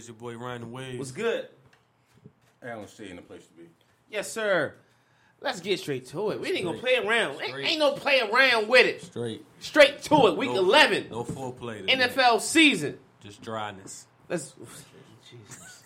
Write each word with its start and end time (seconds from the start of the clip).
Is, 0.00 0.08
your 0.08 0.16
boy 0.16 0.36
Ryan 0.36 0.62
the 0.62 0.66
Wave. 0.68 0.98
What's 0.98 1.12
good? 1.12 1.48
Alan 2.62 2.86
Shea 2.88 3.10
in 3.10 3.16
the 3.16 3.22
place 3.22 3.46
to 3.46 3.52
be. 3.54 3.68
Yes, 4.10 4.30
sir. 4.30 4.74
Let's 5.40 5.60
get 5.60 5.78
straight 5.80 6.06
to 6.08 6.30
it. 6.32 6.40
We 6.40 6.50
ain't 6.52 6.64
gonna 6.66 6.78
play 6.78 6.96
around. 6.96 7.40
Ain't, 7.40 7.48
Straight. 7.50 7.66
ain't 7.66 7.78
no 7.78 7.92
play 7.92 8.20
around 8.20 8.68
with 8.68 8.86
it. 8.86 9.02
straight? 9.02 9.42
Straight 9.60 10.02
to 10.02 10.26
it. 10.26 10.36
Week 10.36 10.50
No- 10.50 10.58
11, 10.58 11.06
No 11.10 11.24
foreplay. 11.24 11.80
today. 11.86 11.96
NFL 12.08 12.40
season. 12.42 12.98
Just 13.22 13.40
dryness. 13.40 14.06
Let's. 14.28 14.54
Jesus. 15.30 15.82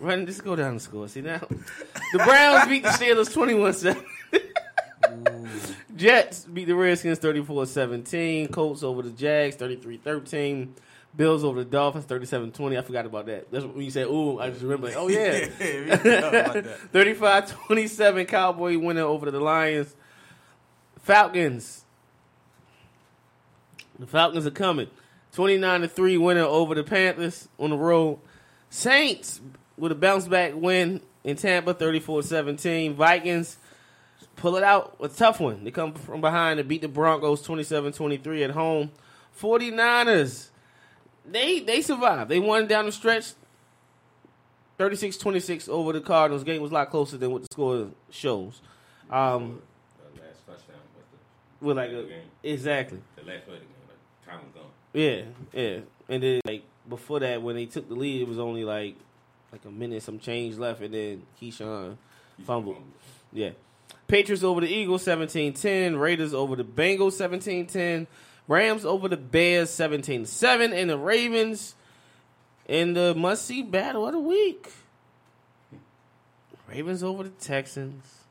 Run, 0.00 0.24
just 0.26 0.42
go 0.42 0.56
down 0.56 0.74
the 0.74 0.80
score. 0.80 1.06
See 1.08 1.20
now, 1.20 1.40
the 2.12 2.18
Browns 2.18 2.66
beat 2.68 2.82
the 2.82 2.88
Steelers 2.88 3.32
twenty-one 3.32 3.72
seven. 3.74 4.02
Jets 5.96 6.44
beat 6.44 6.64
the 6.66 6.74
Redskins 6.74 7.18
34-17. 7.18 8.50
Colts 8.50 8.82
over 8.82 9.02
the 9.02 9.10
Jags 9.10 9.56
33-13. 9.56 10.68
Bills 11.16 11.42
over 11.42 11.64
the 11.64 11.70
Dolphins 11.70 12.06
37-20. 12.06 12.78
I 12.78 12.82
forgot 12.82 13.06
about 13.06 13.26
that. 13.26 13.50
That's 13.50 13.64
when 13.64 13.82
you 13.82 13.90
said, 13.90 14.06
"Ooh," 14.06 14.38
I 14.38 14.50
just 14.50 14.62
remember. 14.62 14.92
Oh 14.96 15.08
yeah. 15.08 15.48
we 15.60 15.96
forgot 15.96 16.34
about 16.34 16.54
that. 16.54 16.92
35-27 16.92 18.28
Cowboy 18.28 18.78
winner 18.78 19.02
over 19.02 19.30
the 19.30 19.40
Lions. 19.40 19.94
Falcons. 21.02 21.84
The 23.98 24.06
Falcons 24.06 24.46
are 24.46 24.52
coming. 24.52 24.88
29 25.32 25.82
to 25.82 25.88
3 25.88 26.16
winner 26.18 26.42
over 26.42 26.74
the 26.74 26.84
Panthers 26.84 27.48
on 27.58 27.70
the 27.70 27.76
road. 27.76 28.18
Saints 28.68 29.40
with 29.76 29.92
a 29.92 29.96
bounce 29.96 30.28
back 30.28 30.52
win 30.54 31.00
in 31.24 31.36
Tampa 31.36 31.74
34-17. 31.74 32.94
Vikings 32.94 33.58
pull 34.36 34.56
it 34.56 34.62
out 34.62 34.96
a 35.00 35.08
tough 35.08 35.40
one. 35.40 35.64
They 35.64 35.70
come 35.70 35.92
from 35.92 36.20
behind 36.20 36.60
and 36.60 36.68
beat 36.68 36.82
the 36.82 36.88
Broncos 36.88 37.46
27-23 37.46 38.44
at 38.44 38.50
home. 38.50 38.90
49ers 39.40 40.49
they 41.28 41.60
they 41.60 41.82
survived. 41.82 42.30
They 42.30 42.38
won 42.38 42.66
down 42.66 42.86
the 42.86 42.92
stretch 42.92 43.32
36-26 44.78 45.68
over 45.68 45.92
the 45.92 46.00
Cardinals. 46.00 46.44
Game 46.44 46.62
was 46.62 46.70
a 46.70 46.74
lot 46.74 46.90
closer 46.90 47.16
than 47.18 47.30
what 47.30 47.42
the 47.42 47.48
score 47.52 47.88
shows. 48.10 48.60
Um 49.10 49.60
The 50.14 50.20
last 50.22 50.46
touchdown 50.46 50.76
the, 51.60 51.66
with 51.66 51.76
like 51.76 51.90
a, 51.90 52.02
game. 52.04 52.22
exactly. 52.42 52.98
The 53.16 53.22
last 53.24 53.44
play 53.46 53.54
of 53.56 53.60
the 53.60 53.66
game. 53.66 53.74
Like, 53.88 54.28
time 54.28 54.40
was 54.46 54.54
gone. 54.54 54.70
Yeah, 54.94 55.22
yeah. 55.52 55.80
And 56.08 56.22
then 56.22 56.40
like 56.46 56.62
before 56.88 57.20
that, 57.20 57.42
when 57.42 57.56
they 57.56 57.66
took 57.66 57.88
the 57.88 57.94
lead, 57.94 58.22
it 58.22 58.28
was 58.28 58.38
only 58.38 58.64
like 58.64 58.96
like 59.52 59.64
a 59.64 59.70
minute, 59.70 60.02
some 60.02 60.18
change 60.18 60.56
left, 60.56 60.80
and 60.80 60.94
then 60.94 61.22
Keyshawn 61.40 61.96
fumbled. 62.46 62.76
Yeah. 63.32 63.50
Patriots 64.06 64.42
over 64.44 64.60
the 64.60 64.68
Eagles 64.68 65.04
17-10. 65.04 65.98
Raiders 66.00 66.32
over 66.34 66.56
the 66.56 66.64
Bengals 66.64 67.14
17-10. 67.20 68.06
Rams 68.50 68.84
over 68.84 69.08
the 69.08 69.16
Bears 69.16 69.70
17-7. 69.70 70.74
And 70.74 70.90
the 70.90 70.98
Ravens 70.98 71.76
in 72.66 72.94
the 72.94 73.14
must-see 73.14 73.62
battle 73.62 74.06
of 74.06 74.12
the 74.12 74.18
week. 74.18 74.72
Ravens 76.68 77.02
over 77.02 77.22
the 77.22 77.30
Texans 77.30 78.24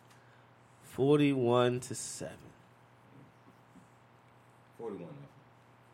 41 0.84 1.80
to 1.82 1.96
7. 1.96 2.34
41 4.78 5.08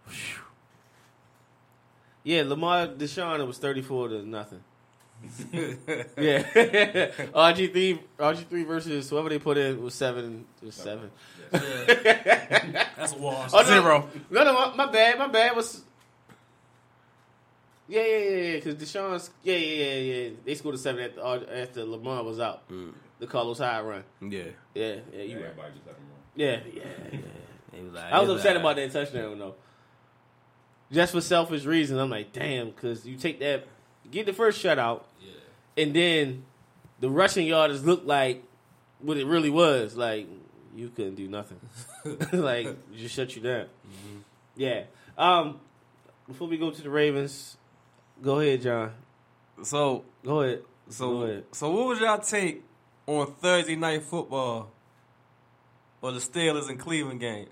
nothing. 0.08 0.42
Yeah, 2.24 2.44
Lamar 2.46 2.88
Deshaun 2.88 3.40
it 3.40 3.46
was 3.46 3.60
34 3.60 4.08
to 4.10 4.28
nothing. 4.28 4.64
yeah. 5.54 6.44
RG 7.34 7.72
three 7.72 8.00
RG 8.20 8.46
three 8.48 8.64
versus 8.64 9.10
whoever 9.10 9.30
they 9.30 9.40
put 9.40 9.58
in 9.58 9.82
was 9.82 9.94
seven 9.94 10.46
to 10.62 10.72
seven. 10.72 11.10
That's 12.98 13.14
a 13.14 13.18
wash. 13.18 13.52
Oh, 13.54 13.62
no, 13.62 13.64
Zero. 13.68 14.10
No, 14.30 14.44
no, 14.44 14.54
my, 14.54 14.86
my 14.86 14.92
bad. 14.92 15.18
My 15.20 15.28
bad 15.28 15.56
was. 15.56 15.82
Yeah, 17.88 18.02
yeah, 18.02 18.18
yeah, 18.18 18.30
yeah. 18.30 18.56
Because 18.56 18.76
Deshaun's. 18.76 19.30
Yeah, 19.44 19.56
yeah, 19.58 19.86
yeah, 19.94 19.94
yeah. 20.24 20.30
They 20.44 20.56
scored 20.56 20.76
a 20.76 20.78
seven 20.78 21.04
after, 21.04 21.22
uh, 21.22 21.40
after 21.62 21.84
Lamar 21.86 22.24
was 22.24 22.40
out. 22.40 22.64
The 23.20 23.28
Carlos 23.28 23.60
Hyde 23.60 23.86
run. 23.86 24.04
Yeah. 24.22 24.44
Yeah, 24.74 24.96
yeah, 25.14 25.22
you 25.24 25.38
right. 25.40 25.56
Just 25.74 25.86
let 25.86 25.96
him 25.96 26.04
run. 26.10 26.20
Yeah, 26.36 26.60
yeah, 26.74 26.84
yeah. 27.12 27.20
He 27.74 27.82
was 27.84 27.94
like, 27.94 28.12
I 28.12 28.20
was 28.20 28.30
he 28.30 28.36
upset 28.36 28.56
like- 28.56 28.62
about 28.62 28.76
that 28.78 28.92
touchdown 28.92 29.40
though. 29.40 29.56
Just 30.92 31.14
for 31.14 31.22
selfish 31.22 31.66
reasons, 31.66 32.00
I'm 32.00 32.10
like, 32.10 32.32
damn, 32.32 32.70
because 32.70 33.06
you 33.06 33.18
take 33.18 33.40
that, 33.40 33.66
get 34.12 34.26
the 34.28 34.34
first 34.34 34.64
shutout, 34.64 35.02
Yeah. 35.22 35.84
and 35.84 35.96
then 35.96 36.44
the 37.00 37.10
rushing 37.10 37.48
yards 37.48 37.84
look 37.86 38.04
like 38.06 38.44
what 39.00 39.18
it 39.18 39.26
really 39.26 39.50
was. 39.50 39.96
Like 39.96 40.28
you 40.76 40.90
couldn't 40.90 41.16
do 41.16 41.28
nothing. 41.28 41.60
like 42.34 42.68
just 42.96 43.16
shut 43.16 43.36
you 43.36 43.42
down. 43.42 43.66
Yeah. 44.56 44.84
Um. 45.18 45.60
Before 46.28 46.48
we 46.48 46.58
go 46.58 46.72
to 46.72 46.82
the 46.82 46.90
Ravens, 46.90 47.56
go 48.22 48.40
ahead, 48.40 48.64
John. 48.64 48.92
So, 49.64 50.04
Go 50.24 50.42
ahead. 50.42 50.60
Go 50.60 50.92
so, 50.92 51.22
ahead. 51.22 51.44
so, 51.52 51.70
what 51.70 51.88
was 51.88 52.00
y'all 52.00 52.18
take 52.18 52.64
on 53.08 53.28
Thursday 53.34 53.76
night 53.76 54.04
football 54.04 54.72
or 56.02 56.12
the 56.12 56.20
Steelers 56.20 56.68
and 56.70 56.80
Cleveland 56.80 57.20
game? 57.20 57.48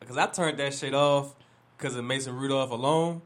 Because 0.00 0.16
I 0.16 0.26
turned 0.26 0.58
that 0.58 0.74
shit 0.74 0.94
off 0.94 1.34
because 1.76 1.96
of 1.96 2.04
Mason 2.04 2.34
Rudolph 2.34 2.70
alone. 2.70 3.22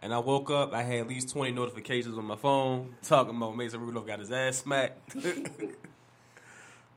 And 0.00 0.12
I 0.12 0.18
woke 0.18 0.50
up, 0.50 0.74
I 0.74 0.82
had 0.82 1.00
at 1.00 1.08
least 1.08 1.30
20 1.30 1.52
notifications 1.52 2.18
on 2.18 2.24
my 2.24 2.34
phone 2.34 2.96
talking 3.02 3.36
about 3.36 3.56
Mason 3.56 3.80
Rudolph 3.80 4.06
got 4.06 4.18
his 4.18 4.32
ass 4.32 4.56
smacked. 4.58 5.14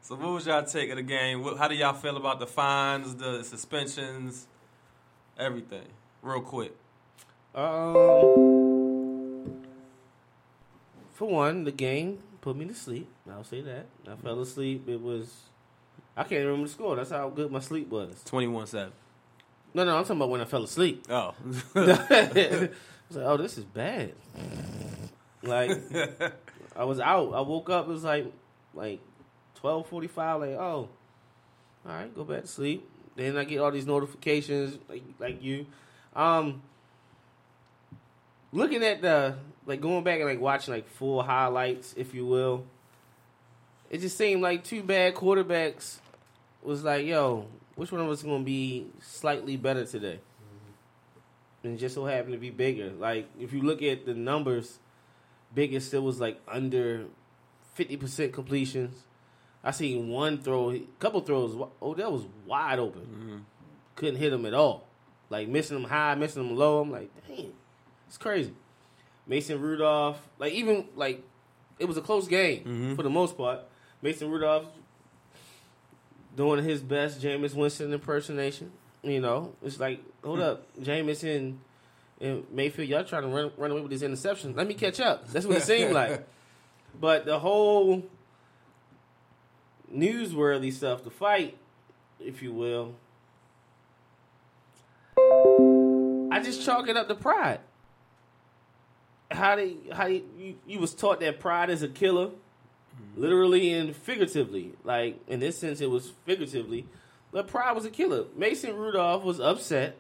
so, 0.06 0.14
what 0.14 0.34
was 0.34 0.46
y'all 0.46 0.64
take 0.64 0.92
of 0.92 0.98
the 0.98 1.02
game? 1.02 1.44
What, 1.44 1.58
how 1.58 1.68
do 1.68 1.74
y'all 1.74 1.96
feel 1.96 2.16
about 2.16 2.40
the 2.40 2.46
fines, 2.46 3.16
the 3.16 3.42
suspensions, 3.44 4.46
everything? 5.36 5.88
Real 6.22 6.42
quick. 6.42 6.76
Um. 7.56 8.36
For 11.14 11.28
one, 11.28 11.64
the 11.64 11.72
game 11.72 12.20
put 12.40 12.56
me 12.56 12.66
to 12.66 12.76
sleep. 12.76 13.10
I'll 13.28 13.44
say 13.44 13.62
that. 13.62 13.88
I 14.08 14.16
fell 14.18 14.40
asleep. 14.42 14.88
It 14.88 15.02
was. 15.02 15.34
I 16.16 16.22
can't 16.22 16.46
remember 16.46 16.68
the 16.68 16.74
score. 16.74 16.96
That's 16.96 17.10
how 17.10 17.30
good 17.30 17.52
my 17.52 17.60
sleep 17.60 17.90
was. 17.90 18.22
21 18.26 18.68
7. 18.68 18.94
No, 19.74 19.86
no, 19.86 19.98
I'm 19.98 20.04
talking 20.04 20.18
about 20.18 20.30
when 20.30 20.42
I 20.42 20.46
fell 20.46 20.64
asleep. 20.64 21.04
Oh. 21.10 21.34
I 21.76 22.70
was 23.08 23.18
like, 23.18 23.26
oh, 23.26 23.38
this 23.38 23.58
is 23.58 23.66
bad. 23.66 24.14
Like, 25.42 25.72
I 26.76 26.84
was 26.84 27.00
out. 27.00 27.34
I 27.34 27.42
woke 27.42 27.72
up. 27.72 27.88
It 27.88 27.92
was 27.92 28.04
like, 28.04 28.32
like 28.76 29.00
twelve 29.66 29.88
forty 29.88 30.08
five. 30.08 30.42
Like, 30.42 30.52
oh, 30.52 30.60
all 30.60 30.90
right, 31.86 32.14
go 32.14 32.24
back 32.24 32.42
to 32.42 32.48
sleep. 32.48 32.88
Then 33.16 33.36
I 33.36 33.46
get 33.46 33.60
all 33.60 33.72
these 33.72 33.88
notifications, 33.88 34.78
like 34.88 35.02
like 35.18 35.42
you. 35.42 35.66
Um, 36.16 36.62
looking 38.52 38.84
at 38.84 39.02
the 39.02 39.38
like 39.66 39.82
going 39.82 40.04
back 40.04 40.20
and 40.20 40.30
like 40.30 40.40
watching 40.40 40.72
like 40.72 40.88
full 40.88 41.24
highlights, 41.24 41.96
if 41.98 42.14
you 42.14 42.28
will. 42.28 42.64
It 43.90 44.02
just 44.02 44.18
seemed 44.18 44.44
like 44.44 44.64
two 44.64 44.84
bad 44.84 45.16
quarterbacks 45.16 45.98
was 46.62 46.84
like, 46.84 47.08
yo, 47.08 47.48
which 47.76 47.92
one 47.92 48.02
of 48.02 48.10
us 48.10 48.22
gonna 48.22 48.44
be 48.44 48.86
slightly 49.02 49.58
better 49.58 49.86
today? 49.86 50.20
And 51.64 51.80
just 51.80 51.96
so 51.96 52.06
happened 52.06 52.34
to 52.34 52.40
be 52.40 52.52
Baker. 52.52 52.92
Like 52.92 53.30
if 53.40 53.52
you 53.52 53.64
look 53.64 53.82
at 53.82 54.06
the 54.06 54.14
numbers, 54.14 54.78
Baker 55.56 55.80
still 55.80 56.04
was 56.04 56.20
like 56.20 56.40
under 56.48 57.06
fifty 57.74 57.98
percent 57.98 58.32
completions. 58.32 58.96
I 59.66 59.72
seen 59.72 60.10
one 60.10 60.38
throw, 60.38 60.72
a 60.72 60.80
couple 61.00 61.22
throws. 61.22 61.60
Oh, 61.82 61.96
that 61.96 62.12
was 62.12 62.24
wide 62.46 62.78
open, 62.78 63.02
mm-hmm. 63.02 63.38
couldn't 63.96 64.18
hit 64.18 64.32
him 64.32 64.46
at 64.46 64.54
all. 64.54 64.88
Like 65.30 65.48
missing 65.48 65.78
him 65.78 65.86
high, 65.86 66.14
missing 66.16 66.48
him 66.48 66.56
low. 66.56 66.82
I'm 66.82 66.92
like, 66.92 67.10
dang, 67.28 67.52
it's 68.08 68.18
crazy. 68.18 68.54
Mason 69.26 69.60
Rudolph, 69.60 70.22
like 70.38 70.54
even 70.54 70.86
like 70.96 71.24
it 71.80 71.86
was 71.86 71.98
a 71.98 72.02
close 72.02 72.28
game 72.28 72.60
mm-hmm. 72.60 72.96
for 72.96 73.02
the 73.02 73.10
most 73.10 73.36
part. 73.36 73.62
Mason 74.02 74.30
Rudolph 74.30 74.66
doing 76.36 76.64
his 76.64 76.82
best 76.82 77.22
Jameis 77.22 77.56
Winston 77.56 77.92
impersonation. 77.92 78.72
You 79.02 79.22
know, 79.22 79.54
it's 79.64 79.80
like, 79.80 80.02
hold 80.24 80.40
hmm. 80.40 80.46
up, 80.46 80.76
Jameis 80.82 81.24
and, 81.24 81.60
and 82.20 82.46
Mayfield, 82.52 82.90
y'all 82.90 83.04
trying 83.04 83.22
to 83.24 83.28
run, 83.28 83.52
run 83.56 83.72
away 83.72 83.82
with 83.82 83.92
these 83.92 84.02
interceptions. 84.02 84.56
Let 84.56 84.68
me 84.68 84.74
catch 84.74 85.00
up. 85.00 85.28
That's 85.28 85.46
what 85.46 85.58
it 85.58 85.64
seemed 85.64 85.94
like. 85.94 86.28
But 86.98 87.26
the 87.26 87.38
whole 87.38 88.06
newsworthy 89.94 90.72
stuff, 90.72 91.04
to 91.04 91.10
fight, 91.10 91.58
if 92.20 92.42
you 92.42 92.54
will, 92.54 92.96
I 95.18 96.42
just 96.44 96.66
chalk 96.66 96.88
it 96.90 96.98
up 96.98 97.08
to 97.08 97.16
pride. 97.16 97.60
How 99.32 99.56
they, 99.56 99.76
how 99.92 100.08
you, 100.08 100.24
you, 100.38 100.56
you 100.68 100.80
was 100.80 100.94
taught 100.94 101.20
that 101.22 101.40
pride 101.40 101.70
is 101.70 101.82
a 101.82 101.88
killer, 101.88 102.28
mm-hmm. 102.28 103.22
literally 103.22 103.72
and 103.74 103.96
figuratively. 103.96 104.74
Like 104.84 105.20
in 105.28 105.40
this 105.40 105.58
sense, 105.58 105.82
it 105.82 105.90
was 105.90 106.12
figuratively, 106.26 106.86
but 107.32 107.48
pride 107.48 107.74
was 107.74 107.86
a 107.86 107.90
killer. 107.90 108.26
Mason 108.36 108.76
Rudolph 108.76 109.24
was 109.24 109.40
upset 109.40 109.98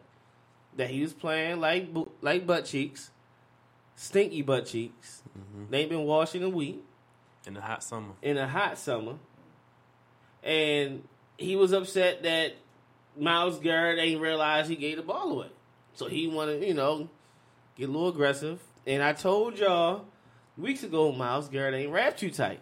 that 0.75 0.89
he 0.89 1.01
was 1.01 1.13
playing 1.13 1.59
like 1.59 1.89
like 2.21 2.45
butt 2.45 2.65
cheeks, 2.65 3.11
stinky 3.95 4.41
butt 4.41 4.65
cheeks. 4.65 5.23
Mm-hmm. 5.37 5.71
They 5.71 5.79
ain't 5.79 5.89
been 5.89 6.03
washing 6.03 6.41
in 6.41 6.47
a 6.47 6.51
week 6.51 6.83
in 7.47 7.53
the 7.53 7.61
hot 7.61 7.83
summer. 7.83 8.13
in 8.21 8.37
a 8.37 8.47
hot 8.47 8.77
summer, 8.77 9.13
and 10.45 11.03
he 11.37 11.55
was 11.55 11.73
upset 11.73 12.23
that 12.23 12.53
Myles 13.17 13.59
Garrett 13.59 13.99
ain't 13.99 14.21
realized 14.21 14.69
he 14.69 14.75
gave 14.75 14.97
the 14.97 15.03
ball 15.03 15.31
away. 15.31 15.49
So 15.95 16.07
he 16.07 16.27
wanted, 16.27 16.63
you 16.63 16.73
know, 16.73 17.09
get 17.75 17.89
a 17.89 17.91
little 17.91 18.09
aggressive. 18.09 18.59
And 18.85 19.01
I 19.01 19.13
told 19.13 19.57
y'all 19.57 20.05
weeks 20.57 20.83
ago, 20.83 21.11
Myles 21.11 21.49
Garrett 21.49 21.73
ain't 21.73 21.91
wrapped 21.91 22.19
too 22.19 22.29
tight. 22.29 22.59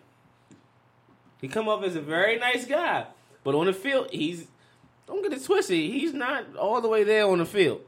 He 1.42 1.50
come 1.50 1.68
up 1.68 1.84
as 1.84 1.96
a 1.96 2.02
very 2.02 2.40
nice 2.40 2.66
guy, 2.66 3.06
but 3.44 3.54
on 3.54 3.66
the 3.66 3.74
field, 3.74 4.08
he's 4.12 4.48
don't 5.06 5.22
get 5.22 5.34
it 5.34 5.44
twisted. 5.44 5.76
He's 5.76 6.14
not 6.14 6.56
all 6.56 6.80
the 6.80 6.88
way 6.88 7.04
there 7.04 7.28
on 7.28 7.40
the 7.40 7.46
field. 7.46 7.82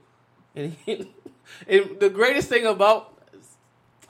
And, 0.54 0.76
he, 0.86 1.08
and 1.68 2.00
the 2.00 2.10
greatest 2.10 2.50
thing 2.50 2.66
about 2.66 3.18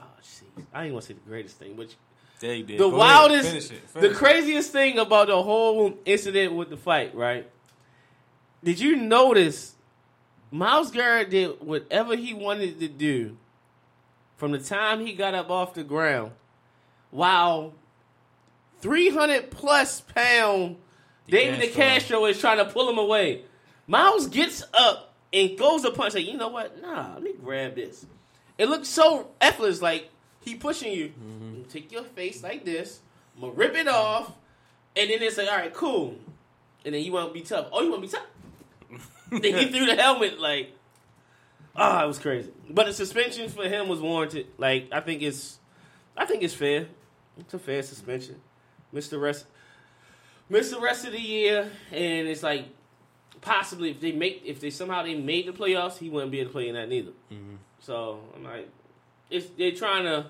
oh, 0.00 0.04
jeez, 0.20 0.64
I 0.74 0.90
want 0.90 1.02
to 1.02 1.08
say 1.08 1.14
the 1.14 1.30
greatest 1.30 1.58
thing, 1.58 1.74
but 1.76 1.94
There 2.40 2.54
you 2.54 2.64
did. 2.64 2.78
the 2.78 2.88
Go 2.90 2.96
wildest, 2.96 3.48
Finish 3.48 3.70
it. 3.70 3.82
the 3.94 4.00
Finish 4.00 4.10
it. 4.10 4.16
craziest 4.16 4.72
thing 4.72 4.98
about 4.98 5.28
the 5.28 5.42
whole 5.42 5.98
incident 6.04 6.54
with 6.54 6.70
the 6.70 6.76
fight, 6.76 7.14
right? 7.14 7.50
Did 8.62 8.78
you 8.80 8.96
notice 8.96 9.74
Myles 10.50 10.90
Garrett 10.90 11.30
did 11.30 11.60
whatever 11.60 12.16
he 12.16 12.34
wanted 12.34 12.78
to 12.80 12.88
do 12.88 13.36
from 14.36 14.52
the 14.52 14.58
time 14.58 15.04
he 15.04 15.12
got 15.14 15.34
up 15.34 15.50
off 15.50 15.74
the 15.74 15.82
ground, 15.84 16.32
while 17.10 17.74
three 18.80 19.08
hundred 19.08 19.50
plus 19.50 20.00
pound 20.02 20.76
David. 21.28 21.72
DeCastro 21.72 22.28
is 22.30 22.38
trying 22.38 22.58
to 22.58 22.66
pull 22.66 22.88
him 22.88 22.98
away. 22.98 23.42
Myles 23.86 24.28
gets 24.28 24.62
up 24.74 25.14
and 25.32 25.56
goes 25.58 25.82
to 25.82 25.90
punch. 25.90 26.14
Like, 26.14 26.26
you 26.26 26.36
know 26.36 26.48
what? 26.48 26.80
Nah, 26.80 27.14
let 27.14 27.22
me 27.22 27.32
grab 27.42 27.74
this. 27.74 28.06
It 28.58 28.68
looks 28.68 28.88
so 28.88 29.30
effortless. 29.40 29.82
Like 29.82 30.08
he 30.46 30.54
pushing 30.54 30.92
you. 30.92 31.08
Mm-hmm. 31.08 31.54
You 31.56 31.64
Take 31.68 31.92
your 31.92 32.04
face 32.04 32.42
like 32.42 32.64
this. 32.64 33.00
I'm 33.34 33.42
gonna 33.42 33.52
rip 33.52 33.74
it 33.74 33.88
off, 33.88 34.32
and 34.96 35.10
then 35.10 35.22
it's 35.22 35.36
like, 35.36 35.48
all 35.48 35.56
right, 35.56 35.74
cool. 35.74 36.14
And 36.84 36.94
then 36.94 37.02
you 37.02 37.12
want 37.12 37.28
to 37.28 37.34
be 37.34 37.42
tough. 37.42 37.66
Oh, 37.72 37.82
you 37.82 37.90
want 37.90 38.08
to 38.08 38.08
be 38.08 38.12
tough? 38.12 39.10
then 39.42 39.58
he 39.58 39.70
threw 39.70 39.86
the 39.86 39.96
helmet. 39.96 40.40
Like, 40.40 40.72
ah, 41.74 42.04
it 42.04 42.06
was 42.06 42.18
crazy. 42.18 42.52
But 42.70 42.86
the 42.86 42.92
suspension 42.92 43.50
for 43.50 43.68
him 43.68 43.88
was 43.88 44.00
warranted. 44.00 44.46
Like, 44.56 44.88
I 44.92 45.00
think 45.00 45.20
it's, 45.20 45.58
I 46.16 46.24
think 46.24 46.44
it's 46.44 46.54
fair. 46.54 46.86
It's 47.38 47.52
a 47.52 47.58
fair 47.58 47.82
suspension. 47.82 48.36
Missed 48.92 49.10
the 49.10 49.18
rest, 49.18 49.46
the 50.48 50.80
rest 50.80 51.04
of 51.04 51.12
the 51.12 51.20
year, 51.20 51.70
and 51.90 52.28
it's 52.28 52.44
like 52.44 52.66
possibly 53.40 53.90
if 53.90 54.00
they 54.00 54.12
make 54.12 54.42
if 54.46 54.60
they 54.60 54.70
somehow 54.70 55.02
they 55.02 55.16
made 55.16 55.46
the 55.46 55.52
playoffs, 55.52 55.98
he 55.98 56.08
wouldn't 56.08 56.30
be 56.30 56.40
able 56.40 56.50
to 56.50 56.52
play 56.52 56.68
in 56.68 56.74
that 56.76 56.88
neither. 56.88 57.10
So 57.80 58.20
I'm 58.34 58.44
like, 58.44 58.68
it's 59.28 59.46
they're 59.58 59.72
trying 59.72 60.04
to 60.04 60.26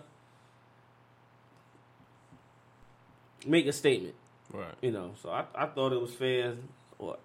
make 3.47 3.67
a 3.67 3.73
statement, 3.73 4.15
Right. 4.53 4.75
you 4.83 4.91
know. 4.91 5.13
So 5.23 5.31
I, 5.31 5.45
I 5.55 5.67
thought 5.67 5.93
it 5.93 6.01
was 6.01 6.13
fair. 6.15 6.55
Or, 6.99 7.17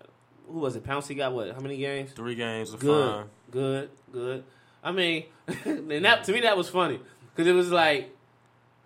who 0.48 0.60
was 0.60 0.76
it? 0.76 0.84
Pouncey 0.86 1.16
got 1.16 1.34
what? 1.34 1.52
How 1.54 1.60
many 1.60 1.78
games? 1.78 2.12
Three 2.12 2.36
games 2.36 2.74
Good, 2.76 3.14
fine. 3.16 3.26
good, 3.52 3.90
good. 4.12 4.44
I 4.84 4.92
mean, 4.92 5.26
and 5.66 6.06
that 6.06 6.24
to 6.26 6.32
me 6.34 6.42
that 6.42 6.58
was 6.58 6.68
funny 6.70 7.00
because 7.34 7.48
it 7.48 7.54
was 7.54 7.72
like, 7.72 8.16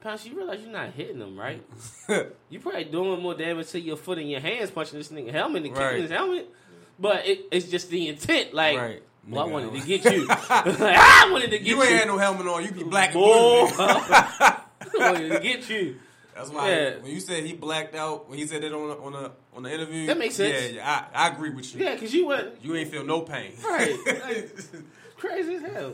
Pouncey, 0.04 0.28
you 0.28 0.38
realize 0.38 0.62
you're 0.62 0.70
not 0.72 0.92
hitting 0.92 1.20
him, 1.20 1.36
right? 1.40 1.64
you 2.50 2.60
probably 2.60 2.84
doing 2.84 3.22
more 3.22 3.34
damage 3.34 3.70
to 3.70 3.80
your 3.80 3.96
foot 3.98 4.20
and 4.20 4.30
your 4.30 4.40
hands 4.42 4.70
punching 4.70 5.00
this 5.00 5.08
nigga 5.10 5.32
helmet 5.32 5.64
and 5.64 5.74
kicking 5.74 5.82
Right. 5.88 6.02
his 6.02 6.12
helmet. 6.12 6.48
But 7.00 7.26
it, 7.26 7.46
it's 7.52 7.68
just 7.68 7.90
the 7.90 8.08
intent, 8.10 8.54
like. 8.54 8.78
Right. 8.78 9.04
Well, 9.28 9.44
I 9.44 9.48
wanted 9.52 9.74
to 9.82 9.88
get 9.88 10.06
you. 10.06 10.28
Like, 10.28 10.40
I 10.50 11.30
wanted 11.32 11.50
to 11.50 11.58
get 11.58 11.62
You 11.68 11.78
you. 11.78 11.82
ain't 11.84 11.92
had 11.94 12.08
no 12.08 12.20
helmet 12.20 12.46
on. 12.46 12.64
You 12.64 12.70
be 12.72 12.84
black 12.84 13.16
and 13.16 13.24
blue. 13.24 13.66
I 13.68 14.62
wanted 14.94 15.30
to 15.32 15.40
get 15.40 15.68
you. 15.68 15.96
That's 16.36 16.50
why 16.50 16.70
Yeah. 16.70 16.98
when 16.98 17.12
you 17.12 17.20
said 17.20 17.44
he 17.46 17.54
blacked 17.54 17.96
out 17.96 18.30
when 18.30 18.38
he 18.38 18.46
said 18.46 18.64
it 18.64 18.74
on 18.74 18.90
the, 18.90 18.98
on 18.98 19.12
the 19.14 19.32
on 19.56 19.64
the 19.64 19.74
interview. 19.74 20.06
That 20.08 20.18
makes 20.18 20.36
sense. 20.36 20.74
Yeah, 20.74 20.82
yeah 20.82 21.08
I, 21.14 21.28
I 21.28 21.28
agree 21.30 21.50
with 21.52 21.74
you. 21.74 21.84
Yeah, 21.86 21.94
because 21.94 22.14
you 22.14 22.28
went 22.28 22.64
You 22.64 22.76
ain't 22.76 22.92
feel 22.92 23.04
no 23.06 23.22
pain. 23.22 23.54
right. 23.64 23.96
Like, 24.06 24.56
crazy 25.18 25.56
as 25.56 25.62
hell. 25.62 25.94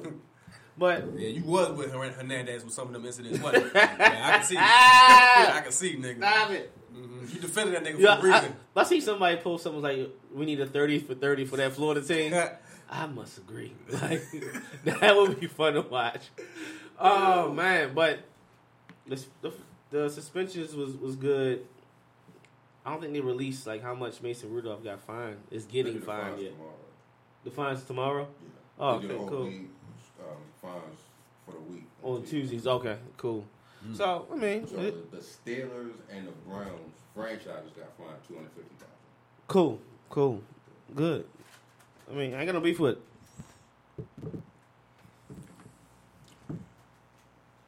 But 0.77 1.05
yeah, 1.15 1.27
you 1.29 1.43
was 1.43 1.71
with 1.77 1.91
Her- 1.91 2.09
Hernandez 2.11 2.63
with 2.63 2.73
some 2.73 2.87
of 2.87 2.93
them 2.93 3.05
incidents. 3.05 3.39
wasn't 3.39 3.71
yeah, 3.75 4.31
I 4.33 4.37
can 4.37 4.43
see. 4.45 4.57
I 4.59 5.61
can 5.63 5.71
see, 5.71 5.95
nigga. 5.97 6.17
stop 6.17 6.49
it. 6.51 6.71
Mhm. 6.95 7.33
You 7.35 7.39
defended 7.41 7.75
that 7.75 7.83
nigga 7.83 7.99
Yeah, 7.99 8.19
for 8.19 8.27
a 8.27 8.31
I, 8.31 8.39
reason. 8.39 8.55
I 8.75 8.83
see 8.83 8.99
somebody 9.01 9.37
post 9.37 9.63
something 9.63 9.81
like, 9.81 10.09
"We 10.33 10.45
need 10.45 10.59
a 10.59 10.65
thirty 10.65 10.97
for 10.99 11.13
thirty 11.13 11.45
for 11.45 11.57
that 11.57 11.73
Florida 11.73 12.01
team." 12.01 12.33
I 12.89 13.05
must 13.05 13.37
agree. 13.37 13.73
Like 13.89 14.23
that 14.85 15.15
would 15.15 15.39
be 15.39 15.47
fun 15.47 15.73
to 15.73 15.81
watch. 15.81 16.23
Oh 16.99 17.51
man, 17.53 17.93
but 17.93 18.19
the 19.07 19.23
the, 19.41 19.53
the 19.91 20.09
suspensions 20.09 20.73
was 20.75 20.95
was 20.95 21.15
good. 21.15 21.65
I 22.85 22.91
don't 22.91 23.01
think 23.01 23.13
they 23.13 23.19
released 23.21 23.67
like 23.67 23.83
how 23.83 23.93
much 23.93 24.21
Mason 24.21 24.51
Rudolph 24.51 24.83
got 24.83 25.01
fined. 25.01 25.37
Is 25.51 25.65
getting 25.65 25.99
The 25.99 26.05
fined 26.05 26.27
fines 26.31 26.41
yet? 26.41 26.51
tomorrow. 26.53 26.73
The 27.43 27.51
fines 27.51 27.83
tomorrow. 27.83 28.27
Yeah. 28.41 28.49
Oh, 28.79 28.95
They 28.99 29.07
did 29.07 29.11
okay, 29.11 29.15
a 29.15 29.19
whole 29.19 29.29
cool. 29.29 29.43
league, 29.45 29.67
um, 30.19 30.35
fines 30.61 30.99
for 31.45 31.51
the 31.51 31.59
week 31.73 31.83
On 32.03 32.23
Tuesdays. 32.23 32.65
Okay, 32.65 32.97
cool. 33.17 33.45
So 33.93 34.27
I 34.31 34.35
mean, 34.35 34.67
So 34.67 34.77
it- 34.79 35.11
the, 35.11 35.17
the 35.17 35.23
Steelers 35.23 35.93
and 36.11 36.27
the 36.27 36.31
Browns 36.47 36.95
franchises 37.15 37.71
got 37.75 37.95
fined 37.97 38.17
two 38.27 38.35
hundred 38.35 38.51
fifty 38.55 38.73
thousand. 38.75 38.95
cool, 39.47 39.79
cool, 40.09 40.41
good. 40.95 41.25
I 42.09 42.13
mean, 42.15 42.33
I 42.33 42.37
ain't 42.39 42.45
got 42.47 42.53
no 42.55 42.61
beef 42.61 42.79
with. 42.79 42.97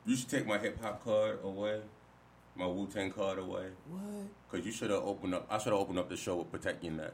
You 0.05 0.15
should 0.15 0.29
take 0.29 0.45
my 0.45 0.57
hip 0.57 0.81
hop 0.81 1.03
card 1.03 1.39
away, 1.43 1.79
my 2.55 2.65
Wu 2.67 2.87
Tang 2.87 3.11
card 3.11 3.39
away. 3.39 3.65
What? 3.89 4.01
Cause 4.51 4.65
you 4.65 4.71
should 4.71 4.89
have 4.91 5.03
opened 5.03 5.33
up. 5.35 5.47
I 5.49 5.57
should 5.57 5.73
have 5.73 5.81
opened 5.81 5.99
up 5.99 6.09
the 6.09 6.17
show 6.17 6.37
with 6.37 6.51
"Protect 6.51 6.83
Your 6.83 6.93
Neck." 6.99 7.13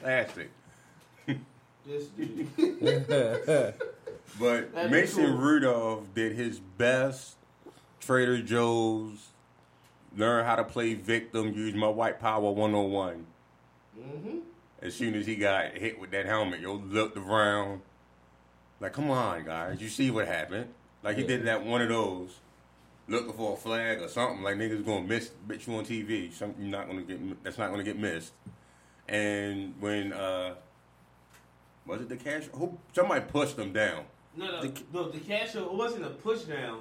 Classic. 0.00 0.50
But 4.38 4.72
That'd 4.72 4.90
be 4.90 4.96
Mason 5.00 5.26
cool. 5.26 5.36
Rudolph 5.36 6.14
did 6.14 6.34
his 6.34 6.58
best. 6.58 7.36
Trader 8.00 8.42
Joe's, 8.42 9.28
learn 10.16 10.44
how 10.44 10.56
to 10.56 10.64
play 10.64 10.94
victim, 10.94 11.52
use 11.52 11.74
my 11.74 11.86
white 11.86 12.18
power 12.18 12.50
101. 12.50 13.26
Mm-hmm. 14.00 14.38
As 14.80 14.94
soon 14.94 15.14
as 15.14 15.26
he 15.26 15.36
got 15.36 15.76
hit 15.76 16.00
with 16.00 16.10
that 16.10 16.26
helmet, 16.26 16.60
yo 16.60 16.74
looked 16.74 17.16
around. 17.16 17.82
Like, 18.80 18.94
come 18.94 19.10
on, 19.10 19.44
guys, 19.44 19.80
you 19.80 19.88
see 19.88 20.10
what 20.10 20.26
happened? 20.26 20.68
Like 21.02 21.16
he 21.16 21.24
did 21.24 21.44
that 21.46 21.64
one 21.64 21.82
of 21.82 21.88
those, 21.88 22.38
looking 23.08 23.32
for 23.32 23.54
a 23.54 23.56
flag 23.56 24.00
or 24.00 24.08
something. 24.08 24.42
Like 24.42 24.56
niggas 24.56 24.84
gonna 24.84 25.06
miss, 25.06 25.30
bitch 25.48 25.66
you 25.66 25.74
on 25.74 25.84
TV. 25.84 26.32
Something 26.32 26.62
you're 26.62 26.70
not 26.70 26.86
gonna 26.86 27.02
get. 27.02 27.42
That's 27.44 27.58
not 27.58 27.70
gonna 27.70 27.82
get 27.84 27.98
missed. 27.98 28.32
And 29.08 29.74
when 29.80 30.12
uh, 30.12 30.54
was 31.86 32.00
it 32.02 32.08
the 32.08 32.16
cash? 32.16 32.44
Who 32.52 32.78
somebody 32.94 33.24
pushed 33.28 33.56
them 33.56 33.72
down? 33.72 34.04
No, 34.36 34.46
no, 34.62 34.72
no. 34.92 35.08
The 35.10 35.18
cash 35.20 35.54
it 35.56 35.72
wasn't 35.72 36.04
a 36.06 36.10
push 36.10 36.42
down. 36.42 36.80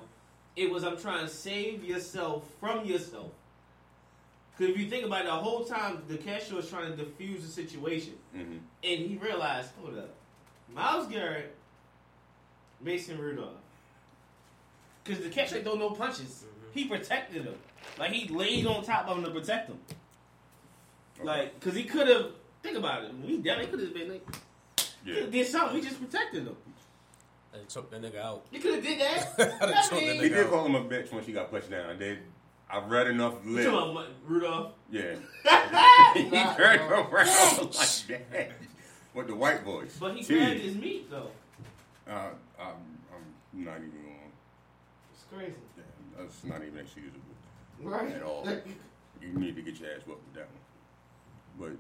It 0.56 0.70
was 0.72 0.84
I'm 0.84 0.98
trying 0.98 1.26
to 1.26 1.32
save 1.34 1.84
yourself 1.84 2.46
from 2.60 2.86
yourself. 2.86 3.32
Because 4.58 4.76
if 4.76 4.80
you 4.82 4.90
think 4.90 5.06
about 5.06 5.22
it, 5.22 5.26
the 5.26 5.32
whole 5.32 5.64
time 5.66 6.04
the 6.08 6.18
cash 6.18 6.52
was 6.52 6.70
trying 6.70 6.92
to 6.92 6.96
diffuse 6.98 7.42
the 7.42 7.48
situation, 7.52 8.14
Mm-hmm. 8.36 8.58
and 8.84 9.00
he 9.10 9.18
realized, 9.22 9.72
hold 9.82 9.98
up, 9.98 10.14
Myles 10.74 11.08
Garrett, 11.08 11.56
Mason 12.82 13.18
Rudolph. 13.18 13.56
Because 15.04 15.24
the 15.24 15.30
cash 15.30 15.52
show 15.52 15.62
throw 15.62 15.76
no 15.76 15.92
punches. 15.92 16.46
He 16.74 16.86
protected 16.86 17.44
him. 17.46 17.56
Like 18.00 18.12
he 18.12 18.28
laid 18.34 18.66
on 18.68 18.84
top 18.84 19.08
of 19.08 19.18
him 19.18 19.24
to 19.26 19.32
protect 19.32 19.70
him. 19.70 19.80
Like, 21.24 21.60
because 21.60 21.76
he 21.76 21.84
could 21.84 22.08
have. 22.08 22.28
Think 22.64 22.78
about 22.78 23.04
it. 23.06 23.12
We 23.26 23.38
definitely 23.38 23.72
could 23.72 23.80
have 23.80 23.94
been 23.94 24.10
like, 24.12 24.28
Yeah. 25.04 25.14
could 25.16 25.24
have 25.24 25.32
did 25.32 25.48
something. 25.48 25.76
We 25.76 25.82
just 25.82 26.00
protected 26.00 26.44
him. 26.46 26.56
They 27.52 27.60
choked 27.68 27.90
that 27.92 28.02
nigga 28.04 28.22
out. 28.22 28.46
You 28.52 28.60
could 28.60 28.76
have 28.76 28.84
did 28.84 29.00
that. 29.02 29.34
I'd 29.40 29.50
have 29.50 29.62
I 29.70 29.82
choked 29.82 29.90
that 29.90 29.96
mean, 30.02 30.22
He 30.22 30.30
did 30.30 30.46
out. 30.46 30.52
call 30.52 30.66
him 30.68 30.76
a 30.76 30.84
bitch 30.84 31.12
when 31.12 31.26
she 31.26 31.32
got 31.34 31.50
pushed 31.50 31.72
down. 31.72 31.98
Then 31.98 32.20
I've 32.70 32.90
read 32.90 33.08
enough 33.08 33.34
You 33.44 33.56
lit. 33.56 33.66
talking 33.66 33.92
about 33.92 34.08
Rudolph? 34.28 34.72
Yeah. 34.92 35.16
he 36.14 36.30
turned 36.30 36.82
around 36.92 37.12
like 37.12 38.22
that. 38.30 38.52
With 39.16 39.28
the 39.28 39.36
white 39.36 39.64
voice. 39.64 39.98
But 40.00 40.16
he 40.16 40.24
Gee. 40.24 40.36
grabbed 40.38 40.60
his 40.62 40.76
meat 40.76 41.10
though. 41.10 41.32
Uh, 42.08 42.30
I'm, 42.60 42.68
I'm 43.14 43.66
not 43.66 43.78
even 43.78 43.90
going. 43.90 44.01
It's 44.01 44.01
crazy. 45.34 45.54
Yeah, 45.78 45.84
that's 46.20 46.44
not 46.44 46.62
even 46.64 46.80
excusable 46.80 47.20
Right. 47.82 48.12
at 48.16 48.24
all. 48.24 48.48
You 49.22 49.34
need 49.34 49.56
to 49.56 49.62
get 49.62 49.80
your 49.80 49.92
ass 49.92 50.02
whooped 50.08 50.24
with 50.26 50.34
that 50.34 50.48
one. 51.60 51.78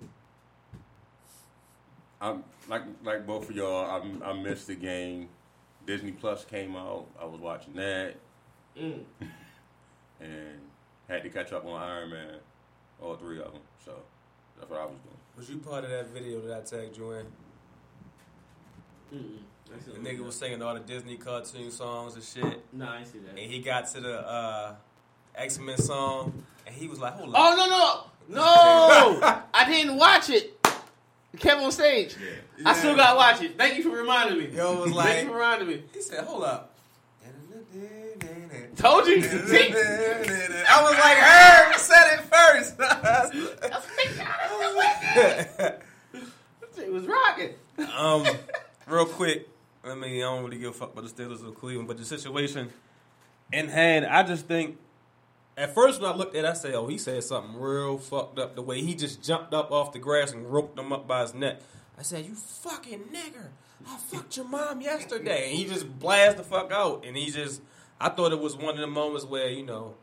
But 2.19 2.25
I'm 2.25 2.43
like 2.69 2.83
like 3.03 3.25
both 3.25 3.49
of 3.49 3.55
y'all. 3.55 3.89
I 3.89 4.29
I 4.29 4.33
missed 4.33 4.67
the 4.67 4.75
game. 4.75 5.29
Disney 5.87 6.11
Plus 6.11 6.45
came 6.45 6.75
out. 6.75 7.07
I 7.19 7.25
was 7.25 7.39
watching 7.41 7.73
that 7.73 8.15
Mm. 8.79 9.03
and 10.21 10.59
had 11.09 11.23
to 11.23 11.29
catch 11.29 11.51
up 11.51 11.65
on 11.65 11.81
Iron 11.81 12.11
Man, 12.11 12.35
all 13.01 13.15
three 13.15 13.39
of 13.39 13.51
them. 13.51 13.61
So 13.83 13.93
that's 14.57 14.69
what 14.69 14.79
I 14.79 14.85
was 14.85 14.95
doing. 15.03 15.17
Was 15.35 15.49
you 15.49 15.57
part 15.57 15.83
of 15.83 15.89
that 15.89 16.09
video 16.09 16.41
that 16.41 16.57
I 16.57 16.61
tagged 16.61 16.95
you 16.95 17.11
in? 17.13 17.25
Mm-mm. 19.13 19.37
I 19.75 19.79
see 19.83 19.91
The 19.91 19.99
nigga 19.99 20.19
was 20.25 20.35
singing 20.35 20.61
all 20.61 20.73
the 20.73 20.79
Disney 20.81 21.15
cartoon 21.17 21.71
songs 21.71 22.15
and 22.15 22.23
shit. 22.23 22.61
Nah, 22.73 22.93
I 22.93 22.97
ain't 22.99 23.07
see 23.07 23.19
that. 23.19 23.29
And 23.31 23.39
he 23.39 23.59
got 23.59 23.87
to 23.89 24.01
the 24.01 24.19
uh, 24.27 24.75
X 25.35 25.59
Men 25.59 25.77
song, 25.77 26.33
and 26.65 26.75
he 26.75 26.87
was 26.87 26.99
like, 26.99 27.13
"Hold 27.13 27.33
up. 27.33 27.35
Oh 27.37 27.55
no 27.55 28.35
no 28.35 28.41
no! 29.21 29.41
I 29.53 29.65
didn't 29.65 29.97
watch 29.97 30.29
it. 30.29 30.57
It 31.33 31.39
kept 31.39 31.61
on 31.61 31.71
stage. 31.71 32.15
I 32.65 32.73
still 32.73 32.95
gotta 32.95 33.15
watch 33.17 33.41
it. 33.41 33.57
Thank 33.57 33.77
you 33.77 33.83
for 33.83 33.89
reminding 33.97 34.37
me. 34.37 34.55
Yo 34.55 34.81
was 34.81 34.91
like, 34.91 35.07
Thank 35.07 35.23
you 35.23 35.29
for 35.29 35.35
reminding 35.37 35.67
me. 35.69 35.83
he 35.93 36.01
said, 36.01 36.23
"Hold 36.25 36.43
up." 36.43 36.67
Told 38.77 39.05
you. 39.07 39.21
See? 39.21 39.73
I 39.73 40.81
was 40.81 40.97
like, 40.97 41.17
Herb 41.17 41.75
said 41.77 42.13
it 42.15 42.21
first. 42.21 42.75
It 46.77 46.91
was 46.91 47.05
rocking. 47.05 47.53
um, 47.97 48.25
real 48.87 49.05
quick, 49.05 49.47
I 49.83 49.95
mean, 49.95 50.17
I 50.17 50.19
don't 50.19 50.43
really 50.43 50.59
give 50.59 50.69
a 50.69 50.73
fuck 50.73 50.93
about 50.93 51.03
the 51.03 51.09
Steelers 51.23 51.47
or 51.47 51.51
Cleveland, 51.51 51.87
but 51.87 51.97
the 51.97 52.05
situation 52.05 52.71
in 53.51 53.67
hand, 53.67 54.05
I 54.05 54.23
just 54.23 54.47
think. 54.47 54.77
At 55.57 55.75
first, 55.75 56.01
when 56.01 56.09
I 56.09 56.15
looked 56.15 56.35
at 56.35 56.45
it, 56.45 56.47
I 56.47 56.53
said, 56.53 56.73
"Oh, 56.75 56.87
he 56.87 56.97
said 56.97 57.23
something 57.23 57.59
real 57.59 57.97
fucked 57.97 58.39
up." 58.39 58.55
The 58.55 58.61
way 58.61 58.81
he 58.81 58.95
just 58.95 59.21
jumped 59.23 59.53
up 59.53 59.71
off 59.71 59.91
the 59.91 59.99
grass 59.99 60.31
and 60.31 60.51
roped 60.51 60.79
him 60.79 60.93
up 60.93 61.07
by 61.07 61.21
his 61.21 61.33
neck. 61.33 61.59
I 61.97 62.03
said, 62.03 62.25
"You 62.25 62.35
fucking 62.35 63.09
nigger! 63.13 63.49
I 63.85 63.97
fucked 63.97 64.37
your 64.37 64.47
mom 64.47 64.81
yesterday." 64.81 65.49
And 65.49 65.57
he 65.57 65.65
just 65.65 65.99
blasted 65.99 66.39
the 66.39 66.43
fuck 66.43 66.71
out, 66.71 67.03
and 67.05 67.17
he 67.17 67.29
just. 67.31 67.61
I 67.99 68.09
thought 68.09 68.31
it 68.31 68.39
was 68.39 68.55
one 68.55 68.75
of 68.75 68.79
the 68.79 68.87
moments 68.87 69.25
where 69.25 69.49
you 69.49 69.63
know, 69.63 69.95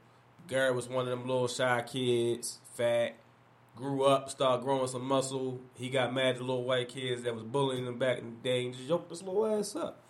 Garrett 0.49 0.75
was 0.75 0.89
one 0.89 1.05
of 1.05 1.11
them 1.11 1.27
little 1.27 1.49
shy 1.49 1.83
kids, 1.83 2.59
fat, 2.75 3.17
grew 3.79 4.05
up, 4.05 4.29
started 4.29 4.63
growing 4.65 4.87
some 4.89 5.05
muscle. 5.05 5.61
He 5.75 5.89
got 5.89 6.13
mad 6.13 6.27
at 6.27 6.37
the 6.39 6.45
little 6.45 6.65
white 6.65 6.89
kids 6.89 7.23
that 7.23 7.35
was 7.35 7.45
bullying 7.45 7.87
him 7.87 7.99
back 7.99 8.19
in 8.19 8.25
the 8.25 8.49
day 8.49 8.65
and 8.67 8.75
just 8.75 8.89
yoked 8.89 9.09
this 9.09 9.23
little 9.23 9.47
ass 9.47 9.77
up. 9.77 10.01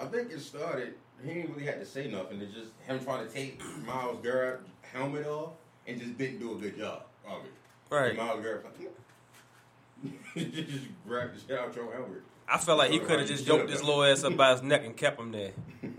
I 0.00 0.06
think 0.06 0.32
it 0.32 0.40
started. 0.40 0.94
He 1.22 1.34
didn't 1.34 1.54
really 1.54 1.66
have 1.66 1.78
to 1.78 1.86
say 1.86 2.10
nothing. 2.10 2.40
It's 2.40 2.54
just 2.54 2.72
him 2.86 2.98
trying 3.04 3.26
to 3.26 3.32
take 3.32 3.60
Myles 3.86 4.18
Garrett 4.22 4.60
helmet 4.82 5.26
off 5.26 5.52
and 5.86 6.00
just 6.00 6.18
didn't 6.18 6.40
do 6.40 6.52
a 6.52 6.56
good 6.56 6.76
job 6.78 7.02
of 7.28 7.44
it. 7.44 7.52
Right. 7.94 8.10
And 8.10 8.18
Myles 8.18 8.42
Garrett 8.42 8.64
like, 8.64 10.34
just 10.34 10.86
grabbed 11.06 11.36
the 11.36 11.40
shit 11.40 11.58
out 11.58 11.76
your 11.76 11.92
helmet. 11.92 12.22
I 12.48 12.58
felt 12.58 12.78
like 12.78 12.90
he 12.90 12.98
could 12.98 13.20
have 13.20 13.28
just 13.28 13.46
yoked 13.46 13.68
this 13.68 13.82
little 13.82 14.04
ass 14.04 14.24
up 14.24 14.36
by 14.36 14.52
his 14.52 14.62
neck 14.62 14.84
and 14.84 14.96
kept 14.96 15.20
him 15.20 15.32
there. 15.32 15.52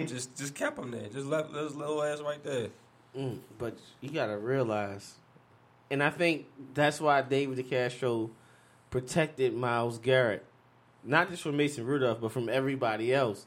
just 0.05 0.35
just 0.35 0.55
kept 0.55 0.77
him 0.77 0.91
there. 0.91 1.07
Just 1.07 1.27
left 1.27 1.53
this 1.53 1.73
little 1.73 2.03
ass 2.03 2.21
right 2.21 2.43
there. 2.43 2.67
Mm, 3.17 3.39
but 3.57 3.77
you 4.01 4.09
gotta 4.09 4.37
realize, 4.37 5.15
and 5.89 6.01
I 6.03 6.09
think 6.09 6.47
that's 6.73 6.99
why 6.99 7.21
David 7.21 7.57
DeCastro 7.57 8.29
protected 8.89 9.53
Myles 9.53 9.97
Garrett, 9.99 10.45
not 11.03 11.29
just 11.29 11.43
from 11.43 11.57
Mason 11.57 11.85
Rudolph, 11.85 12.21
but 12.21 12.31
from 12.31 12.49
everybody 12.49 13.13
else, 13.13 13.45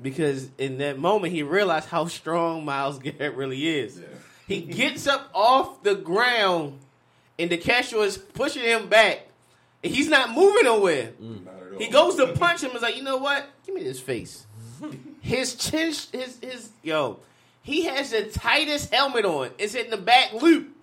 because 0.00 0.48
in 0.58 0.78
that 0.78 0.98
moment 0.98 1.32
he 1.32 1.42
realized 1.42 1.88
how 1.88 2.06
strong 2.06 2.64
Myles 2.64 2.98
Garrett 3.02 3.34
really 3.34 3.78
is. 3.78 3.98
Yeah. 3.98 4.06
He 4.46 4.60
gets 4.60 5.06
up 5.06 5.28
off 5.34 5.82
the 5.82 5.96
ground, 5.96 6.78
and 7.38 7.50
DeCastro 7.50 8.04
is 8.04 8.16
pushing 8.16 8.62
him 8.62 8.88
back, 8.88 9.26
and 9.82 9.92
he's 9.92 10.08
not 10.08 10.30
moving 10.30 10.64
nowhere. 10.64 11.12
Mm. 11.20 11.44
Not 11.44 11.54
at 11.54 11.72
all. 11.72 11.78
He 11.78 11.88
goes 11.88 12.14
to 12.16 12.28
punch 12.28 12.62
him. 12.62 12.70
Is 12.70 12.82
like, 12.82 12.96
you 12.96 13.02
know 13.02 13.16
what? 13.16 13.44
Give 13.64 13.74
me 13.74 13.82
this 13.82 13.98
face. 14.00 14.46
His 15.20 15.56
chin, 15.56 15.88
his 15.88 16.38
his 16.40 16.70
yo, 16.84 17.18
he 17.62 17.86
has 17.86 18.10
the 18.10 18.26
tightest 18.26 18.94
helmet 18.94 19.24
on. 19.24 19.50
It's 19.58 19.74
in 19.74 19.90
the 19.90 19.96
back 19.96 20.32
loop. 20.34 20.75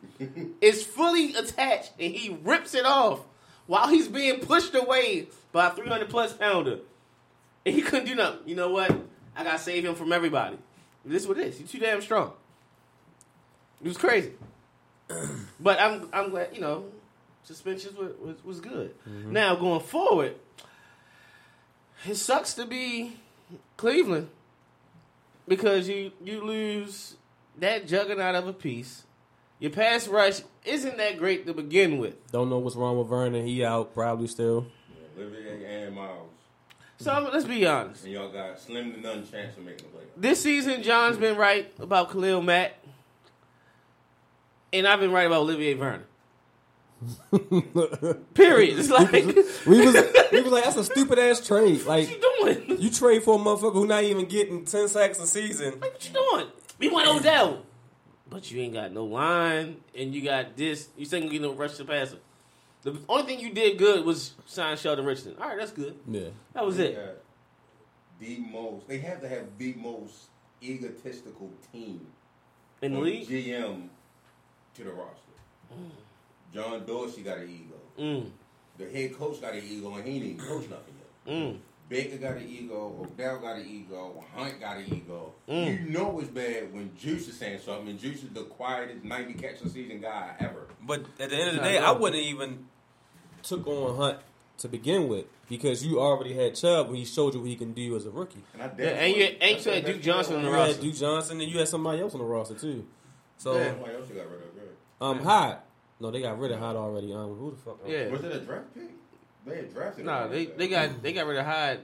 It's 0.61 0.83
fully 0.83 1.35
attached, 1.35 1.91
and 1.99 2.13
he 2.13 2.37
rips 2.43 2.73
it 2.75 2.85
off 2.85 3.21
while 3.67 3.87
he's 3.87 4.07
being 4.07 4.39
pushed 4.39 4.75
away 4.75 5.27
by 5.51 5.67
a 5.67 5.71
three 5.71 5.87
hundred 5.87 6.09
plus 6.09 6.33
pounder. 6.33 6.79
And 7.65 7.75
he 7.75 7.81
couldn't 7.81 8.05
do 8.05 8.15
nothing. 8.15 8.41
You 8.45 8.55
know 8.55 8.69
what? 8.69 8.91
I 9.35 9.43
gotta 9.43 9.59
save 9.59 9.85
him 9.85 9.95
from 9.95 10.11
everybody. 10.11 10.57
This 11.05 11.23
is 11.23 11.27
what 11.27 11.37
it 11.37 11.47
is. 11.47 11.57
He's 11.57 11.71
too 11.71 11.79
damn 11.79 12.01
strong. 12.01 12.33
It 13.81 13.87
was 13.87 13.97
crazy. 13.97 14.33
but 15.59 15.79
I'm 15.79 16.09
I'm 16.13 16.29
glad 16.29 16.49
you 16.53 16.61
know 16.61 16.85
suspensions 17.43 17.97
was 17.97 18.13
was, 18.19 18.43
was 18.43 18.59
good. 18.59 18.93
Mm-hmm. 19.07 19.33
Now 19.33 19.55
going 19.55 19.81
forward, 19.81 20.35
it 22.05 22.15
sucks 22.15 22.53
to 22.55 22.65
be 22.65 23.17
Cleveland 23.77 24.29
because 25.47 25.87
you 25.89 26.11
you 26.23 26.43
lose 26.43 27.15
that 27.57 27.87
juggernaut 27.87 28.35
of 28.35 28.47
a 28.47 28.53
piece. 28.53 29.03
Your 29.59 29.71
pass 29.71 30.07
rush 30.07 30.41
isn't 30.65 30.97
that 30.97 31.17
great 31.17 31.45
to 31.45 31.53
begin 31.53 31.97
with. 31.97 32.31
Don't 32.31 32.49
know 32.49 32.59
what's 32.59 32.75
wrong 32.75 32.97
with 32.97 33.07
Vernon. 33.07 33.45
He 33.45 33.63
out 33.63 33.93
probably 33.93 34.27
still. 34.27 34.67
Olivier 35.17 35.85
and 35.85 35.95
Myles. 35.95 36.29
So 36.97 37.29
let's 37.31 37.45
be 37.45 37.65
honest. 37.65 38.03
And 38.03 38.13
y'all 38.13 38.31
got 38.31 38.59
slim 38.59 38.93
to 38.93 39.01
none 39.01 39.27
chance 39.29 39.57
of 39.57 39.65
making 39.65 39.87
the 39.91 39.97
playoffs. 39.97 40.07
This 40.15 40.41
season, 40.41 40.83
John's 40.83 41.17
been 41.17 41.37
right 41.37 41.71
about 41.79 42.11
Khalil 42.11 42.41
Mack, 42.41 42.73
and 44.71 44.87
I've 44.87 44.99
been 44.99 45.11
right 45.11 45.27
about 45.27 45.41
Olivier 45.41 45.73
Vernon. 45.73 46.03
Period. 48.33 48.79
It's 48.79 48.89
like, 48.89 49.11
We 49.11 49.85
what 49.85 49.93
was 49.93 50.31
we 50.31 50.41
was 50.41 50.51
like 50.51 50.63
that's 50.63 50.77
a 50.77 50.83
stupid 50.85 51.19
ass 51.19 51.45
trade. 51.45 51.85
Like 51.85 52.09
you 52.09 52.21
doing? 52.39 52.81
you 52.81 52.89
trade 52.89 53.23
for 53.23 53.35
a 53.35 53.37
motherfucker 53.37 53.73
who 53.73 53.87
not 53.87 54.03
even 54.03 54.25
getting 54.25 54.63
ten 54.63 54.87
sacks 54.87 55.19
a 55.19 55.27
season. 55.27 55.79
Like 55.81 55.93
What 55.93 56.07
you 56.07 56.13
doing? 56.13 56.47
We 56.79 56.89
want 56.89 57.07
Odell, 57.07 57.59
oh 57.61 57.65
but 58.33 58.49
you 58.51 58.59
ain't 58.61 58.73
got 58.73 58.91
no 58.91 59.05
line, 59.05 59.77
and 59.95 60.13
you 60.13 60.21
got 60.23 60.57
this. 60.57 60.89
You 60.97 61.05
still 61.05 61.19
gonna 61.19 61.31
get 61.31 61.41
no 61.43 61.53
rush 61.53 61.77
to 61.77 61.85
passer. 61.85 62.17
The 62.81 62.97
only 63.07 63.23
thing 63.25 63.39
you 63.39 63.53
did 63.53 63.77
good 63.77 64.03
was 64.03 64.33
sign 64.47 64.75
Sheldon 64.75 65.05
Richardson. 65.05 65.35
All 65.39 65.47
right, 65.49 65.57
that's 65.59 65.71
good. 65.71 65.95
Yeah. 66.07 66.29
That 66.53 66.65
was 66.65 66.77
They 66.77 66.87
it. 66.87 66.95
got 66.95 67.15
The 68.19 68.39
most. 68.51 68.87
They 68.87 68.97
have 68.97 69.21
to 69.21 69.29
have 69.29 69.45
the 69.57 69.73
most 69.75 70.25
egotistical 70.61 71.51
team 71.71 72.07
In 72.81 72.93
the 72.93 72.99
league, 72.99 73.27
GM 73.27 73.87
to 74.75 74.83
the 74.83 74.91
roster. 74.91 75.19
John 76.53 76.85
Dorsey 76.85 77.21
got 77.21 77.37
an 77.37 77.49
ego. 77.49 77.75
mm, 77.99 78.29
The 78.77 78.89
head 78.89 79.15
coach 79.17 79.39
got 79.41 79.53
an 79.53 79.63
ego, 79.67 79.93
and 79.95 80.05
he 80.07 80.15
ain't 80.15 80.23
even 80.25 80.37
coach 80.39 80.69
nothing 80.69 80.95
yet. 81.25 81.33
mm, 81.35 81.57
Baker 81.93 82.17
got 82.17 82.37
an 82.37 82.47
ego. 82.49 82.95
Odell 83.01 83.39
got 83.39 83.55
an 83.57 83.67
ego. 83.67 84.23
Hunt 84.35 84.59
got 84.59 84.77
an 84.77 84.85
ego. 84.93 85.33
Mm. 85.47 85.83
You 85.85 85.89
know 85.89 86.19
it's 86.19 86.29
bad 86.29 86.73
when 86.73 86.91
Juice 86.97 87.27
is 87.27 87.37
saying 87.37 87.59
something, 87.63 87.87
and 87.89 87.99
Juice 87.99 88.23
is 88.23 88.29
the 88.29 88.43
quietest 88.43 89.03
90 89.03 89.33
catch 89.35 89.61
a 89.61 89.69
season 89.69 90.01
guy 90.01 90.35
ever. 90.39 90.67
But 90.81 91.01
at 91.19 91.29
the 91.29 91.35
end 91.35 91.49
of 91.49 91.55
the 91.57 91.61
day, 91.61 91.77
I 91.77 91.91
wouldn't 91.91 92.21
even 92.23 92.65
took 93.43 93.67
on 93.67 93.95
Hunt 93.97 94.17
to 94.59 94.67
begin 94.67 95.07
with 95.07 95.25
because 95.49 95.85
you 95.85 95.99
already 95.99 96.33
had 96.33 96.55
Chubb 96.55 96.87
when 96.87 96.95
he 96.95 97.05
showed 97.05 97.33
you 97.35 97.41
what 97.41 97.49
he 97.49 97.55
can 97.55 97.73
do 97.73 97.95
as 97.95 98.05
a 98.05 98.09
rookie. 98.11 98.43
And, 98.53 98.63
I 98.63 98.71
Yeah, 98.77 98.85
and 98.89 99.15
you- 99.15 99.23
and 99.41 99.65
you 99.65 99.71
had 99.71 99.85
Duke 99.85 100.01
Johnson 100.01 100.35
on 100.37 100.43
the 100.43 100.49
You 100.49 100.55
roster. 100.55 100.73
had 100.73 100.81
Duke 100.81 100.95
Johnson 100.95 101.41
and 101.41 101.51
you 101.51 101.59
had 101.59 101.67
somebody 101.67 102.01
else 102.01 102.13
on 102.13 102.19
the 102.19 102.25
roster 102.25 102.55
too. 102.55 102.85
So 103.37 103.55
Yeah. 103.57 103.71
Somebody 103.71 103.93
else 103.95 104.09
you 104.09 104.15
got 104.15 104.25
rid 104.31 104.39
of, 104.41 104.55
right? 104.55 104.67
um 105.01 105.19
Hyde. 105.19 105.57
No, 105.99 106.11
they 106.11 106.21
got 106.21 106.39
rid 106.39 106.51
of 106.51 106.59
Hyde 106.59 106.75
already. 106.75 107.13
Um 107.13 107.35
who 107.35 107.51
the 107.51 107.57
fuck? 107.57 107.79
yeah. 107.85 108.07
Was 108.09 108.23
it 108.23 108.31
a 108.31 108.39
draft 108.39 108.73
pick? 108.73 108.89
They 109.45 109.57
had 109.57 109.73
drafted 109.73 110.05
Nah, 110.05 110.27
they 110.27 110.45
they 110.45 110.67
got 110.67 111.01
they 111.01 111.13
got 111.13 111.25
rid 111.25 111.37
of 111.37 111.45
Hyde 111.45 111.79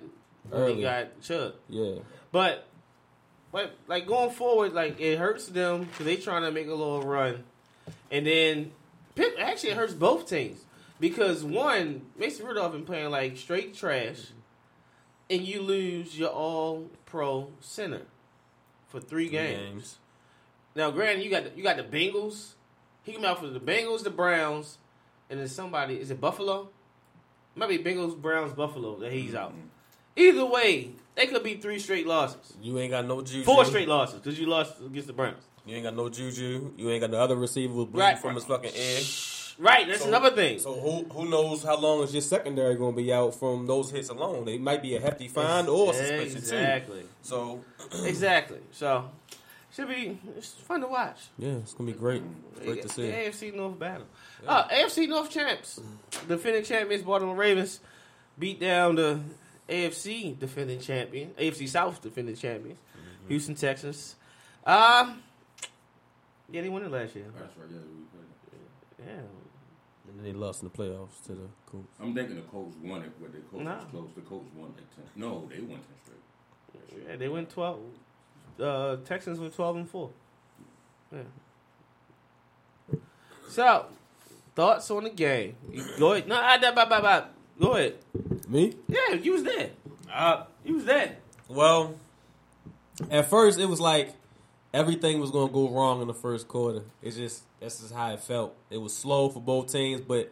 Early. 0.51 0.75
they 0.75 0.81
got 0.81 1.21
Chuck. 1.21 1.55
Yeah. 1.67 1.95
But, 2.31 2.67
but 3.51 3.75
like 3.87 4.07
going 4.07 4.29
forward, 4.31 4.73
like 4.73 4.99
it 4.99 5.17
hurts 5.17 5.47
them 5.47 5.81
because 5.85 6.05
they 6.05 6.15
trying 6.15 6.43
to 6.43 6.51
make 6.51 6.67
a 6.67 6.73
little 6.73 7.01
run, 7.01 7.43
and 8.11 8.25
then 8.25 8.71
Pitt, 9.15 9.35
actually 9.39 9.71
it 9.71 9.77
hurts 9.77 9.93
both 9.93 10.29
teams 10.29 10.63
because 10.99 11.43
one 11.43 12.03
Mason 12.17 12.45
Rudolph 12.45 12.71
been 12.71 12.85
playing 12.85 13.09
like 13.09 13.37
straight 13.37 13.73
trash, 13.75 14.27
and 15.29 15.41
you 15.41 15.61
lose 15.61 16.17
your 16.17 16.29
All 16.29 16.89
Pro 17.05 17.49
center 17.59 18.03
for 18.87 18.99
three 18.99 19.29
games. 19.29 19.97
Now, 20.75 20.91
granted, 20.91 21.23
you 21.23 21.29
got 21.31 21.43
the, 21.45 21.51
you 21.57 21.63
got 21.63 21.77
the 21.77 21.83
Bengals. 21.83 22.53
He 23.03 23.11
came 23.13 23.25
out 23.25 23.39
for 23.39 23.47
the 23.47 23.59
Bengals, 23.59 24.03
the 24.03 24.11
Browns, 24.11 24.77
and 25.29 25.39
then 25.39 25.47
somebody 25.47 25.95
is 25.95 26.11
it 26.11 26.21
Buffalo? 26.21 26.69
Might 27.59 27.69
be 27.69 27.77
Bengals, 27.77 28.15
Browns, 28.19 28.53
Buffalo 28.53 28.97
that 28.99 29.11
he's 29.11 29.35
out. 29.35 29.51
Mm-hmm. 29.51 29.67
Either 30.15 30.45
way, 30.45 30.91
they 31.15 31.27
could 31.27 31.43
be 31.43 31.55
three 31.55 31.77
straight 31.79 32.07
losses. 32.07 32.53
You 32.61 32.79
ain't 32.79 32.91
got 32.91 33.05
no 33.05 33.21
juju. 33.21 33.43
Four 33.43 33.65
straight 33.65 33.87
losses 33.87 34.19
because 34.19 34.39
you 34.39 34.47
lost 34.47 34.75
against 34.83 35.07
the 35.07 35.13
Browns. 35.13 35.43
You 35.65 35.75
ain't 35.75 35.83
got 35.83 35.95
no 35.95 36.09
Juju. 36.09 36.71
You 36.77 36.89
ain't 36.89 37.01
got 37.01 37.11
the 37.11 37.19
other 37.19 37.35
receiver 37.35 37.73
bleeding 37.73 37.99
Right. 37.99 38.17
from 38.17 38.33
his 38.35 38.45
fucking 38.45 38.71
ear. 38.73 38.99
Right, 39.59 39.85
that's 39.87 40.01
So- 40.01 40.07
another 40.07 40.31
thing. 40.31 40.57
So 40.57 40.73
who 40.73 41.03
who 41.13 41.29
knows 41.29 41.63
how 41.63 41.77
long 41.77 42.01
is 42.01 42.13
your 42.13 42.21
secondary 42.21 42.75
going 42.75 42.95
to 42.95 43.01
be 43.01 43.11
out 43.13 43.35
from 43.35 43.67
those 43.67 43.91
hits 43.91 44.09
alone? 44.09 44.45
They 44.45 44.57
might 44.57 44.81
be 44.81 44.95
a 44.95 45.01
hefty 45.01 45.27
fine 45.27 45.67
or 45.67 45.93
suspension 45.93 46.37
exactly, 46.37 47.01
too. 47.01 47.07
So 47.21 47.59
exactly. 48.05 48.59
So 48.71 49.11
should 49.71 49.88
be 49.88 50.19
it's 50.38 50.49
fun 50.53 50.81
to 50.81 50.88
watch. 50.88 51.17
yeah, 51.38 51.53
it's 51.53 51.73
gonna 51.73 51.91
be 51.91 51.97
great. 51.97 52.23
Great 52.63 52.81
to 52.81 52.89
see 52.89 53.09
The 53.11 53.31
see. 53.31 53.47
AFC 53.49 53.55
North 53.55 53.77
battle. 53.79 54.07
Uh, 54.47 54.67
AFC 54.67 55.07
North 55.07 55.29
champs, 55.29 55.79
defending 56.27 56.63
champions 56.63 57.03
Baltimore 57.03 57.35
Ravens 57.35 57.79
beat 58.38 58.59
down 58.59 58.95
the 58.95 59.19
AFC 59.67 60.38
defending 60.39 60.79
champion, 60.79 61.29
AFC 61.38 61.67
South 61.67 62.01
defending 62.01 62.35
champions, 62.35 62.79
Mm-hmm. 62.79 63.27
Houston 63.29 63.55
Texans. 63.55 64.15
Um, 64.65 65.21
yeah, 66.51 66.61
they 66.61 66.69
won 66.69 66.83
it 66.83 66.91
last 66.91 67.15
year. 67.15 67.25
That's 67.38 67.55
right. 67.57 67.67
Yeah, 67.69 67.77
we 67.77 68.05
played. 68.17 69.07
Yeah, 69.07 69.21
And 70.09 70.17
then 70.17 70.23
they 70.23 70.33
lost 70.33 70.63
in 70.63 70.69
the 70.69 70.75
playoffs 70.75 71.23
to 71.27 71.33
the 71.33 71.47
Colts. 71.67 71.93
I'm 71.99 72.15
thinking 72.15 72.35
the 72.38 72.41
Colts 72.43 72.75
won 72.81 73.03
it, 73.03 73.11
but 73.21 73.31
the 73.31 73.39
Colts 73.39 73.63
No. 73.65 73.71
was 73.75 73.85
close. 73.91 74.09
The 74.15 74.21
Colts 74.21 74.47
won 74.55 74.69
like 74.75 74.95
ten. 74.95 75.05
No, 75.15 75.47
they 75.47 75.61
won 75.61 75.79
ten 75.79 76.15
straight. 76.89 77.05
yeah, 77.07 77.15
they 77.17 77.27
went 77.27 77.49
twelve. 77.51 77.79
Uh, 78.61 78.97
Texans 79.05 79.39
were 79.39 79.49
twelve 79.49 79.75
and 79.77 79.89
four. 79.89 80.09
Yeah. 81.11 81.19
So, 83.47 83.85
thoughts 84.55 84.89
on 84.91 85.03
the 85.05 85.09
game? 85.09 85.55
You- 85.71 85.85
Go 85.97 86.13
ahead. 86.13 86.27
No, 86.27 86.35
I, 86.35 86.55
I, 86.55 86.69
I, 86.69 86.83
I, 86.83 87.17
I- 87.19 87.25
go 87.59 87.73
ahead. 87.75 87.95
Me? 88.47 88.73
Yeah, 88.87 89.13
you 89.15 89.33
was 89.33 89.43
there. 89.43 89.69
Uh, 90.11 90.43
you 90.63 90.75
was 90.75 90.85
there. 90.85 91.17
Well, 91.47 91.95
at 93.09 93.29
first 93.29 93.59
it 93.59 93.65
was 93.65 93.79
like 93.79 94.13
everything 94.73 95.19
was 95.19 95.31
gonna 95.31 95.51
go 95.51 95.69
wrong 95.69 96.01
in 96.01 96.07
the 96.07 96.13
first 96.13 96.47
quarter. 96.47 96.81
It's 97.01 97.15
just 97.15 97.43
that's 97.59 97.79
just 97.79 97.93
how 97.93 98.11
it 98.13 98.19
felt. 98.19 98.55
It 98.69 98.77
was 98.77 98.95
slow 98.95 99.29
for 99.29 99.39
both 99.41 99.71
teams, 99.71 100.01
but 100.01 100.31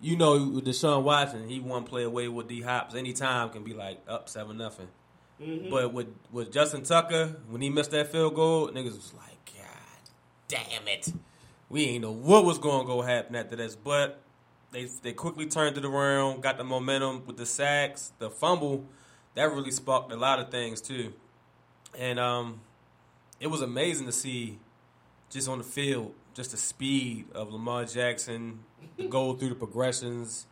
you 0.00 0.16
know, 0.16 0.32
with 0.48 0.64
Deshaun 0.66 1.02
Watson, 1.04 1.48
he 1.48 1.60
one 1.60 1.84
play 1.84 2.02
away 2.02 2.26
with 2.28 2.48
D 2.48 2.60
Hops. 2.62 2.94
Anytime 2.94 3.50
can 3.50 3.62
be 3.64 3.74
like 3.74 4.00
up 4.08 4.28
seven 4.28 4.56
nothing. 4.58 4.88
But 5.70 5.92
with 5.92 6.08
with 6.30 6.52
Justin 6.52 6.82
Tucker, 6.82 7.36
when 7.48 7.60
he 7.62 7.70
missed 7.70 7.90
that 7.90 8.12
field 8.12 8.34
goal, 8.34 8.68
niggas 8.68 8.96
was 8.96 9.12
like, 9.14 9.52
God 9.56 10.10
damn 10.48 10.86
it. 10.86 11.12
We 11.68 11.86
ain't 11.86 12.02
know 12.02 12.12
what 12.12 12.44
was 12.44 12.58
gonna 12.58 12.84
go 12.84 13.02
happen 13.02 13.34
after 13.34 13.56
this. 13.56 13.74
But 13.74 14.20
they 14.70 14.84
they 15.02 15.12
quickly 15.12 15.46
turned 15.46 15.76
it 15.76 15.84
around, 15.84 16.42
got 16.42 16.58
the 16.58 16.64
momentum 16.64 17.24
with 17.26 17.36
the 17.36 17.46
sacks, 17.46 18.12
the 18.18 18.30
fumble. 18.30 18.84
That 19.34 19.50
really 19.52 19.70
sparked 19.70 20.12
a 20.12 20.16
lot 20.16 20.38
of 20.38 20.50
things 20.50 20.80
too. 20.80 21.12
And 21.98 22.20
um 22.20 22.60
it 23.40 23.48
was 23.48 23.62
amazing 23.62 24.06
to 24.06 24.12
see 24.12 24.58
just 25.30 25.48
on 25.48 25.58
the 25.58 25.64
field, 25.64 26.14
just 26.34 26.52
the 26.52 26.56
speed 26.56 27.24
of 27.34 27.52
Lamar 27.52 27.84
Jackson, 27.84 28.60
to 28.98 29.08
go 29.08 29.32
through 29.34 29.48
the 29.48 29.54
progressions, 29.54 30.46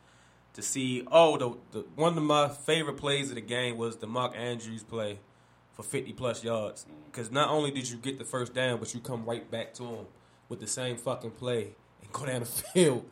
to 0.54 0.62
see 0.62 1.06
oh 1.10 1.36
the, 1.36 1.56
the 1.78 1.86
one 1.96 2.16
of 2.16 2.22
my 2.24 2.48
favorite 2.48 2.96
plays 2.96 3.28
of 3.30 3.34
the 3.36 3.40
game 3.40 3.76
was 3.76 3.96
the 3.98 4.06
Mark 4.06 4.34
Andrews 4.36 4.82
play 4.82 5.18
for 5.72 5.82
50 5.82 6.12
plus 6.14 6.42
yards 6.44 6.86
because 7.10 7.30
not 7.30 7.48
only 7.50 7.70
did 7.70 7.88
you 7.88 7.96
get 7.96 8.18
the 8.18 8.24
first 8.24 8.52
down 8.54 8.78
but 8.78 8.92
you 8.94 9.00
come 9.00 9.24
right 9.24 9.48
back 9.50 9.72
to 9.74 9.84
him 9.84 10.06
with 10.48 10.60
the 10.60 10.66
same 10.66 10.96
fucking 10.96 11.30
play 11.30 11.74
and 12.02 12.12
go 12.12 12.26
down 12.26 12.40
the 12.40 12.46
field 12.74 13.04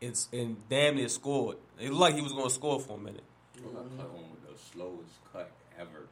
it's 0.00 0.28
and 0.32 0.56
damn 0.68 0.96
near 0.96 1.08
scored 1.08 1.56
it 1.78 1.90
looked 1.90 2.00
like 2.00 2.14
he 2.14 2.22
was 2.22 2.32
going 2.32 2.48
to 2.48 2.54
score 2.54 2.80
for 2.80 2.96
a 2.96 3.00
minute 3.00 3.24
I 3.56 3.60
cut 3.60 4.10
on 4.10 4.24
with 4.30 4.42
the 4.48 4.58
slowest 4.72 5.10
cut 5.32 5.50
ever. 5.78 6.06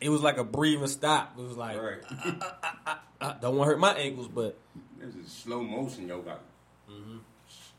it 0.00 0.08
was 0.08 0.22
like 0.22 0.38
a 0.38 0.44
breathing 0.44 0.86
stop 0.86 1.34
it 1.38 1.42
was 1.42 1.56
like 1.56 1.76
right. 1.80 1.98
I 3.20 3.34
don't 3.40 3.56
want 3.56 3.68
to 3.68 3.72
hurt 3.72 3.78
my 3.78 3.92
ankles 3.94 4.28
but 4.28 4.56
this 4.98 5.14
is 5.14 5.30
slow 5.30 5.62
motion. 5.62 6.08
Yo 6.08 6.22
got 6.22 6.40
Mm-hmm. 6.90 7.16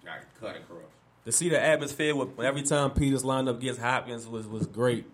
got 0.05 0.19
cut 0.39 0.57
across. 0.57 0.81
To 1.27 1.31
see 1.33 1.49
the 1.49 1.61
atmosphere 1.61 2.15
with 2.15 2.39
every 2.39 2.63
time 2.63 2.91
Peters 2.91 3.23
lined 3.23 3.49
up 3.49 3.57
against 3.57 3.81
Hopkins 3.81 4.25
was 4.27 4.47
was 4.47 4.65
great. 4.65 5.05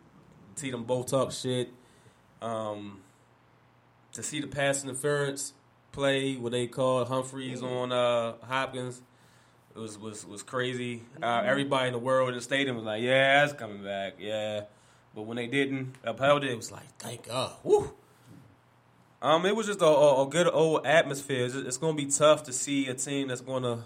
To 0.56 0.62
see 0.62 0.70
them 0.72 0.84
both 0.84 1.08
talk 1.08 1.32
shit. 1.32 1.74
Um, 2.40 3.02
to 4.12 4.22
see 4.22 4.40
the 4.40 4.48
pass 4.48 4.84
interference 4.84 5.54
play 5.92 6.36
what 6.36 6.52
they 6.52 6.68
called 6.68 7.08
Humphreys 7.08 7.64
on 7.64 7.92
uh, 7.92 8.34
Hopkins 8.44 9.02
it 9.76 9.80
was 9.80 9.98
was 9.98 10.24
was 10.26 10.44
crazy. 10.44 11.02
Uh, 11.22 11.42
everybody 11.44 11.88
in 11.88 11.94
the 11.94 12.00
world 12.00 12.30
in 12.30 12.36
the 12.36 12.42
stadium 12.42 12.76
was 12.76 12.86
like, 12.86 13.02
"Yeah, 13.02 13.44
it's 13.44 13.54
coming 13.54 13.84
back, 13.84 14.14
yeah." 14.20 14.66
But 15.16 15.24
when 15.24 15.38
they 15.38 15.48
didn't 15.48 15.96
upheld 16.04 16.44
it, 16.44 16.52
it 16.52 16.56
was 16.56 16.72
like, 16.72 16.86
"Thank 17.00 17.28
God." 17.28 17.54
Woo. 17.64 17.92
Um, 19.20 19.48
it 19.48 19.56
was 19.56 19.66
just 19.66 19.82
a, 19.82 19.86
a, 19.86 20.28
a 20.28 20.30
good 20.30 20.48
old 20.48 20.86
atmosphere. 20.86 21.46
It's, 21.46 21.56
it's 21.56 21.78
going 21.78 21.98
to 21.98 22.06
be 22.06 22.12
tough 22.12 22.44
to 22.44 22.54
see 22.54 22.88
a 22.88 22.94
team 22.94 23.30
that's 23.30 23.42
going 23.42 23.64
to 23.64 23.80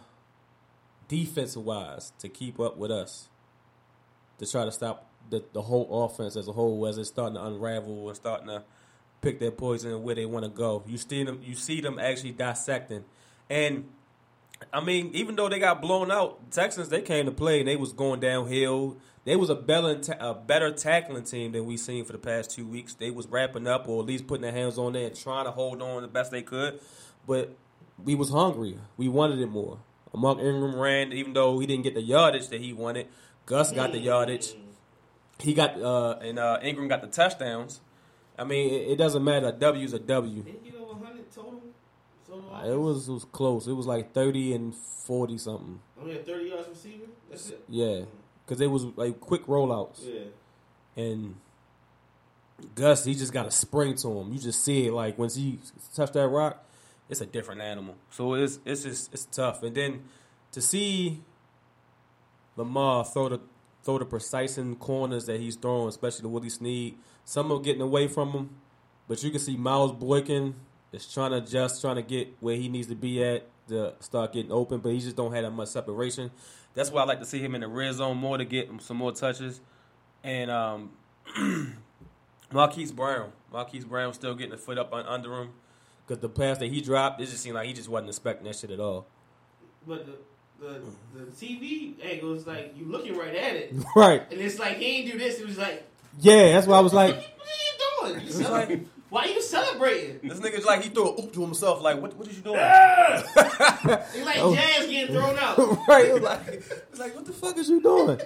defensive 1.07 1.63
wise 1.63 2.11
to 2.19 2.29
keep 2.29 2.59
up 2.59 2.77
with 2.77 2.91
us 2.91 3.29
to 4.39 4.45
try 4.49 4.65
to 4.65 4.71
stop 4.71 5.09
the, 5.29 5.43
the 5.53 5.61
whole 5.61 6.05
offense 6.05 6.35
as 6.35 6.47
a 6.47 6.51
whole 6.51 6.85
as 6.87 6.97
it's 6.97 7.09
starting 7.09 7.35
to 7.35 7.43
unravel 7.43 8.07
and 8.07 8.15
starting 8.15 8.47
to 8.47 8.63
pick 9.21 9.39
their 9.39 9.51
poison 9.51 9.91
and 9.91 10.03
where 10.03 10.15
they 10.15 10.25
want 10.25 10.45
to 10.45 10.49
go. 10.49 10.83
You 10.87 10.97
see 10.97 11.23
them 11.23 11.39
you 11.43 11.55
see 11.55 11.81
them 11.81 11.99
actually 11.99 12.31
dissecting. 12.31 13.03
And 13.49 13.89
I 14.73 14.83
mean, 14.83 15.11
even 15.13 15.35
though 15.35 15.49
they 15.49 15.59
got 15.59 15.81
blown 15.81 16.11
out, 16.11 16.51
Texans 16.51 16.89
they 16.89 17.01
came 17.01 17.25
to 17.25 17.31
play 17.31 17.59
and 17.59 17.67
they 17.67 17.75
was 17.75 17.93
going 17.93 18.19
downhill. 18.19 18.97
They 19.25 19.35
was 19.35 19.49
a 19.49 19.55
better 19.55 19.99
a 20.19 20.33
better 20.33 20.71
tackling 20.71 21.23
team 21.23 21.51
than 21.51 21.65
we 21.65 21.77
seen 21.77 22.05
for 22.05 22.13
the 22.13 22.19
past 22.19 22.51
two 22.51 22.65
weeks. 22.65 22.93
They 22.93 23.11
was 23.11 23.27
wrapping 23.27 23.67
up 23.67 23.87
or 23.87 24.01
at 24.01 24.07
least 24.07 24.27
putting 24.27 24.43
their 24.43 24.53
hands 24.53 24.77
on 24.77 24.93
there 24.93 25.07
and 25.07 25.15
trying 25.15 25.45
to 25.45 25.51
hold 25.51 25.81
on 25.81 26.03
the 26.03 26.07
best 26.07 26.31
they 26.31 26.43
could. 26.43 26.79
But 27.25 27.55
we 28.01 28.15
was 28.15 28.29
hungry. 28.29 28.77
We 28.95 29.09
wanted 29.09 29.39
it 29.39 29.47
more. 29.47 29.79
Mark 30.17 30.39
Ingram 30.39 30.75
ran, 30.79 31.13
even 31.13 31.33
though 31.33 31.59
he 31.59 31.67
didn't 31.67 31.83
get 31.83 31.93
the 31.93 32.01
yardage 32.01 32.47
that 32.49 32.61
he 32.61 32.73
wanted. 32.73 33.07
Gus 33.45 33.71
got 33.71 33.91
the 33.91 33.99
yardage. 33.99 34.55
He 35.39 35.53
got 35.53 35.79
uh, 35.81 36.17
and 36.21 36.39
uh, 36.39 36.59
Ingram 36.61 36.87
got 36.87 37.01
the 37.01 37.07
touchdowns. 37.07 37.79
I 38.37 38.43
mean, 38.43 38.73
it, 38.73 38.91
it 38.91 38.95
doesn't 38.97 39.23
matter. 39.23 39.47
A 39.47 39.51
W 39.51 39.85
is 39.85 39.93
a 39.93 39.99
W. 39.99 40.43
Didn't 40.43 40.65
you 40.65 40.73
know 40.73 40.85
100 40.85 41.31
total? 41.31 41.61
total 42.27 42.53
Uh, 42.53 42.73
It 42.73 42.75
was 42.77 43.07
it 43.07 43.11
was 43.13 43.25
close. 43.25 43.67
It 43.67 43.73
was 43.73 43.85
like 43.87 44.13
thirty 44.13 44.53
and 44.53 44.75
forty 44.75 45.37
something. 45.37 45.79
Only 45.99 46.13
had 46.13 46.25
30 46.25 46.49
yards 46.49 46.67
receiving? 46.69 47.07
That's 47.29 47.49
it? 47.49 47.63
Yeah, 47.69 48.01
because 48.45 48.59
it 48.61 48.67
was 48.67 48.85
like 48.95 49.19
quick 49.19 49.45
rollouts. 49.47 49.99
Yeah. 50.03 51.01
And 51.03 51.35
Gus, 52.75 53.05
he 53.05 53.13
just 53.13 53.31
got 53.33 53.45
a 53.45 53.51
spring 53.51 53.95
to 53.97 54.19
him. 54.19 54.33
You 54.33 54.39
just 54.39 54.63
see 54.63 54.87
it 54.87 54.93
like 54.93 55.17
once 55.17 55.35
he 55.35 55.59
touched 55.95 56.13
that 56.13 56.27
rock, 56.27 56.63
it's 57.09 57.21
a 57.21 57.25
different 57.25 57.61
animal. 57.61 57.95
So 58.09 58.33
it's 58.33 58.59
it's 58.65 58.83
just 58.83 59.13
it's 59.13 59.25
tough. 59.25 59.63
And 59.63 59.75
then 59.75 60.03
to 60.51 60.61
see 60.61 61.21
Lamar 62.55 63.05
throw 63.05 63.29
the 63.29 63.39
throw 63.83 63.99
the 63.99 64.05
precise 64.05 64.57
in 64.57 64.75
corners 64.75 65.25
that 65.25 65.39
he's 65.39 65.55
throwing, 65.55 65.87
especially 65.87 66.23
the 66.23 66.29
Willie 66.29 66.49
Snead, 66.49 66.97
some 67.23 67.51
are 67.51 67.59
getting 67.59 67.81
away 67.81 68.07
from 68.07 68.31
him, 68.31 68.49
but 69.07 69.23
you 69.23 69.31
can 69.31 69.39
see 69.39 69.55
Miles 69.55 69.93
Boykin 69.93 70.55
is 70.91 71.11
trying 71.11 71.31
to 71.31 71.37
adjust, 71.37 71.81
trying 71.81 71.95
to 71.95 72.01
get 72.01 72.35
where 72.39 72.55
he 72.55 72.67
needs 72.67 72.87
to 72.87 72.95
be 72.95 73.23
at 73.23 73.47
to 73.69 73.93
start 73.99 74.33
getting 74.33 74.51
open, 74.51 74.79
but 74.79 74.91
he 74.91 74.99
just 74.99 75.15
don't 75.15 75.33
have 75.33 75.43
that 75.43 75.51
much 75.51 75.69
separation. 75.69 76.31
That's 76.73 76.91
why 76.91 77.01
I 77.01 77.05
like 77.05 77.19
to 77.19 77.25
see 77.25 77.39
him 77.39 77.55
in 77.55 77.61
the 77.61 77.67
red 77.67 77.93
zone 77.93 78.17
more 78.17 78.37
to 78.37 78.45
get 78.45 78.69
some 78.81 78.97
more 78.97 79.11
touches. 79.11 79.61
And 80.23 80.51
um, 80.51 80.91
Marquise 82.51 82.91
Brown, 82.91 83.31
Marquise 83.51 83.85
Brown 83.85 84.13
still 84.13 84.35
getting 84.35 84.51
the 84.51 84.57
foot 84.57 84.77
up 84.77 84.93
under 84.93 85.41
him 85.41 85.49
because 86.07 86.21
the 86.21 86.29
pass 86.29 86.57
that 86.59 86.71
he 86.71 86.81
dropped, 86.81 87.21
it 87.21 87.25
just 87.25 87.43
seemed 87.43 87.55
like 87.55 87.67
he 87.67 87.73
just 87.73 87.89
wasn't 87.89 88.09
expecting 88.09 88.45
that 88.47 88.55
shit 88.55 88.71
at 88.71 88.79
all. 88.79 89.07
But 89.85 90.05
the, 90.05 90.13
the, 90.65 90.81
the 91.15 91.31
TV 91.31 91.95
angle 92.03 92.33
is 92.33 92.47
like, 92.47 92.73
you 92.77 92.85
looking 92.85 93.17
right 93.17 93.35
at 93.35 93.55
it. 93.55 93.73
Right? 93.95 94.23
And 94.31 94.39
it's 94.39 94.59
like, 94.59 94.77
he 94.77 94.85
ain't 94.99 95.11
do 95.11 95.17
this. 95.17 95.39
It 95.39 95.47
was 95.47 95.57
like, 95.57 95.85
Yeah, 96.19 96.53
that's 96.53 96.67
why 96.67 96.77
I 96.77 96.81
was 96.81 96.93
like, 96.93 97.15
what 98.01 98.07
are 98.07 98.09
you 98.09 98.13
doing? 98.15 98.25
You 98.25 98.31
cele- 98.31 98.79
why 99.09 99.23
are 99.23 99.27
you 99.27 99.41
celebrating? 99.41 100.19
this 100.27 100.39
nigga's 100.39 100.65
like 100.65 100.81
he 100.81 100.89
threw 100.89 101.07
a 101.07 101.21
oop 101.21 101.31
to 101.33 101.41
himself. 101.41 101.81
Like, 101.81 102.01
what? 102.01 102.13
What 102.15 102.27
is 102.27 102.35
you 102.35 102.43
doing? 102.43 102.59
It's 102.59 103.35
like 104.25 104.37
oh. 104.39 104.53
Jazz 104.53 104.85
getting 104.85 105.15
thrown 105.15 105.37
out. 105.39 105.57
right? 105.87 106.07
It 106.07 106.21
like, 106.21 106.45
it's 106.47 106.99
like, 106.99 107.15
what 107.15 107.25
the 107.25 107.31
fuck 107.31 107.57
is 107.57 107.69
you 107.69 107.81
doing? 107.81 108.19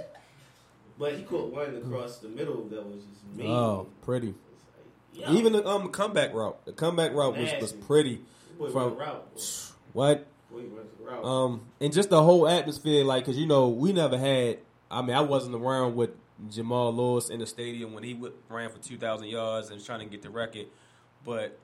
But 0.97 1.13
he 1.13 1.23
caught 1.23 1.51
one 1.51 1.75
across 1.77 2.17
the 2.17 2.29
middle 2.29 2.63
that 2.69 2.83
was 2.83 3.03
just 3.03 3.37
mean. 3.37 3.51
Oh, 3.51 3.87
pretty. 4.01 4.33
Yo, 5.13 5.31
Even 5.33 5.53
the 5.53 5.67
um 5.67 5.89
comeback 5.89 6.33
route, 6.33 6.63
the 6.65 6.71
comeback 6.71 7.13
route 7.13 7.37
was, 7.37 7.49
was 7.59 7.73
pretty. 7.73 8.21
boy 8.57 8.69
from- 8.69 8.95
route. 8.97 9.71
What? 9.93 10.27
Route. 10.51 11.25
Um, 11.25 11.61
and 11.81 11.91
just 11.91 12.09
the 12.09 12.21
whole 12.23 12.47
atmosphere, 12.47 13.03
like, 13.03 13.25
cause 13.25 13.37
you 13.37 13.45
know, 13.45 13.67
we 13.69 13.91
never 13.93 14.17
had. 14.17 14.59
I 14.89 15.01
mean, 15.01 15.15
I 15.15 15.21
wasn't 15.21 15.55
around 15.55 15.95
with 15.95 16.11
Jamal 16.49 16.93
Lewis 16.93 17.29
in 17.29 17.39
the 17.39 17.45
stadium 17.47 17.93
when 17.93 18.03
he 18.03 18.19
ran 18.49 18.69
for 18.69 18.77
two 18.79 18.97
thousand 18.97 19.27
yards 19.27 19.67
and 19.67 19.75
was 19.75 19.85
trying 19.85 19.99
to 19.99 20.05
get 20.05 20.21
the 20.21 20.29
record, 20.29 20.67
but 21.25 21.57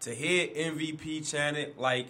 to 0.00 0.14
hear 0.14 0.46
MVP 0.48 1.28
chanted 1.30 1.76
like, 1.76 2.08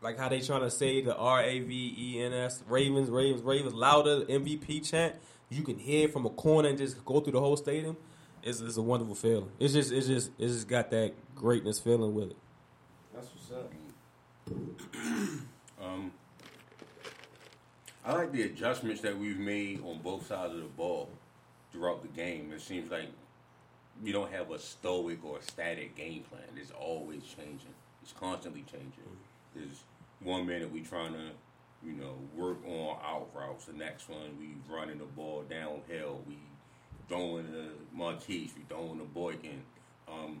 like 0.00 0.18
how 0.18 0.28
they 0.28 0.40
trying 0.40 0.60
to 0.62 0.70
say 0.70 1.02
the 1.02 1.16
R 1.16 1.42
A 1.42 1.60
V 1.60 1.94
E 1.98 2.22
N 2.22 2.32
S 2.32 2.62
Ravens, 2.68 3.10
Ravens, 3.10 3.42
Ravens 3.42 3.74
louder 3.74 4.24
MVP 4.26 4.88
chant, 4.88 5.16
you 5.50 5.62
can 5.62 5.78
hear 5.78 6.08
from 6.08 6.24
a 6.26 6.30
corner 6.30 6.68
and 6.68 6.78
just 6.78 7.04
go 7.04 7.20
through 7.20 7.32
the 7.32 7.40
whole 7.40 7.56
stadium. 7.56 7.96
It's, 8.46 8.60
it's 8.60 8.76
a 8.76 8.82
wonderful 8.82 9.16
feeling. 9.16 9.50
It's 9.58 9.74
just, 9.74 9.90
it's 9.90 10.06
just, 10.06 10.30
it's 10.38 10.52
just 10.52 10.68
got 10.68 10.88
that 10.90 11.14
greatness 11.34 11.80
feeling 11.80 12.14
with 12.14 12.30
it. 12.30 12.36
That's 13.12 13.28
what's 13.34 13.50
up. 13.50 13.72
Um, 15.78 16.10
I 18.02 18.14
like 18.14 18.32
the 18.32 18.44
adjustments 18.44 19.02
that 19.02 19.16
we've 19.16 19.38
made 19.38 19.84
on 19.84 19.98
both 20.02 20.26
sides 20.26 20.54
of 20.54 20.60
the 20.60 20.64
ball 20.64 21.10
throughout 21.70 22.00
the 22.00 22.08
game. 22.08 22.50
It 22.50 22.62
seems 22.62 22.90
like 22.90 23.10
you 24.02 24.14
don't 24.14 24.32
have 24.32 24.50
a 24.50 24.58
stoic 24.58 25.22
or 25.22 25.38
static 25.42 25.94
game 25.94 26.22
plan. 26.22 26.42
It's 26.56 26.70
always 26.70 27.22
changing. 27.24 27.74
It's 28.02 28.14
constantly 28.18 28.64
changing. 28.72 28.90
There's 29.54 29.84
one 30.20 30.46
minute 30.46 30.72
we 30.72 30.80
trying 30.80 31.12
to, 31.12 31.28
you 31.84 31.92
know, 31.92 32.14
work 32.34 32.56
on 32.66 32.96
out 33.04 33.28
routes. 33.34 33.66
The 33.66 33.74
next 33.74 34.08
one 34.08 34.38
we 34.40 34.54
running 34.74 34.98
the 34.98 35.04
ball 35.04 35.44
downhill. 35.48 36.22
We 36.26 36.38
throwing 37.08 37.50
the 37.52 37.68
Marquise. 37.92 38.52
We 38.56 38.62
throwing 38.68 38.98
the 38.98 39.04
Boykin. 39.04 39.62
Um, 40.08 40.40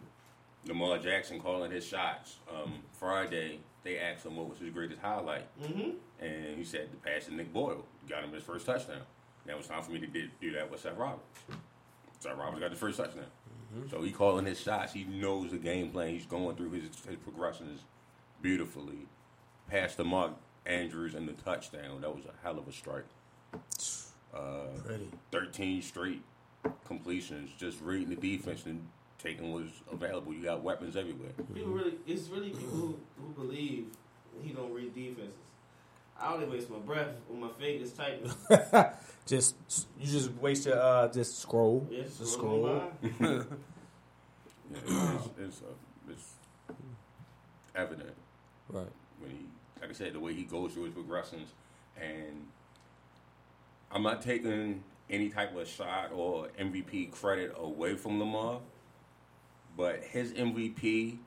Lamar 0.66 0.98
Jackson 0.98 1.40
calling 1.40 1.70
his 1.70 1.86
shots. 1.86 2.38
Um, 2.50 2.74
Friday, 2.92 3.60
they 3.84 3.98
asked 3.98 4.26
him 4.26 4.36
what 4.36 4.48
was 4.48 4.58
his 4.58 4.70
greatest 4.70 5.00
highlight. 5.00 5.46
Mm-hmm. 5.62 5.90
And 6.24 6.58
he 6.58 6.64
said 6.64 6.88
the 6.92 6.96
pass 6.96 7.26
to 7.26 7.34
Nick 7.34 7.52
Boyle 7.52 7.84
got 8.08 8.24
him 8.24 8.32
his 8.32 8.42
first 8.42 8.66
touchdown. 8.66 9.02
Now 9.46 9.58
it's 9.58 9.68
time 9.68 9.82
for 9.82 9.92
me 9.92 10.00
to 10.00 10.06
do, 10.06 10.28
do 10.40 10.52
that 10.52 10.70
with 10.70 10.80
Seth 10.80 10.96
Roberts. 10.96 11.40
Seth 12.18 12.36
Roberts 12.36 12.60
got 12.60 12.70
the 12.70 12.76
first 12.76 12.98
touchdown. 12.98 13.26
So 13.90 14.02
he 14.02 14.10
calling 14.10 14.46
his 14.46 14.60
shots. 14.60 14.92
He 14.92 15.04
knows 15.04 15.50
the 15.50 15.58
game 15.58 15.90
plan. 15.90 16.08
He's 16.10 16.26
going 16.26 16.56
through 16.56 16.70
his, 16.70 16.84
his 17.06 17.16
progressions 17.22 17.80
beautifully. 18.40 19.06
Past 19.68 19.96
the 19.96 20.04
Mark 20.04 20.32
Andrews 20.64 21.14
and 21.14 21.28
the 21.28 21.32
touchdown. 21.32 22.00
That 22.00 22.14
was 22.14 22.24
a 22.24 22.32
hell 22.42 22.58
of 22.58 22.66
a 22.66 22.72
strike. 22.72 23.04
Uh, 24.34 24.66
Pretty. 24.84 25.10
13 25.30 25.82
straight 25.82 26.22
completions. 26.86 27.50
Just 27.58 27.80
reading 27.80 28.08
the 28.08 28.16
defense 28.16 28.66
and 28.66 28.86
taking 29.18 29.52
what's 29.52 29.72
available. 29.90 30.32
You 30.32 30.42
got 30.42 30.62
weapons 30.62 30.96
everywhere. 30.96 31.30
People 31.54 31.72
really, 31.72 31.94
it's 32.06 32.28
really 32.28 32.50
people 32.50 32.68
who, 32.68 32.98
who 33.20 33.32
believe 33.34 33.86
he 34.42 34.52
don't 34.52 34.72
read 34.72 34.94
defenses. 34.94 35.34
I 36.18 36.32
only 36.32 36.46
waste 36.46 36.70
my 36.70 36.78
breath 36.78 37.08
with 37.28 37.38
my 37.38 37.48
fingers 37.58 37.92
typing. 37.92 38.30
just 39.26 39.54
you 40.00 40.06
just 40.06 40.32
waste 40.34 40.66
your 40.66 40.78
uh 40.80 41.08
just 41.08 41.38
scroll. 41.38 41.86
Yes, 41.90 42.16
Just 42.18 42.34
scroll 42.34 42.90
scroll. 43.18 43.42
Yeah, 44.72 45.14
it's, 45.14 45.28
it's, 45.38 45.62
uh, 45.62 46.10
it's 46.10 46.32
evident. 47.76 48.14
Right. 48.68 48.88
when 49.20 49.30
he, 49.30 49.46
like 49.80 49.90
I 49.90 49.92
said, 49.92 50.12
the 50.12 50.18
way 50.18 50.34
he 50.34 50.42
goes 50.42 50.72
through 50.72 50.84
his 50.86 50.94
progressions, 50.94 51.50
and 52.00 52.46
I'm 53.92 54.02
not 54.02 54.22
taking 54.22 54.82
any 55.08 55.28
type 55.28 55.56
of 55.56 55.68
shot 55.68 56.10
or 56.12 56.48
MVP 56.58 57.10
credit 57.12 57.54
away 57.58 57.94
from 57.94 58.18
Lamar, 58.18 58.60
but 59.76 60.02
his 60.02 60.32
MVP, 60.32 61.18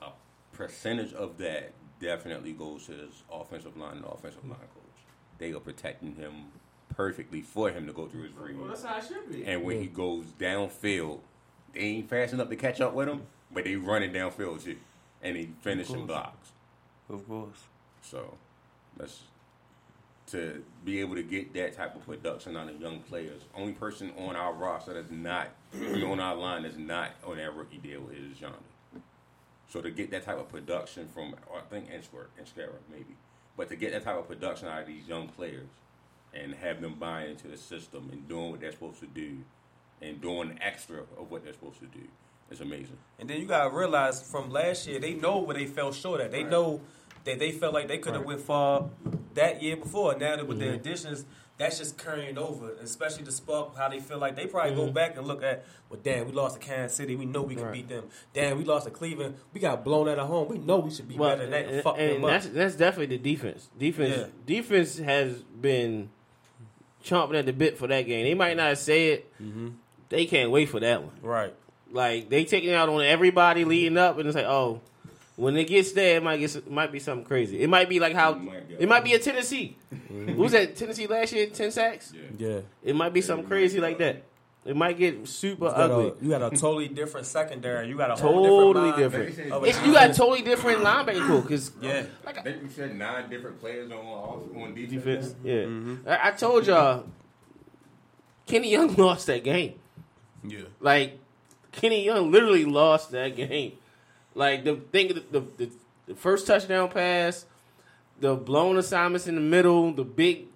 a 0.00 0.08
percentage 0.52 1.12
of 1.12 1.38
that 1.38 1.72
definitely 2.00 2.52
goes 2.52 2.86
to 2.86 2.92
his 2.92 3.22
offensive 3.32 3.76
line 3.76 3.98
and 3.98 4.06
offensive 4.06 4.44
line 4.44 4.58
coach. 4.58 5.04
They 5.38 5.52
are 5.52 5.60
protecting 5.60 6.14
him 6.14 6.46
perfectly 6.94 7.40
for 7.40 7.70
him 7.70 7.86
to 7.86 7.92
go 7.92 8.06
through 8.06 8.24
his 8.24 8.32
reads. 8.34 8.58
Well, 8.58 8.68
that's 8.68 8.84
how 8.84 8.98
it 8.98 9.04
should 9.06 9.30
be. 9.30 9.44
And 9.44 9.64
when 9.64 9.80
he 9.80 9.86
goes 9.86 10.26
downfield, 10.38 11.20
they 11.72 11.80
ain't 11.80 12.10
fast 12.10 12.32
enough 12.32 12.48
to 12.50 12.56
catch 12.56 12.80
up 12.80 12.94
with 12.94 13.08
him, 13.08 13.22
but 13.50 13.64
they 13.64 13.76
running 13.76 14.12
downfield 14.12 14.62
too, 14.62 14.76
and 15.22 15.36
he 15.36 15.50
finishing 15.62 16.06
blocks. 16.06 16.52
Of 17.08 17.26
course. 17.26 17.64
So 18.02 18.36
that's 18.96 19.22
to 20.30 20.62
be 20.84 21.00
able 21.00 21.14
to 21.16 21.22
get 21.22 21.52
that 21.54 21.76
type 21.76 21.96
of 21.96 22.06
production 22.06 22.56
out 22.56 22.68
of 22.68 22.80
young 22.80 23.00
players. 23.00 23.42
Only 23.54 23.72
person 23.72 24.12
on 24.16 24.36
our 24.36 24.52
roster 24.52 24.94
that's 24.94 25.10
not 25.10 25.48
on 25.74 26.20
our 26.20 26.34
line 26.34 26.62
that's 26.62 26.76
not 26.76 27.10
on 27.24 27.36
that 27.36 27.54
rookie 27.54 27.78
deal 27.78 28.02
is 28.12 28.38
Yanda. 28.38 29.00
So 29.68 29.80
to 29.80 29.90
get 29.90 30.10
that 30.10 30.24
type 30.24 30.38
of 30.38 30.48
production 30.48 31.08
from 31.08 31.34
I 31.54 31.60
think 31.68 31.90
Innsworth, 31.90 32.28
Inskara 32.40 32.74
maybe, 32.90 33.16
but 33.56 33.68
to 33.68 33.76
get 33.76 33.92
that 33.92 34.04
type 34.04 34.18
of 34.18 34.26
production 34.28 34.68
out 34.68 34.82
of 34.82 34.86
these 34.86 35.06
young 35.06 35.28
players 35.28 35.68
and 36.32 36.54
have 36.54 36.80
them 36.80 36.94
buy 36.94 37.26
into 37.26 37.48
the 37.48 37.56
system 37.56 38.08
and 38.12 38.28
doing 38.28 38.50
what 38.50 38.60
they're 38.60 38.72
supposed 38.72 39.00
to 39.00 39.06
do 39.06 39.38
and 40.00 40.20
doing 40.20 40.58
extra 40.60 41.00
of 41.18 41.30
what 41.30 41.44
they're 41.44 41.52
supposed 41.52 41.80
to 41.80 41.86
do 41.86 42.06
is 42.50 42.60
amazing. 42.60 42.96
And 43.18 43.28
then 43.28 43.40
you 43.40 43.46
gotta 43.46 43.70
realize 43.70 44.22
from 44.22 44.50
last 44.50 44.86
year, 44.86 44.98
they 44.98 45.14
know 45.14 45.38
where 45.38 45.56
they 45.56 45.66
fell 45.66 45.92
short 45.92 46.20
at. 46.20 46.32
They 46.32 46.42
know 46.42 46.80
that 47.24 47.38
they 47.38 47.52
felt 47.52 47.74
like 47.74 47.88
they 47.88 47.98
could 47.98 48.14
have 48.14 48.24
went 48.24 48.40
far 48.40 48.88
that 49.34 49.62
year 49.62 49.76
before. 49.76 50.12
Now 50.16 50.36
that 50.36 50.46
with 50.46 50.58
the 50.58 50.72
additions, 50.72 51.24
that's 51.58 51.78
just 51.78 51.98
carrying 51.98 52.38
over. 52.38 52.72
Especially 52.82 53.22
the 53.24 53.32
spark, 53.32 53.76
how 53.76 53.88
they 53.90 54.00
feel 54.00 54.18
like 54.18 54.34
they 54.36 54.46
probably 54.46 54.74
go 54.74 54.90
back 54.90 55.16
and 55.18 55.26
look 55.26 55.42
at, 55.42 55.64
well, 55.90 56.00
damn, 56.02 56.26
we 56.26 56.32
lost 56.32 56.58
to 56.60 56.66
Kansas 56.66 56.96
City. 56.96 57.16
We 57.16 57.26
know 57.26 57.42
we 57.42 57.54
can 57.54 57.64
Right. 57.64 57.72
beat 57.74 57.88
them. 57.88 58.04
Damn, 58.32 58.56
we 58.56 58.64
lost 58.64 58.86
to 58.86 58.90
Cleveland. 58.90 59.34
We 59.52 59.60
got 59.60 59.84
blown 59.84 60.08
out 60.08 60.18
at 60.18 60.24
home. 60.26 60.48
We 60.48 60.56
know 60.58 60.78
we 60.78 60.90
should 60.90 61.08
be 61.08 61.16
Well, 61.16 61.30
better 61.36 61.42
than 61.42 61.50
that. 61.50 61.64
And, 61.66 61.74
and, 61.74 61.82
fuck 61.84 61.96
and 61.98 62.10
them 62.16 62.24
up. 62.24 62.30
that's 62.30 62.46
that's 62.48 62.74
definitely 62.76 63.16
the 63.18 63.22
defense. 63.22 63.68
Defense 63.78 64.16
Yeah. 64.16 64.26
defense 64.46 64.98
has 64.98 65.42
been 65.42 66.08
chomping 67.04 67.38
at 67.38 67.46
the 67.46 67.52
bit 67.52 67.76
for 67.78 67.86
that 67.88 68.02
game. 68.06 68.24
They 68.24 68.34
might 68.34 68.56
not 68.56 68.78
say 68.78 69.08
it. 69.10 69.32
Mm-hmm. 69.42 69.68
They 70.08 70.26
can't 70.26 70.50
wait 70.50 70.68
for 70.70 70.80
that 70.80 71.02
one. 71.02 71.12
Right. 71.22 71.54
Like 71.92 72.28
they 72.30 72.44
taking 72.44 72.70
it 72.70 72.74
out 72.74 72.88
on 72.88 73.02
everybody 73.02 73.64
leading 73.64 73.98
up, 73.98 74.16
and 74.18 74.26
it's 74.26 74.36
like, 74.36 74.46
oh, 74.46 74.80
when 75.40 75.56
it 75.56 75.64
gets 75.68 75.92
there, 75.92 76.18
it 76.18 76.22
might 76.22 76.36
get 76.38 76.54
it 76.54 76.70
might 76.70 76.92
be 76.92 76.98
something 76.98 77.24
crazy. 77.24 77.60
It 77.60 77.68
might 77.70 77.88
be 77.88 77.98
like 77.98 78.14
how 78.14 78.32
It 78.34 78.42
might 78.42 78.70
it 78.78 78.88
might 78.88 79.04
be 79.04 79.14
a 79.14 79.18
Tennessee. 79.18 79.76
Mm-hmm. 79.94 80.28
Who 80.34 80.42
was 80.42 80.52
that 80.52 80.76
Tennessee 80.76 81.06
last 81.06 81.32
year? 81.32 81.46
Ten 81.46 81.70
sacks. 81.70 82.12
Yeah. 82.38 82.60
It 82.84 82.94
might 82.94 83.12
be 83.12 83.20
something 83.22 83.46
crazy 83.46 83.80
like 83.80 83.98
that. 83.98 84.24
It 84.66 84.76
might 84.76 84.98
get 84.98 85.26
super 85.26 85.64
You 85.64 85.70
ugly. 85.70 86.08
a, 86.08 86.24
you 86.24 86.28
got 86.30 86.42
a 86.52 86.56
totally 86.64 86.88
different 86.88 87.26
secondary. 87.26 87.88
You 87.88 87.96
got 87.96 88.10
a 88.10 88.16
whole 88.16 88.44
Totally 88.74 88.92
different. 88.92 89.28
different. 89.28 89.50
line 89.50 89.58
of 89.62 89.66
It's, 89.66 89.78
you 89.86 89.92
got 89.94 90.00
defense. 90.00 90.16
totally 90.18 90.42
different 90.42 90.80
linebacker 90.82 91.26
cool 91.26 91.40
because 91.40 91.72
Yeah. 91.80 92.04
like 92.26 92.36
I 92.38 92.42
think 92.42 92.62
we 92.62 92.68
said 92.68 92.94
nine 92.96 93.30
different 93.30 93.58
players 93.58 93.90
on 93.90 93.98
on 93.98 94.74
defense. 94.74 94.92
defense. 94.92 95.34
Yeah, 95.42 95.54
mm-hmm. 95.64 96.06
I, 96.06 96.28
I 96.28 96.30
told 96.32 96.66
y'all, 96.66 97.06
Kenny 98.46 98.70
Young 98.70 98.94
lost 98.96 99.26
that 99.28 99.44
game. 99.44 99.74
Yeah. 100.44 100.60
Like 100.80 101.18
Kenny 101.72 102.04
Young 102.04 102.30
literally 102.30 102.66
lost 102.66 103.10
that 103.12 103.36
game. 103.36 103.72
Like 104.34 104.64
the 104.64 104.76
thing, 104.76 105.08
the, 105.08 105.24
the, 105.30 105.40
the, 105.56 105.70
the 106.06 106.14
first 106.14 106.46
touchdown 106.46 106.88
pass, 106.88 107.44
the 108.20 108.34
blown 108.36 108.76
assignments 108.78 109.26
in 109.26 109.34
the 109.34 109.40
middle, 109.40 109.92
the 109.92 110.04
big 110.04 110.46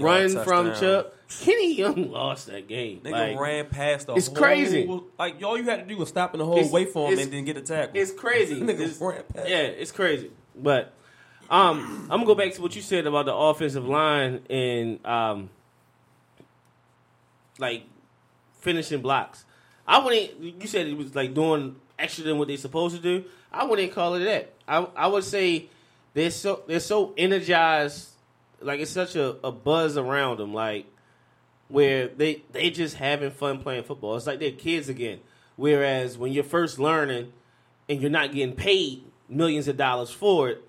run 0.00 0.30
from. 0.44 0.74
Chuck. 0.74 1.12
Kenny 1.40 1.74
Young 1.76 2.10
lost 2.12 2.48
that 2.48 2.68
game. 2.68 3.00
Nigga 3.00 3.10
Like, 3.10 3.40
ran 3.40 3.66
past 3.68 4.06
the 4.06 4.14
it's 4.14 4.26
whole, 4.26 4.36
crazy. 4.36 5.00
Like 5.18 5.42
all 5.42 5.56
you 5.56 5.64
had 5.64 5.80
to 5.80 5.86
do 5.86 5.96
was 5.96 6.10
stop 6.10 6.34
in 6.34 6.38
the 6.40 6.44
whole 6.44 6.58
It's- 6.58 6.70
waveform 6.70 7.12
it's- 7.12 7.24
and 7.24 7.32
then 7.32 7.46
get 7.46 7.56
a 7.56 7.62
tackle. 7.62 7.98
It's 7.98 8.12
crazy. 8.12 8.56
Nigga 8.60 8.68
It's- 8.80 9.00
ran 9.00 9.22
past. 9.34 9.48
yeah, 9.48 9.56
it's 9.62 9.92
crazy. 9.92 10.30
But 10.54 10.92
um, 11.48 12.02
I'm 12.10 12.18
gonna 12.18 12.26
go 12.26 12.34
back 12.34 12.52
to 12.52 12.60
what 12.60 12.76
you 12.76 12.82
said 12.82 13.06
about 13.06 13.24
the 13.24 13.34
offensive 13.34 13.88
line 13.88 14.42
and 14.50 15.04
um, 15.06 15.48
like 17.58 17.84
finishing 18.60 19.00
blocks. 19.00 19.44
I 19.86 20.04
wouldn't. 20.04 20.38
You 20.60 20.66
said 20.68 20.86
it 20.86 20.96
was 20.96 21.14
like 21.14 21.34
doing 21.34 21.76
extra 22.02 22.24
than 22.24 22.38
what 22.38 22.48
they're 22.48 22.56
supposed 22.56 22.96
to 22.96 23.02
do. 23.02 23.24
I 23.52 23.64
wouldn't 23.64 23.92
call 23.92 24.14
it 24.14 24.24
that. 24.24 24.52
I 24.66 24.86
I 24.96 25.06
would 25.06 25.24
say 25.24 25.68
they're 26.14 26.30
so 26.30 26.62
they're 26.66 26.80
so 26.80 27.14
energized. 27.16 28.08
Like 28.60 28.80
it's 28.80 28.90
such 28.90 29.16
a, 29.16 29.36
a 29.44 29.52
buzz 29.52 29.96
around 29.96 30.38
them. 30.38 30.52
Like 30.52 30.86
where 31.68 32.08
they 32.08 32.42
they 32.52 32.70
just 32.70 32.96
having 32.96 33.30
fun 33.30 33.60
playing 33.60 33.84
football. 33.84 34.16
It's 34.16 34.26
like 34.26 34.38
they're 34.38 34.52
kids 34.52 34.88
again. 34.88 35.20
Whereas 35.56 36.18
when 36.18 36.32
you're 36.32 36.44
first 36.44 36.78
learning 36.78 37.32
and 37.88 38.00
you're 38.00 38.10
not 38.10 38.32
getting 38.32 38.54
paid 38.54 39.04
millions 39.28 39.68
of 39.68 39.76
dollars 39.76 40.10
for 40.10 40.50
it, 40.50 40.62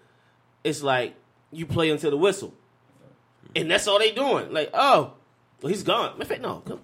it's 0.64 0.82
like 0.82 1.16
you 1.52 1.66
play 1.66 1.90
until 1.90 2.12
the 2.12 2.18
whistle, 2.18 2.54
and 3.56 3.70
that's 3.70 3.88
all 3.88 4.00
they 4.00 4.12
doing. 4.12 4.52
Like, 4.52 4.72
oh, 4.74 5.14
well, 5.62 5.70
he's 5.70 5.84
gone. 5.84 6.20
No, 6.42 6.62
come. 6.66 6.82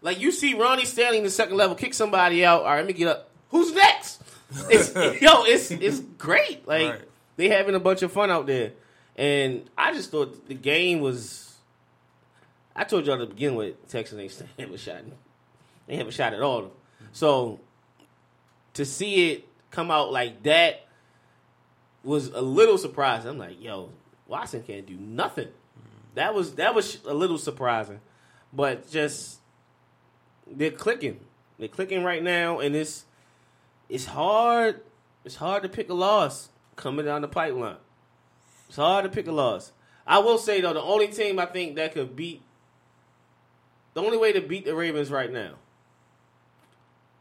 Like 0.00 0.20
you 0.20 0.32
see 0.32 0.54
Ronnie 0.54 0.84
standing 0.84 1.18
in 1.18 1.24
the 1.24 1.30
second 1.30 1.56
level 1.56 1.76
kick 1.76 1.94
somebody 1.94 2.44
out. 2.44 2.62
All 2.62 2.68
right, 2.68 2.76
let 2.76 2.86
me 2.86 2.92
get 2.92 3.08
up. 3.08 3.30
Who's 3.52 3.72
next? 3.72 4.20
It's, 4.68 4.92
yo, 5.22 5.44
it's 5.44 5.70
it's 5.70 6.00
great. 6.18 6.66
Like 6.66 6.88
Right. 6.90 7.00
they 7.36 7.48
having 7.48 7.74
a 7.76 7.80
bunch 7.80 8.02
of 8.02 8.10
fun 8.10 8.30
out 8.30 8.46
there, 8.46 8.72
and 9.16 9.64
I 9.78 9.92
just 9.92 10.10
thought 10.10 10.48
the 10.48 10.54
game 10.54 11.00
was. 11.00 11.54
I 12.74 12.84
told 12.84 13.06
y'all 13.06 13.18
to 13.18 13.26
begin 13.26 13.54
with, 13.54 13.86
Texas 13.88 14.18
ain't 14.18 14.48
have 14.58 14.70
a 14.72 14.78
shot. 14.78 15.02
They 15.86 15.96
have 15.96 16.08
a 16.08 16.12
shot 16.12 16.32
at 16.32 16.40
all. 16.42 16.72
So 17.12 17.60
to 18.74 18.84
see 18.84 19.30
it 19.32 19.48
come 19.70 19.90
out 19.90 20.10
like 20.10 20.42
that 20.44 20.86
was 22.02 22.28
a 22.28 22.40
little 22.40 22.78
surprising. 22.78 23.30
I'm 23.30 23.38
like, 23.38 23.62
yo, 23.62 23.90
Watson 24.26 24.62
can't 24.62 24.86
do 24.86 24.96
nothing. 24.96 25.48
That 26.14 26.34
was 26.34 26.54
that 26.56 26.74
was 26.74 26.98
a 27.06 27.14
little 27.14 27.38
surprising, 27.38 28.00
but 28.52 28.90
just 28.90 29.38
they're 30.46 30.70
clicking. 30.70 31.20
They're 31.58 31.68
clicking 31.68 32.02
right 32.04 32.22
now, 32.22 32.58
and 32.60 32.74
it's 32.74 33.04
it's 33.92 34.06
hard. 34.06 34.80
It's 35.22 35.36
hard 35.36 35.62
to 35.64 35.68
pick 35.68 35.90
a 35.90 35.94
loss 35.94 36.48
coming 36.76 37.04
down 37.04 37.20
the 37.20 37.28
pipeline. 37.28 37.76
It's 38.66 38.76
hard 38.76 39.04
to 39.04 39.10
pick 39.10 39.26
a 39.26 39.32
loss. 39.32 39.72
I 40.06 40.18
will 40.18 40.38
say 40.38 40.62
though, 40.62 40.72
the 40.72 40.80
only 40.80 41.08
team 41.08 41.38
I 41.38 41.44
think 41.44 41.76
that 41.76 41.92
could 41.92 42.16
beat, 42.16 42.40
the 43.92 44.02
only 44.02 44.16
way 44.16 44.32
to 44.32 44.40
beat 44.40 44.64
the 44.64 44.74
Ravens 44.74 45.10
right 45.10 45.30
now, 45.30 45.56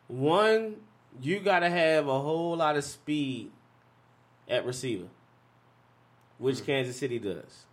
one, 0.08 0.78
you 1.22 1.42
got 1.42 1.60
to 1.60 1.70
have 1.70 2.08
a 2.08 2.20
whole 2.20 2.56
lot 2.56 2.78
of 2.78 2.86
speed 2.86 3.52
at 4.50 4.66
receiver, 4.66 5.08
which 6.38 6.60
hmm. 6.60 6.66
Kansas 6.66 6.98
City 6.98 7.20
does. 7.20 7.66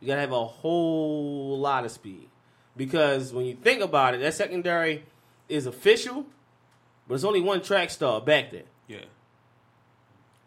You 0.00 0.08
gotta 0.08 0.20
have 0.20 0.32
a 0.32 0.44
whole 0.44 1.58
lot 1.58 1.84
of 1.84 1.90
speed 1.90 2.28
because 2.76 3.32
when 3.32 3.46
you 3.46 3.54
think 3.54 3.82
about 3.82 4.14
it, 4.14 4.20
that 4.20 4.34
secondary 4.34 5.04
is 5.48 5.66
official, 5.66 6.26
but 7.06 7.14
it's 7.14 7.24
only 7.24 7.40
one 7.40 7.62
track 7.62 7.90
star 7.90 8.20
back 8.20 8.50
then. 8.50 8.64
Yeah. 8.88 9.04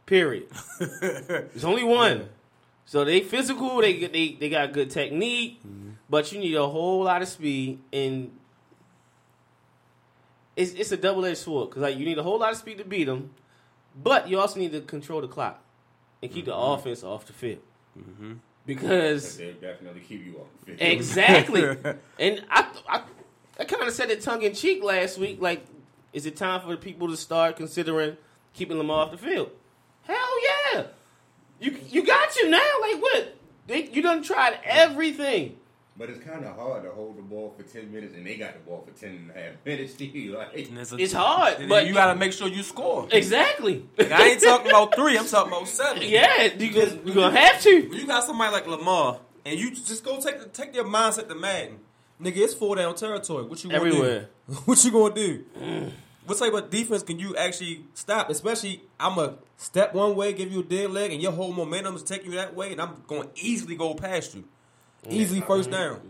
Period. 0.05 0.47
There's 0.79 1.63
only 1.63 1.83
one. 1.83 2.29
So 2.85 3.03
they 3.03 3.21
physical. 3.21 3.81
They 3.81 4.05
they 4.07 4.37
they 4.39 4.49
got 4.49 4.71
good 4.71 4.89
technique, 4.89 5.59
mm-hmm. 5.59 5.91
but 6.09 6.31
you 6.31 6.39
need 6.39 6.55
a 6.55 6.67
whole 6.67 7.03
lot 7.03 7.21
of 7.21 7.27
speed 7.27 7.79
and. 7.91 8.31
It's, 10.55 10.71
it's 10.71 10.91
a 10.91 10.97
double 10.97 11.23
edged 11.23 11.37
sword 11.37 11.69
because 11.69 11.83
like 11.83 11.97
you 11.97 12.05
need 12.05 12.17
a 12.17 12.23
whole 12.23 12.39
lot 12.39 12.51
of 12.51 12.57
speed 12.57 12.79
to 12.79 12.83
beat 12.83 13.03
them, 13.03 13.29
but 13.95 14.27
you 14.27 14.39
also 14.39 14.59
need 14.59 14.71
to 14.71 14.81
control 14.81 15.21
the 15.21 15.27
clock 15.27 15.61
and 16.21 16.31
keep 16.31 16.45
the 16.45 16.51
mm-hmm. 16.51 16.79
offense 16.79 17.03
off 17.03 17.25
the 17.25 17.33
field 17.33 17.59
mm-hmm. 17.97 18.33
because 18.65 19.37
They'll 19.37 19.53
definitely 19.53 20.01
keep 20.01 20.25
you 20.25 20.37
off 20.37 20.47
the 20.61 20.75
field. 20.75 20.81
Exactly. 20.81 21.61
and 22.19 22.43
I, 22.49 22.67
I, 22.89 23.01
I 23.59 23.65
kind 23.65 23.83
of 23.83 23.93
said 23.93 24.09
it 24.09 24.21
tongue 24.21 24.41
in 24.41 24.53
cheek 24.53 24.83
last 24.83 25.17
week. 25.17 25.39
Like, 25.41 25.65
is 26.13 26.25
it 26.25 26.35
time 26.35 26.61
for 26.61 26.67
the 26.69 26.77
people 26.77 27.07
to 27.09 27.17
start 27.17 27.55
considering 27.55 28.17
keeping 28.53 28.77
them 28.77 28.89
off 28.91 29.11
the 29.11 29.17
field? 29.17 29.51
Hell 30.03 30.15
yeah! 30.73 30.83
You 31.59 31.77
you 31.89 32.03
got 32.05 32.35
you 32.37 32.49
now. 32.49 32.59
Like 32.81 33.01
what? 33.01 33.35
They, 33.67 33.87
you 33.89 34.01
done 34.01 34.23
tried 34.23 34.59
everything. 34.63 35.57
But 35.97 36.11
it's 36.11 36.23
kind 36.23 36.45
of 36.45 36.55
hard 36.55 36.83
to 36.83 36.91
hold 36.91 37.17
the 37.17 37.23
ball 37.23 37.55
for 37.57 37.63
10 37.63 37.91
minutes, 37.91 38.13
and 38.15 38.23
they 38.25 38.35
got 38.37 38.53
the 38.53 38.59
ball 38.59 38.87
for 38.87 38.97
10 38.97 39.09
and 39.09 39.31
a 39.31 39.33
half 39.33 39.53
minutes, 39.65 39.95
too. 39.95 40.35
Like, 40.37 40.49
it's, 40.53 40.91
a- 40.91 40.97
It's 40.97 41.11
hard, 41.11 41.55
and 41.59 41.67
but 41.67 41.87
you 41.87 41.93
got 41.95 42.13
to 42.13 42.19
make 42.19 42.33
sure 42.33 42.47
you 42.47 42.61
score. 42.61 43.07
exactly. 43.11 43.83
Like, 43.97 44.11
I 44.11 44.27
ain't 44.27 44.41
talking 44.43 44.67
about 44.69 44.93
three. 44.95 45.17
I'm 45.17 45.25
talking 45.25 45.51
about 45.51 45.67
seven. 45.67 46.03
yeah, 46.05 46.53
you 46.55 46.71
gonna, 46.71 47.13
gonna 47.15 47.35
have 47.39 47.59
to. 47.63 47.71
You 47.71 48.05
got 48.05 48.23
somebody 48.25 48.51
like 48.53 48.67
Lamar, 48.67 49.19
and 49.43 49.59
you 49.59 49.71
just 49.71 50.03
go 50.05 50.21
take 50.21 50.39
the, 50.39 50.47
take 50.49 50.71
their 50.71 50.83
mindset 50.83 51.29
to 51.29 51.35
Madden, 51.35 51.79
nigga, 52.21 52.37
it's 52.37 52.53
four 52.53 52.75
down 52.75 52.95
territory. 52.95 53.45
What 53.45 53.63
you 53.63 53.69
gonna 53.69 53.85
Everywhere. 53.85 54.29
do? 54.47 54.53
what 54.65 54.83
you 54.83 54.91
gonna 54.91 55.13
do? 55.13 55.45
Mm. 55.59 55.91
what 56.25 56.37
type 56.37 56.53
of 56.53 56.69
defense 56.69 57.03
can 57.03 57.19
you 57.19 57.35
actually 57.35 57.85
stop? 57.93 58.29
Especially, 58.29 58.81
I'm 58.99 59.17
a 59.17 59.35
step 59.57 59.93
one 59.93 60.15
way, 60.15 60.33
give 60.33 60.51
you 60.51 60.59
a 60.59 60.63
dead 60.63 60.91
leg, 60.91 61.11
and 61.11 61.21
your 61.21 61.31
whole 61.31 61.53
momentum 61.53 61.95
is 61.95 62.03
taking 62.03 62.31
you 62.31 62.37
that 62.37 62.55
way, 62.55 62.71
and 62.71 62.81
I'm 62.81 63.03
going 63.07 63.23
to 63.23 63.29
easily 63.35 63.75
go 63.75 63.93
past 63.95 64.35
you, 64.35 64.43
easily 65.09 65.39
mm-hmm. 65.39 65.47
first 65.47 65.71
down. 65.71 66.01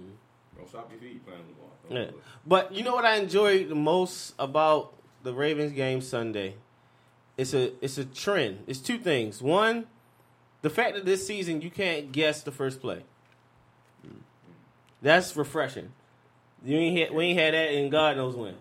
don't 0.55 0.67
stop 0.67 0.91
your 0.91 0.99
feet 0.99 1.25
playing 1.25 1.41
the 1.47 1.53
ball. 1.53 2.03
Yeah. 2.03 2.11
But 2.45 2.73
you 2.73 2.83
know 2.83 2.95
what 2.95 3.05
I 3.05 3.15
enjoy 3.17 3.65
the 3.65 3.75
most 3.75 4.33
about 4.39 4.93
the 5.23 5.33
Ravens 5.33 5.73
game 5.73 6.01
Sunday? 6.01 6.55
It's 7.37 7.53
a 7.53 7.71
it's 7.83 7.97
a 7.97 8.05
trend. 8.05 8.63
It's 8.65 8.79
two 8.79 8.97
things. 8.97 9.41
One, 9.41 9.85
the 10.63 10.69
fact 10.69 10.95
that 10.95 11.05
this 11.05 11.27
season 11.27 11.61
you 11.61 11.69
can't 11.69 12.11
guess 12.11 12.41
the 12.41 12.51
first 12.51 12.81
play. 12.81 13.03
Mm. 14.05 14.21
That's 15.01 15.35
refreshing. 15.35 15.91
You 16.67 16.77
ain't 16.77 16.97
had, 16.99 17.11
we 17.15 17.23
ain't 17.27 17.39
had 17.39 17.53
that 17.53 17.73
in 17.73 17.89
God 17.89 18.17
knows 18.17 18.35
when. 18.35 18.53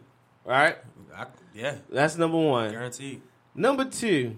Right? 0.45 0.77
I, 1.13 1.27
yeah, 1.53 1.75
That's 1.91 2.17
number 2.17 2.39
one. 2.39 2.71
guaranteed. 2.71 3.21
Number 3.53 3.85
two, 3.85 4.37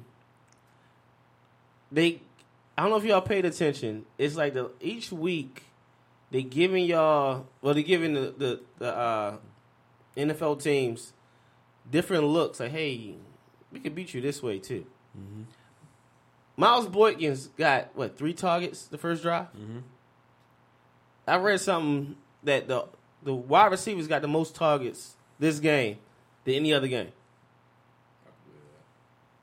they 1.93 2.23
I 2.79 2.83
don't 2.83 2.91
know 2.91 2.97
if 2.97 3.05
y'all 3.05 3.21
paid 3.21 3.45
attention. 3.45 4.07
It's 4.17 4.37
like 4.37 4.55
the 4.55 4.71
each 4.81 5.13
week 5.13 5.65
they 6.31 6.43
giving 6.43 6.87
y'all 6.87 7.47
well 7.61 7.75
they 7.75 7.83
giving 7.83 8.15
the 8.15 8.33
the, 8.39 8.61
the 8.79 8.97
uh, 8.97 9.37
NFL 10.17 10.63
teams 10.63 11.13
different 11.91 12.25
looks. 12.25 12.61
Like, 12.61 12.71
hey, 12.71 13.17
we 13.71 13.81
can 13.81 13.93
beat 13.93 14.15
you 14.15 14.23
this 14.23 14.43
way 14.43 14.59
too. 14.61 14.87
Miles 16.57 16.87
Boykins 16.87 17.49
got 17.59 17.95
what 17.95 18.17
three 18.17 18.33
targets 18.33 18.87
the 18.87 18.97
first 18.97 19.23
drive. 19.23 19.49
I 21.27 21.37
read 21.37 21.61
something 21.61 22.17
that 22.45 22.69
the 22.69 22.87
the 23.23 23.35
wide 23.35 23.71
receivers 23.71 24.07
got 24.07 24.23
the 24.23 24.29
most 24.29 24.55
targets 24.55 25.17
this 25.39 25.59
game 25.61 25.99
than 26.45 26.55
any 26.55 26.73
other 26.73 26.89
game. 26.89 27.13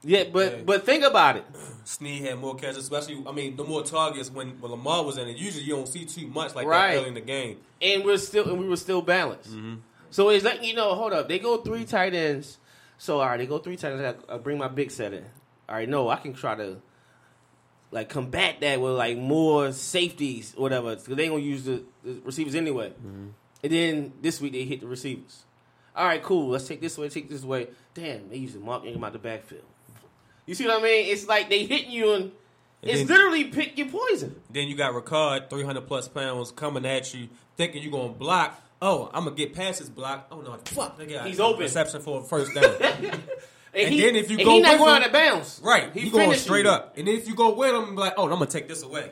Yeah, 0.04 0.26
but 0.32 0.52
Yeah. 0.58 0.64
but 0.66 0.86
think 0.86 1.04
about 1.04 1.38
it. 1.38 1.46
Snead 1.84 2.22
had 2.24 2.38
more 2.40 2.56
catches, 2.56 2.78
especially 2.78 3.24
I 3.28 3.32
mean 3.32 3.56
the 3.56 3.64
more 3.64 3.84
targets 3.84 4.30
when, 4.30 4.60
when 4.62 4.72
Lamar 4.72 5.04
was 5.04 5.18
in 5.18 5.28
it. 5.28 5.38
Usually 5.38 5.64
you 5.64 5.76
don't 5.76 5.88
see 5.88 6.06
too 6.06 6.28
much 6.28 6.54
like 6.56 6.68
Right. 6.68 6.94
that 6.94 7.00
early 7.00 7.08
in 7.08 7.14
the 7.16 7.22
game. 7.22 7.58
and 7.82 8.04
we're 8.06 8.18
still 8.18 8.48
and 8.50 8.60
we 8.60 8.68
were 8.68 8.78
still 8.78 9.02
balanced. 9.02 9.52
Mm-hmm. 9.52 9.76
So 10.12 10.30
it's 10.30 10.44
letting 10.46 10.64
you 10.64 10.76
know, 10.76 10.94
hold 10.94 11.12
up, 11.14 11.28
they 11.28 11.40
go 11.40 11.58
three 11.58 11.86
tight 11.86 12.14
ends. 12.14 12.60
So 12.98 13.20
all 13.20 13.26
right, 13.28 13.38
they 13.38 13.48
go 13.48 13.58
three 13.58 13.78
tight 13.78 13.94
ends. 13.94 14.24
I, 14.30 14.36
I 14.36 14.38
bring 14.38 14.58
my 14.60 14.68
big 14.68 14.92
set 14.92 15.12
in. 15.14 15.26
All 15.68 15.76
right, 15.76 15.90
no, 15.90 16.08
I 16.10 16.18
can 16.18 16.34
try 16.34 16.54
to 16.56 16.78
like 17.92 18.10
combat 18.10 18.58
that 18.62 18.80
with 18.80 18.94
like 18.94 19.18
more 19.18 19.72
safeties, 19.72 20.54
or 20.56 20.62
whatever. 20.62 20.96
Because 20.96 21.16
they 21.16 21.28
gonna 21.28 21.42
use 21.42 21.64
the, 21.66 21.84
the 22.04 22.22
receivers 22.24 22.54
anyway. 22.54 22.90
Mm-hmm. 22.90 23.28
And 23.66 23.74
then 23.74 24.14
this 24.22 24.40
week 24.40 24.52
they 24.54 24.64
hit 24.64 24.82
the 24.82 24.88
receivers. 24.88 25.44
All 25.96 26.06
right, 26.06 26.22
cool. 26.22 26.50
Let's 26.50 26.68
take 26.68 26.82
this 26.82 26.98
way. 26.98 27.10
Take 27.10 27.30
this 27.30 27.44
way. 27.44 27.68
Damn, 27.96 28.30
they 28.30 28.36
using 28.38 28.64
Mark 28.64 28.86
Ingram 28.86 29.04
out 29.04 29.14
the 29.14 29.20
backfield. 29.20 29.64
You 30.46 30.54
see 30.54 30.68
what 30.68 30.80
I 30.80 30.84
mean? 30.84 31.08
It's 31.12 31.28
like 31.28 31.50
they 31.50 31.66
hitting 31.66 31.92
you 31.92 32.14
and. 32.14 32.32
It's 32.84 33.00
then- 33.00 33.08
literally 33.08 33.46
pick 33.46 33.78
your 33.80 33.88
poison. 33.90 34.36
Then 34.52 34.68
you 34.68 34.76
got 34.76 34.94
Ricard, 34.94 35.50
300 35.50 35.88
plus 35.88 36.08
pounds, 36.08 36.52
coming 36.52 36.86
at 36.86 37.12
you, 37.16 37.30
thinking 37.58 37.82
you're 37.82 37.92
going 37.92 38.14
to 38.14 38.20
block. 38.20 38.62
Oh, 38.82 39.10
I'm 39.14 39.24
going 39.24 39.36
to 39.36 39.42
get 39.44 39.56
past 39.56 39.80
this 39.80 39.90
block. 39.90 40.28
Oh, 40.32 40.42
no, 40.42 40.56
fuck. 40.66 40.96
They 41.00 41.08
got 41.08 41.26
He's 41.26 41.40
open. 41.40 41.62
Reception 41.62 42.02
for 42.02 42.20
a 42.20 42.24
first 42.24 42.54
down. 42.54 42.64
And, 43.78 43.84
And 43.88 43.94
he, 43.94 44.00
then 44.02 44.16
if 44.16 44.32
you 44.32 44.38
go 44.38 44.52
he 44.52 44.62
not 44.62 44.74
with 44.74 44.80
going 44.80 44.96
him- 44.96 45.02
out 45.02 45.08
of 45.08 45.12
bounds. 45.12 45.60
right. 45.62 45.92
He's 45.94 46.04
He, 46.04 46.10
going 46.10 46.34
straight 46.38 46.64
you. 46.64 46.72
up. 46.72 46.98
And 46.98 47.06
then 47.08 47.16
if 47.16 47.28
you 47.28 47.36
go 47.36 47.54
with 47.56 47.74
him, 47.76 47.96
like, 47.98 48.14
oh, 48.16 48.24
I'm 48.24 48.30
going 48.30 48.42
to 48.42 48.46
take 48.48 48.70
this 48.70 48.84
away. 48.84 49.12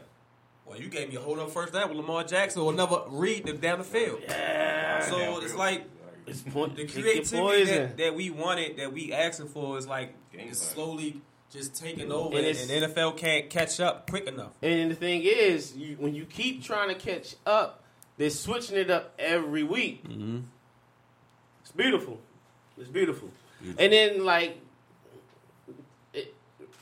Well, 0.74 0.82
you 0.82 0.90
gave 0.90 1.10
me 1.10 1.18
a 1.18 1.20
hold 1.20 1.38
up 1.38 1.52
first 1.52 1.72
down 1.72 1.90
with 1.90 1.98
Lamar 2.00 2.24
Jackson 2.24 2.64
or 2.64 2.74
another 2.74 3.02
read 3.10 3.46
them 3.46 3.58
down 3.58 3.78
the 3.78 3.84
field. 3.84 4.22
Yeah. 4.24 5.02
So 5.08 5.40
it's 5.42 5.54
like 5.54 5.84
It's 6.26 6.42
point, 6.42 6.76
the 6.76 6.88
creativity 6.88 7.38
poison. 7.38 7.76
that, 7.76 7.98
that 7.98 8.16
we 8.16 8.32
wanted, 8.32 8.78
that 8.78 8.92
we 8.92 9.14
asking 9.14 9.50
for, 9.50 9.78
is 9.78 9.86
like 9.86 10.16
Game 10.32 10.48
it's 10.50 10.60
slowly 10.60 11.22
just 11.52 11.76
taking 11.76 12.12
over, 12.12 12.36
And 12.36 12.48
and, 12.48 12.72
and 12.72 12.92
NFL 12.92 13.18
can't 13.18 13.52
catch 13.52 13.80
up 13.80 14.10
quick 14.10 14.26
enough. 14.26 14.54
And 14.64 14.90
the 14.90 14.96
thing 14.96 15.22
is, 15.22 15.78
you, 15.78 15.96
when 16.00 16.16
you 16.16 16.26
keep 16.26 16.64
trying 16.64 16.90
to 16.90 16.96
catch 16.96 17.36
up, 17.46 17.84
they're 18.18 18.32
switching 18.32 18.76
it 18.76 18.90
up 18.90 19.14
every 19.20 19.62
week. 19.62 20.04
Mm-hmm. 20.10 20.40
It's 21.62 21.72
beautiful. 21.72 22.20
It's 22.80 22.90
beautiful. 22.90 23.30
And 23.78 23.94
then, 23.94 24.26
like, 24.26 24.58
it, 26.14 26.34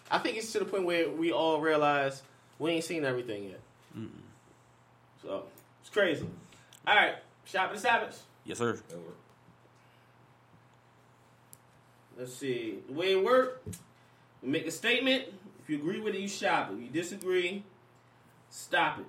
I 0.10 0.20
think 0.20 0.38
it's 0.38 0.54
to 0.54 0.60
the 0.60 0.66
point 0.66 0.86
where 0.86 1.10
we 1.10 1.34
all 1.34 1.60
realize 1.60 2.24
we 2.58 2.72
ain't 2.72 2.86
seen 2.86 3.04
everything 3.04 3.44
yet. 3.50 3.60
So 5.22 5.44
it's 5.82 5.90
crazy. 5.90 6.28
All 6.88 6.96
right, 6.96 7.16
shop 7.46 7.74
the 7.74 7.80
Sabbaths. 7.80 8.24
Yes, 8.44 8.58
sir. 8.58 8.80
Let's 12.18 12.34
see. 12.34 12.80
The 12.88 12.94
way 12.94 13.12
it 13.14 13.24
work, 13.24 13.64
we 14.42 14.50
make 14.50 14.68
a 14.68 14.72
statement. 14.72 15.26
If 15.64 15.70
you 15.70 15.78
agree 15.78 16.00
with 16.00 16.16
it, 16.16 16.22
you 16.22 16.28
shop 16.28 16.72
it. 16.72 16.76
If 16.76 16.82
you 16.82 16.90
disagree, 16.90 17.64
stop 18.50 19.00
it. 19.00 19.06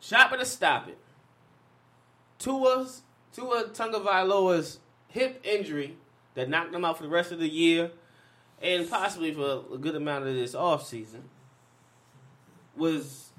Shop 0.00 0.32
it 0.32 0.40
or 0.40 0.44
stop 0.44 0.88
it. 0.88 0.98
Tua's 2.38 3.02
Tua 3.32 3.64
Tagovailoa's 3.64 4.78
hip 5.08 5.40
injury 5.44 5.96
that 6.34 6.48
knocked 6.48 6.74
him 6.74 6.84
out 6.84 6.96
for 6.96 7.02
the 7.02 7.08
rest 7.08 7.32
of 7.32 7.38
the 7.38 7.48
year 7.48 7.90
and 8.62 8.88
possibly 8.88 9.32
for 9.32 9.64
a 9.72 9.78
good 9.78 9.94
amount 9.94 10.26
of 10.26 10.34
this 10.34 10.54
offseason 10.54 11.22
was 12.80 13.30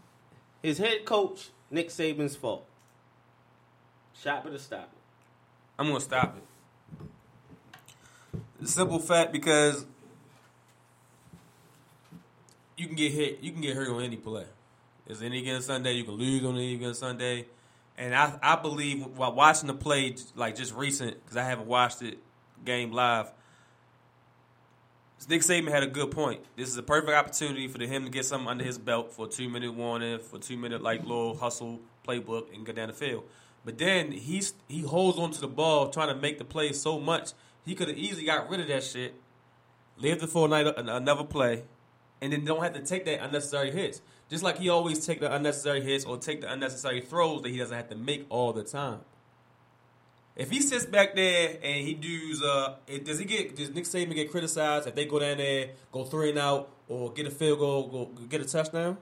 his 0.64 0.78
head 0.78 1.04
coach 1.04 1.50
Nick 1.70 1.90
Saban's 1.90 2.36
fault. 2.36 2.66
Shop 4.22 4.46
it 4.46 4.54
or 4.54 4.60
stop 4.60 4.84
it. 4.84 5.00
I'm 5.80 5.88
gonna 5.88 6.00
stop 6.00 6.38
it. 6.38 6.44
Simple 8.64 9.00
fact 9.00 9.34
because 9.34 9.86
you 12.78 12.86
can 12.86 12.96
get 12.96 13.12
hit, 13.12 13.40
you 13.42 13.52
can 13.52 13.62
get 13.62 13.76
hurt 13.76 13.90
on 13.90 14.04
any 14.04 14.18
play. 14.18 14.46
It's 15.08 15.22
any 15.22 15.42
given 15.42 15.62
Sunday, 15.62 15.94
you 15.94 16.04
can 16.04 16.14
lose 16.14 16.46
on 16.46 16.56
any 16.56 16.78
given 16.78 16.94
Sunday, 16.94 17.48
and 17.98 18.16
I 18.16 18.38
I 18.44 18.56
believe 18.56 19.06
while 19.18 19.34
watching 19.34 19.68
the 19.68 19.74
play 19.74 20.16
like 20.36 20.56
just 20.56 20.76
recent 20.76 21.22
because 21.24 21.38
I 21.38 21.44
haven't 21.44 21.68
watched 21.68 22.04
it 22.04 22.20
game 22.64 22.92
live. 22.92 23.32
Nick 25.30 25.42
Saban 25.42 25.70
had 25.70 25.84
a 25.84 25.88
good 25.88 26.12
point. 26.12 26.42
This 26.56 26.68
is 26.70 26.78
a 26.78 26.84
perfect 26.84 27.12
opportunity 27.12 27.68
for 27.68 27.82
him 27.84 28.06
to 28.06 28.10
get 28.10 28.26
something 28.26 28.50
under 28.50 28.64
his 28.64 28.78
belt 28.78 29.14
for 29.14 29.28
a 29.28 29.30
two 29.30 29.50
minute 29.50 29.74
warning, 29.74 30.20
for 30.20 30.40
two 30.40 30.58
minute 30.58 30.82
like 30.82 31.02
little 31.02 31.38
hustle 31.38 31.80
playbook, 32.08 32.54
and 32.54 32.66
go 32.66 32.74
down 32.74 32.88
the 32.88 32.94
field. 32.94 33.24
But 33.64 33.78
then 33.78 34.12
he's 34.12 34.54
he 34.68 34.82
holds 34.82 35.20
onto 35.20 35.40
the 35.40 35.48
ball, 35.48 35.90
trying 35.90 36.08
to 36.08 36.16
make 36.16 36.40
the 36.40 36.46
play 36.46 36.74
so 36.74 37.00
much 37.00 37.34
he 37.66 37.76
could 37.76 37.88
have 37.88 37.98
easily 37.98 38.26
got 38.26 38.50
rid 38.50 38.60
of 38.60 38.68
that 38.68 38.84
shit, 38.84 39.14
lived 39.98 40.24
it 40.24 40.28
for 40.28 40.48
night, 40.48 40.66
another 40.78 41.24
play, 41.24 41.64
and 42.22 42.34
then 42.34 42.44
don't 42.44 42.64
have 42.64 42.74
to 42.74 42.82
take 42.82 43.06
that 43.06 43.24
unnecessary 43.24 43.72
hits. 43.72 44.02
Just 44.30 44.44
like 44.44 44.58
he 44.58 44.70
always 44.70 45.06
take 45.06 45.20
the 45.20 45.34
unnecessary 45.34 45.82
hits 45.82 46.06
or 46.06 46.18
take 46.18 46.42
the 46.42 46.52
unnecessary 46.52 47.02
throws 47.02 47.42
that 47.44 47.50
he 47.50 47.58
doesn't 47.58 47.76
have 47.76 47.90
to 47.90 47.96
make 47.96 48.26
all 48.30 48.54
the 48.54 48.64
time. 48.64 49.02
If 50.36 50.50
he 50.50 50.62
sits 50.62 50.86
back 50.86 51.14
there 51.16 51.58
and 51.62 51.86
he 51.88 51.94
does, 51.94 52.42
uh, 52.42 52.76
does 53.04 53.20
he 53.20 53.26
get 53.26 53.56
does 53.56 53.70
Nick 53.72 53.84
Saban 53.84 54.16
get 54.16 54.32
criticized 54.32 54.88
if 54.88 54.96
they 54.96 55.06
go 55.06 55.20
down 55.20 55.38
there, 55.38 55.72
go 55.92 56.06
three 56.06 56.30
and 56.30 56.40
out, 56.40 56.70
or 56.88 57.12
get 57.12 57.28
a 57.28 57.32
field 57.32 57.60
goal, 57.60 57.88
go 57.88 58.06
get 58.30 58.42
a 58.42 58.46
touchdown? 58.46 58.98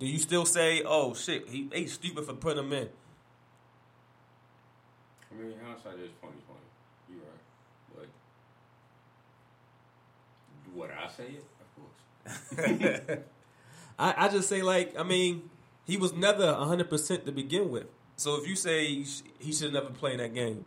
Do 0.00 0.06
you 0.06 0.18
still 0.18 0.44
say, 0.44 0.82
"Oh 0.84 1.14
shit, 1.14 1.48
he 1.48 1.68
ain't 1.72 1.90
stupid 1.90 2.24
for 2.24 2.34
putting 2.34 2.64
him 2.64 2.72
in"? 2.72 2.88
I 5.30 5.34
mean, 5.40 5.54
hindsight 5.64 6.00
is 6.00 6.10
twenty 6.20 6.38
twenty. 6.46 6.60
You're 7.08 7.20
right, 7.96 8.08
but 10.66 10.74
would 10.74 10.90
I 10.90 11.08
say 11.08 11.36
it? 11.36 11.44
Of 12.26 13.06
course. 13.06 13.18
I, 13.98 14.26
I 14.26 14.28
just 14.28 14.48
say 14.48 14.62
like 14.62 14.98
I 14.98 15.04
mean 15.04 15.50
he 15.84 15.96
was 15.96 16.12
never 16.12 16.52
hundred 16.52 16.90
percent 16.90 17.26
to 17.26 17.32
begin 17.32 17.70
with. 17.70 17.86
So 18.18 18.34
if 18.34 18.48
you 18.48 18.56
say 18.56 19.04
he 19.38 19.52
should 19.52 19.72
have 19.72 19.72
never 19.72 19.90
play 19.90 20.12
in 20.12 20.18
that 20.18 20.34
game, 20.34 20.64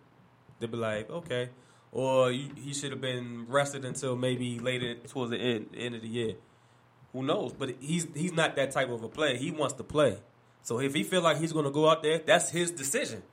they'd 0.60 0.72
be 0.72 0.78
like 0.78 1.10
okay, 1.10 1.50
or 1.92 2.32
you, 2.32 2.50
he 2.56 2.74
should 2.74 2.92
have 2.92 3.02
been 3.02 3.46
rested 3.50 3.84
until 3.84 4.16
maybe 4.16 4.58
later 4.58 4.96
towards 4.96 5.32
the 5.32 5.38
end 5.38 5.68
end 5.78 5.94
of 5.94 6.02
the 6.02 6.08
year. 6.08 6.36
Who 7.12 7.24
knows? 7.24 7.52
But 7.52 7.76
he's 7.82 8.08
he's 8.16 8.32
not 8.32 8.56
that 8.56 8.72
type 8.72 8.90
of 8.90 9.04
a 9.04 9.10
player. 9.10 9.36
He 9.36 9.52
wants 9.52 9.74
to 9.76 9.84
play. 9.84 10.18
So 10.64 10.80
if 10.80 10.94
he 10.94 11.04
feel 11.04 11.22
like 11.22 11.40
he's 11.40 11.52
going 11.52 11.66
to 11.66 11.72
go 11.72 11.90
out 11.90 12.04
there, 12.04 12.20
that's 12.20 12.52
his 12.52 12.72
decision. 12.72 13.24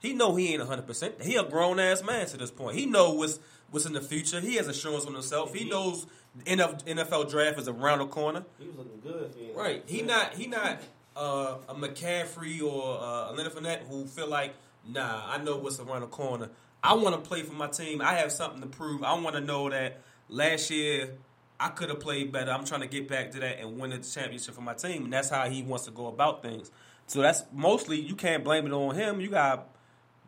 He 0.00 0.14
know 0.14 0.34
he 0.34 0.52
ain't 0.52 0.62
hundred 0.62 0.88
percent. 0.88 1.22
He 1.22 1.36
a 1.36 1.44
grown 1.44 1.78
ass 1.78 2.02
man 2.02 2.26
to 2.26 2.36
this 2.36 2.50
point. 2.50 2.76
He 2.76 2.86
know 2.86 3.12
what's 3.12 3.38
what's 3.70 3.86
in 3.86 3.92
the 3.92 4.00
future. 4.00 4.40
He 4.40 4.56
has 4.56 4.66
assurance 4.66 5.06
on 5.06 5.14
himself. 5.14 5.54
He 5.54 5.68
knows 5.68 6.06
NFL 6.44 7.30
draft 7.30 7.58
is 7.60 7.68
around 7.68 8.00
the 8.00 8.06
corner. 8.06 8.44
He 8.58 8.66
was 8.66 8.76
looking 8.78 9.00
good. 9.00 9.32
Right. 9.54 9.84
He 9.86 10.02
not 10.02 10.34
he 10.34 10.48
not 10.48 10.80
uh, 11.16 11.56
a 11.68 11.74
McCaffrey 11.74 12.62
or 12.62 12.98
uh, 13.00 13.30
a 13.30 13.32
Leonard 13.32 13.52
Fournette 13.52 13.86
who 13.88 14.06
feel 14.06 14.28
like, 14.28 14.54
nah, 14.86 15.22
I 15.26 15.38
know 15.38 15.56
what's 15.56 15.78
around 15.80 16.02
the 16.02 16.06
corner. 16.08 16.50
I 16.82 16.94
want 16.94 17.14
to 17.14 17.28
play 17.28 17.42
for 17.42 17.54
my 17.54 17.68
team. 17.68 18.02
I 18.02 18.14
have 18.14 18.32
something 18.32 18.60
to 18.60 18.66
prove. 18.66 19.02
I 19.02 19.14
want 19.14 19.36
to 19.36 19.40
know 19.40 19.70
that 19.70 20.02
last 20.28 20.70
year 20.70 21.10
I 21.58 21.68
could 21.68 21.88
have 21.88 22.00
played 22.00 22.32
better. 22.32 22.50
I'm 22.50 22.64
trying 22.64 22.82
to 22.82 22.86
get 22.86 23.08
back 23.08 23.30
to 23.32 23.40
that 23.40 23.60
and 23.60 23.78
win 23.78 23.90
the 23.90 23.98
championship 23.98 24.54
for 24.54 24.60
my 24.60 24.74
team. 24.74 25.04
And 25.04 25.12
that's 25.12 25.30
how 25.30 25.48
he 25.48 25.62
wants 25.62 25.86
to 25.86 25.90
go 25.90 26.08
about 26.08 26.42
things. 26.42 26.70
So 27.06 27.20
that's 27.20 27.42
mostly 27.52 28.00
you 28.00 28.14
can't 28.14 28.44
blame 28.44 28.66
it 28.66 28.72
on 28.72 28.94
him. 28.94 29.20
You 29.20 29.28
got 29.28 29.68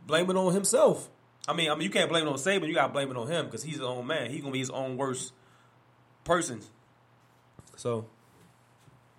blame 0.07 0.31
it 0.31 0.37
on 0.37 0.55
himself. 0.55 1.09
I 1.49 1.53
mean, 1.53 1.71
I 1.71 1.75
mean, 1.75 1.83
you 1.83 1.91
can't 1.91 2.11
blame 2.11 2.27
it 2.27 2.31
on 2.31 2.37
Saban. 2.37 2.69
You 2.69 2.75
got 2.75 2.89
to 2.89 2.93
blame 2.93 3.11
it 3.11 3.17
on 3.17 3.29
him 3.29 3.47
because 3.47 3.63
he's 3.63 3.77
his 3.77 3.85
own 3.85 4.07
man. 4.07 4.31
He's 4.31 4.41
gonna 4.41 4.53
be 4.53 4.59
his 4.59 4.71
own 4.71 4.97
worst 4.97 5.33
person. 6.25 6.61
So 7.77 8.07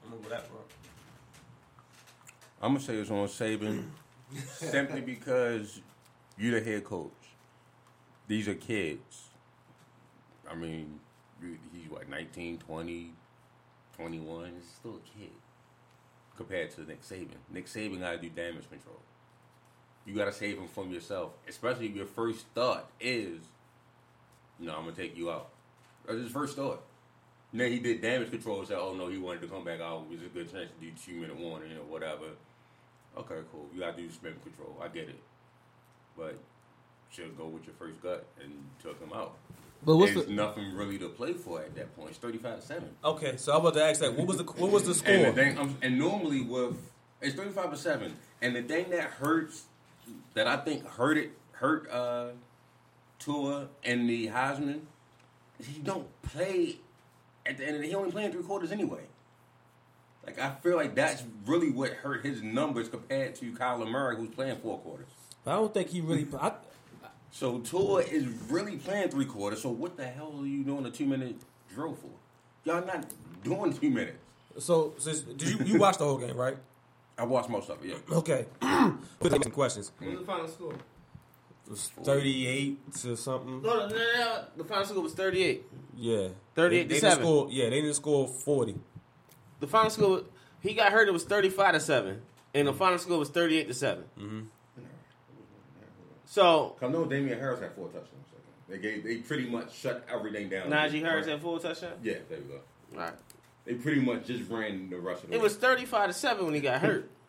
I'm 0.05 0.13
over 0.13 0.29
that, 0.29 0.49
bro. 0.49 0.59
I'm 2.61 2.73
gonna 2.73 2.79
say 2.79 2.95
it's 2.95 3.11
on 3.11 3.27
Saban 3.27 3.83
simply 4.47 5.01
because 5.01 5.79
you're 6.37 6.59
the 6.59 6.65
head 6.65 6.83
coach. 6.83 7.11
These 8.27 8.47
are 8.47 8.55
kids. 8.55 9.29
I 10.49 10.55
mean, 10.55 10.99
he's 11.39 11.89
what 11.89 12.09
19, 12.09 12.57
20, 12.57 13.11
21. 13.95 14.51
He's 14.55 14.69
still 14.79 14.95
a 14.95 15.19
kid 15.19 15.31
compared 16.35 16.71
to 16.71 16.81
Nick 16.81 17.03
Saban. 17.03 17.37
Nick 17.51 17.67
Saban 17.67 17.99
got 17.99 18.11
to 18.11 18.17
do 18.17 18.29
damage 18.29 18.69
control. 18.69 19.01
You 20.05 20.15
got 20.15 20.25
to 20.25 20.33
save 20.33 20.57
him 20.57 20.67
from 20.67 20.91
yourself, 20.91 21.33
especially 21.47 21.87
if 21.87 21.95
your 21.95 22.05
first 22.05 22.47
thought 22.55 22.89
is, 22.99 23.39
"No, 24.57 24.75
I'm 24.75 24.85
gonna 24.85 24.93
take 24.93 25.15
you 25.15 25.29
out." 25.29 25.49
That's 26.07 26.19
his 26.19 26.31
first 26.31 26.55
thought. 26.55 26.81
Then 27.53 27.71
he 27.71 27.79
did 27.79 28.01
damage 28.01 28.31
control. 28.31 28.59
And 28.59 28.67
said, 28.67 28.77
"Oh 28.79 28.93
no, 28.95 29.09
he 29.09 29.17
wanted 29.17 29.41
to 29.41 29.47
come 29.47 29.63
back 29.63 29.79
out. 29.79 30.05
It 30.09 30.17
was 30.17 30.21
a 30.23 30.29
good 30.29 30.51
chance 30.51 30.71
to 30.71 30.85
do 30.85 30.91
two 30.91 31.19
minute 31.19 31.37
warning 31.37 31.77
or 31.77 31.83
whatever." 31.83 32.25
Okay, 33.17 33.39
cool. 33.51 33.65
You 33.73 33.79
got 33.81 33.95
to 33.97 34.03
do 34.03 34.09
spin 34.11 34.33
control. 34.43 34.75
I 34.81 34.87
get 34.87 35.09
it, 35.09 35.19
but 36.17 36.37
should 37.11 37.37
go 37.37 37.47
with 37.47 37.65
your 37.65 37.75
first 37.79 38.01
gut 38.01 38.25
and 38.41 38.51
took 38.81 38.99
him 38.99 39.11
out. 39.13 39.35
But 39.83 39.97
what's 39.97 40.13
There's 40.13 40.25
the 40.25 40.33
nothing 40.33 40.75
really 40.75 40.97
to 40.99 41.09
play 41.09 41.33
for 41.33 41.61
at 41.61 41.75
that 41.75 41.95
point. 41.95 42.09
It's 42.09 42.17
thirty-five 42.19 42.59
to 42.59 42.65
seven. 42.65 42.89
okay? 43.03 43.37
So 43.37 43.53
I 43.53 43.57
was 43.57 43.69
about 43.69 43.79
to 43.79 43.85
ask 43.85 43.99
that. 44.01 44.15
What 44.15 44.27
was 44.27 44.37
the 44.37 44.43
what 44.43 44.71
was 44.71 44.83
the 44.85 44.93
score? 44.93 45.13
And 45.13 45.25
the 45.25 45.33
thing, 45.33 45.57
I'm, 45.57 45.77
and 45.81 45.97
normally 45.99 46.41
with 46.41 46.77
it's 47.21 47.35
thirty-five 47.35 47.71
to 47.71 47.77
seven. 47.77 48.17
And 48.41 48.55
the 48.55 48.63
thing 48.63 48.89
that 48.89 49.03
hurts, 49.03 49.65
that 50.33 50.47
I 50.47 50.57
think 50.57 50.85
hurt 50.87 51.17
it, 51.17 51.31
hurt 51.53 51.89
uh, 51.91 52.29
Tua 53.19 53.67
and 53.83 54.09
the 54.09 54.27
Heisman, 54.27 54.81
is 55.59 55.67
he 55.67 55.79
don't 55.79 56.07
play 56.23 56.77
at 57.45 57.57
the 57.57 57.65
end 57.65 57.75
of 57.75 57.81
the. 57.81 57.87
He 57.87 57.95
only 57.95 58.11
playing 58.11 58.31
three 58.31 58.43
quarters 58.43 58.71
anyway. 58.71 59.01
Like 60.27 60.39
I 60.39 60.51
feel 60.61 60.75
like 60.75 60.93
that's 60.93 61.23
really 61.45 61.71
what 61.71 61.91
hurt 61.93 62.23
his 62.25 62.43
numbers 62.43 62.89
compared 62.89 63.33
to 63.35 63.51
Kyler 63.53 63.89
Murray, 63.89 64.17
who's 64.17 64.29
playing 64.29 64.57
four 64.57 64.77
quarters. 64.79 65.07
I 65.45 65.53
don't 65.53 65.73
think 65.73 65.87
he 65.89 66.01
really. 66.01 66.27
I, 66.39 66.51
So 67.31 67.59
Tua 67.59 68.01
is 68.01 68.25
really 68.49 68.75
playing 68.75 69.09
three 69.09 69.25
quarters. 69.25 69.61
So 69.61 69.69
what 69.69 69.95
the 69.95 70.05
hell 70.05 70.33
are 70.39 70.45
you 70.45 70.63
doing 70.63 70.85
a 70.85 70.91
two 70.91 71.05
minute 71.05 71.37
drill 71.73 71.95
for? 71.95 72.09
Y'all 72.65 72.85
not 72.85 73.05
doing 73.43 73.73
two 73.73 73.89
minutes. 73.89 74.17
so, 74.59 74.93
so 74.97 75.13
did 75.13 75.41
you 75.47 75.65
you 75.65 75.79
watched 75.79 75.99
the 75.99 76.05
whole 76.05 76.17
game, 76.17 76.35
right? 76.35 76.57
I 77.17 77.23
watched 77.23 77.49
most 77.49 77.69
of 77.69 77.83
it. 77.83 77.97
Yeah. 78.09 78.15
Okay. 78.17 78.45
Put 79.19 79.31
some 79.31 79.51
questions. 79.53 79.91
What 79.97 80.09
was 80.09 80.19
the 80.19 80.25
final 80.25 80.47
score? 80.47 80.73
It 80.73 81.71
was 81.71 81.87
thirty-eight 82.03 82.93
to 83.01 83.15
something. 83.17 83.61
No, 83.61 83.79
no, 83.79 83.87
no, 83.87 83.95
no. 83.95 84.43
The 84.57 84.63
final 84.63 84.85
score 84.85 85.03
was 85.03 85.13
38. 85.13 85.63
Yeah, 85.97 86.27
38 86.55 86.69
they, 86.69 86.83
to 86.83 86.87
they 86.87 86.93
didn't 86.95 87.01
7. 87.01 87.23
Score, 87.23 87.47
yeah, 87.49 87.69
they 87.69 87.81
didn't 87.81 87.95
score 87.95 88.27
forty. 88.27 88.75
The 89.59 89.67
final 89.67 89.89
score, 89.89 90.21
he 90.61 90.73
got 90.73 90.91
hurt. 90.91 91.07
It 91.07 91.11
was 91.11 91.23
35 91.23 91.73
to 91.73 91.79
7. 91.79 92.21
And 92.53 92.67
the 92.67 92.73
final 92.73 92.97
score 92.97 93.19
was 93.19 93.29
38 93.29 93.67
to 93.67 93.73
7. 93.73 94.03
Mm-hmm. 94.19 94.39
So, 96.25 96.75
I 96.81 96.87
know 96.87 97.05
Damian 97.05 97.39
Harris 97.39 97.59
had 97.59 97.73
four 97.73 97.87
touchdowns. 97.87 98.13
They 98.67 98.77
gave, 98.79 99.03
they 99.03 99.17
pretty 99.17 99.49
much 99.49 99.73
shut 99.73 100.05
everything 100.11 100.49
down. 100.49 100.69
Najee 100.69 101.01
Harris 101.01 101.25
had 101.25 101.41
four 101.41 101.59
touchdowns. 101.59 102.03
Yeah, 102.03 102.15
there 102.29 102.39
we 102.39 102.45
go. 102.45 102.59
All 102.93 102.99
right. 102.99 103.13
They 103.65 103.75
pretty 103.75 104.01
much 104.01 104.27
just 104.27 104.49
ran 104.49 104.89
the 104.89 104.97
rush 104.97 105.23
of 105.23 105.29
the 105.29 105.35
It 105.35 105.41
was 105.41 105.55
35 105.55 106.07
to 106.09 106.13
7 106.13 106.45
when 106.45 106.53
he 106.53 106.59
got 106.61 106.81
hurt. 106.81 107.09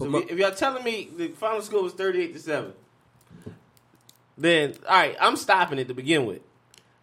So 0.00 0.06
my- 0.06 0.18
if, 0.18 0.32
if 0.32 0.38
y'all 0.40 0.50
telling 0.50 0.82
me 0.82 1.08
the 1.16 1.28
final 1.28 1.62
score 1.62 1.80
was 1.80 1.92
38 1.92 2.32
to 2.32 2.40
7, 2.40 2.72
then, 4.36 4.74
all 4.88 4.96
right, 4.96 5.16
I'm 5.20 5.36
stopping 5.36 5.78
it 5.78 5.86
to 5.86 5.94
begin 5.94 6.26
with. 6.26 6.40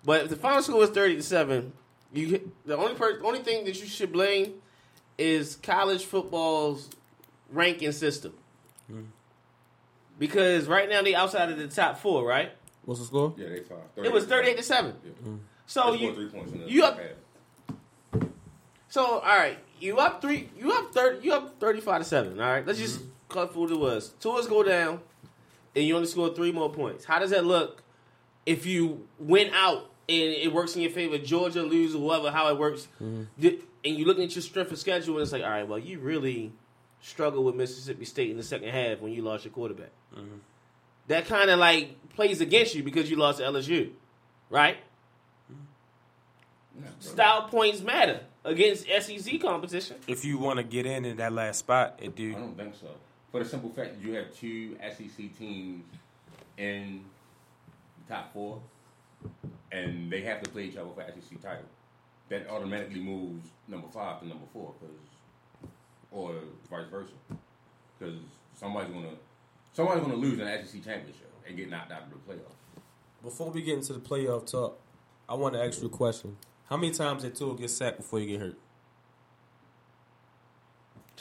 But 0.03 0.23
if 0.23 0.29
the 0.29 0.35
final 0.35 0.61
score 0.61 0.79
was 0.79 0.89
30 0.89 1.15
to 1.15 1.23
7, 1.23 1.71
you 2.13 2.51
the 2.65 2.77
only 2.77 2.95
per, 2.95 3.19
only 3.23 3.39
thing 3.39 3.65
that 3.65 3.79
you 3.79 3.87
should 3.87 4.11
blame 4.11 4.55
is 5.17 5.55
college 5.55 6.05
football's 6.05 6.89
ranking 7.51 7.91
system. 7.91 8.33
Hmm. 8.87 9.03
Because 10.19 10.67
right 10.67 10.89
now 10.89 11.01
they 11.01 11.15
outside 11.15 11.49
of 11.49 11.57
the 11.57 11.67
top 11.67 11.97
four, 11.97 12.25
right? 12.25 12.51
What's 12.85 12.99
the 12.99 13.05
score? 13.07 13.33
Yeah, 13.37 13.49
they 13.49 13.59
five. 13.61 13.77
It 13.97 14.11
was 14.11 14.25
38 14.25 14.57
to 14.57 14.63
7. 14.63 14.95
Yeah. 15.03 15.11
Hmm. 15.11 15.35
So 15.65 15.91
They 15.91 15.99
you 15.99 16.13
three 16.13 16.27
points 16.27 16.51
in 16.51 16.59
the 16.59 16.69
you 16.69 16.83
up 16.83 16.99
half. 16.99 18.29
So 18.89 19.05
all 19.05 19.21
right, 19.21 19.57
you 19.79 19.99
up 19.99 20.21
three, 20.21 20.49
you 20.59 20.73
up 20.73 20.93
thirty, 20.93 21.25
you 21.25 21.33
up 21.33 21.61
thirty-five 21.61 22.01
to 22.01 22.03
seven. 22.03 22.41
All 22.41 22.51
right, 22.51 22.67
let's 22.67 22.77
just 22.77 22.99
hmm. 22.99 23.07
cut 23.29 23.53
for 23.53 23.59
what 23.59 23.71
it 23.71 23.79
was. 23.79 24.09
Tours 24.19 24.47
go 24.47 24.63
down, 24.63 24.99
and 25.73 25.85
you 25.85 25.95
only 25.95 26.09
score 26.09 26.35
three 26.35 26.51
more 26.51 26.69
points. 26.69 27.05
How 27.05 27.19
does 27.19 27.29
that 27.29 27.45
look 27.45 27.83
if 28.45 28.65
you 28.65 29.07
win 29.17 29.49
out 29.53 29.90
and 30.11 30.33
it 30.33 30.51
works 30.53 30.75
in 30.75 30.81
your 30.81 30.91
favor? 30.91 31.17
Georgia 31.17 31.63
lose 31.63 31.95
or 31.95 31.99
whoever, 31.99 32.31
how 32.31 32.49
it 32.49 32.57
works, 32.57 32.87
mm-hmm. 33.01 33.23
Di- 33.39 33.59
and 33.83 33.95
you 33.95 34.05
looking 34.05 34.23
at 34.25 34.35
your 34.35 34.41
strength 34.41 34.71
of 34.71 34.77
schedule, 34.77 35.15
and 35.15 35.23
it's 35.23 35.31
like, 35.31 35.43
all 35.43 35.49
right, 35.49 35.67
well, 35.67 35.79
you 35.79 35.99
really 35.99 36.51
struggled 37.01 37.45
with 37.45 37.55
Mississippi 37.55 38.05
State 38.05 38.29
in 38.29 38.37
the 38.37 38.43
second 38.43 38.69
half 38.69 38.99
when 38.99 39.11
you 39.11 39.21
lost 39.21 39.45
your 39.45 39.53
quarterback. 39.53 39.91
Mm-hmm. 40.15 40.37
That 41.07 41.25
kind 41.25 41.49
of 41.49 41.59
like 41.59 41.95
plays 42.13 42.41
against 42.41 42.75
you 42.75 42.83
because 42.83 43.09
you 43.09 43.17
lost 43.17 43.39
to 43.39 43.45
LSU, 43.45 43.91
right? 44.49 44.77
Nah, 45.49 46.81
bro. 46.81 46.91
Style 46.99 47.41
points 47.47 47.81
matter 47.81 48.21
against 48.45 48.85
SEC 48.85 49.41
competition. 49.41 49.97
If 50.07 50.23
you 50.23 50.37
want 50.37 50.57
to 50.57 50.63
get 50.63 50.85
in 50.85 51.05
in 51.05 51.17
that 51.17 51.33
last 51.33 51.59
spot, 51.59 51.99
it 52.01 52.15
do. 52.15 52.31
I 52.31 52.33
do. 52.33 52.39
don't 52.39 52.57
think 52.57 52.75
so. 52.75 52.87
For 53.31 53.43
the 53.43 53.49
simple 53.49 53.69
fact 53.69 53.95
that 53.95 54.05
you 54.05 54.13
have 54.15 54.33
two 54.35 54.77
SEC 54.95 55.37
teams 55.37 55.85
in 56.57 57.03
the 58.07 58.13
top 58.13 58.33
four, 58.33 58.61
and 59.71 60.11
they 60.11 60.21
have 60.21 60.41
to 60.41 60.49
play 60.49 60.63
each 60.63 60.77
other 60.77 60.89
for 60.93 61.03
SEC 61.03 61.41
title, 61.41 61.65
that 62.29 62.49
automatically 62.49 62.99
moves 62.99 63.47
number 63.67 63.87
five 63.87 64.19
to 64.21 64.27
number 64.27 64.45
four, 64.53 64.73
cause, 64.79 65.69
or 66.11 66.33
vice 66.69 66.89
versa, 66.89 67.13
because 67.97 68.19
somebody's 68.55 68.93
gonna 68.93 69.15
somebody's 69.73 70.03
gonna 70.03 70.15
lose 70.15 70.39
an 70.39 70.47
SEC 70.65 70.83
championship 70.83 71.31
and 71.47 71.57
get 71.57 71.69
knocked 71.69 71.91
out 71.91 72.03
of 72.03 72.09
the 72.09 72.33
playoffs. 72.33 72.83
Before 73.23 73.51
we 73.51 73.61
get 73.61 73.75
into 73.77 73.93
the 73.93 73.99
playoff 73.99 74.49
talk, 74.49 74.79
I 75.29 75.35
want 75.35 75.53
to 75.53 75.63
ask 75.63 75.81
you 75.81 75.87
a 75.87 75.89
question. 75.89 76.37
How 76.69 76.77
many 76.77 76.93
times 76.93 77.23
did 77.23 77.35
Tua 77.35 77.55
get 77.55 77.69
sacked 77.69 77.97
before 77.97 78.19
you 78.19 78.27
get 78.27 78.39
hurt? 78.39 78.57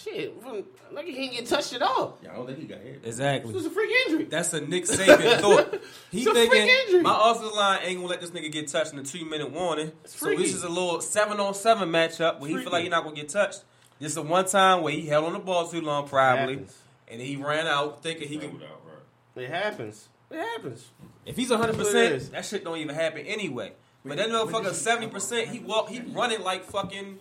Shit, 0.03 0.41
from, 0.43 0.65
like 0.93 1.05
he 1.05 1.13
didn't 1.13 1.33
get 1.33 1.47
touched 1.47 1.73
at 1.75 1.83
all. 1.83 2.19
Yeah, 2.23 2.33
I 2.33 2.37
don't 2.37 2.47
think 2.47 2.59
he 2.61 2.65
got 2.65 2.79
hit. 2.81 3.01
It 3.03 3.07
Exactly. 3.09 3.53
was 3.53 3.67
a 3.67 3.71
freak 3.71 3.91
injury. 4.07 4.25
That's 4.25 4.53
a 4.55 4.61
Nick 4.61 4.85
Saban 4.85 5.39
thought. 5.41 5.81
He 6.11 6.21
It's 6.23 6.27
a 6.29 6.33
freak 6.35 6.51
thinking 6.51 6.75
injury. 6.87 7.03
my 7.03 7.31
offensive 7.31 7.55
line 7.55 7.81
ain't 7.83 7.97
gonna 7.97 8.09
let 8.09 8.21
this 8.21 8.31
nigga 8.31 8.51
get 8.51 8.69
touched 8.69 8.93
in 8.93 8.99
a 8.99 9.03
two 9.03 9.25
minute 9.27 9.51
warning. 9.51 9.93
So 10.07 10.29
this 10.35 10.55
is 10.55 10.63
a 10.63 10.69
little 10.69 11.01
seven 11.01 11.39
on 11.41 11.53
seven 11.55 11.91
matchup 11.91 12.41
where 12.41 12.49
he 12.49 12.55
feel 12.55 12.63
Freaky. 12.65 12.71
like 12.73 12.83
he's 12.85 12.91
not 12.91 13.05
gonna 13.05 13.17
get 13.17 13.29
touched. 13.29 13.63
This 13.99 14.13
is 14.13 14.19
one 14.19 14.47
time 14.47 14.83
where 14.83 14.93
he 14.95 15.07
held 15.07 15.27
on 15.27 15.35
the 15.35 15.39
ball 15.39 15.69
too 15.69 15.83
long, 15.83 16.09
probably, 16.09 16.65
and 17.09 17.21
he 17.21 17.37
ran 17.37 17.67
out 17.67 18.03
thinking 18.03 18.29
he 18.29 18.39
could. 18.39 18.55
Right. 18.55 19.45
It 19.45 19.51
happens. 19.51 20.09
It 20.31 20.39
happens. 20.39 20.89
If 21.27 21.37
he's 21.37 21.51
100, 21.51 21.75
That's 21.77 21.85
what 21.89 21.95
it 21.97 22.13
is. 22.13 22.13
percent 22.29 22.33
that 22.33 22.45
shit 22.47 22.65
don't 22.65 22.79
even 22.79 22.95
happen 22.95 23.27
anyway. 23.27 23.73
But 24.05 24.17
that 24.17 24.31
motherfucker 24.31 24.73
70, 24.73 25.09
percent 25.09 25.49
he 25.49 25.59
walk, 25.59 25.91
he 25.91 26.01
running 26.01 26.41
like 26.43 26.65
fucking. 26.65 27.19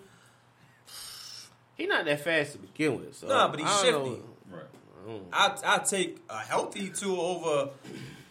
He 1.80 1.88
not 1.88 2.06
that 2.06 2.20
fast 2.20 2.52
to 2.52 2.58
begin 2.60 3.00
with. 3.00 3.16
So 3.16 3.28
Nah, 3.28 3.48
but 3.48 3.60
he's 3.60 3.70
I 3.70 3.82
shifty. 3.82 3.92
know. 4.10 4.20
Right. 4.52 5.22
I 5.34 5.58
I 5.64 5.78
take 5.80 6.18
a 6.30 6.38
healthy 6.40 6.90
two 6.90 7.16
over 7.20 7.70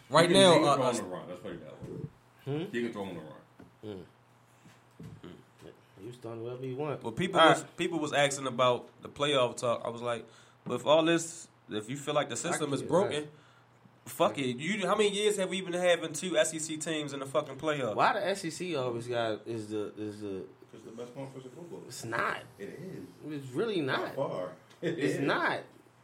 right 0.09 0.29
He 0.29 0.33
can- 0.35 0.41
now. 0.43 0.53
he 0.53 0.59
can 0.59 0.67
uh, 0.67 0.75
throw 0.75 0.83
uh, 0.83 0.87
on 0.89 0.95
the 0.95 1.03
run. 1.03 1.21
Let's 1.27 1.41
put 1.41 1.51
it 1.53 1.61
that 1.65 1.73
way. 1.81 2.65
Hmm? 2.65 2.71
He 2.71 2.81
can 2.83 2.93
throw 2.93 3.01
on 3.03 3.15
the 3.15 3.19
run. 3.89 4.05
He 6.01 6.07
was 6.07 6.15
throwing 6.17 6.43
whatever 6.43 6.63
he 6.63 6.73
want. 6.73 7.03
Well, 7.03 7.11
people 7.11 7.39
All 7.41 7.49
was 7.49 7.61
right. 7.61 7.77
people 7.77 7.99
was 7.99 8.13
asking 8.13 8.47
about 8.47 8.87
the 9.01 9.09
playoff 9.09 9.57
talk. 9.57 9.81
I 9.83 9.89
was 9.89 10.01
like, 10.01 10.25
with 10.65 10.85
all 10.85 11.03
this, 11.03 11.47
if 11.69 11.89
you 11.89 11.97
feel 11.97 12.13
like 12.13 12.29
the 12.29 12.37
system 12.37 12.71
is 12.73 12.79
get 12.81 12.85
it, 12.85 12.89
broken, 12.89 13.19
right. 13.23 13.29
fuck 14.05 14.37
it. 14.37 14.57
You 14.57 14.87
how 14.87 14.95
many 14.95 15.09
years 15.09 15.37
have 15.37 15.49
we 15.49 15.61
been 15.61 15.73
having 15.73 16.13
two 16.13 16.37
SEC 16.45 16.79
teams 16.79 17.13
in 17.13 17.19
the 17.19 17.25
fucking 17.25 17.55
playoff? 17.57 17.95
Why 17.95 18.13
the 18.13 18.35
SEC 18.35 18.75
always 18.77 19.07
got 19.07 19.41
is 19.45 19.67
the 19.69 19.91
is 19.97 20.21
the 20.21 20.43
It's 20.73 20.83
the 20.83 20.91
best 20.91 21.13
conference 21.15 21.45
in 21.45 21.51
football. 21.51 21.81
it's 21.87 22.05
not. 22.05 22.37
It 22.59 22.79
is. 23.27 23.33
It's 23.43 23.51
really 23.53 23.81
not. 23.81 24.15
By 24.15 24.23
far. 24.27 24.49
It 24.81 24.97
It's 24.97 25.15
is. 25.15 25.19
not. 25.21 25.59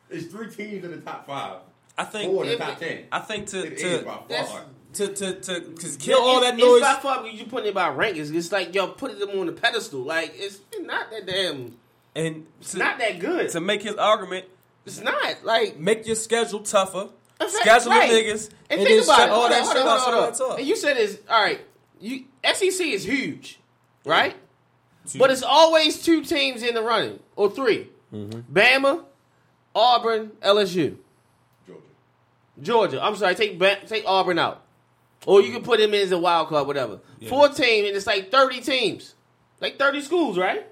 It's 0.10 0.26
three 0.28 0.50
teams 0.50 0.84
in 0.84 0.92
the 0.92 0.98
top 0.98 1.26
five. 1.28 1.60
I 1.98 2.04
think 2.04 2.32
Four 2.34 2.44
in 2.44 2.50
the 2.52 2.58
top 2.58 2.82
it- 2.82 2.86
ten. 2.86 3.06
I 3.12 3.20
think 3.20 3.48
to 3.48 3.66
It 3.66 3.74
is 3.74 4.00
to, 4.02 4.06
by 4.06 4.18
far. 4.44 4.66
to 4.94 5.08
to 5.08 5.34
to 5.40 5.60
to 5.76 5.98
kill 5.98 6.20
all 6.20 6.42
that 6.42 6.58
noise. 6.58 6.82
It's 6.82 6.86
by 6.96 7.00
far 7.02 7.24
because 7.24 7.40
you 7.40 7.46
putting 7.46 7.70
it 7.70 7.74
by 7.74 7.88
rankings. 7.90 8.36
It's 8.36 8.52
like 8.52 8.76
yo 8.76 8.88
putting 8.88 9.20
them 9.20 9.30
on 9.40 9.46
the 9.46 9.54
pedestal. 9.54 10.02
Like 10.02 10.34
it's 10.36 10.60
not 10.82 11.10
that 11.12 11.26
damn. 11.26 11.78
and 12.16 12.46
It's 12.60 12.72
to, 12.74 12.80
not 12.80 12.98
that 13.00 13.20
good. 13.20 13.50
to 13.52 13.62
make 13.62 13.82
his 13.84 13.96
argument, 13.96 14.46
It's 14.86 15.00
not 15.00 15.44
like 15.46 15.78
make 15.80 16.06
your 16.06 16.16
schedule 16.18 16.60
tougher. 16.60 17.10
In 17.40 17.48
fact, 17.50 17.52
Schedule 17.62 17.92
right. 17.92 18.10
niggas 18.12 18.50
And, 18.70 18.80
then 18.82 18.88
think 18.88 19.04
about 19.06 19.18
shut 19.18 19.28
it. 19.30 19.32
all 19.32 19.40
Hold 19.42 19.52
that 19.52 19.62
on, 19.62 19.68
shit 19.68 19.76
hold 19.78 19.88
on, 19.88 19.94
off. 19.98 20.04
hold 20.04 20.16
on, 20.16 20.22
that's 20.24 20.40
hold 20.40 20.50
all. 20.50 20.54
on. 20.56 20.60
And 20.60 20.68
you 20.68 20.76
said 20.76 20.98
it's 20.98 21.18
all 21.30 21.42
right. 21.44 21.62
You 22.02 22.26
SEC 22.54 22.82
is 22.88 23.04
huge, 23.06 23.60
right? 24.06 24.36
But 25.16 25.32
it's 25.32 25.44
always 25.44 26.02
two 26.02 26.24
teams 26.24 26.64
in 26.64 26.74
the 26.74 26.82
running 26.82 27.20
or 27.36 27.50
3 27.50 27.88
Mm-hmm. 28.14 28.54
Bama, 28.56 29.04
Auburn, 29.74 30.30
LSU, 30.42 30.96
Georgia. 31.68 31.82
Georgia. 32.62 33.04
I'm 33.04 33.16
sorry, 33.18 33.36
take 33.36 33.60
take 33.88 34.04
Auburn 34.06 34.40
out, 34.40 34.62
or 35.26 35.42
you 35.42 35.52
can 35.52 35.64
put 35.64 35.80
him 35.82 35.94
in 35.94 36.02
as 36.02 36.12
a 36.12 36.18
wild 36.18 36.48
card, 36.48 36.66
whatever. 36.68 37.00
Four 37.28 37.50
teams, 37.50 37.88
and 37.88 37.98
it's 37.98 38.08
like 38.08 38.32
30 38.32 38.62
teams, 38.62 39.16
like 39.60 39.78
30 39.78 40.02
schools, 40.02 40.38
right? 40.38 40.66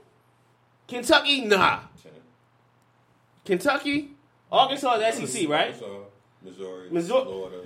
Kentucky, 0.87 1.41
nah. 1.45 1.79
Kentucky, 3.45 4.11
Arkansas 4.51 4.93
is 4.95 5.31
SEC, 5.33 5.49
right? 5.49 5.73
Arkansas, 5.73 5.87
Missouri, 6.43 6.89
Missouri- 6.91 7.23
Florida, 7.23 7.57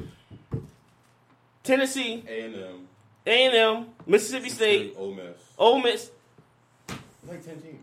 Tennessee, 1.64 2.24
A 2.28 2.42
and 2.46 2.56
M, 2.56 2.88
A&M, 3.28 3.86
Mississippi 4.06 4.50
State, 4.50 4.96
Ole 4.98 5.14
Miss. 5.14 5.38
Ole 5.58 5.80
Miss. 5.82 6.12
Like 7.28 7.44
ten 7.46 7.60
teams. 7.62 7.82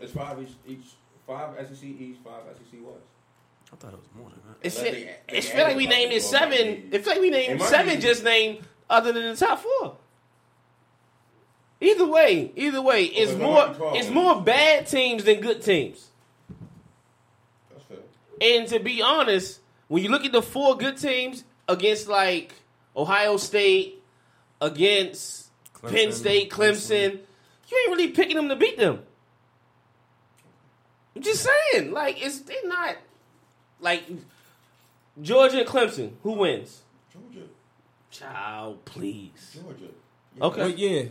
It's 0.00 0.12
five 0.12 0.40
each. 0.42 0.50
Each 0.66 0.84
five 1.26 1.54
SEC 1.68 1.82
East, 1.84 2.20
five 2.24 2.42
SEC 2.56 2.80
West. 2.82 2.98
I 3.72 3.76
thought 3.76 3.92
it 3.92 3.98
was 3.98 4.08
more 4.16 4.30
than 4.30 4.40
that. 4.48 4.56
It's 4.66 4.78
Unless 4.78 4.94
it, 4.94 5.26
they- 5.28 5.36
it's 5.36 5.48
they 5.50 5.56
feel 5.56 5.64
like 5.66 5.76
we 5.76 5.86
named 5.86 6.12
it 6.12 6.22
seven. 6.22 6.50
maybe. 6.66 6.96
It 6.96 7.04
feel 7.04 7.12
like 7.12 7.20
we 7.22 7.30
named 7.30 7.62
seven 7.62 7.96
be- 7.96 8.00
just 8.02 8.24
named 8.24 8.60
other 8.88 9.12
than 9.12 9.24
the 9.28 9.36
top 9.36 9.58
four. 9.60 9.96
Either 11.80 12.06
way, 12.06 12.50
either 12.56 12.82
way, 12.82 13.04
it's 13.04 13.32
more 13.34 13.66
so 13.68 13.74
twelve. 13.74 13.96
it's 13.96 14.08
more 14.10 14.40
bad 14.40 14.86
teams 14.88 15.24
than 15.24 15.40
good 15.40 15.62
teams. 15.62 16.08
That's 17.70 17.84
fair. 17.84 17.98
And 18.40 18.66
to 18.68 18.80
be 18.80 19.00
honest, 19.02 19.60
when 19.86 20.02
you 20.02 20.08
look 20.08 20.24
at 20.24 20.32
the 20.32 20.42
four 20.42 20.76
good 20.76 20.96
teams 20.96 21.44
against 21.68 22.08
like 22.08 22.52
Ohio 22.96 23.36
State, 23.36 24.02
against 24.60 25.50
Penn 25.82 25.92
Clemson, 25.92 26.12
State, 26.12 26.50
Clemson, 26.50 27.20
you 27.70 27.78
ain't 27.86 27.96
really 27.96 28.08
picking 28.08 28.36
them 28.36 28.48
to 28.48 28.56
beat 28.56 28.78
them. 28.78 29.00
I'm 31.16 31.22
just 31.22 31.46
saying, 31.72 31.92
like 31.92 32.24
it's 32.24 32.40
they 32.40 32.56
not 32.64 32.96
like 33.80 34.04
Georgia 35.20 35.60
and 35.60 35.68
Clemson. 35.68 36.12
Who 36.22 36.32
wins? 36.32 36.82
Georgia. 37.12 37.46
Child, 38.10 38.84
please. 38.84 39.56
Georgia. 39.60 39.92
Okay. 40.40 40.62
What 40.62 40.78
year? 40.78 41.10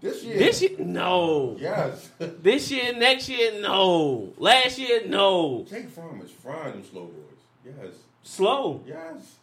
This 0.00 0.24
year. 0.24 0.36
This 0.38 0.62
year, 0.62 0.70
no. 0.78 1.56
Yes. 1.60 2.10
This 2.18 2.70
year, 2.72 2.92
next 2.94 3.28
year, 3.28 3.60
no. 3.60 4.32
Last 4.36 4.78
year, 4.78 5.06
no. 5.06 5.64
Jake 5.70 5.88
Fromm 5.88 6.20
is 6.24 6.30
frying 6.32 6.72
them 6.72 6.84
slow 6.84 7.04
boys. 7.04 7.38
Yes. 7.64 7.94
Slow. 8.24 8.82
Yes. 8.84 9.36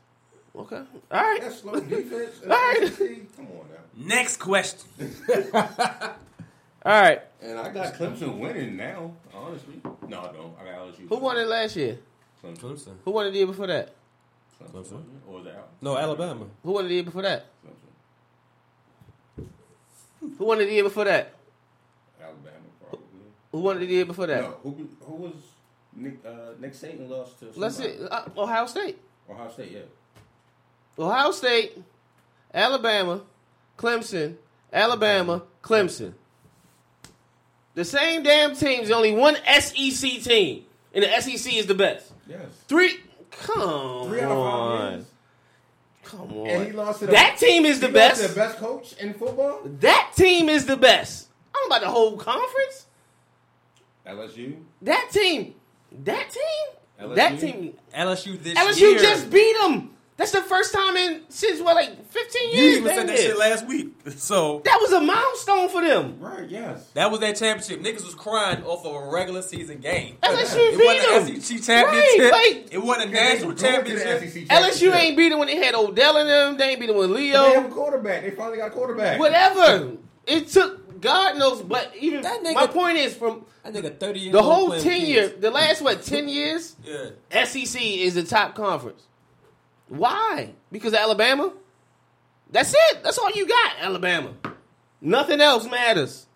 Okay. 0.55 0.75
All 1.11 1.21
right. 1.21 1.41
That 1.41 1.53
slow 1.53 1.79
defense. 1.79 2.35
All 2.43 2.49
right. 2.49 2.91
Come 3.35 3.47
on 3.47 3.65
now. 3.69 3.83
Next 3.95 4.37
question. 4.37 4.89
All 5.53 7.01
right. 7.01 7.21
And 7.41 7.59
I 7.59 7.69
got 7.71 7.93
Clemson 7.93 8.37
winning 8.39 8.75
now, 8.77 9.13
honestly. 9.33 9.81
No, 10.07 10.19
I 10.21 10.31
don't. 10.31 10.53
I 10.59 10.65
got 10.65 10.87
LSU. 10.87 11.07
Who 11.09 11.17
won 11.17 11.37
it 11.37 11.47
last 11.47 11.75
year? 11.75 11.97
Clemson. 12.43 12.57
Clemson. 12.59 12.93
Who 13.05 13.11
won 13.11 13.27
it 13.27 13.31
the 13.31 13.37
year 13.37 13.47
before 13.47 13.67
that? 13.67 13.93
Clemson. 14.73 15.03
Or 15.27 15.35
was 15.39 15.45
it 15.45 15.53
Al- 15.55 15.67
No, 15.81 15.97
Alabama. 15.97 16.45
Who 16.63 16.71
won 16.71 16.85
it 16.85 16.87
the 16.89 16.93
year 16.95 17.03
before 17.03 17.21
that? 17.21 17.45
Clemson. 17.65 19.45
Who 20.37 20.45
won 20.45 20.59
it 20.61 20.65
the 20.65 20.73
year 20.73 20.83
before 20.83 21.05
that? 21.05 21.33
Alabama, 22.21 22.55
probably. 22.81 23.07
Who 23.51 23.59
won 23.59 23.77
it 23.77 23.79
the 23.79 23.85
year 23.87 24.05
before 24.05 24.27
that? 24.27 24.41
No, 24.41 24.57
who, 24.63 24.89
who 25.01 25.13
was 25.15 25.33
Nick, 25.95 26.19
uh, 26.25 26.53
Nick 26.59 26.73
Saban 26.73 27.09
lost 27.09 27.39
to 27.39 27.51
Let's 27.55 27.77
see. 27.77 27.95
Uh, 28.09 28.23
Ohio 28.37 28.65
State. 28.65 28.97
Ohio 29.29 29.49
State, 29.51 29.71
yeah. 29.71 29.79
Ohio 30.97 31.31
State, 31.31 31.77
Alabama, 32.53 33.21
Clemson, 33.77 34.35
Alabama, 34.73 35.43
Clemson. 35.63 36.13
The 37.75 37.85
same 37.85 38.23
damn 38.23 38.55
teams, 38.55 38.91
only 38.91 39.13
one 39.13 39.35
SEC 39.59 40.21
team. 40.23 40.65
And 40.93 41.03
the 41.03 41.21
SEC 41.21 41.53
is 41.53 41.67
the 41.67 41.75
best. 41.75 42.11
Yes. 42.27 42.39
Three. 42.67 42.99
Come 43.31 44.09
Three 44.09 44.21
out 44.21 44.31
on. 44.31 44.91
years. 44.93 45.05
Come 46.03 46.33
on. 46.33 46.47
And 46.47 46.65
he 46.65 46.71
lost 46.73 46.99
to 46.99 47.05
the, 47.05 47.11
that 47.11 47.37
team 47.37 47.63
is 47.65 47.79
the 47.79 47.87
he 47.87 47.93
lost 47.93 48.15
to 48.15 48.21
best. 48.23 48.33
the 48.35 48.39
best 48.41 48.57
coach 48.57 48.93
in 48.99 49.13
football? 49.13 49.61
That 49.63 50.11
team 50.15 50.49
is 50.49 50.65
the 50.65 50.75
best. 50.75 51.27
I 51.53 51.59
don't 51.59 51.69
know 51.69 51.75
about 51.77 51.85
the 51.85 51.91
whole 51.91 52.17
conference. 52.17 52.87
LSU. 54.05 54.57
That 54.81 55.09
team. 55.11 55.53
That 56.03 56.31
team. 56.31 56.65
LSU? 57.07 57.15
That 57.15 57.39
team. 57.39 57.73
LSU 57.95 58.43
this 58.43 58.57
LSU 58.57 58.79
year. 58.81 58.99
just 58.99 59.29
beat 59.29 59.55
them. 59.61 59.91
That's 60.19 60.31
the 60.31 60.41
first 60.41 60.73
time 60.73 60.95
in 60.97 61.21
since 61.29 61.61
what, 61.61 61.75
like 61.75 62.05
fifteen 62.11 62.51
You 62.51 62.61
years. 62.61 62.75
even 62.77 62.87
they 62.89 62.95
said 62.95 63.07
that 63.09 63.17
shit 63.17 63.37
last 63.37 63.65
week. 63.67 63.87
So 64.17 64.61
That 64.65 64.77
was 64.81 64.91
a 64.91 64.99
milestone 65.01 65.69
for 65.69 65.81
them. 65.81 66.17
Right, 66.19 66.47
yes. 66.49 66.89
that 66.93 67.09
was 67.09 67.19
that 67.21 67.35
championship. 67.37 67.79
Niggas 67.81 68.03
was 68.05 68.15
crying 68.15 68.61
off 68.63 68.85
of 68.85 68.93
a 68.95 69.09
regular 69.11 69.41
season 69.41 69.79
game. 69.79 70.17
LSU 70.21 70.55
It 70.57 70.77
beat 70.77 70.85
wasn't 70.85 71.25
them. 71.27 71.35
an 71.35 71.41
SEC 71.41 71.61
championship. 71.63 72.31
Right, 72.33 72.53
like, 72.63 72.73
it 72.73 72.83
wasn't 72.83 73.09
a 73.09 73.13
national 73.13 73.51
go 73.51 73.55
to 73.55 73.61
the 73.95 74.01
championship. 74.03 74.47
LSU 74.49 74.93
ain't 74.93 75.15
beat 75.15 75.29
them 75.29 75.39
when 75.39 75.47
they 75.47 75.55
had 75.57 75.73
Odell 75.75 76.17
in 76.17 76.27
them. 76.27 76.57
They 76.57 76.71
ain't 76.71 76.79
beat 76.81 76.87
them 76.87 76.97
with 76.97 77.11
Leo. 77.11 77.43
They 77.43 77.53
have 77.53 77.65
a 77.65 77.69
quarterback. 77.73 78.23
They 78.23 78.31
finally 78.31 78.57
got 78.57 78.67
a 78.67 78.71
quarterback. 78.71 79.19
Whatever. 79.19 79.93
It 80.27 80.49
took 80.49 80.99
God 81.01 81.37
knows, 81.37 81.61
but 81.61 81.93
even 81.97 82.21
That 82.23 82.43
nigga- 82.43 82.55
my 82.55 82.67
point 82.67 82.97
is 82.97 83.15
from 83.15 83.45
I 83.63 83.71
think 83.71 83.85
a 83.85 83.89
thirty 83.89 84.19
year 84.19 84.31
the 84.33 84.43
whole 84.43 84.77
ten 84.79 84.99
year, 85.01 85.29
the 85.29 85.49
last 85.51 85.81
what 85.81 86.03
ten 86.03 86.27
years, 86.27 86.75
Yeah. 86.83 87.45
SEC 87.45 87.79
is 87.81 88.15
the 88.15 88.23
top 88.23 88.53
conference. 88.55 89.03
Why? 89.89 90.53
Because 90.71 90.93
of 90.93 90.99
Alabama. 90.99 91.51
That's 92.51 92.73
it. 92.73 93.03
That's 93.03 93.17
all 93.17 93.31
you 93.31 93.47
got, 93.47 93.73
Alabama. 93.81 94.33
Nothing 95.01 95.41
else 95.41 95.69
matters. 95.69 96.27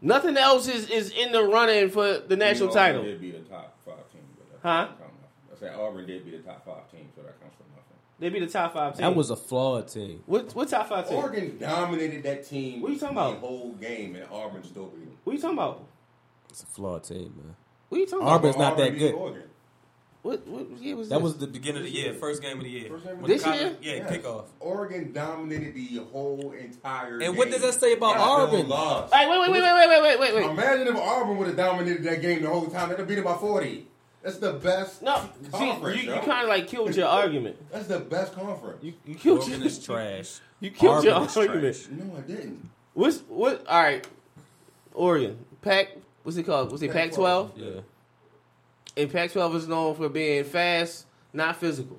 Nothing 0.00 0.36
else 0.36 0.68
is, 0.68 0.88
is 0.90 1.10
in 1.10 1.32
the 1.32 1.42
running 1.42 1.90
for 1.90 2.18
the 2.18 2.36
national 2.36 2.68
Auburn 2.70 2.82
title. 2.82 3.02
did 3.02 3.20
be 3.20 3.30
the 3.32 3.38
top 3.40 3.76
five 3.84 4.12
team. 4.12 4.22
Huh? 4.62 4.68
doesn't 4.84 4.98
count 4.98 4.98
nothing. 5.00 5.12
I 5.52 5.58
said 5.58 5.74
Auburn 5.74 6.06
did 6.06 6.24
be 6.24 6.30
the 6.32 6.38
top 6.42 6.64
five 6.64 6.90
team, 6.90 7.08
so 7.16 7.22
that 7.22 7.40
counts 7.40 7.56
for 7.56 7.64
nothing. 7.74 7.96
They 8.20 8.28
be 8.28 8.40
the 8.40 8.46
top 8.46 8.74
five 8.74 8.94
team. 8.94 9.02
That 9.02 9.16
was 9.16 9.30
a 9.30 9.36
flawed 9.36 9.88
team. 9.88 10.22
what? 10.26 10.54
What 10.54 10.68
top 10.68 10.88
five 10.88 11.08
team? 11.08 11.16
Oregon 11.16 11.58
dominated 11.58 12.22
that 12.24 12.46
team. 12.48 12.80
What 12.80 12.90
are 12.90 12.94
you 12.94 13.00
talking 13.00 13.16
about? 13.16 13.30
the 13.32 13.38
about? 13.38 13.48
whole 13.48 13.72
game, 13.72 14.14
and 14.14 14.24
Auburn 14.30 14.62
still 14.62 14.86
beat 14.86 15.04
them. 15.06 15.16
What 15.24 15.32
you 15.32 15.40
talking 15.40 15.58
about? 15.58 15.84
It's 16.50 16.62
a 16.62 16.66
flawed 16.66 17.02
team, 17.04 17.34
man. 17.36 17.56
What 17.88 17.98
are 17.98 18.00
you 18.00 18.06
talking 18.06 18.26
Auburn's 18.26 18.54
about? 18.54 18.72
Auburn's 18.72 18.78
not 18.78 18.84
that 18.84 18.92
beat 18.92 18.98
good. 18.98 19.14
Oregon. 19.14 19.42
What? 20.28 20.46
What 20.46 20.82
year 20.82 20.94
was 20.94 21.08
That 21.08 21.14
this? 21.16 21.22
was 21.22 21.36
the 21.38 21.46
Beginning 21.46 21.78
of 21.78 21.84
the 21.84 21.90
year, 21.90 22.12
first 22.12 22.42
game 22.42 22.58
of 22.58 22.64
the 22.64 22.68
year. 22.70 22.88
First 22.90 23.04
game 23.04 23.14
of 23.14 23.20
When 23.22 23.30
This 23.30 23.42
the 23.42 23.48
college- 23.48 23.60
year? 23.62 23.76
Yeah, 23.80 23.94
Yes. 23.96 24.10
kickoff. 24.12 24.44
Oregon 24.60 25.12
dominated 25.12 25.74
the 25.74 26.02
whole 26.12 26.52
entire. 26.52 27.18
And 27.20 27.34
what 27.36 27.50
does 27.50 27.62
that 27.62 27.72
say 27.80 27.94
about 27.94 28.16
They 28.16 28.22
Auburn? 28.56 28.68
lost. 28.68 29.14
Hey, 29.14 29.26
wait, 29.26 29.40
wait, 29.40 29.50
wait, 29.52 29.62
wait, 29.62 29.72
wait, 29.72 29.88
wait, 29.88 30.02
wait, 30.02 30.20
wait, 30.20 30.34
wait. 30.34 30.50
Imagine 30.50 30.88
if 30.88 30.96
Auburn 30.96 31.38
would 31.38 31.46
have 31.46 31.56
dominated 31.56 32.02
that 32.04 32.20
game 32.20 32.42
the 32.42 32.48
whole 32.50 32.66
time. 32.66 32.90
They'd 32.90 32.98
have 32.98 33.08
beat 33.08 33.14
them 33.14 33.24
by 33.24 33.36
forty. 33.38 33.86
That's 34.22 34.36
the 34.36 34.52
best. 34.52 35.00
No, 35.00 35.16
see, 35.44 35.48
conference, 35.50 36.02
you, 36.02 36.12
you 36.12 36.20
kind 36.20 36.42
of 36.42 36.48
like 36.50 36.66
killed 36.66 36.94
your 36.94 37.06
argument. 37.08 37.56
That's 37.72 37.86
the 37.86 38.00
best 38.00 38.34
conference. 38.34 38.82
You, 38.82 38.92
you 39.06 39.14
killed 39.14 39.38
Oregon 39.38 39.60
your, 39.60 39.66
is 39.68 39.78
trash. 39.82 40.40
you 40.60 40.70
killed 40.72 41.04
your 41.04 41.14
Auburn 41.14 41.28
is 41.28 41.36
argument. 41.38 41.62
trash. 41.76 41.88
no, 41.90 42.16
I 42.16 42.20
didn't. 42.20 42.68
What's 42.92 43.18
what? 43.28 43.66
All 43.66 43.82
right, 43.82 44.06
Oregon 44.92 45.38
Pac. 45.62 45.96
What's 46.22 46.36
it 46.36 46.42
called? 46.42 46.70
What's 46.70 46.82
it 46.82 46.92
Pac 46.92 47.12
twelve? 47.12 47.52
yeah. 47.56 47.80
And 48.98 49.10
Pac 49.12 49.30
twelve 49.30 49.54
is 49.54 49.68
known 49.68 49.94
for 49.94 50.08
being 50.08 50.42
fast, 50.42 51.06
not 51.32 51.56
physical. 51.56 51.98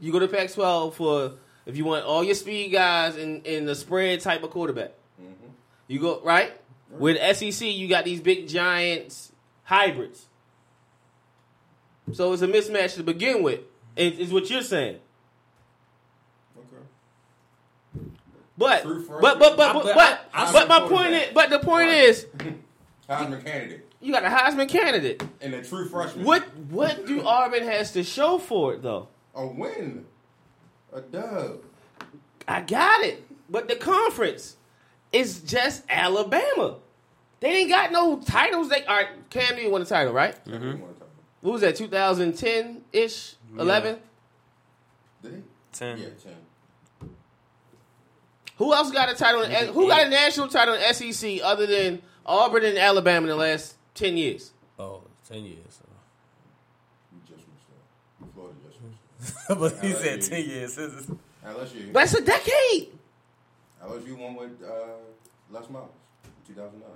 You 0.00 0.12
go 0.12 0.18
to 0.18 0.28
Pac-12 0.28 0.94
for 0.94 1.34
if 1.66 1.76
you 1.76 1.84
want 1.84 2.04
all 2.04 2.24
your 2.24 2.34
speed 2.34 2.70
guys 2.72 3.16
in 3.16 3.42
in 3.42 3.66
the 3.66 3.74
spread 3.74 4.20
type 4.20 4.42
of 4.42 4.50
quarterback. 4.50 4.92
Mm-hmm. 5.20 5.50
You 5.88 6.00
go 6.00 6.22
right 6.22 6.52
mm-hmm. 6.90 7.00
with 7.00 7.36
SEC. 7.36 7.68
You 7.68 7.86
got 7.86 8.06
these 8.06 8.22
big 8.22 8.48
giants 8.48 9.32
hybrids. 9.64 10.26
So 12.12 12.32
it's 12.32 12.42
a 12.42 12.48
mismatch 12.48 12.94
to 12.96 13.02
begin 13.02 13.42
with. 13.42 13.60
Is, 13.96 14.18
is 14.18 14.32
what 14.32 14.48
you're 14.50 14.62
saying. 14.62 14.98
Okay. 16.58 18.06
But 18.56 18.82
True 18.82 19.06
but 19.20 19.38
but 19.38 19.56
but 19.56 19.74
but 19.74 19.84
but, 19.84 20.28
I- 20.32 20.48
I- 20.48 20.52
but 20.52 20.68
my 20.68 20.80
point 20.80 21.12
is 21.12 21.32
but 21.34 21.50
the 21.50 21.58
point 21.58 21.88
is 21.90 22.26
Heisman 23.08 23.44
candidate 23.44 23.86
you 24.04 24.12
got 24.12 24.24
a 24.24 24.28
Heisman 24.28 24.68
candidate. 24.68 25.22
and 25.40 25.54
a 25.54 25.64
true 25.64 25.88
freshman. 25.88 26.24
What 26.24 26.42
what 26.70 27.06
do 27.06 27.26
Auburn 27.26 27.64
has 27.64 27.92
to 27.92 28.02
show 28.04 28.38
for 28.38 28.74
it 28.74 28.82
though? 28.82 29.08
A 29.34 29.46
win. 29.46 30.04
A 30.92 31.00
dub. 31.00 31.60
I 32.46 32.60
got 32.60 33.02
it. 33.02 33.26
But 33.48 33.68
the 33.68 33.76
conference 33.76 34.56
is 35.12 35.40
just 35.40 35.84
Alabama. 35.88 36.76
They 37.40 37.48
ain't 37.48 37.70
got 37.70 37.92
no 37.92 38.20
titles. 38.20 38.68
They 38.68 38.84
all 38.84 38.96
right. 38.96 39.08
Cam 39.30 39.56
Newton 39.56 39.72
won 39.72 39.82
a 39.82 39.84
title, 39.86 40.12
right? 40.12 40.42
Mm-hmm. 40.44 40.82
What 41.40 41.52
was 41.52 41.60
that? 41.62 41.76
2010 41.76 42.82
ish, 42.92 43.34
11. 43.58 43.98
Did 45.22 45.32
he? 45.32 45.38
Ten. 45.72 45.98
Yeah, 45.98 46.06
ten. 46.22 47.10
Who 48.56 48.72
else 48.72 48.90
got 48.92 49.10
a 49.10 49.14
title? 49.14 49.42
In, 49.42 49.72
who 49.74 49.88
got 49.88 50.06
a 50.06 50.08
national 50.08 50.48
title 50.48 50.74
in 50.74 50.94
SEC 50.94 51.40
other 51.42 51.66
than 51.66 52.00
Auburn 52.24 52.64
and 52.64 52.78
Alabama 52.78 53.24
in 53.26 53.30
the 53.30 53.36
last 53.36 53.74
10 53.94 54.16
years? 54.16 54.52
Oh, 54.78 55.02
10 55.28 55.44
years. 55.44 55.80
You 57.12 57.20
just 57.26 57.46
missed 57.48 57.66
that. 57.68 58.32
Florida 58.34 58.56
just 58.66 58.80
missed 58.82 59.48
that. 59.48 59.58
but 59.58 59.72
he 59.84 59.92
said 59.92 60.20
LSU. 60.20 60.28
ten 60.28 60.44
years. 60.48 60.74
This 60.74 61.06
LSU. 61.46 61.92
That's 61.92 62.14
a 62.14 62.22
decade. 62.22 62.88
LSU 63.84 64.18
won 64.18 64.34
with 64.34 64.62
uh, 64.62 64.70
Les 65.50 65.68
Miles 65.70 65.90
in 66.24 66.54
2009. 66.54 66.90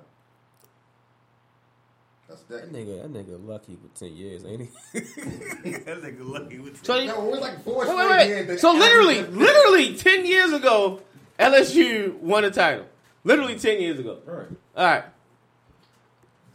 That's 2.28 2.42
that. 2.42 2.61
That 2.61 2.72
nigga, 2.72 3.03
that 3.03 3.12
nigga 3.12 3.46
lucky 3.46 3.78
with 3.82 3.94
10 3.94 4.14
years, 4.16 4.44
ain't 4.44 4.62
he? 4.62 4.66
that 5.01 6.03
nigga 6.03 6.28
lucky 6.28 6.59
with 6.59 6.84
So, 6.84 6.96
you- 6.99 7.07
No, 7.09 7.26
it 7.26 7.30
was 7.30 7.40
like 7.40 7.64
four 7.64 7.78
wait, 7.78 7.86
straight 7.88 8.11
wait, 8.11 8.26
years 8.28 8.61
So 8.61 8.72
literally, 8.72 9.22
literally 9.22 9.96
10 9.96 10.26
years 10.26 10.53
ago, 10.53 11.01
LSU 11.38 12.14
won 12.18 12.44
a 12.44 12.51
title. 12.51 12.86
Literally 13.24 13.59
10 13.59 13.80
years 13.80 13.99
ago. 13.99 14.18
Right. 14.26 14.46
All 14.76 14.84
right. 14.84 15.05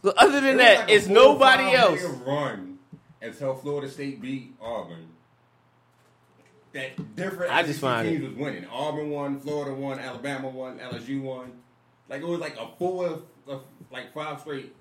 So 0.04 0.12
other 0.18 0.42
than 0.42 0.58
that, 0.58 0.80
like 0.80 0.90
it's 0.90 1.06
nobody 1.06 1.74
else. 1.74 2.02
Run 2.26 2.78
until 3.22 3.54
Florida 3.54 3.90
State 3.90 4.20
beat 4.20 4.54
Auburn. 4.60 5.08
That 6.72 7.16
different 7.16 7.50
I 7.50 7.62
just 7.62 7.80
find 7.80 8.06
teams 8.06 8.22
was 8.22 8.34
winning. 8.34 8.66
Auburn 8.66 9.08
won, 9.08 9.40
Florida 9.40 9.74
won, 9.74 9.98
Alabama 9.98 10.50
won, 10.50 10.78
LSU 10.78 11.22
won. 11.22 11.52
Like 12.10 12.20
it 12.20 12.26
was 12.26 12.38
like 12.38 12.54
a 12.58 12.68
four, 12.78 13.22
like 13.90 14.12
five 14.12 14.40
straight. 14.40 14.76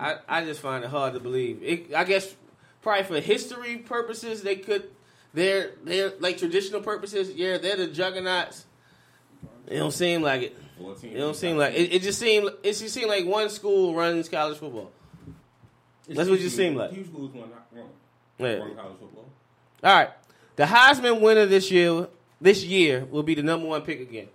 I, 0.00 0.16
I 0.28 0.44
just 0.44 0.60
find 0.60 0.82
it 0.82 0.90
hard 0.90 1.14
to 1.14 1.20
believe. 1.20 1.62
It, 1.62 1.94
I 1.94 2.02
guess 2.02 2.34
probably 2.82 3.04
for 3.04 3.20
history 3.20 3.78
purposes, 3.78 4.42
they 4.42 4.56
could. 4.56 4.90
They're 5.32 5.70
they're 5.84 6.12
like 6.18 6.38
traditional 6.38 6.80
purposes. 6.80 7.30
Yeah, 7.30 7.58
they're 7.58 7.76
the 7.76 7.86
juggernauts. 7.86 8.66
It 9.68 9.78
don't 9.78 9.92
seem 9.92 10.22
like 10.22 10.42
it. 10.42 10.63
14. 10.78 11.12
It 11.12 11.18
don't 11.18 11.36
seem 11.36 11.56
like 11.56 11.74
it. 11.74 11.92
It 11.92 12.02
just 12.02 12.18
seem 12.18 12.48
it 12.62 12.72
just 12.72 12.92
seem 12.94 13.08
like 13.08 13.24
one 13.26 13.48
school 13.50 13.94
runs 13.94 14.28
college 14.28 14.58
football. 14.58 14.90
That's 16.08 16.28
what 16.28 16.38
it 16.38 16.42
just 16.42 16.56
seemed 16.56 16.76
like. 16.76 16.92
Few 16.92 17.04
schools 17.04 17.30
won, 17.32 17.48
won, 17.72 17.86
Yeah. 18.38 18.58
won 18.58 18.74
college 18.74 18.98
football. 18.98 19.26
All 19.82 19.94
right, 19.94 20.10
the 20.56 20.64
Heisman 20.64 21.20
winner 21.20 21.46
this 21.46 21.70
year 21.70 22.08
this 22.40 22.64
year 22.64 23.04
will 23.06 23.22
be 23.22 23.34
the 23.34 23.42
number 23.42 23.66
one 23.66 23.82
pick 23.82 24.00
again. 24.00 24.28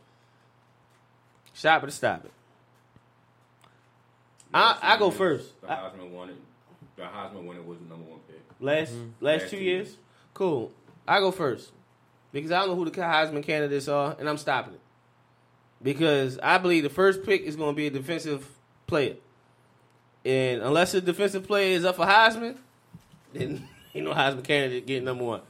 Stop 1.53 1.83
it 1.83 1.87
or 1.87 1.91
stop 1.91 2.25
it. 2.25 2.31
I 4.53 4.77
I 4.81 4.97
go 4.97 5.11
first. 5.11 5.59
The 5.61 5.71
I- 5.71 5.75
Heisman 5.75 6.09
won 6.11 6.29
it. 6.29 6.35
The 6.95 7.03
Heisman 7.03 7.45
winner 7.45 7.61
was 7.61 7.77
the 7.79 7.85
number 7.85 8.09
one 8.09 8.19
pick. 8.27 8.41
Last 8.59 8.91
mm-hmm. 8.91 9.23
last 9.23 9.41
Last 9.41 9.51
two 9.51 9.57
two 9.57 9.63
years? 9.63 9.87
years. 9.89 9.97
Cool. 10.33 10.71
I 11.07 11.19
go 11.19 11.31
first. 11.31 11.71
Because 12.31 12.51
I 12.51 12.59
don't 12.59 12.69
know 12.69 12.75
who 12.75 12.85
the 12.85 12.91
Heisman 12.91 13.43
candidates 13.43 13.87
are, 13.87 14.15
and 14.19 14.29
I'm 14.29 14.37
stopping 14.37 14.75
it. 14.75 14.78
Because 15.81 16.39
I 16.43 16.57
believe 16.57 16.83
the 16.83 16.89
first 16.89 17.23
pick 17.23 17.41
is 17.43 17.55
going 17.55 17.73
to 17.73 17.75
be 17.75 17.87
a 17.87 17.89
defensive 17.89 18.47
player. 18.87 19.15
And 20.25 20.61
unless 20.61 20.93
a 20.93 21.01
defensive 21.01 21.47
player 21.47 21.75
is 21.75 21.85
up 21.85 21.95
for 21.95 22.05
Heisman, 22.05 22.57
then 23.33 23.67
ain't 23.95 24.05
no 24.05 24.13
Heisman 24.13 24.43
candidate 24.43 24.85
getting 24.85 25.05
number 25.05 25.23
one. 25.23 25.41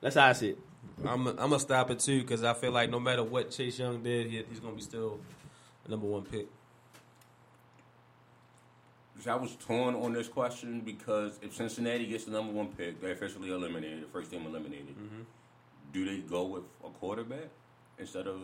That's 0.00 0.16
how 0.16 0.26
I 0.26 0.32
see 0.32 0.50
it. 0.50 0.58
I'm 1.04 1.26
I'm 1.26 1.36
gonna 1.36 1.58
stop 1.58 1.90
it 1.90 1.98
too 1.98 2.20
because 2.20 2.44
I 2.44 2.54
feel 2.54 2.70
like 2.70 2.90
no 2.90 3.00
matter 3.00 3.24
what 3.24 3.50
Chase 3.50 3.78
Young 3.78 4.02
did, 4.02 4.28
he, 4.28 4.44
he's 4.48 4.60
gonna 4.60 4.74
be 4.74 4.82
still 4.82 5.18
the 5.84 5.90
number 5.90 6.06
one 6.06 6.22
pick. 6.22 6.46
I 9.26 9.36
was 9.36 9.54
torn 9.56 9.94
on 9.94 10.12
this 10.12 10.26
question 10.26 10.80
because 10.80 11.38
if 11.42 11.54
Cincinnati 11.54 12.06
gets 12.06 12.24
the 12.24 12.32
number 12.32 12.52
one 12.52 12.68
pick, 12.68 13.00
they're 13.00 13.12
officially 13.12 13.52
eliminated, 13.52 14.02
the 14.02 14.08
first 14.08 14.32
team 14.32 14.44
eliminated. 14.46 14.96
Mm-hmm. 14.98 15.22
Do 15.92 16.04
they 16.04 16.18
go 16.18 16.44
with 16.44 16.64
a 16.84 16.88
quarterback 16.88 17.48
instead 17.98 18.26
of 18.26 18.40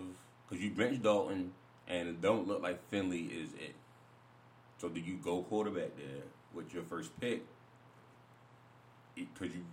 because 0.48 0.64
you 0.64 0.70
bench 0.70 1.02
Dalton 1.02 1.52
and 1.86 2.08
it 2.08 2.20
don't 2.20 2.46
look 2.46 2.62
like 2.62 2.88
Finley 2.90 3.22
is 3.22 3.52
it? 3.54 3.74
So 4.78 4.88
do 4.88 5.00
you 5.00 5.16
go 5.16 5.42
quarterback 5.42 5.96
there 5.96 6.22
with 6.54 6.72
your 6.72 6.82
first 6.84 7.18
pick? 7.20 7.42
Because 9.14 9.54
you 9.54 9.64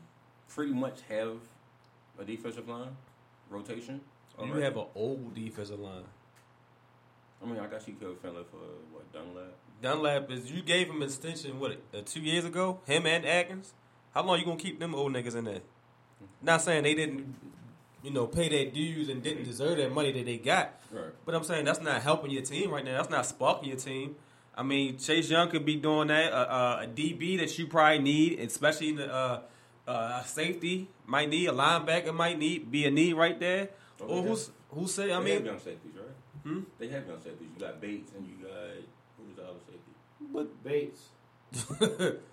pretty 0.50 0.74
much 0.74 1.02
have 1.10 1.38
a 2.20 2.24
defensive 2.24 2.68
line 2.68 2.96
rotation. 3.50 4.02
You 4.44 4.54
have 4.56 4.76
an 4.76 4.86
old 4.96 5.34
defensive 5.36 5.80
line. 5.80 6.04
I 7.42 7.46
mean, 7.46 7.60
I 7.60 7.68
guess 7.68 7.88
you 7.88 7.94
killed 7.94 8.20
Finley 8.22 8.44
for 8.50 8.58
what 8.92 9.12
Dunlap. 9.14 9.54
Dunlap 9.82 10.32
is 10.32 10.52
you 10.52 10.62
gave 10.62 10.88
him 10.88 10.98
an 10.98 11.04
extension 11.04 11.60
what 11.60 11.78
uh, 11.94 12.00
two 12.06 12.22
years 12.22 12.46
ago? 12.46 12.80
Him 12.86 13.06
and 13.06 13.26
Atkins. 13.26 13.74
How 14.14 14.24
long 14.24 14.40
you 14.40 14.46
gonna 14.46 14.58
keep 14.58 14.80
them 14.80 14.96
old 14.96 15.14
niggas 15.14 15.36
in 15.36 15.46
there? 15.46 15.60
Not 16.42 16.62
saying 16.62 16.84
they 16.84 16.96
didn't, 16.96 17.36
you 18.06 18.12
know, 18.12 18.28
pay 18.28 18.48
their 18.50 18.70
dues 18.70 19.10
and 19.10 19.24
didn't 19.24 19.46
deserve 19.46 19.78
that 19.78 19.92
money 19.92 20.12
that 20.12 20.26
they 20.26 20.38
got. 20.38 20.80
Right. 20.92 21.06
But 21.26 21.34
I'm 21.34 21.44
saying 21.44 21.66
that's 21.66 21.82
not 21.82 22.04
helping 22.04 22.30
your 22.30 22.44
team 22.44 22.70
right 22.70 22.86
now. 22.86 22.98
That's 22.98 23.10
not 23.10 23.26
sparking 23.26 23.68
your 23.70 23.80
team. 23.80 24.16
I 24.56 24.62
mean, 24.62 25.00
Chase 25.00 25.30
Young 25.30 25.50
could 25.50 25.66
be 25.66 25.76
doing 25.76 26.10
that. 26.10 26.32
Uh, 26.32 26.36
uh, 26.36 26.80
a 26.84 26.88
DB 26.88 27.40
that 27.40 27.58
you 27.58 27.66
probably 27.66 28.00
need, 28.00 28.40
especially 28.40 28.90
in 28.90 28.98
the 28.98 29.12
uh, 29.12 29.42
uh, 29.88 30.22
safety, 30.24 30.88
might 31.08 31.30
need 31.30 31.48
a 31.48 31.52
linebacker. 31.52 32.14
Might 32.14 32.38
need 32.38 32.72
be 32.72 32.86
a 32.86 32.92
need 32.92 33.14
right 33.14 33.40
there. 33.40 33.70
Oh, 34.00 34.06
or 34.06 34.16
yeah. 34.18 34.30
who's 34.30 34.52
who 34.70 34.88
say? 34.88 35.12
I 35.12 35.20
they 35.20 35.26
mean, 35.26 35.34
have 35.34 35.46
young 35.46 35.60
safeties, 35.60 35.96
right? 35.96 36.44
Hmm? 36.44 36.60
They 36.78 36.88
have 36.90 37.08
young 37.08 37.22
safeties. 37.22 37.48
You 37.56 37.60
got 37.60 37.82
Bates 37.82 38.12
and 38.16 38.28
you 38.28 38.36
got 38.46 38.54
who 39.18 39.26
was 39.26 39.36
the 39.36 39.44
other 39.44 39.60
safety? 39.66 39.92
But 40.32 40.64
Bates. 40.64 41.10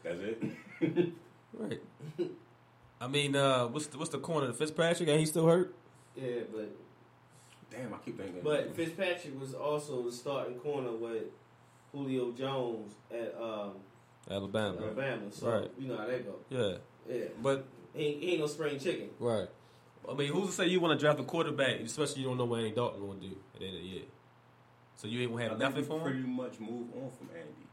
That's 0.05 0.20
it. 0.20 1.12
right. 1.55 1.81
I 3.03 3.09
mean, 3.09 3.35
uh, 3.35 3.67
what's 3.67 3.89
the, 3.89 3.99
what's 3.99 4.11
the 4.13 4.19
corner? 4.19 4.53
Fitzpatrick, 4.53 5.09
and 5.09 5.19
he 5.19 5.27
still 5.27 5.47
hurt. 5.47 5.75
Yeah, 6.15 6.43
but 6.55 6.71
Damn, 7.69 7.93
I 7.93 7.97
keep 8.05 8.17
thinking. 8.17 8.43
but 8.45 8.77
Fitzpatrick 8.77 9.41
was 9.41 9.55
also 9.55 10.03
the 10.05 10.13
starting 10.13 10.55
corner 10.61 10.93
with 10.93 11.25
Julio 11.91 12.31
Jones 12.31 12.93
at 13.11 13.35
um, 13.41 13.73
Alabama. 14.31 14.77
Alabama. 14.79 15.33
So 15.33 15.51
Right. 15.51 15.71
you 15.79 15.89
know 15.89 15.97
how 15.97 16.07
that 16.07 16.25
go. 16.25 16.37
Yeah, 16.49 16.77
Yeah, 17.13 17.25
but 17.43 17.65
he 17.95 18.05
ain't, 18.05 18.23
he 18.23 18.31
ain't 18.33 18.41
no 18.41 18.47
spring 18.47 18.79
chicken. 18.79 19.09
right. 19.19 19.49
I 20.09 20.15
mean, 20.15 20.33
who's 20.33 20.49
to 20.49 20.53
say 20.53 20.67
you 20.67 20.81
want 20.81 20.99
to 20.99 21.03
draft 21.05 21.21
a 21.21 21.25
quarterback, 21.25 21.79
especially 21.81 22.23
you 22.23 22.29
don't 22.29 22.37
know 22.37 22.45
what 22.45 22.59
Andy 22.59 22.73
Dalton 22.73 23.01
going 23.01 23.21
to 23.21 23.29
do 23.29 23.37
at 23.55 23.61
the 23.61 23.67
end 23.67 23.77
of 23.77 23.83
the 23.83 23.89
year? 23.89 24.03
So 24.97 25.07
you 25.09 25.21
ain't 25.21 25.31
gonna 25.31 25.43
have 25.43 25.53
think 25.53 25.61
nothing 25.61 25.83
we 25.83 25.89
for 25.89 26.01
pretty 26.01 26.19
much 26.21 26.61
move 26.61 26.89
on 26.95 27.11
from 27.17 27.29
Andy. 27.35 27.67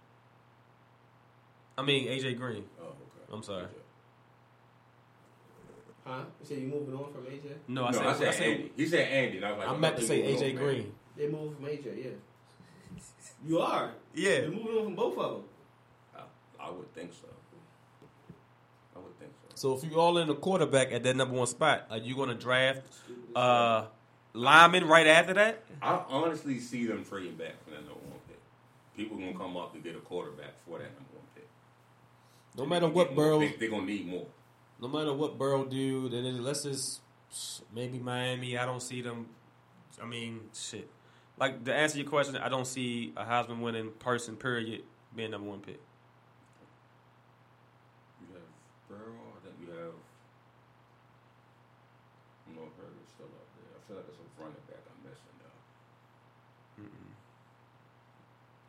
I 1.77 1.81
mean, 1.81 2.07
AJ 2.07 2.37
Green. 2.37 2.65
Oh, 2.79 2.85
okay. 2.85 3.33
I'm 3.33 3.43
sorry. 3.43 3.65
Huh? 6.09 6.23
You 6.41 6.45
said 6.47 6.57
you 6.57 6.67
moving 6.67 6.95
on 6.95 7.13
from 7.13 7.23
AJ? 7.25 7.51
No, 7.67 7.85
I 7.85 7.91
no, 7.91 7.97
said, 7.97 8.07
I 8.07 8.13
said, 8.13 8.27
I 8.27 8.31
said 8.31 8.47
Andy. 8.47 8.71
He 8.75 8.85
said 8.87 9.07
Andy. 9.09 9.37
And 9.37 9.45
I 9.45 9.51
was 9.51 9.59
like, 9.59 9.67
I 9.67 9.71
I'm 9.71 9.79
meant 9.79 9.93
not 9.93 10.01
to 10.01 10.07
say 10.07 10.21
AJ 10.23 10.31
moving 10.33 10.57
on 10.57 10.63
Green. 10.63 10.91
They 11.15 11.27
moved 11.27 11.55
from 11.57 11.65
AJ, 11.65 12.03
yeah. 12.03 12.09
You 13.45 13.59
are. 13.59 13.91
Yeah. 14.15 14.29
You're 14.39 14.49
moving 14.51 14.77
on 14.77 14.83
from 14.85 14.95
both 14.95 15.17
of 15.19 15.31
them. 15.33 15.43
I, 16.17 16.65
I 16.65 16.71
would 16.71 16.91
think 16.95 17.13
so. 17.13 17.27
I 18.95 18.99
would 18.99 19.19
think 19.19 19.31
so. 19.49 19.55
So 19.55 19.77
if 19.77 19.83
you're 19.89 19.99
all 19.99 20.17
in 20.17 20.27
the 20.27 20.35
quarterback 20.35 20.91
at 20.91 21.03
that 21.03 21.15
number 21.15 21.35
one 21.35 21.45
spot, 21.45 21.85
are 21.91 21.97
you 21.99 22.15
going 22.15 22.29
to 22.29 22.35
draft 22.35 22.81
uh, 23.35 23.85
lineman 24.33 24.87
right 24.87 25.05
after 25.05 25.35
that? 25.35 25.63
I 25.81 26.01
honestly 26.09 26.59
see 26.59 26.87
them 26.87 27.05
trading 27.05 27.35
back 27.35 27.63
for 27.63 27.69
that 27.69 27.81
number 27.81 27.93
one 27.93 28.19
pick. 28.27 28.39
People 28.97 29.17
gonna 29.17 29.33
come 29.33 29.55
up 29.55 29.73
to 29.73 29.79
get 29.79 29.95
a 29.95 29.99
quarterback 29.99 30.59
for 30.65 30.79
that 30.79 30.91
number 30.93 31.13
one 31.13 31.25
pick. 31.35 31.47
No 32.57 32.63
They 32.63 32.69
matter 32.69 32.87
what 32.89 33.09
get. 33.09 33.15
Burrow, 33.15 33.39
they're 33.39 33.69
gonna 33.69 33.85
need 33.85 34.07
more 34.07 34.25
no 34.81 34.87
matter 34.87 35.13
what 35.13 35.37
Burrow 35.37 35.65
do, 35.65 36.09
then 36.09 36.25
it, 36.25 36.39
let's 36.41 36.63
just 36.63 37.01
maybe 37.73 37.99
Miami. 37.99 38.57
I 38.57 38.65
don't 38.65 38.81
see 38.81 39.01
them. 39.01 39.27
I 40.01 40.05
mean, 40.05 40.41
shit. 40.53 40.89
Like 41.37 41.63
to 41.65 41.73
answer 41.73 41.97
your 41.97 42.07
question, 42.07 42.37
I 42.37 42.49
don't 42.49 42.67
see 42.67 43.13
a 43.15 43.23
Heisman 43.23 43.59
winning 43.59 43.91
person. 43.99 44.35
Period, 44.35 44.83
being 45.15 45.31
number 45.31 45.49
one 45.49 45.59
pick. 45.59 45.79
You 48.21 48.27
have 48.33 48.43
Burrow. 48.89 49.13
I 49.37 49.45
think 49.45 49.55
you 49.61 49.67
have. 49.73 49.93
No, 52.55 52.61
Burrow's 52.77 53.09
still 53.13 53.25
up 53.27 53.47
there. 53.55 53.71
I 53.75 53.87
feel 53.87 53.97
like 53.97 54.05
there's 54.05 54.19
a 54.19 54.41
running 54.41 54.63
back 54.67 54.83
I'm 54.87 55.09
missing 55.09 55.35
though. 55.39 56.83
Hmm. 56.83 57.13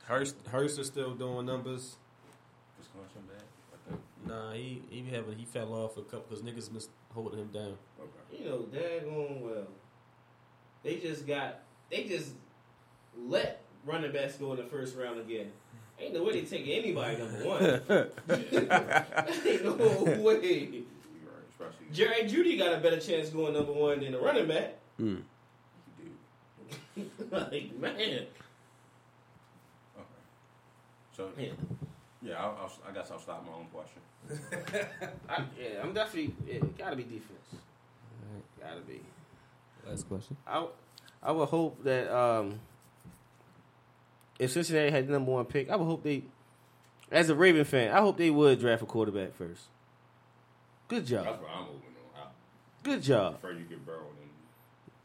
Hurst 0.06 0.36
Hurst 0.48 0.78
is 0.78 0.86
still 0.88 1.14
doing 1.14 1.46
numbers. 1.46 1.96
Nah, 4.30 4.52
he 4.52 4.80
he 4.90 5.02
be 5.02 5.10
having 5.10 5.36
he 5.36 5.44
fell 5.44 5.74
off 5.74 5.96
a 5.96 6.02
couple 6.02 6.26
because 6.28 6.42
niggas 6.42 6.72
missed 6.72 6.90
holding 7.12 7.40
him 7.40 7.48
down. 7.48 7.76
Okay. 7.98 8.38
You 8.38 8.48
know, 8.48 8.58
daggone 8.72 9.40
well. 9.40 9.66
They 10.84 10.96
just 10.96 11.26
got, 11.26 11.60
they 11.90 12.04
just 12.04 12.32
let 13.28 13.62
running 13.84 14.12
backs 14.12 14.36
go 14.36 14.52
in 14.52 14.58
the 14.58 14.64
first 14.64 14.96
round 14.96 15.18
again. 15.20 15.50
Ain't 15.98 16.14
no 16.14 16.22
way 16.22 16.40
they 16.40 16.42
take 16.46 16.66
anybody 16.68 17.18
number 17.18 17.44
one. 17.48 17.60
Ain't 19.46 19.64
no 19.64 19.72
way. 20.22 20.40
You're 20.40 20.84
right. 21.26 21.44
Especially 21.50 21.86
Jerry 21.92 22.22
Jeudy 22.22 22.56
got 22.56 22.72
a 22.72 22.78
better 22.78 23.00
chance 23.00 23.28
going 23.30 23.52
number 23.52 23.72
one 23.72 24.00
than 24.00 24.14
a 24.14 24.18
running 24.18 24.46
back. 24.48 24.76
Mm. 24.98 25.22
like, 27.30 27.78
man. 27.78 28.26
Okay. 29.98 30.06
So 31.14 31.28
Yeah. 31.36 31.48
yeah, 32.22 32.34
I'll, 32.42 32.56
I'll, 32.62 32.72
I 32.88 32.92
guess 32.94 33.10
I'll 33.10 33.18
stop 33.18 33.44
my 33.44 33.52
own 33.52 33.66
question. 33.72 34.00
I, 35.28 35.44
yeah, 35.60 35.82
I'm 35.82 35.92
definitely, 35.92 36.34
yeah, 36.46 36.60
gotta 36.78 36.96
be 36.96 37.02
defense. 37.04 37.62
Gotta 38.60 38.80
be. 38.80 39.00
Last 39.88 40.08
question. 40.08 40.36
I, 40.46 40.66
I 41.22 41.32
would 41.32 41.48
hope 41.48 41.82
that 41.84 42.14
um, 42.14 42.60
if 44.38 44.50
Cincinnati 44.52 44.90
had 44.90 45.06
the 45.08 45.12
number 45.12 45.32
one 45.32 45.44
pick, 45.46 45.70
I 45.70 45.76
would 45.76 45.84
hope 45.86 46.02
they, 46.02 46.24
as 47.10 47.30
a 47.30 47.34
Raven 47.34 47.64
fan, 47.64 47.92
I 47.92 48.00
hope 48.00 48.16
they 48.18 48.30
would 48.30 48.60
draft 48.60 48.82
a 48.82 48.86
quarterback 48.86 49.34
first. 49.34 49.62
Good 50.88 51.06
job. 51.06 51.24
That's 51.24 51.40
what 51.40 51.50
I'm 51.54 51.62
moving 51.64 51.80
on. 52.16 52.28
Good 52.82 52.98
I 52.98 53.02
job. 53.02 53.40
prefer 53.40 53.56
you 53.58 53.64
get 53.64 53.84
Burrow 53.86 53.98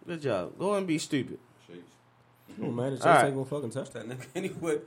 than 0.06 0.16
Good 0.16 0.22
job. 0.22 0.58
Go 0.60 0.74
and 0.76 0.86
be 0.88 0.98
stupid. 0.98 1.40
Chase. 1.68 1.78
Oh 2.62 2.70
man, 2.72 2.92
the 2.92 2.98
Jets 2.98 3.06
All 3.06 3.14
right. 3.14 3.26
ain't 3.26 3.34
gonna 3.36 3.46
fucking 3.46 3.70
touch 3.72 3.90
that 3.92 4.08
nigga 4.08 4.26
anyway. 4.36 4.80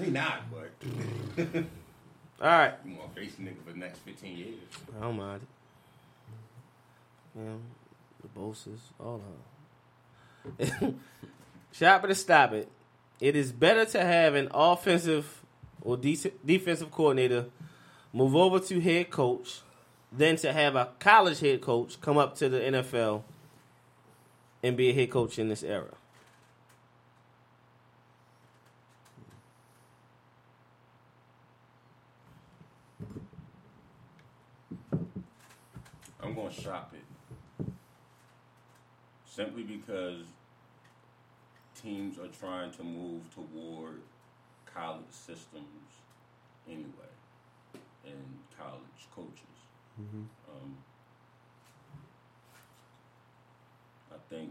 He 0.00 0.10
not, 0.10 0.42
but 0.50 0.70
All 2.42 2.48
right. 2.48 2.74
you 2.84 2.96
want 2.96 3.14
to 3.14 3.20
face 3.20 3.34
the 3.36 3.44
nigga 3.44 3.62
for 3.64 3.72
the 3.72 3.78
next 3.78 4.00
15 4.00 4.36
years. 4.36 4.54
I 4.98 5.02
don't 5.04 5.16
mind 5.16 5.42
it. 7.36 7.40
The 8.22 8.28
Bosses, 8.34 8.80
all 8.98 9.20
of 10.58 10.80
them. 10.80 11.00
Shop 11.72 12.04
it 12.04 12.10
or 12.10 12.14
stop 12.14 12.52
it. 12.52 12.68
It 13.20 13.36
is 13.36 13.52
better 13.52 13.84
to 13.84 14.00
have 14.04 14.34
an 14.34 14.48
offensive 14.52 15.42
or 15.80 15.96
de- 15.96 16.32
defensive 16.44 16.90
coordinator 16.90 17.46
move 18.12 18.34
over 18.34 18.58
to 18.58 18.80
head 18.80 19.10
coach 19.10 19.60
than 20.10 20.36
to 20.36 20.52
have 20.52 20.74
a 20.74 20.88
college 20.98 21.40
head 21.40 21.60
coach 21.60 22.00
come 22.00 22.18
up 22.18 22.36
to 22.38 22.48
the 22.48 22.58
NFL 22.58 23.22
and 24.62 24.76
be 24.76 24.90
a 24.90 24.92
head 24.92 25.10
coach 25.10 25.38
in 25.38 25.48
this 25.48 25.62
era. 25.62 25.94
I'm 36.42 36.48
going 36.48 36.56
to 36.56 36.62
shop 36.62 36.92
it. 36.92 37.66
Simply 39.24 39.62
because 39.62 40.24
teams 41.80 42.18
are 42.18 42.26
trying 42.26 42.72
to 42.72 42.82
move 42.82 43.22
toward 43.32 44.00
college 44.66 45.04
systems 45.10 46.02
anyway, 46.68 47.12
and 48.04 48.38
college 48.58 49.06
coaches. 49.14 49.38
Um, 50.00 50.76
I 54.10 54.16
think 54.28 54.50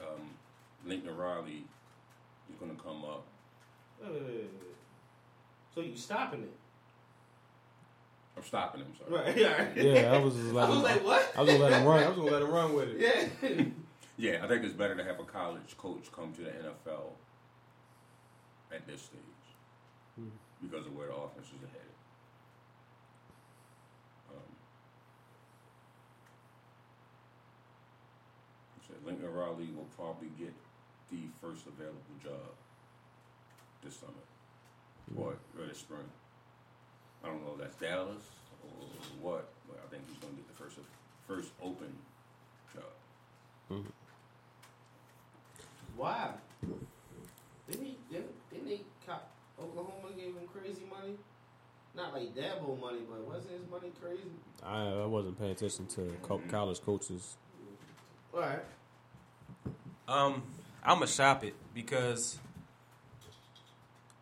um, 0.00 0.30
Lincoln 0.86 1.16
Riley 1.16 1.64
is 2.48 2.56
going 2.60 2.76
to 2.76 2.80
come 2.80 3.04
up. 3.04 3.24
So 5.74 5.80
you 5.80 5.96
stopping 5.96 6.42
it? 6.42 6.61
I'm 8.36 8.42
stopping 8.44 8.80
him, 8.80 8.92
sorry. 8.98 9.24
Right. 9.24 9.36
Yeah. 9.36 9.68
Yeah, 9.76 10.12
I 10.12 10.18
was 10.18 10.34
just 10.34 10.46
I 10.50 10.52
letting. 10.52 10.74
was 10.76 10.82
like, 10.84 11.04
what? 11.04 11.32
I 11.36 11.40
was 11.42 11.50
gonna 11.50 11.62
let 11.64 11.72
him 11.80 11.86
run. 11.86 12.02
I 12.04 12.08
was 12.08 12.16
gonna 12.16 12.30
let 12.30 12.42
him 12.42 12.50
run 12.50 12.74
with 12.74 12.88
it. 12.90 13.30
Yeah. 13.42 13.64
Yeah, 14.18 14.44
I 14.44 14.46
think 14.46 14.62
it's 14.62 14.74
better 14.74 14.94
to 14.94 15.02
have 15.02 15.18
a 15.18 15.24
college 15.24 15.76
coach 15.78 16.12
come 16.14 16.32
to 16.34 16.42
the 16.42 16.50
NFL 16.50 17.12
at 18.70 18.86
this 18.86 19.00
stage 19.02 19.20
because 20.62 20.86
of 20.86 20.94
where 20.94 21.08
the 21.08 21.14
offenses 21.14 21.54
are 21.62 21.66
headed. 21.72 21.96
Um, 24.30 24.52
so 28.86 28.94
Lincoln 29.04 29.32
Riley 29.32 29.70
will 29.74 29.88
probably 29.96 30.28
get 30.38 30.52
the 31.10 31.26
first 31.40 31.66
available 31.66 32.16
job 32.22 32.52
this 33.82 33.96
summer 33.96 34.12
or, 35.16 35.34
or 35.58 35.66
this 35.66 35.78
spring. 35.78 36.04
I 37.24 37.28
don't 37.28 37.42
know 37.44 37.52
if 37.54 37.60
that's 37.60 37.76
Dallas 37.76 38.22
or 38.64 38.86
what, 39.20 39.48
but 39.68 39.78
I 39.84 39.88
think 39.90 40.02
he's 40.08 40.18
going 40.18 40.34
to 40.34 40.40
get 40.40 40.48
the 40.48 40.62
first 40.62 40.76
first 41.26 41.50
open 41.62 41.92
job. 42.74 43.84
Why? 45.96 46.30
Didn't 47.70 47.84
he? 47.86 47.98
Didn't, 48.10 48.50
didn't 48.50 48.68
they? 48.68 48.80
co- 49.06 49.14
Oklahoma 49.62 50.08
gave 50.16 50.34
him 50.34 50.48
crazy 50.52 50.82
money. 50.90 51.14
Not 51.94 52.14
like 52.14 52.34
Dabo 52.34 52.80
money, 52.80 53.00
but 53.08 53.20
wasn't 53.28 53.52
his 53.52 53.70
money 53.70 53.92
crazy? 54.00 54.22
I, 54.64 55.02
I 55.02 55.06
wasn't 55.06 55.38
paying 55.38 55.50
attention 55.52 55.86
to 55.88 56.10
co- 56.22 56.40
college 56.50 56.80
coaches. 56.80 57.36
All 58.34 58.40
right. 58.40 58.60
Um, 60.08 60.42
I'm 60.82 60.96
gonna 60.96 61.06
shop 61.06 61.44
it 61.44 61.54
because 61.74 62.38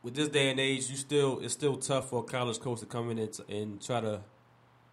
with 0.03 0.15
this 0.15 0.29
day 0.29 0.51
and 0.51 0.59
age, 0.59 0.89
you 0.89 0.97
still 0.97 1.41
it's 1.41 1.55
still 1.55 1.77
tough 1.77 2.11
for 2.11 2.21
a 2.21 2.23
college 2.23 2.61
coach 2.61 2.81
to 2.81 2.87
come 2.87 3.11
in 3.11 3.19
and, 3.19 3.33
t- 3.33 3.43
and 3.49 3.85
try 3.85 4.01
to 4.01 4.21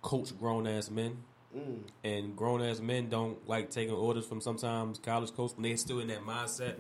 coach 0.02 0.38
grown 0.38 0.68
ass 0.68 0.90
men. 0.90 1.18
Mm. 1.56 1.80
And 2.04 2.36
grown 2.36 2.62
ass 2.62 2.80
men 2.80 3.10
don't 3.10 3.48
like 3.48 3.70
taking 3.70 3.94
orders 3.94 4.26
from 4.26 4.42
sometimes 4.42 5.00
college 5.00 5.34
coaches. 5.34 5.56
when 5.56 5.64
they're 5.64 5.78
still 5.78 6.00
in 6.00 6.08
that 6.08 6.26
mindset 6.26 6.76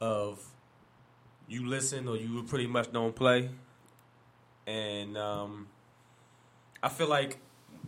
of 0.00 0.44
you 1.48 1.66
listen 1.66 2.06
or 2.06 2.16
you 2.16 2.42
pretty 2.44 2.66
much 2.66 2.92
don't 2.92 3.14
play. 3.14 3.50
And 4.66 5.16
um, 5.16 5.68
I 6.82 6.88
feel 6.88 7.08
like 7.08 7.38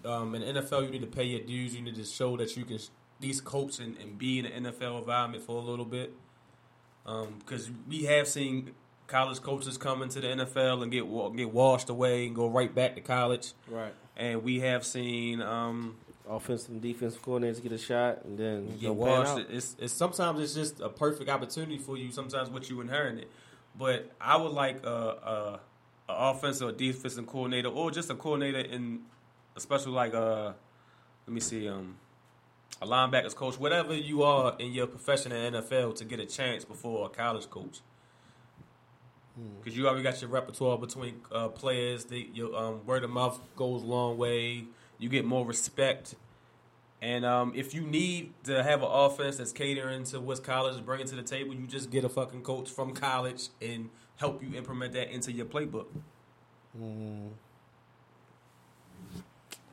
um, 0.04 0.34
in 0.34 0.54
the 0.54 0.60
NFL, 0.60 0.84
you 0.84 0.90
need 0.90 1.02
to 1.02 1.06
pay 1.06 1.24
your 1.24 1.40
dues. 1.40 1.74
You 1.74 1.82
need 1.82 1.94
to 1.94 2.04
show 2.04 2.36
that 2.38 2.56
you 2.56 2.64
can 2.64 2.76
these 2.76 2.90
least 3.20 3.44
coach 3.44 3.78
and, 3.78 3.96
and 3.98 4.18
be 4.18 4.40
in 4.40 4.44
the 4.44 4.70
NFL 4.70 4.98
environment 4.98 5.44
for 5.44 5.56
a 5.56 5.64
little 5.64 5.84
bit. 5.84 6.12
Because 7.04 7.70
we 7.88 8.04
have 8.04 8.26
seen 8.26 8.72
college 9.12 9.42
coaches 9.42 9.76
come 9.76 10.02
into 10.02 10.20
the 10.20 10.28
NFL 10.28 10.82
and 10.82 10.90
get 10.90 11.04
get 11.36 11.52
washed 11.52 11.90
away 11.90 12.26
and 12.26 12.34
go 12.34 12.48
right 12.48 12.74
back 12.74 12.94
to 12.94 13.00
college. 13.00 13.52
Right. 13.68 13.92
And 14.16 14.42
we 14.42 14.60
have 14.60 14.84
seen 14.84 15.40
um, 15.40 15.96
Offensive 16.28 16.70
and 16.70 16.80
defensive 16.80 17.20
coordinators 17.20 17.62
get 17.62 17.72
a 17.72 17.78
shot, 17.78 18.24
and 18.24 18.38
then 18.38 18.78
get 18.78 18.94
washed. 18.94 19.32
out. 19.32 19.46
It's, 19.50 19.74
it's 19.78 19.92
sometimes 19.92 20.40
it's 20.40 20.54
just 20.54 20.80
a 20.80 20.88
perfect 20.88 21.28
opportunity 21.28 21.78
for 21.78 21.96
you. 21.96 22.12
Sometimes 22.12 22.48
what 22.48 22.70
you 22.70 22.80
inherited, 22.80 23.26
but 23.76 24.10
I 24.20 24.36
would 24.36 24.52
like 24.52 24.86
a, 24.86 24.88
a, 24.88 25.60
a 26.08 26.30
offensive 26.30 26.68
or 26.68 26.72
defensive 26.72 27.26
coordinator, 27.26 27.68
or 27.68 27.90
just 27.90 28.08
a 28.08 28.14
coordinator 28.14 28.60
in, 28.60 29.00
especially 29.56 29.92
like 29.92 30.14
uh, 30.14 30.52
let 31.26 31.34
me 31.34 31.40
see, 31.40 31.68
um, 31.68 31.96
a 32.80 32.86
linebackers 32.86 33.34
coach, 33.34 33.58
whatever 33.58 33.92
you 33.92 34.22
are 34.22 34.54
in 34.60 34.72
your 34.72 34.86
profession 34.86 35.32
in 35.32 35.54
NFL, 35.54 35.96
to 35.96 36.04
get 36.04 36.20
a 36.20 36.26
chance 36.26 36.64
before 36.64 37.06
a 37.06 37.08
college 37.08 37.50
coach. 37.50 37.80
Because 39.58 39.76
you 39.76 39.86
already 39.86 40.02
got 40.02 40.20
your 40.20 40.30
repertoire 40.30 40.76
between 40.76 41.20
uh, 41.30 41.48
players. 41.48 42.04
The, 42.04 42.28
your 42.34 42.54
um, 42.54 42.84
word 42.84 43.02
of 43.02 43.10
mouth 43.10 43.40
goes 43.56 43.82
a 43.82 43.86
long 43.86 44.18
way. 44.18 44.64
You 44.98 45.08
get 45.08 45.24
more 45.24 45.46
respect. 45.46 46.14
And 47.00 47.24
um, 47.24 47.52
if 47.56 47.74
you 47.74 47.82
need 47.82 48.32
to 48.44 48.62
have 48.62 48.82
an 48.82 48.88
offense 48.90 49.38
that's 49.38 49.52
catering 49.52 50.04
to 50.04 50.20
what 50.20 50.44
college 50.44 50.74
is 50.74 50.80
bringing 50.80 51.06
to 51.08 51.16
the 51.16 51.22
table, 51.22 51.54
you 51.54 51.66
just 51.66 51.90
get 51.90 52.04
a 52.04 52.08
fucking 52.08 52.42
coach 52.42 52.70
from 52.70 52.94
college 52.94 53.48
and 53.60 53.90
help 54.16 54.42
you 54.42 54.54
implement 54.56 54.92
that 54.92 55.12
into 55.12 55.32
your 55.32 55.46
playbook. 55.46 55.86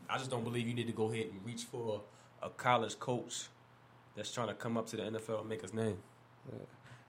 I 0.09 0.17
just 0.17 0.31
don't 0.31 0.43
believe 0.43 0.67
you 0.67 0.73
need 0.73 0.87
to 0.87 0.93
go 0.93 1.11
ahead 1.11 1.27
and 1.31 1.39
reach 1.45 1.63
for 1.63 2.01
a 2.41 2.49
college 2.49 2.97
coach 2.99 3.47
that's 4.15 4.31
trying 4.31 4.47
to 4.47 4.55
come 4.55 4.75
up 4.75 4.87
to 4.87 4.97
the 4.97 5.03
NFL 5.03 5.41
and 5.41 5.49
make 5.49 5.61
his 5.61 5.73
name. 5.73 5.97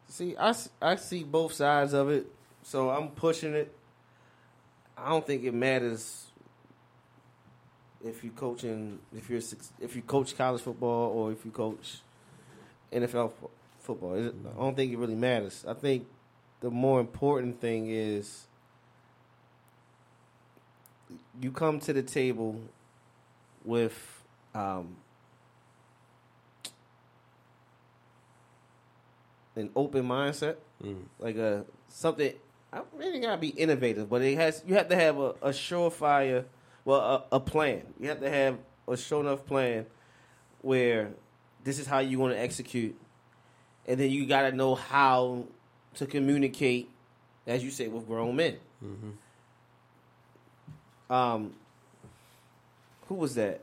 See, 0.09 0.37
I, 0.37 0.55
I 0.83 0.97
see 0.97 1.25
both 1.25 1.55
sides 1.55 1.95
of 1.95 2.11
it, 2.11 2.27
so 2.63 2.91
I'm 2.91 3.09
pushing 3.09 3.55
it. 3.55 3.73
I 4.97 5.09
don't 5.11 5.27
think 5.27 5.45
it 5.45 5.55
matters 5.55 6.27
if 8.05 8.23
you 8.25 8.31
coaching 8.31 8.99
if 9.17 9.29
you're 9.31 9.41
if 9.81 9.95
you 9.97 10.03
coach 10.03 10.37
college 10.37 10.63
football 10.63 11.11
or 11.13 11.33
if 11.33 11.45
you 11.45 11.51
coach 11.51 11.99
NFL 12.93 13.33
fo- 13.33 13.51
football. 13.81 14.15
I 14.19 14.59
don't 14.59 14.77
think 14.77 14.93
it 14.93 14.99
really 14.99 15.15
matters. 15.15 15.65
I 15.67 15.75
think 15.75 16.07
the 16.61 16.71
more 16.71 17.01
important 17.01 17.61
thing 17.61 17.89
is 17.91 18.47
you 21.41 21.51
come 21.51 21.81
to 21.81 21.93
the 21.93 22.03
table 22.03 22.61
with 23.65 24.23
um, 24.55 24.97
an 29.57 29.71
open 29.77 30.05
mindset, 30.07 30.57
Mm. 30.83 31.03
like 31.19 31.37
a 31.37 31.65
something 31.89 32.33
I 32.73 32.83
really 32.97 33.19
gotta 33.21 33.39
be 33.39 33.49
innovative, 33.49 34.09
but 34.09 34.23
it 34.23 34.37
has 34.37 34.63
you 34.67 34.75
have 34.75 34.89
to 34.89 34.97
have 34.97 35.19
a, 35.19 35.29
a 35.43 35.49
surefire, 35.51 36.45
well, 36.85 37.01
a, 37.33 37.37
a 37.37 37.41
plan. 37.41 37.83
You 37.99 38.09
have 38.09 38.21
to 38.21 38.31
have 38.31 38.59
a 38.87 38.97
sure 38.97 39.21
enough 39.21 39.45
plan 39.45 39.87
where 40.63 41.11
this 41.65 41.79
is 41.79 41.87
how 41.87 41.99
you 41.99 42.19
want 42.19 42.33
to 42.35 42.39
execute, 42.39 42.95
and 43.87 43.99
then 43.99 44.11
you 44.11 44.27
got 44.27 44.43
to 44.43 44.53
know 44.53 44.75
how 44.77 45.45
to 45.95 46.07
communicate, 46.07 46.89
as 47.47 47.65
you 47.65 47.71
say, 47.71 47.89
with 47.89 48.07
grown 48.07 48.37
men. 48.37 48.57
Um, 51.09 51.55
who 53.09 53.17
was 53.17 53.35
that? 53.35 53.63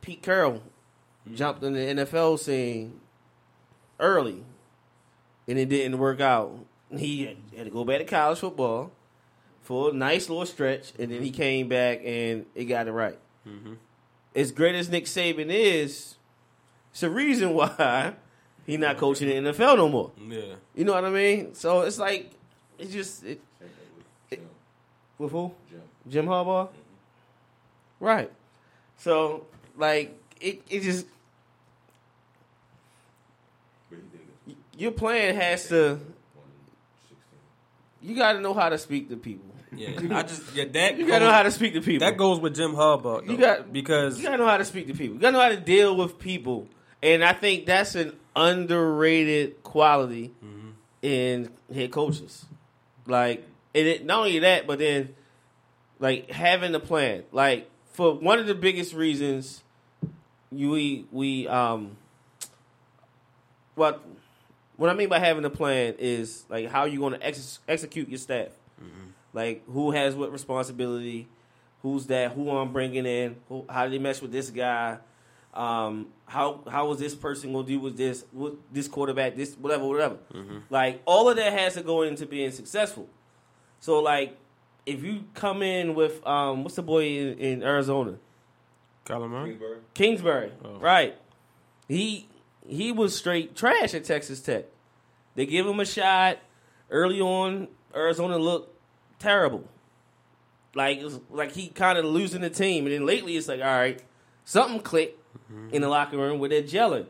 Pete 0.00 0.22
Carroll 0.22 0.62
jumped 1.32 1.62
in 1.62 1.72
the 1.74 1.78
NFL 1.80 2.38
scene 2.40 3.00
early, 4.00 4.44
and 5.46 5.58
it 5.58 5.68
didn't 5.68 5.98
work 5.98 6.20
out. 6.20 6.52
He 6.96 7.36
had 7.56 7.64
to 7.64 7.70
go 7.70 7.84
back 7.84 7.98
to 7.98 8.04
college 8.04 8.38
football 8.38 8.92
for 9.62 9.90
a 9.90 9.92
nice 9.92 10.28
little 10.28 10.46
stretch, 10.46 10.92
and 10.98 11.12
then 11.12 11.22
he 11.22 11.28
mm-hmm. 11.28 11.36
came 11.36 11.68
back 11.68 12.00
and 12.04 12.46
it 12.54 12.64
got 12.64 12.88
it 12.88 12.92
right. 12.92 13.18
Mm-hmm. 13.46 13.74
As 14.34 14.52
great 14.52 14.74
as 14.74 14.88
Nick 14.88 15.04
Saban 15.04 15.48
is, 15.50 16.16
it's 16.90 17.02
a 17.02 17.10
reason 17.10 17.52
why 17.52 18.14
he's 18.66 18.78
not 18.78 18.96
coaching 18.96 19.28
the 19.28 19.50
NFL 19.50 19.76
no 19.76 19.88
more. 19.88 20.12
Yeah. 20.26 20.54
You 20.74 20.84
know 20.84 20.94
what 20.94 21.04
I 21.04 21.10
mean? 21.10 21.54
So 21.54 21.82
it's 21.82 21.98
like 21.98 22.30
it's 22.78 22.92
just 22.92 23.24
it, 23.24 23.40
thing 24.30 24.48
with 25.18 25.32
who? 25.32 25.52
Jim. 25.68 25.82
Jim 26.08 26.26
Harbaugh. 26.26 26.68
Mm-hmm. 26.68 28.04
Right. 28.04 28.32
So 28.96 29.46
like 29.76 30.18
it, 30.40 30.62
it 30.70 30.80
just 30.80 31.06
But 33.90 33.98
he 33.98 34.18
did 34.18 34.28
your 34.78 34.92
plan 34.92 35.34
has 35.34 35.68
to. 35.68 35.98
You 38.02 38.14
got 38.16 38.34
to 38.34 38.40
know 38.40 38.54
how 38.54 38.68
to 38.68 38.78
speak 38.78 39.08
to 39.10 39.16
people. 39.16 39.46
Yeah. 39.74 39.90
I 40.12 40.22
just 40.22 40.54
yeah 40.54 40.64
that 40.72 40.96
You 40.98 41.06
got 41.06 41.18
to 41.18 41.26
know 41.26 41.30
how 41.32 41.42
to 41.42 41.50
speak 41.50 41.74
to 41.74 41.80
people. 41.80 42.06
that 42.06 42.16
goes 42.16 42.40
with 42.40 42.54
Jim 42.56 42.72
Harbaugh. 42.72 43.28
You 43.28 43.36
got- 43.36 43.72
because 43.72 44.16
You 44.18 44.24
gotta 44.24 44.38
know 44.38 44.46
how 44.46 44.56
to 44.56 44.64
speak 44.64 44.86
to 44.86 44.94
people. 44.94 45.16
You 45.16 45.20
gotta 45.20 45.32
know 45.36 45.42
how 45.42 45.50
to 45.50 45.56
deal 45.60 45.94
with 45.96 46.18
people, 46.18 46.66
and 47.02 47.22
I 47.24 47.32
think 47.34 47.66
that's 47.66 47.94
an 47.94 48.14
underrated 48.34 49.62
quality 49.62 50.32
in 51.02 51.50
head 51.72 51.90
coaches. 51.90 52.46
Like, 53.06 53.46
and 53.74 53.86
it, 53.86 54.04
not 54.06 54.20
only 54.20 54.38
that, 54.40 54.66
but 54.66 54.78
then 54.78 55.14
like 56.00 56.30
having 56.30 56.74
a 56.74 56.80
plan. 56.80 57.24
Like 57.30 57.68
for 57.92 58.14
one 58.14 58.38
of 58.38 58.46
the 58.46 58.54
biggest 58.54 58.94
reasons 58.94 59.62
you 60.50 60.70
we 60.70 61.04
we 61.12 61.46
um 61.46 61.96
what 63.74 64.02
what 64.78 64.88
I 64.88 64.94
mean 64.94 65.10
by 65.10 65.18
having 65.18 65.44
a 65.44 65.50
plan 65.50 65.96
is 65.98 66.44
like 66.48 66.70
how 66.70 66.86
you 66.86 66.98
going 67.00 67.12
to 67.12 67.24
ex- 67.26 67.58
execute 67.68 68.08
your 68.08 68.18
staff. 68.18 68.48
Like 69.34 69.62
who 69.66 69.90
has 69.90 70.14
what 70.14 70.32
responsibility, 70.32 71.28
who's 71.82 72.06
that, 72.06 72.32
who 72.32 72.50
I'm 72.50 72.72
bringing 72.72 73.04
in, 73.04 73.36
who, 73.50 73.66
how 73.68 73.84
do 73.84 73.90
they 73.90 73.98
mesh 73.98 74.22
with 74.22 74.32
this 74.32 74.48
guy, 74.48 74.96
um, 75.52 76.06
how 76.26 76.60
how 76.68 76.90
is 76.92 76.98
this 76.98 77.14
person 77.14 77.52
gonna 77.52 77.66
do 77.66 77.78
with 77.78 77.96
this 77.96 78.24
with 78.32 78.54
this 78.72 78.88
quarterback, 78.88 79.36
this 79.36 79.54
whatever, 79.56 79.84
whatever. 79.86 80.16
Like 80.70 81.02
all 81.04 81.28
of 81.28 81.36
that 81.36 81.52
has 81.52 81.74
to 81.74 81.82
go 81.82 82.02
into 82.02 82.24
being 82.24 82.50
successful. 82.52 83.06
So 83.80 84.00
like 84.00 84.36
if 84.86 85.04
you 85.04 85.24
come 85.34 85.62
in 85.62 85.94
with 85.94 86.26
um, 86.26 86.64
what's 86.64 86.76
the 86.76 86.82
boy 86.82 87.04
in, 87.04 87.38
in 87.38 87.62
Arizona, 87.62 88.14
Kyler 89.04 89.28
Murray. 89.28 89.50
Kingsbury. 89.50 89.78
Kingsbury, 89.94 90.52
Oh. 90.64 90.78
right? 90.78 91.16
He 91.86 92.28
he 92.68 92.92
was 92.92 93.16
straight 93.16 93.56
trash 93.56 93.94
at 93.94 94.04
Texas 94.04 94.40
Tech. 94.40 94.66
They 95.34 95.46
give 95.46 95.66
him 95.66 95.80
a 95.80 95.84
shot 95.84 96.38
early 96.90 97.20
on. 97.20 97.68
Arizona 97.94 98.38
looked 98.38 98.76
terrible, 99.18 99.64
like 100.74 100.98
it 100.98 101.04
was, 101.04 101.20
like 101.30 101.52
he 101.52 101.68
kind 101.68 101.98
of 101.98 102.04
losing 102.04 102.42
the 102.42 102.50
team. 102.50 102.84
And 102.84 102.94
then 102.94 103.06
lately, 103.06 103.36
it's 103.36 103.48
like 103.48 103.60
all 103.60 103.66
right, 103.66 104.02
something 104.44 104.80
clicked 104.80 105.18
mm-hmm. 105.50 105.74
in 105.74 105.82
the 105.82 105.88
locker 105.88 106.18
room 106.18 106.38
where 106.38 106.50
they're 106.50 106.62
gelling. 106.62 107.06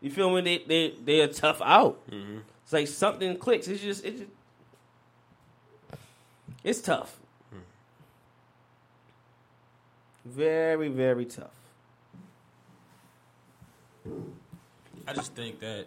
You 0.00 0.10
feel 0.10 0.30
me? 0.30 0.40
They 0.40 0.58
they 0.66 0.94
they're 1.04 1.28
tough 1.28 1.60
out. 1.62 2.00
Mm-hmm. 2.10 2.38
It's 2.64 2.72
like 2.72 2.88
something 2.88 3.36
clicks. 3.36 3.68
It's 3.68 3.82
just 3.82 4.04
it's 4.04 4.20
just, 4.20 4.32
it's 6.64 6.80
tough. 6.80 7.16
Hmm. 7.50 7.58
Very 10.24 10.88
very 10.88 11.26
tough. 11.26 11.50
I 15.06 15.12
just 15.12 15.34
think 15.34 15.60
that, 15.60 15.86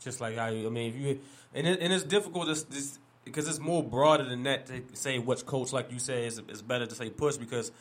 just 0.00 0.20
like 0.20 0.36
how 0.36 0.48
you, 0.48 0.66
I 0.66 0.70
mean, 0.70 0.94
if 0.94 1.00
you 1.00 1.20
and 1.54 1.66
it, 1.66 1.80
and 1.80 1.92
it's 1.92 2.04
difficult 2.04 2.46
this, 2.46 2.62
this 2.64 2.98
because 3.24 3.48
it's 3.48 3.58
more 3.58 3.82
broader 3.82 4.24
than 4.24 4.42
that 4.44 4.66
to 4.66 4.82
say 4.94 5.18
which 5.18 5.44
coach, 5.46 5.72
like 5.72 5.90
you 5.92 5.98
say, 5.98 6.26
is 6.26 6.40
is 6.48 6.62
better 6.62 6.86
to 6.86 6.94
say 6.94 7.10
push 7.10 7.36
because 7.36 7.72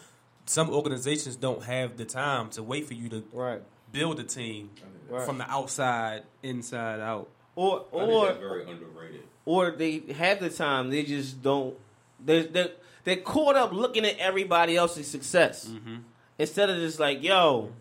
some 0.46 0.70
organizations 0.70 1.36
don't 1.36 1.64
have 1.64 1.98
the 1.98 2.06
time 2.06 2.50
to 2.52 2.64
wait 2.64 2.86
for 2.86 2.94
you 2.94 3.10
to 3.10 3.24
Right. 3.34 3.62
build 3.92 4.20
a 4.20 4.24
team 4.24 4.70
Right. 5.10 5.26
from 5.26 5.38
the 5.38 5.50
outside, 5.50 6.24
inside 6.44 7.00
out. 7.00 7.30
Or 7.56 7.86
I 7.94 8.00
think 8.00 8.12
or 8.12 8.26
that's 8.28 8.38
very 8.40 8.62
underrated. 8.70 9.24
or 9.46 9.72
they 9.72 10.00
have 10.14 10.40
the 10.40 10.50
time, 10.50 10.90
they 10.90 11.04
just 11.04 11.42
don't. 11.42 11.76
They 12.24 12.44
they 12.44 12.72
they're 13.04 13.18
caught 13.18 13.56
up 13.56 13.72
looking 13.72 14.06
at 14.06 14.18
everybody 14.18 14.76
else's 14.76 15.08
success 15.08 15.68
mm-hmm. 15.68 15.98
instead 16.38 16.70
of 16.70 16.78
just 16.78 17.00
like, 17.00 17.24
yo, 17.24 17.72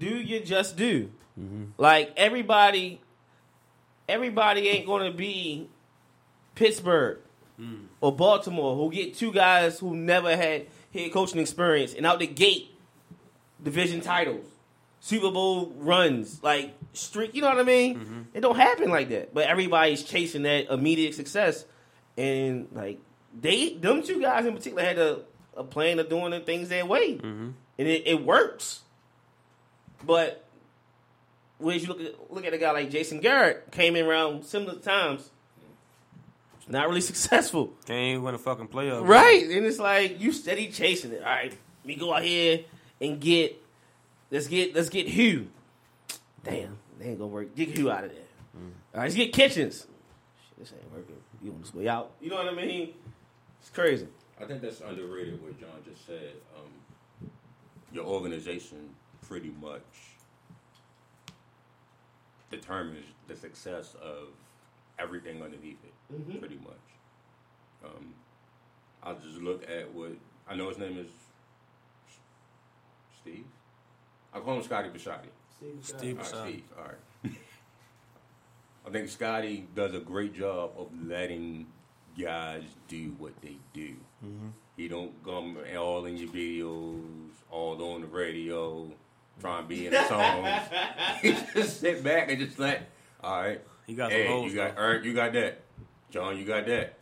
do 0.00 0.06
you 0.06 0.40
just 0.40 0.76
do? 0.76 1.10
Mm-hmm. 1.38 1.64
Like 1.78 2.12
everybody, 2.16 3.00
everybody 4.08 4.68
ain't 4.68 4.86
gonna 4.86 5.12
be 5.12 5.68
Pittsburgh 6.56 7.18
mm. 7.60 7.84
or 8.00 8.10
Baltimore 8.10 8.74
who 8.74 8.90
get 8.90 9.14
two 9.14 9.32
guys 9.32 9.78
who 9.78 9.94
never 9.94 10.36
had 10.36 10.66
head 10.92 11.12
coaching 11.12 11.40
experience 11.40 11.94
and 11.94 12.04
out 12.04 12.18
the 12.18 12.26
gate 12.26 12.74
division 13.62 14.00
titles, 14.00 14.46
Super 15.00 15.30
Bowl 15.30 15.72
runs, 15.76 16.42
like 16.42 16.74
streak. 16.92 17.34
You 17.34 17.42
know 17.42 17.48
what 17.48 17.58
I 17.58 17.64
mean? 17.64 17.98
Mm-hmm. 17.98 18.20
It 18.34 18.40
don't 18.40 18.56
happen 18.56 18.90
like 18.90 19.10
that. 19.10 19.34
But 19.34 19.46
everybody's 19.46 20.02
chasing 20.02 20.42
that 20.42 20.72
immediate 20.72 21.14
success, 21.14 21.64
and 22.16 22.68
like 22.72 22.98
they, 23.38 23.74
them 23.74 24.02
two 24.02 24.20
guys 24.20 24.46
in 24.46 24.54
particular, 24.54 24.82
had 24.82 24.98
a, 24.98 25.20
a 25.56 25.64
plan 25.64 25.98
of 25.98 26.08
doing 26.08 26.30
the 26.30 26.40
things 26.40 26.68
their 26.68 26.86
way, 26.86 27.16
mm-hmm. 27.16 27.50
and 27.78 27.88
it, 27.88 28.06
it 28.06 28.24
works. 28.24 28.80
But 30.04 30.44
whereas 31.58 31.82
you 31.82 31.88
look 31.88 32.00
at 32.00 32.32
look 32.32 32.44
at 32.46 32.54
a 32.54 32.58
guy 32.58 32.70
like 32.72 32.90
Jason 32.90 33.20
Garrett, 33.20 33.70
came 33.70 33.96
in 33.96 34.06
around 34.06 34.44
similar 34.44 34.78
times, 34.78 35.30
not 36.68 36.88
really 36.88 37.00
successful. 37.12 37.72
Can't 37.86 37.98
even 37.98 38.22
win 38.22 38.34
a 38.34 38.38
fucking 38.38 38.68
playoff. 38.68 39.06
Right. 39.06 39.44
And 39.44 39.66
it's 39.66 39.78
like 39.78 40.20
you 40.20 40.32
steady 40.32 40.68
chasing 40.70 41.12
it. 41.12 41.22
All 41.22 41.28
right. 41.28 41.56
We 41.84 41.96
go 41.96 42.14
out 42.14 42.22
here 42.22 42.60
and 43.00 43.20
get 43.20 43.60
let's 44.30 44.46
get 44.46 44.74
let's 44.74 44.88
get 44.88 45.08
Hugh. 45.08 45.48
Damn, 46.42 46.78
they 46.98 47.06
ain't 47.06 47.18
gonna 47.18 47.28
work. 47.30 47.54
Get 47.54 47.76
Hugh 47.76 47.90
out 47.90 48.04
of 48.04 48.10
there. 48.10 48.20
All 48.92 49.00
right, 49.00 49.04
let's 49.04 49.14
get 49.14 49.32
Kitchens. 49.32 49.80
Shit, 49.80 50.58
this 50.58 50.72
ain't 50.72 50.92
working. 50.92 51.16
You 51.42 51.52
on 51.52 51.60
this 51.60 51.72
way 51.72 51.88
out. 51.88 52.10
You 52.20 52.30
know 52.30 52.36
what 52.36 52.48
I 52.48 52.54
mean? 52.54 52.92
It's 53.60 53.70
crazy. 53.70 54.08
I 54.40 54.44
think 54.46 54.62
that's 54.62 54.80
underrated 54.80 55.40
what 55.42 55.58
John 55.60 55.70
just 55.84 56.06
said. 56.06 56.32
Um, 56.56 57.30
Your 57.92 58.04
organization 58.06 58.78
pretty 59.30 59.52
much 59.62 59.80
determines 62.50 63.06
the 63.28 63.36
success 63.36 63.94
of 64.02 64.26
everything 64.98 65.40
underneath 65.40 65.78
it. 65.84 66.40
Pretty 66.40 66.56
much. 66.56 67.84
Um, 67.84 68.12
I 69.02 69.14
just 69.14 69.38
look 69.40 69.62
at 69.70 69.94
what 69.94 70.10
I 70.48 70.56
know. 70.56 70.68
His 70.68 70.78
name 70.78 70.98
is 70.98 71.06
Steve. 73.22 73.44
I 74.34 74.40
call 74.40 74.56
him 74.56 74.64
Scotty 74.64 74.88
Bisciotti. 74.88 75.30
Steve 75.80 76.18
All 76.18 76.24
right, 76.24 76.26
Steve. 76.26 76.64
All 76.76 76.84
right. 76.84 77.32
I 78.86 78.90
think 78.90 79.08
Scotty 79.08 79.68
does 79.76 79.94
a 79.94 80.00
great 80.00 80.34
job 80.34 80.72
of 80.76 80.88
letting 81.06 81.66
guys 82.20 82.64
do 82.88 83.14
what 83.18 83.40
they 83.40 83.56
do. 83.72 83.94
He 84.76 84.88
don't 84.88 85.12
come 85.24 85.58
all 85.78 86.06
in 86.06 86.16
your 86.16 86.28
videos, 86.28 87.30
all 87.50 87.82
on 87.94 88.00
the 88.00 88.06
radio, 88.06 88.90
trying 89.40 89.62
to 89.62 89.68
be 89.68 89.86
in 89.86 89.92
the 89.92 90.06
songs. 90.08 90.48
he 91.22 91.32
just 91.54 91.80
sit 91.80 92.02
back 92.02 92.30
and 92.30 92.38
just 92.40 92.58
let, 92.58 92.88
all 93.22 93.40
right. 93.42 93.60
He 93.86 93.94
got 93.94 94.10
some 94.10 94.20
hey, 94.20 94.26
hoes, 94.28 94.50
you 94.52 94.56
got 94.58 94.76
though. 94.76 94.82
Eric, 94.82 95.04
you 95.04 95.14
got 95.14 95.32
that. 95.32 95.60
John, 96.10 96.36
you 96.38 96.44
got 96.44 96.66
that. 96.66 96.94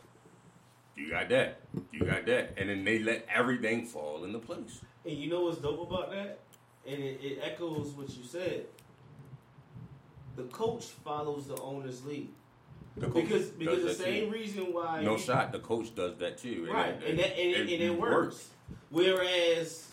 You 0.96 1.10
got 1.10 1.28
that. 1.28 1.60
You 1.92 2.04
got 2.04 2.26
that. 2.26 2.54
And 2.56 2.68
then 2.70 2.84
they 2.84 2.98
let 2.98 3.26
everything 3.32 3.86
fall 3.86 4.24
into 4.24 4.38
place. 4.38 4.80
And 5.04 5.14
you 5.16 5.28
know 5.30 5.42
what's 5.42 5.58
dope 5.58 5.88
about 5.90 6.10
that? 6.10 6.40
And 6.86 6.98
it, 7.02 7.20
it 7.22 7.38
echoes 7.42 7.88
what 7.92 8.08
you 8.10 8.24
said. 8.24 8.66
The 10.36 10.44
coach 10.44 10.86
follows 11.04 11.46
the 11.46 11.60
owner's 11.60 12.04
lead. 12.04 12.28
The 12.96 13.06
coach 13.06 13.14
Because 13.28 13.46
because 13.48 13.82
the 13.82 13.88
does 13.88 13.98
that 13.98 14.04
too. 14.06 14.10
same 14.12 14.30
reason 14.30 14.72
why 14.72 15.02
No 15.02 15.12
you- 15.12 15.18
shot. 15.18 15.52
The 15.52 15.58
coach 15.60 15.94
does 15.94 16.16
that 16.18 16.38
too. 16.38 16.68
Right, 16.70 16.90
it- 16.90 17.10
and 17.10 17.18
that 17.18 17.38
and, 17.38 17.50
it, 17.54 17.60
and 17.60 17.82
it 17.82 17.98
works. 18.00 18.48
Whereas 18.90 19.88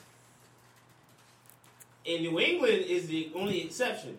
in 2.05 2.21
New 2.23 2.39
England 2.39 2.83
is 2.85 3.07
the 3.07 3.31
only 3.35 3.61
exception 3.63 4.17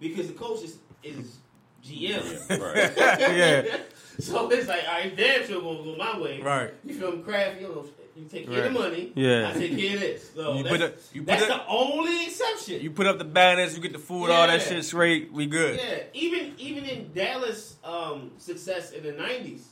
because 0.00 0.28
the 0.28 0.32
coach 0.34 0.62
is, 0.62 0.78
is 1.02 1.36
GM. 1.84 2.48
Yeah, 2.50 2.56
right. 2.58 2.92
yeah, 3.36 3.76
So 4.18 4.48
it's 4.50 4.68
like, 4.68 4.82
all 4.88 4.94
right, 4.94 5.16
damn 5.16 5.46
sure 5.46 5.60
gonna 5.60 5.82
go 5.84 5.96
my 5.96 6.18
way. 6.18 6.40
right. 6.40 6.72
You 6.84 6.94
feel 6.94 7.12
me? 7.16 7.22
Kraft, 7.22 7.60
you 7.60 7.68
know, 7.68 7.84
you 8.16 8.24
take 8.24 8.48
care 8.50 8.64
of 8.66 8.72
the 8.72 8.78
money. 8.80 9.12
Yeah. 9.14 9.50
I 9.50 9.58
take 9.58 9.76
care 9.78 9.94
of 9.94 10.00
this. 10.00 10.30
So 10.34 10.54
You 10.54 10.62
that's, 10.64 10.76
put 10.76 10.82
up- 10.82 10.94
you 11.12 11.20
put 11.22 11.26
that's 11.26 11.42
up- 11.50 11.66
the 11.66 11.72
only 11.72 12.24
exception. 12.26 12.80
You 12.80 12.90
put 12.90 13.06
up 13.06 13.18
the 13.18 13.24
banners, 13.24 13.76
you 13.76 13.82
get 13.82 13.92
the 13.92 13.98
food, 13.98 14.30
all 14.30 14.46
that 14.46 14.62
shit 14.62 14.84
straight. 14.84 15.32
We 15.32 15.46
good. 15.46 15.78
Yeah, 15.78 15.98
even 16.14 16.54
even 16.58 16.84
in 16.86 17.12
Dallas' 17.12 17.76
um, 17.84 18.30
success 18.38 18.92
in 18.92 19.02
the 19.02 19.12
'90s, 19.12 19.62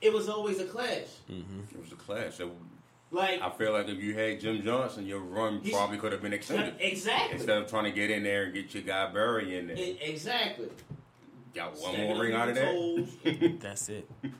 it 0.00 0.12
was 0.12 0.28
always 0.28 0.58
a 0.60 0.64
clash. 0.64 1.06
It 1.28 1.44
was 1.80 1.92
a 1.92 1.96
clash. 1.96 2.40
It- 2.40 2.48
Like 3.12 3.40
I 3.40 3.50
feel 3.50 3.72
like 3.72 3.88
if 3.88 3.98
you 4.02 4.14
had 4.14 4.40
Jim 4.40 4.62
Johnson, 4.62 5.06
your 5.06 5.20
run 5.20 5.60
probably 5.70 5.96
could 5.98 6.12
have 6.12 6.22
been 6.22 6.32
extended. 6.32 6.74
exactly, 6.80 7.36
Instead 7.36 7.58
of 7.62 7.68
trying 7.70 7.84
to 7.84 7.92
get 7.92 8.10
in 8.10 8.22
there 8.24 8.44
and 8.44 8.54
get 8.54 8.74
your 8.74 8.82
guy 8.82 9.10
Barry 9.12 9.56
in 9.58 9.68
there. 9.68 9.76
E- 9.76 9.98
exactly. 10.02 10.68
Got 11.54 11.72
one 11.78 11.92
Stacking 11.94 12.04
more 12.08 12.20
ring 12.22 12.34
out 12.34 12.48
of 12.48 12.54
that. 12.56 13.58
That's 13.60 13.88
it. 13.88 14.08
Yeah, 14.22 14.30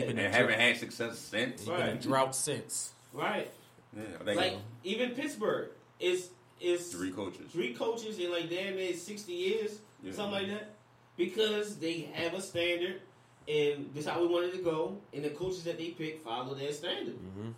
been 0.00 0.18
and 0.18 0.34
haven't 0.34 0.58
had 0.58 0.76
success 0.78 1.18
since. 1.18 1.64
He 1.64 1.70
been 1.70 1.88
in 1.90 1.98
drought 1.98 2.34
since. 2.34 2.92
right. 3.12 3.50
Yeah, 3.96 4.02
I 4.20 4.24
think 4.24 4.40
Like 4.40 4.54
even 4.84 5.10
Pittsburgh 5.10 5.68
is 6.00 6.30
is 6.60 6.88
three 6.92 7.10
coaches. 7.12 7.50
three 7.52 7.74
coaches 7.74 8.18
in 8.18 8.30
like 8.32 8.48
damn 8.50 8.76
near 8.76 8.94
sixty 8.94 9.32
years, 9.34 9.78
Yeah. 10.02 10.12
something 10.12 10.32
like 10.32 10.48
that, 10.48 10.70
because 11.18 11.76
they 11.76 12.08
have 12.14 12.32
a 12.34 12.40
standard, 12.42 13.00
and 13.46 13.90
this 13.94 14.04
is 14.04 14.10
how 14.10 14.20
we 14.20 14.26
wanted 14.26 14.52
to 14.52 14.58
go, 14.62 14.96
and 15.14 15.22
the 15.24 15.30
coaches 15.30 15.64
that 15.64 15.76
they 15.78 15.90
pick 15.90 16.24
follow 16.24 16.54
their 16.54 16.72
standard. 16.72 17.14
Mm-hmm. 17.14 17.50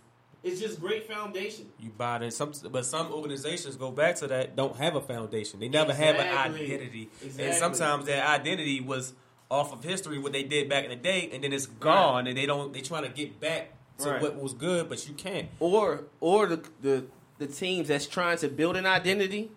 It's 0.43 0.61
just 0.61 0.79
great 0.79 1.05
foundation. 1.05 1.67
You 1.79 1.89
buy 1.89 2.17
it. 2.17 2.31
Some, 2.31 2.53
but 2.71 2.85
some 2.85 3.11
organizations 3.11 3.75
go 3.75 3.91
back 3.91 4.15
to 4.17 4.27
that. 4.27 4.55
Don't 4.55 4.75
have 4.77 4.95
a 4.95 5.01
foundation. 5.01 5.59
They 5.59 5.67
never 5.67 5.93
have 5.93 6.15
an 6.15 6.27
identity, 6.27 7.09
Exactly. 7.21 7.45
and 7.45 7.55
sometimes 7.55 8.05
that 8.05 8.25
identity 8.39 8.79
was 8.79 9.13
off 9.51 9.73
of 9.73 9.83
history, 9.83 10.17
what 10.17 10.31
they 10.31 10.43
did 10.43 10.69
back 10.69 10.85
in 10.85 10.91
the 10.91 10.95
day, 10.95 11.29
and 11.33 11.43
then 11.43 11.51
it's 11.51 11.65
gone, 11.65 12.27
and 12.27 12.37
they 12.37 12.45
don't. 12.45 12.71
They 12.71 12.81
trying 12.81 13.03
to 13.03 13.09
get 13.09 13.39
back 13.39 13.73
to 13.99 14.11
Right. 14.11 14.21
what 14.21 14.35
was 14.41 14.53
good, 14.53 14.87
but 14.87 15.07
you 15.07 15.13
can't. 15.13 15.49
or 15.59 16.05
or 16.21 16.47
the, 16.47 16.63
the 16.81 17.05
the 17.37 17.47
teams 17.47 17.87
that's 17.87 18.07
trying 18.07 18.37
to 18.37 18.47
build 18.47 18.77
an 18.77 18.85
identity 18.85 19.51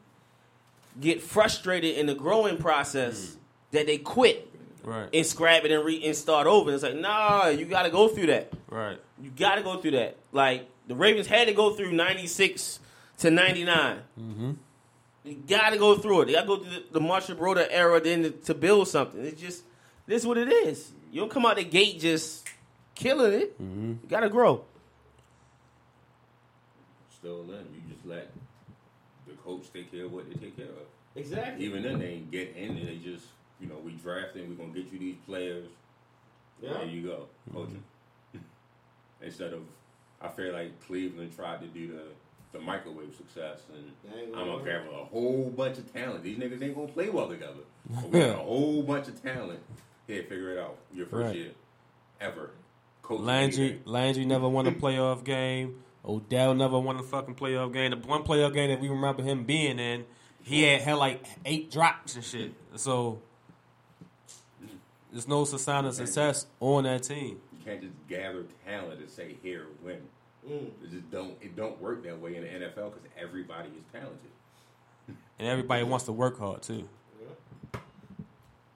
get 1.01 1.22
frustrated 1.22 1.97
in 1.97 2.07
the 2.07 2.14
growing 2.14 2.57
process 2.59 3.20
mm. 3.20 3.37
that 3.70 3.87
they 3.87 3.99
quit 3.99 4.51
Right. 4.85 5.09
and 5.12 5.24
scrap 5.24 5.64
it 5.64 5.70
and 5.70 5.85
re 5.85 6.05
and 6.05 6.16
start 6.16 6.47
over. 6.47 6.72
It's 6.72 6.83
like, 6.83 6.97
nah, 6.97 7.49
you 7.49 7.64
got 7.66 7.83
to 7.83 7.91
go 7.91 8.09
through 8.09 8.26
that. 8.26 8.53
right. 8.68 8.99
You 9.20 9.30
got 9.30 9.55
to 9.55 9.62
go 9.62 9.76
through 9.80 9.93
that. 9.93 10.16
Like 10.33 10.68
the 10.89 10.97
Ravens 10.97 11.26
had 11.28 11.47
to 11.49 11.55
go 11.55 11.74
through 11.74 11.93
ninety 11.93 12.26
six 12.26 12.80
to 13.18 13.30
ninety 13.30 13.64
Mm-hmm. 13.64 14.53
You 15.24 15.35
got 15.47 15.70
to 15.70 15.78
go 15.78 15.97
through 15.97 16.22
it. 16.22 16.28
You 16.30 16.35
got 16.35 16.41
to 16.43 16.47
go 16.49 16.57
through 16.57 16.70
the, 16.70 16.99
the 16.99 17.01
Marchibroda 17.01 17.66
era 17.70 18.01
then 18.01 18.22
to, 18.24 18.30
to 18.30 18.55
build 18.55 18.89
something. 18.89 19.24
It's 19.24 19.41
just 19.41 19.62
this 20.07 20.22
is 20.22 20.26
what 20.26 20.39
it 20.39 20.49
is. 20.49 20.91
You 21.12 21.20
don't 21.20 21.30
come 21.30 21.47
out 21.47 21.57
the 21.57 21.64
gate 21.64 22.01
just 22.01 22.49
killing 22.97 23.33
it. 23.33 23.55
You 23.61 23.99
got 24.09 24.20
to 24.20 24.28
grow. 24.28 24.64
Still 27.14 27.45
then, 27.45 27.66
you 27.72 27.95
just 27.95 28.05
let 28.05 28.30
the 29.28 29.35
coach 29.35 29.66
take 29.72 29.93
care 29.93 30.07
of 30.07 30.12
what 30.12 30.28
they 30.28 30.35
take 30.35 30.57
care 30.57 30.66
of. 30.66 30.87
Exactly. 31.14 31.64
Even 31.66 31.83
then, 31.83 31.99
they 32.01 32.07
ain't 32.07 32.30
get 32.33 32.57
in 32.57 32.76
and 32.76 32.89
they 32.89 32.97
just, 32.97 33.26
you 33.62 33.68
know, 33.68 33.76
we 33.82 33.92
drafting, 33.92 34.48
we're 34.48 34.56
going 34.56 34.74
to 34.74 34.82
get 34.82 34.92
you 34.92 34.98
these 34.98 35.16
players. 35.24 35.66
Yeah. 36.60 36.74
There 36.74 36.86
you 36.86 37.02
go, 37.02 37.26
mm-hmm. 37.48 37.56
coaching. 37.58 37.82
Instead 39.22 39.52
of, 39.52 39.62
I 40.20 40.28
feel 40.28 40.52
like 40.52 40.84
Cleveland 40.86 41.34
tried 41.34 41.60
to 41.60 41.66
do 41.66 41.88
the, 41.88 42.58
the 42.58 42.64
microwave 42.64 43.14
success, 43.16 43.60
and 43.72 43.90
I'm 44.12 44.32
gonna 44.32 44.50
gonna 44.52 44.62
grab 44.62 44.82
a 44.92 45.04
whole 45.04 45.52
bunch 45.56 45.78
of 45.78 45.92
talent. 45.92 46.22
These 46.22 46.38
niggas 46.38 46.62
ain't 46.62 46.74
gonna 46.74 46.88
play 46.88 47.08
well 47.08 47.28
together. 47.28 47.62
But 47.90 48.10
we 48.10 48.20
got 48.20 48.30
a 48.30 48.34
whole 48.34 48.82
bunch 48.82 49.08
of 49.08 49.20
talent. 49.22 49.60
Here, 50.06 50.22
figure 50.22 50.52
it 50.52 50.58
out. 50.58 50.76
Your 50.94 51.06
first 51.06 51.26
Right. 51.28 51.36
year 51.36 51.50
ever. 52.20 52.50
Coaching 53.02 53.26
Landry 53.26 53.64
anything. 53.64 53.82
Landry 53.86 54.24
never 54.24 54.48
won 54.48 54.66
a 54.66 54.72
playoff 54.82 55.24
game. 55.24 55.82
Odell 56.04 56.54
never 56.54 56.78
won 56.78 56.96
a 56.96 57.02
fucking 57.02 57.34
playoff 57.34 57.72
game. 57.72 57.90
The 57.90 57.96
one 57.96 58.22
playoff 58.22 58.54
game 58.54 58.70
that 58.70 58.80
we 58.80 58.88
remember 58.88 59.22
him 59.22 59.44
being 59.44 59.78
in, 59.78 60.04
he 60.42 60.62
had 60.62 60.82
had 60.82 60.94
like 60.94 61.24
eight 61.44 61.70
drops 61.70 62.14
and 62.16 62.24
shit. 62.24 62.52
So 62.76 63.20
there's 65.12 65.28
no 65.28 65.44
sign 65.44 65.84
of 65.84 65.94
success 65.94 66.46
on 66.58 66.84
that 66.84 67.02
team. 67.02 67.38
You 67.52 67.64
can't 67.64 67.82
just 67.82 67.94
gather 68.08 68.44
talent 68.66 69.00
and 69.00 69.10
say 69.10 69.36
here 69.42 69.66
win. 69.84 70.00
Mm. 70.48 70.70
It 70.82 70.90
just 70.90 71.10
don't. 71.10 71.36
It 71.40 71.54
don't 71.54 71.80
work 71.80 72.02
that 72.04 72.18
way 72.18 72.36
in 72.36 72.42
the 72.42 72.48
NFL 72.48 72.94
because 72.94 73.08
everybody 73.20 73.68
is 73.68 73.84
talented. 73.92 74.30
And 75.38 75.48
everybody 75.48 75.82
wants 75.82 76.04
to 76.04 76.12
work 76.12 76.38
hard 76.38 76.62
too. 76.62 76.88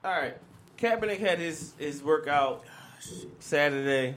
All 0.03 0.11
right. 0.11 0.35
Kaepernick 0.77 1.19
had 1.19 1.39
his 1.39 1.73
his 1.77 2.03
workout 2.03 2.65
Saturday. 3.39 4.15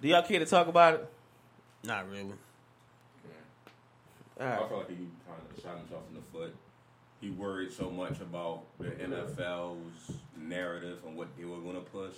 Do 0.00 0.08
y'all 0.08 0.22
care 0.22 0.38
to 0.38 0.46
talk 0.46 0.68
about 0.68 0.94
it? 0.94 1.12
Not 1.84 2.08
really. 2.08 2.34
All 4.40 4.46
I 4.46 4.68
feel 4.68 4.78
like 4.78 4.88
he 4.90 4.96
kind 4.96 5.40
of 5.56 5.62
shot 5.62 5.78
himself 5.78 6.02
in 6.10 6.16
the 6.16 6.22
foot. 6.32 6.54
He 7.22 7.30
worried 7.30 7.72
so 7.72 7.88
much 7.88 8.20
about 8.20 8.64
the 8.80 8.86
NFL's 8.86 10.16
narrative 10.36 10.98
and 11.06 11.16
what 11.16 11.28
they 11.38 11.44
were 11.44 11.60
going 11.60 11.76
to 11.76 11.80
push 11.80 12.14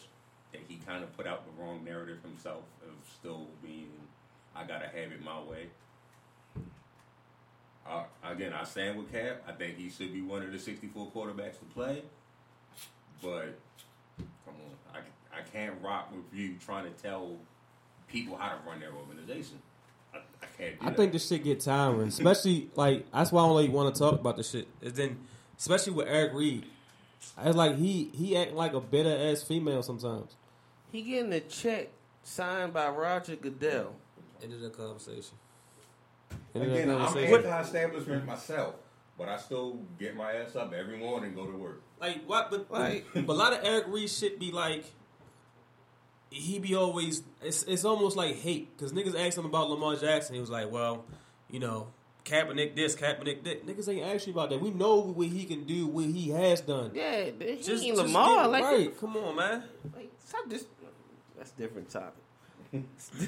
that 0.53 0.63
he 0.67 0.81
kind 0.87 1.05
of 1.05 1.15
put 1.15 1.27
out 1.27 1.45
the 1.45 1.63
wrong 1.63 1.85
narrative 1.85 2.23
himself 2.23 2.63
of 2.83 2.95
still 3.19 3.49
being, 3.63 3.91
I 4.57 4.65
gotta 4.65 4.87
have 4.87 5.13
it 5.13 5.23
my 5.23 5.43
way. 5.43 5.67
Again, 8.25 8.55
I 8.55 8.65
stand 8.65 8.97
with 8.97 9.13
Cap. 9.13 9.43
I 9.47 9.53
think 9.53 9.77
he 9.77 9.91
should 9.91 10.13
be 10.13 10.23
one 10.23 10.43
of 10.43 10.51
the 10.51 10.59
64 10.59 11.13
quarterbacks 11.15 11.59
to 11.59 11.67
play. 11.75 12.03
But 13.23 13.59
come 14.17 14.55
on, 14.55 14.95
I, 14.95 15.39
I 15.39 15.43
can't 15.43 15.75
rock 15.83 16.11
with 16.13 16.25
you 16.33 16.55
trying 16.65 16.85
to 16.85 17.03
tell 17.03 17.37
people 18.09 18.37
how 18.39 18.49
to 18.49 18.59
run 18.67 18.81
their 18.81 18.93
organization. 18.93 19.61
I, 20.15 20.19
I 20.19 20.47
can't 20.59 20.75
I 20.81 20.85
that. 20.87 20.97
think 20.97 21.13
this 21.13 21.29
shit 21.29 21.45
get 21.45 21.61
tiring, 21.61 22.09
especially 22.09 22.71
like 22.77 23.11
that's 23.13 23.33
why 23.33 23.43
I 23.43 23.49
don't 23.65 23.73
want 23.73 23.95
to 23.95 23.99
talk 23.99 24.15
about 24.21 24.37
this 24.37 24.51
shit. 24.51 24.69
Is 24.81 24.93
then, 24.95 25.19
especially 25.59 25.93
with 25.95 26.07
Eric 26.09 26.33
Reid, 26.35 26.65
it's 27.43 27.57
like 27.57 27.77
he 27.77 28.11
he 28.15 28.37
act 28.37 28.53
like 28.53 28.73
a 28.75 28.81
bitter 28.81 29.17
ass 29.33 29.43
female 29.43 29.83
sometimes. 29.83 30.33
He 30.93 31.03
getting 31.03 31.33
a 31.33 31.41
check 31.41 31.89
signed 32.23 32.73
by 32.73 32.89
Roger 32.89 33.37
Goodell. 33.37 33.95
End 34.43 34.53
of 34.53 34.61
the 34.61 34.71
conversation. 34.71 35.37
Again, 36.55 36.91
I'm 36.91 36.99
conversation. 37.07 37.35
anti-establishment 37.47 38.27
myself, 38.27 38.75
but 39.19 39.29
I 39.29 39.37
still 39.37 39.79
get 39.99 40.17
my 40.17 40.33
ass 40.33 40.55
up 40.57 40.73
every 40.73 40.97
morning 40.99 41.29
and 41.29 41.37
go 41.37 41.47
to 41.47 41.57
work. 41.57 41.83
Like 42.01 42.25
what? 42.27 42.51
But, 42.51 42.71
Like- 42.71 43.07
but 43.15 43.29
a 43.29 43.33
lot 43.33 43.53
of 43.53 43.61
Eric 43.65 43.87
Reid 43.89 44.11
shit 44.11 44.39
be 44.39 44.53
like. 44.53 44.85
He 46.35 46.59
be 46.59 46.75
always. 46.75 47.23
It's 47.43 47.63
it's 47.63 47.85
almost 47.85 48.17
like 48.17 48.37
hate 48.37 48.77
because 48.77 48.93
niggas 48.93 49.15
asked 49.19 49.39
him 49.39 49.47
about 49.47 49.71
Lamar 49.71 49.95
Jackson. 49.97 50.35
He 50.35 50.41
was 50.41 50.51
like, 50.51 50.71
well, 50.71 51.05
you 51.49 51.61
know, 51.61 51.87
Kaepernick 52.25 52.75
this, 52.75 52.97
Kaepernick 52.97 53.45
that. 53.45 53.67
Niggas 53.67 53.89
ain't 53.89 54.05
asked 54.05 54.27
you 54.27 54.33
about 54.33 54.51
that. 54.51 54.61
We 54.61 54.71
know 54.71 54.97
what 54.97 55.29
he 55.29 55.45
can 55.45 55.65
do, 55.65 55.87
what 55.87 56.07
he 56.07 56.31
has 56.31 56.61
done. 56.61 56.91
Yeah, 56.93 57.27
he 57.39 57.63
Just, 57.63 57.85
ain't 57.85 57.97
Lamar. 57.97 58.37
get 58.37 58.45
it 58.45 58.49
like, 58.49 58.65
right. 58.65 59.01
Come 59.01 59.17
on, 59.17 59.37
man. 59.37 59.63
like, 59.95 60.11
stop 60.27 60.49
this. 60.49 60.65
That's 61.37 61.53
a 61.53 61.57
different 61.57 61.91
topic. 61.91 62.15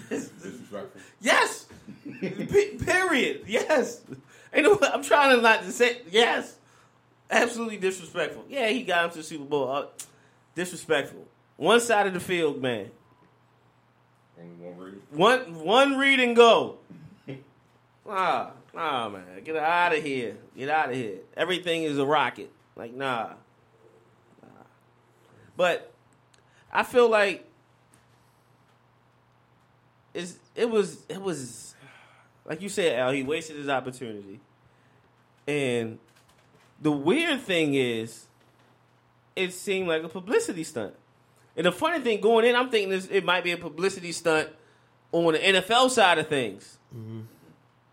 Disrespectful. 0.09 1.01
yes. 1.21 1.67
Pe- 2.21 2.77
period. 2.79 3.45
Yes. 3.47 4.01
Ain't 4.53 4.65
no, 4.65 4.79
I'm 4.93 5.03
trying 5.03 5.37
to 5.37 5.43
not 5.43 5.63
to 5.63 5.71
say 5.73 6.03
yes. 6.11 6.57
Absolutely 7.31 7.77
disrespectful. 7.77 8.45
Yeah, 8.49 8.69
he 8.69 8.83
got 8.83 9.05
him 9.05 9.11
to 9.13 9.19
the 9.19 9.23
Super 9.25 9.45
Bowl. 9.45 9.71
Uh, 9.71 9.87
disrespectful. 10.55 11.27
One 11.57 11.81
side 11.81 12.07
of 12.07 12.15
the 12.15 12.21
field, 12.21 12.61
man. 12.61 12.91
Only 14.39 14.55
one 14.57 14.79
read. 14.79 15.03
One 15.11 15.65
one 15.65 15.97
read 15.97 16.21
and 16.21 16.37
go. 16.37 16.79
Nah, 18.09 18.51
nah, 18.73 19.09
man. 19.09 19.25
Get 19.43 19.57
out 19.57 19.93
of 19.93 20.01
here. 20.01 20.37
Get 20.57 20.69
out 20.69 20.91
of 20.91 20.95
here. 20.95 21.17
Everything 21.37 21.83
is 21.83 21.99
a 21.99 22.07
rocket. 22.07 22.53
Like, 22.77 22.95
nah. 22.95 23.31
nah. 24.41 24.49
But 25.57 25.93
I 26.73 26.85
feel 26.85 27.11
like 27.11 27.45
it's 30.15 30.37
it 30.55 30.71
was 30.71 31.05
it 31.09 31.21
was 31.21 31.75
like 32.45 32.63
you 32.63 32.69
said, 32.69 32.99
Al, 32.99 33.11
he 33.11 33.23
wasted 33.23 33.57
his 33.57 33.69
opportunity. 33.69 34.41
And 35.49 35.99
the 36.81 36.93
weird 36.93 37.41
thing 37.41 37.75
is 37.75 38.27
it 39.35 39.53
seemed 39.53 39.89
like 39.89 40.03
a 40.03 40.09
publicity 40.09 40.65
stunt. 40.65 40.95
And 41.57 41.65
the 41.65 41.73
funny 41.73 42.03
thing 42.03 42.21
going 42.21 42.45
in, 42.45 42.55
I'm 42.55 42.71
thinking 42.71 42.91
this, 42.91 43.07
it 43.07 43.25
might 43.25 43.43
be 43.43 43.53
a 43.53 43.57
publicity 43.57 44.13
stunt 44.13 44.51
on 45.13 45.33
the 45.33 45.39
NFL 45.39 45.91
side 45.91 46.19
of 46.19 46.29
things. 46.29 46.79
Mm-hmm. 46.95 47.21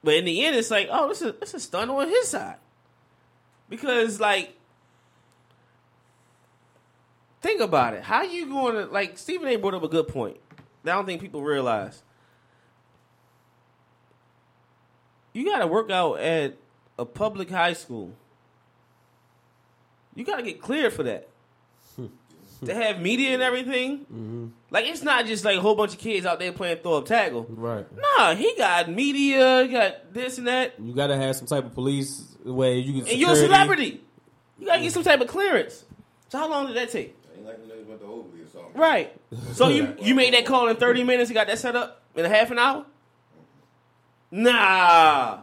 But 0.04 0.16
in 0.16 0.26
the 0.26 0.44
end, 0.44 0.56
it's 0.56 0.70
like, 0.70 0.90
oh, 0.92 1.08
this 1.08 1.22
is 1.22 1.34
this 1.40 1.50
is 1.50 1.56
a 1.56 1.60
stunt 1.62 1.90
on 1.90 2.08
his 2.10 2.28
side. 2.28 2.58
Because 3.70 4.20
like 4.20 4.58
think 7.42 7.62
about 7.62 7.94
it. 7.94 8.04
How 8.04 8.24
you 8.24 8.48
going 8.48 8.76
to 8.76 8.86
like 8.86 9.18
Stephen 9.18 9.48
A 9.48 9.56
brought 9.56 9.76
up 9.76 9.84
a 9.84 9.88
good 9.88 10.08
point. 10.08 10.38
that 10.84 10.92
I 10.92 10.96
don't 10.96 11.06
think 11.06 11.22
people 11.22 11.42
realize. 11.42 12.04
You 15.34 15.46
got 15.46 15.60
to 15.60 15.68
work 15.68 15.90
out 15.90 16.20
at 16.20 16.58
a 16.98 17.06
public 17.06 17.50
high 17.50 17.74
school. 17.74 18.14
You 20.16 20.24
got 20.24 20.38
to 20.38 20.44
get 20.44 20.62
cleared 20.62 20.94
for 20.94 21.04
that. 21.04 21.28
To 22.66 22.74
have 22.74 23.00
media 23.00 23.34
and 23.34 23.42
everything. 23.42 24.00
Mm-hmm. 24.00 24.48
Like 24.72 24.86
it's 24.88 25.04
not 25.04 25.26
just 25.26 25.46
like 25.46 25.58
a 25.58 25.62
whole 25.62 25.76
bunch 25.76 25.94
of 25.94 26.00
kids 26.00 26.26
out 26.26 26.40
there 26.40 26.52
playing 26.52 26.78
throw 26.78 26.96
up 26.96 27.06
tackle. 27.06 27.46
Right. 27.50 27.86
Nah, 27.96 28.36
he 28.36 28.54
got 28.58 28.90
media, 28.90 29.64
he 29.64 29.70
got 29.70 30.14
this 30.14 30.38
and 30.38 30.48
that, 30.48 30.74
You 30.80 30.94
gotta 30.94 31.16
have 31.16 31.36
some 31.36 31.48
type 31.48 31.66
of 31.66 31.74
police 31.74 32.36
way 32.44 32.80
you 32.80 33.02
can. 33.02 33.12
and 33.12 33.20
you're 33.20 33.32
a 33.32 33.36
celebrity. 33.36 34.02
You 34.60 34.68
gotta 34.68 34.82
get 34.82 34.92
some 34.94 35.04
type 35.04 35.22
of 35.22 35.28
clearance. 35.28 35.86
So 36.30 36.38
how 36.38 36.50
long 36.50 36.68
did 36.68 36.76
that 36.78 36.90
take? 36.90 37.16
Ain't 37.36 37.46
like 37.46 37.68
the 37.68 37.74
went 37.88 38.02
to 38.02 38.08
Oakley 38.08 38.40
or. 38.56 38.80
Right. 38.80 39.14
So 39.54 39.68
you 39.68 39.96
you 40.02 40.16
made 40.16 40.34
that 40.34 40.46
call 40.46 40.68
in 40.68 40.76
thirty 40.78 41.04
minutes. 41.04 41.30
You 41.30 41.34
got 41.36 41.48
that 41.48 41.60
set 41.60 41.76
up 41.76 42.02
in 42.16 42.26
a 42.26 42.30
half 42.30 42.52
an 42.52 42.60
hour. 42.60 42.86
Nah. 44.32 45.42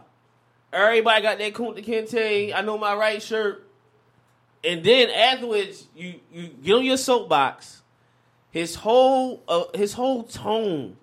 Everybody 0.73 1.21
got 1.21 1.37
that 1.37 1.53
Kunta 1.53 1.83
Kinte. 1.83 2.53
I 2.55 2.61
know 2.61 2.77
my 2.77 2.95
right 2.95 3.21
shirt. 3.21 3.67
And 4.63 4.83
then 4.83 5.09
afterwards, 5.09 5.87
you 5.95 6.19
you 6.31 6.47
get 6.47 6.75
on 6.75 6.85
your 6.85 6.97
soapbox. 6.97 7.81
His 8.51 8.75
whole 8.75 9.43
uh, 9.47 9.63
his 9.73 9.93
whole 9.93 10.23
tone 10.23 10.97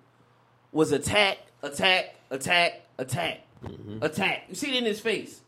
was 0.71 0.91
attack, 0.91 1.39
attack, 1.61 2.15
attack, 2.29 2.81
attack, 2.97 3.41
attack. 4.01 4.43
You 4.49 4.55
see 4.55 4.69
it 4.69 4.77
in 4.77 4.85
his 4.85 4.99
face. 4.99 5.41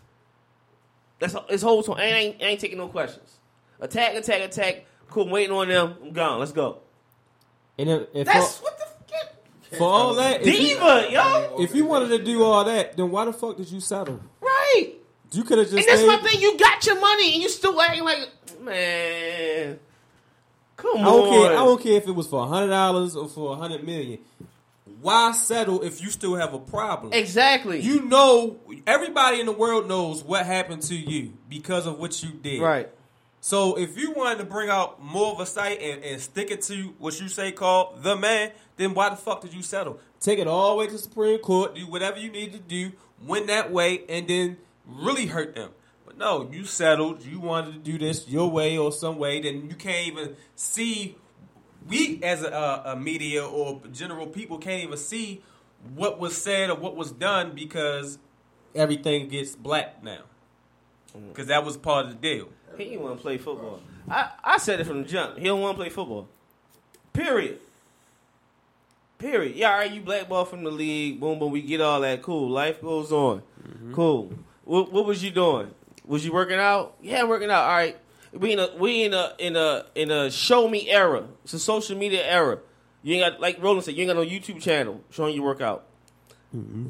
That's 1.19 1.35
his 1.49 1.61
whole 1.61 1.83
tone. 1.83 1.99
I 1.99 2.05
ain't, 2.05 2.41
I 2.41 2.45
ain't 2.47 2.59
taking 2.59 2.79
no 2.79 2.87
questions. 2.87 3.37
Attack, 3.79 4.15
attack, 4.15 4.41
attack. 4.41 4.85
Cool, 5.09 5.23
I'm 5.25 5.29
waiting 5.29 5.55
on 5.55 5.67
them. 5.67 5.95
I'm 6.01 6.11
gone. 6.11 6.39
Let's 6.39 6.51
go. 6.51 6.79
And 7.77 7.89
if, 7.89 8.07
if 8.13 8.27
That's 8.27 8.57
for, 8.57 8.63
what 8.63 8.77
the 8.77 8.85
fuck. 8.85 9.77
for 9.77 9.83
all 9.87 10.13
that, 10.15 10.43
you, 10.45 10.51
Diva, 10.51 11.07
yo. 11.11 11.57
if 11.59 11.75
you 11.75 11.85
wanted 11.85 12.09
to 12.17 12.23
do 12.23 12.43
all 12.43 12.63
that, 12.65 12.97
then 12.97 13.11
why 13.11 13.25
the 13.25 13.33
fuck 13.33 13.57
did 13.57 13.71
you 13.71 13.79
settle? 13.79 14.19
Right. 14.41 14.93
You 15.31 15.43
could 15.43 15.57
have 15.59 15.69
just. 15.69 15.77
And 15.77 15.87
that's 15.87 16.05
my 16.07 16.17
thing. 16.17 16.41
You 16.41 16.57
got 16.57 16.85
your 16.85 16.99
money 16.99 17.33
and 17.33 17.41
you 17.43 17.49
still 17.49 17.79
acting 17.81 18.03
like, 18.03 18.29
man. 18.61 19.79
Come 20.77 20.97
I 20.97 21.05
on. 21.05 21.29
care. 21.29 21.51
I 21.51 21.55
don't 21.63 21.81
care 21.81 21.93
if 21.93 22.07
it 22.07 22.11
was 22.11 22.27
for 22.27 22.45
hundred 22.47 22.69
dollars 22.69 23.15
or 23.15 23.27
for 23.27 23.53
a 23.53 23.55
hundred 23.55 23.83
million. 23.83 24.19
Why 25.01 25.31
settle 25.31 25.81
if 25.81 26.01
you 26.01 26.09
still 26.09 26.35
have 26.35 26.53
a 26.53 26.59
problem? 26.59 27.13
Exactly. 27.13 27.79
You 27.79 28.03
know, 28.03 28.59
everybody 28.85 29.39
in 29.39 29.45
the 29.45 29.51
world 29.51 29.87
knows 29.87 30.23
what 30.23 30.45
happened 30.45 30.83
to 30.83 30.95
you 30.95 31.33
because 31.49 31.87
of 31.87 31.97
what 31.99 32.21
you 32.23 32.31
did. 32.31 32.61
right. 32.61 32.89
So 33.43 33.75
if 33.75 33.97
you 33.97 34.11
wanted 34.11 34.37
to 34.37 34.43
bring 34.43 34.69
out 34.69 35.03
more 35.03 35.31
of 35.31 35.39
a 35.39 35.47
site 35.47 35.81
and, 35.81 36.03
and 36.03 36.21
stick 36.21 36.51
it 36.51 36.61
to 36.63 36.93
what 36.99 37.19
you 37.19 37.27
say 37.27 37.51
called 37.51 38.03
the 38.03 38.15
man, 38.15 38.51
then 38.77 38.93
why 38.93 39.09
the 39.09 39.15
fuck 39.15 39.41
did 39.41 39.51
you 39.51 39.63
settle? 39.63 39.99
Take 40.19 40.37
it 40.37 40.45
all 40.45 40.71
the 40.71 40.75
way 40.75 40.87
to 40.87 40.97
Supreme 40.99 41.39
Court, 41.39 41.73
do 41.73 41.87
whatever 41.87 42.19
you 42.19 42.29
need 42.31 42.53
to 42.53 42.59
do, 42.59 42.91
win 43.25 43.47
that 43.47 43.71
way, 43.71 44.03
and 44.07 44.27
then 44.27 44.57
really 44.85 45.27
hurt 45.27 45.55
them. 45.55 45.71
But 46.05 46.17
no, 46.17 46.49
you 46.51 46.65
settled. 46.65 47.25
You 47.25 47.39
wanted 47.39 47.73
to 47.73 47.79
do 47.79 47.97
this 47.97 48.27
your 48.27 48.49
way 48.49 48.77
or 48.77 48.91
some 48.91 49.17
way. 49.17 49.41
Then 49.41 49.69
you 49.69 49.75
can't 49.75 50.07
even 50.07 50.35
see. 50.55 51.15
We 51.87 52.21
as 52.23 52.43
a, 52.43 52.81
a, 52.85 52.95
media 52.95 53.43
or 53.43 53.81
general 53.91 54.27
people 54.27 54.59
can't 54.59 54.83
even 54.83 54.97
see 54.97 55.41
what 55.95 56.19
was 56.19 56.39
said 56.39 56.69
or 56.69 56.75
what 56.75 56.95
was 56.95 57.11
done 57.11 57.53
because 57.55 58.19
everything 58.75 59.29
gets 59.29 59.55
black 59.55 60.03
now. 60.03 60.21
Mm. 61.17 61.29
Because 61.29 61.47
that 61.47 61.65
was 61.65 61.77
part 61.77 62.05
of 62.05 62.11
the 62.11 62.17
deal. 62.17 62.49
He 62.77 62.85
didn't 62.85 63.01
want 63.01 63.17
to 63.17 63.21
play 63.21 63.37
football. 63.37 63.81
I, 64.09 64.29
I 64.43 64.57
said 64.57 64.79
it 64.79 64.85
from 64.85 65.03
the 65.03 65.09
jump. 65.09 65.37
He 65.37 65.45
don't 65.45 65.61
want 65.61 65.75
to 65.75 65.81
play 65.81 65.89
football. 65.89 66.27
Period. 67.13 67.59
Period. 69.17 69.55
Yeah, 69.55 69.71
all 69.71 69.77
right, 69.77 69.91
you 69.91 70.01
blackball 70.01 70.45
from 70.45 70.63
the 70.63 70.71
league. 70.71 71.19
Boom, 71.19 71.37
boom. 71.39 71.51
We 71.51 71.61
get 71.61 71.81
all 71.81 72.01
that. 72.01 72.21
Cool. 72.21 72.49
Life 72.49 72.81
goes 72.81 73.11
on. 73.11 73.43
Mm-hmm. 73.67 73.93
Cool. 73.93 74.33
What, 74.63 74.91
what 74.91 75.05
was 75.05 75.23
you 75.23 75.31
doing? 75.31 75.71
Was 76.05 76.25
you 76.25 76.33
working 76.33 76.59
out? 76.59 76.95
Yeah, 77.01 77.21
I'm 77.21 77.29
working 77.29 77.49
out. 77.49 77.63
All 77.63 77.75
right. 77.75 77.97
We 78.33 78.53
in 78.53 78.59
a 78.59 78.69
we 78.77 79.03
in 79.03 79.13
a 79.13 79.33
in 79.39 79.55
a 79.57 79.85
in 79.93 80.09
a 80.09 80.31
show 80.31 80.67
me 80.67 80.89
era. 80.89 81.25
It's 81.43 81.53
a 81.53 81.59
social 81.59 81.97
media 81.97 82.25
era. 82.25 82.59
You 83.03 83.15
ain't 83.15 83.33
got 83.33 83.41
like 83.41 83.61
Roland 83.61 83.83
said. 83.83 83.95
You 83.95 84.03
ain't 84.03 84.09
got 84.09 84.15
no 84.15 84.25
YouTube 84.25 84.61
channel 84.61 85.01
showing 85.09 85.35
you 85.35 85.43
workout. 85.43 85.85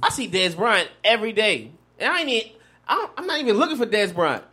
I 0.03 0.09
see 0.09 0.27
Dez 0.29 0.55
Bryant 0.55 0.89
every 1.03 1.33
day, 1.33 1.71
and 1.99 2.11
I 2.11 2.19
ain't. 2.19 2.29
Even, 2.29 2.51
I 2.87 3.09
I'm 3.17 3.25
not 3.25 3.39
even 3.39 3.57
looking 3.57 3.77
for 3.77 3.85
Dez 3.85 4.13
Bryant. 4.13 4.43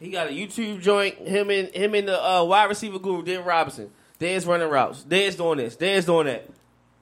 He 0.00 0.10
got 0.10 0.26
a 0.26 0.30
YouTube 0.30 0.80
joint. 0.82 1.16
Him 1.16 1.50
and 1.50 1.68
him 1.68 1.94
and 1.94 2.08
the 2.08 2.22
uh, 2.22 2.44
wide 2.44 2.64
receiver 2.64 2.98
guru, 2.98 3.22
Dan 3.22 3.44
Robinson. 3.44 3.90
Dan's 4.18 4.46
running 4.46 4.68
routes. 4.68 5.02
Dan's 5.02 5.36
doing 5.36 5.58
this. 5.58 5.76
Dan's 5.76 6.04
doing 6.04 6.26
that. 6.26 6.48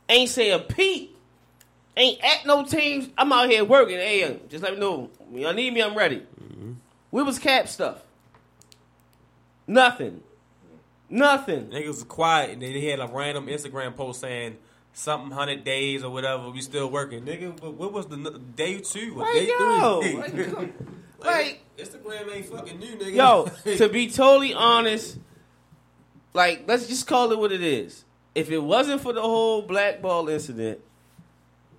Ain't 0.08 0.30
say 0.30 0.50
a 0.50 0.58
peep. 0.58 1.13
Ain't 1.96 2.22
at 2.24 2.44
no 2.46 2.64
teams. 2.64 3.08
I'm 3.16 3.32
out 3.32 3.48
here 3.48 3.64
working. 3.64 3.96
Hey, 3.96 4.24
uh, 4.24 4.34
just 4.48 4.62
let 4.64 4.74
me 4.74 4.80
know. 4.80 5.10
When 5.28 5.42
y'all 5.42 5.52
need 5.52 5.72
me, 5.72 5.82
I'm 5.82 5.96
ready. 5.96 6.22
Where 7.10 7.24
was 7.24 7.38
cap 7.38 7.68
stuff? 7.68 8.02
Nothing. 9.66 10.22
Nothing. 11.08 11.68
Niggas 11.68 11.86
was 11.86 12.02
quiet 12.04 12.50
and 12.50 12.62
then 12.62 12.72
they 12.72 12.80
had 12.80 12.98
a 13.00 13.06
random 13.06 13.46
Instagram 13.46 13.94
post 13.94 14.20
saying 14.20 14.56
something 14.92 15.30
hundred 15.30 15.64
days 15.64 16.02
or 16.02 16.10
whatever. 16.10 16.50
We 16.50 16.60
still 16.60 16.90
working, 16.90 17.24
nigga. 17.24 17.58
But 17.60 17.74
what 17.74 17.92
was 17.92 18.06
the 18.06 18.16
n- 18.16 18.52
day 18.56 18.80
two 18.80 19.14
Like, 19.14 19.32
day 19.32 19.48
yo, 19.48 20.00
three? 20.02 20.46
like, 20.46 20.72
like, 21.20 21.60
Instagram 21.78 22.34
ain't 22.34 22.46
fucking 22.46 22.78
new, 22.78 22.96
nigga. 22.96 23.14
Yo, 23.14 23.76
to 23.76 23.88
be 23.88 24.10
totally 24.10 24.54
honest, 24.54 25.18
like 26.32 26.64
let's 26.66 26.88
just 26.88 27.06
call 27.06 27.30
it 27.32 27.38
what 27.38 27.52
it 27.52 27.62
is. 27.62 28.04
If 28.34 28.50
it 28.50 28.58
wasn't 28.58 29.00
for 29.00 29.12
the 29.12 29.22
whole 29.22 29.62
blackball 29.62 30.28
incident, 30.28 30.80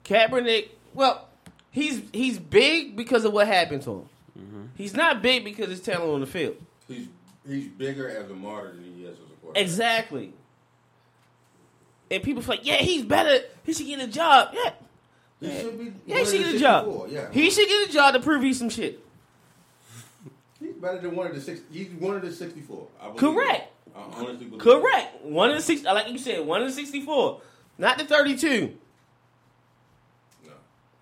Kaepernick, 0.06 0.70
well, 0.94 1.28
he's 1.72 2.02
he's 2.14 2.38
big 2.40 2.96
because 2.96 3.26
of 3.26 3.34
what 3.34 3.48
happened 3.48 3.82
to 3.84 3.92
him. 3.92 4.10
Mm-hmm. 4.40 4.62
He's 4.76 4.94
not 4.94 5.22
big 5.22 5.44
because 5.44 5.70
his 5.70 5.82
talent 5.82 6.12
on 6.14 6.20
the 6.22 6.28
field. 6.28 6.56
He's 6.88 7.08
he's 7.48 7.68
bigger 7.68 8.10
as 8.10 8.30
a 8.30 8.34
martyr 8.34 8.74
than 8.74 8.84
he 8.96 9.04
is 9.04 9.12
as 9.12 9.16
a 9.18 9.36
quarterback. 9.42 9.62
Exactly. 9.64 10.34
And 12.12 12.22
people 12.22 12.44
feel 12.44 12.56
like, 12.58 12.66
yeah, 12.66 12.78
he's 12.78 13.04
better. 13.04 13.44
He 13.64 13.74
should 13.74 13.88
get 13.88 14.00
a 14.00 14.08
job. 14.08 14.54
Yeah, 14.54 14.72
He 15.42 15.60
should 15.60 15.80
be. 15.80 15.94
yeah, 16.06 16.20
he 16.20 16.26
should 16.26 16.40
get 16.44 16.56
a 16.56 16.60
job. 16.60 17.08
Yeah, 17.10 17.32
He 17.32 17.50
should 17.50 17.68
get 17.68 17.90
a 17.90 17.92
job 17.92 18.14
to 18.14 18.20
prove 18.20 18.44
he's 18.44 18.60
some 18.60 18.70
shit. 18.70 19.04
He's 20.60 20.74
better 20.76 21.00
than 21.00 21.16
one 21.16 21.26
of 21.28 21.34
the 21.36 21.42
six. 21.42 21.62
He's 21.72 21.90
one 21.90 22.16
of 22.16 22.22
the 22.22 22.32
sixty-four. 22.32 22.88
I 23.02 23.06
believe 23.06 23.18
Correct. 23.20 23.74
I 23.96 24.00
honestly 24.02 24.46
believe. 24.46 24.62
Correct. 24.62 25.24
One 25.24 25.50
of 25.50 25.56
the 25.56 25.62
six, 25.64 25.84
like 25.84 26.10
you 26.10 26.18
said, 26.20 26.46
one 26.46 26.62
of 26.62 26.68
the 26.68 26.74
sixty-four, 26.74 27.42
not 27.80 27.98
the 27.98 28.06
thirty-two. 28.06 28.78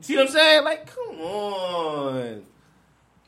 No. 0.04 0.08
See 0.08 0.16
what 0.18 0.28
I'm 0.28 0.32
saying? 0.34 0.64
Like, 0.66 0.86
come 0.94 1.20
on, 1.22 2.46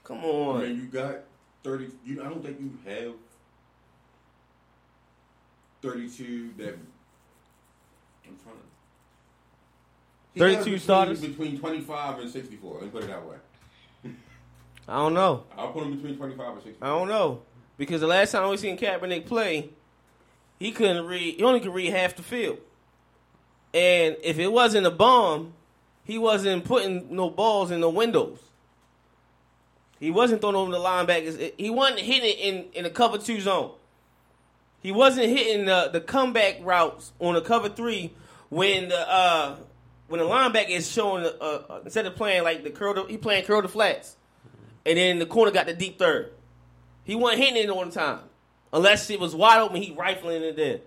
come 0.04 0.18
I 0.20 0.24
on. 0.28 0.62
mean, 0.62 0.76
you 0.78 0.84
got 0.88 1.20
thirty. 1.64 1.90
You, 2.06 2.22
I 2.22 2.26
don't 2.26 2.44
think 2.44 2.60
you 2.60 2.72
have 2.86 3.14
thirty-two. 5.82 6.52
That 6.58 6.78
I'm 8.26 8.38
trying 8.44 8.56
to. 8.56 8.62
He 10.34 10.40
32 10.40 10.60
between- 10.64 10.80
starters? 10.80 11.22
between 11.22 11.60
twenty-five 11.60 12.20
and 12.20 12.30
sixty-four. 12.30 12.74
Let 12.76 12.84
me 12.84 12.90
put 12.90 13.04
it 13.04 13.08
that 13.08 13.26
way. 13.26 13.38
I 14.88 14.96
don't 14.98 15.14
know. 15.14 15.46
I'll 15.58 15.72
put 15.72 15.84
him 15.84 15.96
between 15.96 16.18
twenty-five 16.18 16.54
and 16.54 16.64
sixty-four. 16.64 16.88
I 16.88 16.92
don't 16.92 17.08
know 17.08 17.42
because 17.78 18.02
the 18.02 18.08
last 18.08 18.32
time 18.32 18.50
we 18.50 18.58
seen 18.58 18.78
Kaepernick 18.78 19.26
play, 19.28 19.70
he 20.60 20.72
couldn't 20.72 21.06
read. 21.06 21.36
He 21.38 21.44
only 21.44 21.60
could 21.60 21.74
read 21.74 21.92
half 21.92 22.16
the 22.16 22.24
field. 22.24 22.58
And 23.74 24.16
if 24.24 24.40
it 24.40 24.48
wasn't 24.52 24.88
a 24.88 24.92
bomb, 24.92 25.54
he 26.06 26.18
wasn't 26.18 26.64
putting 26.64 27.14
no 27.14 27.30
balls 27.30 27.72
in 27.72 27.82
the 27.82 27.90
windows. 27.90 28.40
He 30.00 30.12
wasn't 30.12 30.42
throwing 30.42 30.56
over 30.56 30.72
the 30.72 30.78
linebackers. 30.78 31.54
He 31.58 31.70
wasn't 31.70 32.00
hitting 32.00 32.38
in 32.38 32.66
in 32.74 32.84
the 32.84 32.90
cover 32.90 33.18
two 33.18 33.42
zone. 33.42 33.72
He 34.82 34.92
wasn't 34.92 35.30
hitting 35.30 35.66
the, 35.66 35.90
the 35.92 36.00
comeback 36.00 36.58
routes 36.62 37.12
on 37.20 37.34
the 37.34 37.42
cover 37.42 37.70
three 37.70 38.14
when 38.50 38.90
the 38.90 39.12
uh, 39.12 39.56
when 40.08 40.20
the 40.20 40.26
linebacker 40.28 40.70
is 40.70 40.90
showing 40.90 41.26
uh, 41.26 41.30
uh, 41.44 41.80
instead 41.84 42.06
of 42.06 42.16
playing 42.16 42.44
like 42.44 42.64
the 42.64 42.70
curl, 42.70 43.08
he 43.08 43.18
playing 43.18 43.46
curl 43.46 43.64
to 43.64 43.68
flats, 43.68 44.16
and 44.86 44.98
then 44.98 45.18
the 45.18 45.26
corner 45.26 45.52
got 45.52 45.66
the 45.66 45.74
deep 45.74 45.98
third. 45.98 46.32
He 47.04 47.16
wasn't 47.16 47.44
hitting 47.44 47.64
it 47.64 47.70
on 47.70 47.90
time 47.90 48.20
unless 48.72 49.10
it 49.10 49.20
was 49.20 49.34
wide 49.34 49.60
open. 49.60 49.82
He 49.82 49.92
rifling 49.92 50.44
it 50.44 50.60
in. 50.60 50.82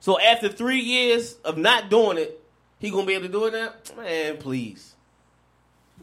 So 0.00 0.18
after 0.18 0.48
three 0.48 0.80
years 0.80 1.34
of 1.44 1.58
not 1.58 1.90
doing 1.90 2.16
it, 2.16 2.42
he 2.78 2.90
gonna 2.90 3.06
be 3.06 3.14
able 3.14 3.26
to 3.26 3.32
do 3.32 3.44
it 3.46 3.52
now? 3.52 3.72
Man, 3.96 4.36
please, 4.38 4.94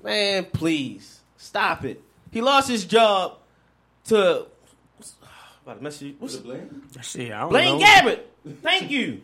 man, 0.03 0.45
please 0.45 1.19
stop 1.37 1.83
it. 1.85 2.01
He 2.31 2.41
lost 2.41 2.67
his 2.69 2.85
job 2.85 3.37
to. 4.05 4.47
About 5.63 5.77
to 5.77 5.83
mess 5.83 6.01
you. 6.01 6.15
What's 6.19 6.33
Was 6.33 6.41
it 6.41 6.43
Blaine? 6.43 6.81
Shit, 7.01 7.31
I 7.31 7.39
don't 7.41 7.49
Blaine 7.49 7.79
know. 7.79 7.85
Gabbert. 7.85 8.19
Thank 8.61 8.91
you. 8.91 9.21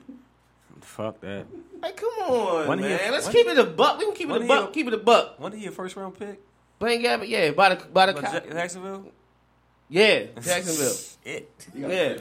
Fuck 0.82 1.20
that. 1.22 1.46
Like, 1.82 1.98
come 1.98 2.10
on, 2.10 2.68
Wasn't 2.68 2.82
he 2.82 2.88
man. 2.90 3.12
Let's 3.12 3.26
wasn't- 3.28 3.36
keep 3.36 3.48
it 3.48 3.58
a 3.58 3.64
buck. 3.66 3.98
We 4.00 4.06
can 4.06 4.14
keep 4.16 4.30
it 4.30 4.30
a 4.30 4.34
wasn't 4.34 4.44
he 4.44 4.48
buck. 4.58 4.70
a- 4.70 4.74
Keep 4.74 4.88
it 4.88 4.94
a 4.94 4.98
buck. 4.98 5.40
Wasn't 5.40 5.62
he 5.62 5.68
a 5.68 5.72
first 5.72 5.96
round 5.96 6.18
pick? 6.18 6.40
Blaine 6.78 7.02
Gabbert, 7.04 7.28
yeah, 7.28 7.52
by 7.52 7.76
the 7.76 7.86
by 7.88 8.06
the 8.06 8.14
By 8.14 8.22
co- 8.22 8.40
Jacksonville? 8.50 9.12
yeah, 9.90 10.26
Jacksonville. 10.42 10.96
Shit. 11.26 11.52
Yeah. 11.76 12.16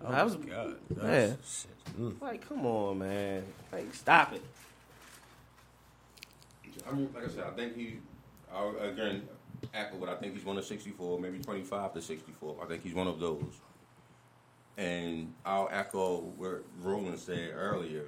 Saved 0.00 0.10
by 0.10 0.20
borders. 0.20 0.20
I 0.20 0.24
was, 0.24 0.34
God. 0.36 0.76
yeah. 1.02 1.32
Shit. 1.44 2.20
Like, 2.22 2.48
come 2.48 2.66
on, 2.66 2.98
man. 2.98 3.44
Like, 3.72 3.94
stop 3.94 4.32
it. 4.32 4.42
I 6.88 6.92
mean, 6.94 7.10
like 7.14 7.24
I 7.24 7.28
said, 7.28 7.44
I 7.44 7.50
think 7.50 7.76
he. 7.76 7.98
I'll, 8.52 8.76
again, 8.78 9.28
echo 9.74 9.96
what 9.96 10.08
I 10.08 10.14
think 10.16 10.34
he's 10.34 10.44
one 10.44 10.56
of 10.58 10.64
sixty-four, 10.64 11.18
maybe 11.18 11.38
twenty-five 11.38 11.92
to 11.94 12.00
sixty-four. 12.00 12.56
I 12.62 12.66
think 12.66 12.82
he's 12.82 12.94
one 12.94 13.08
of 13.08 13.20
those. 13.20 13.42
And 14.76 15.34
I'll 15.44 15.68
echo 15.72 16.20
what 16.36 16.64
Roland 16.82 17.18
said 17.18 17.50
earlier. 17.54 18.04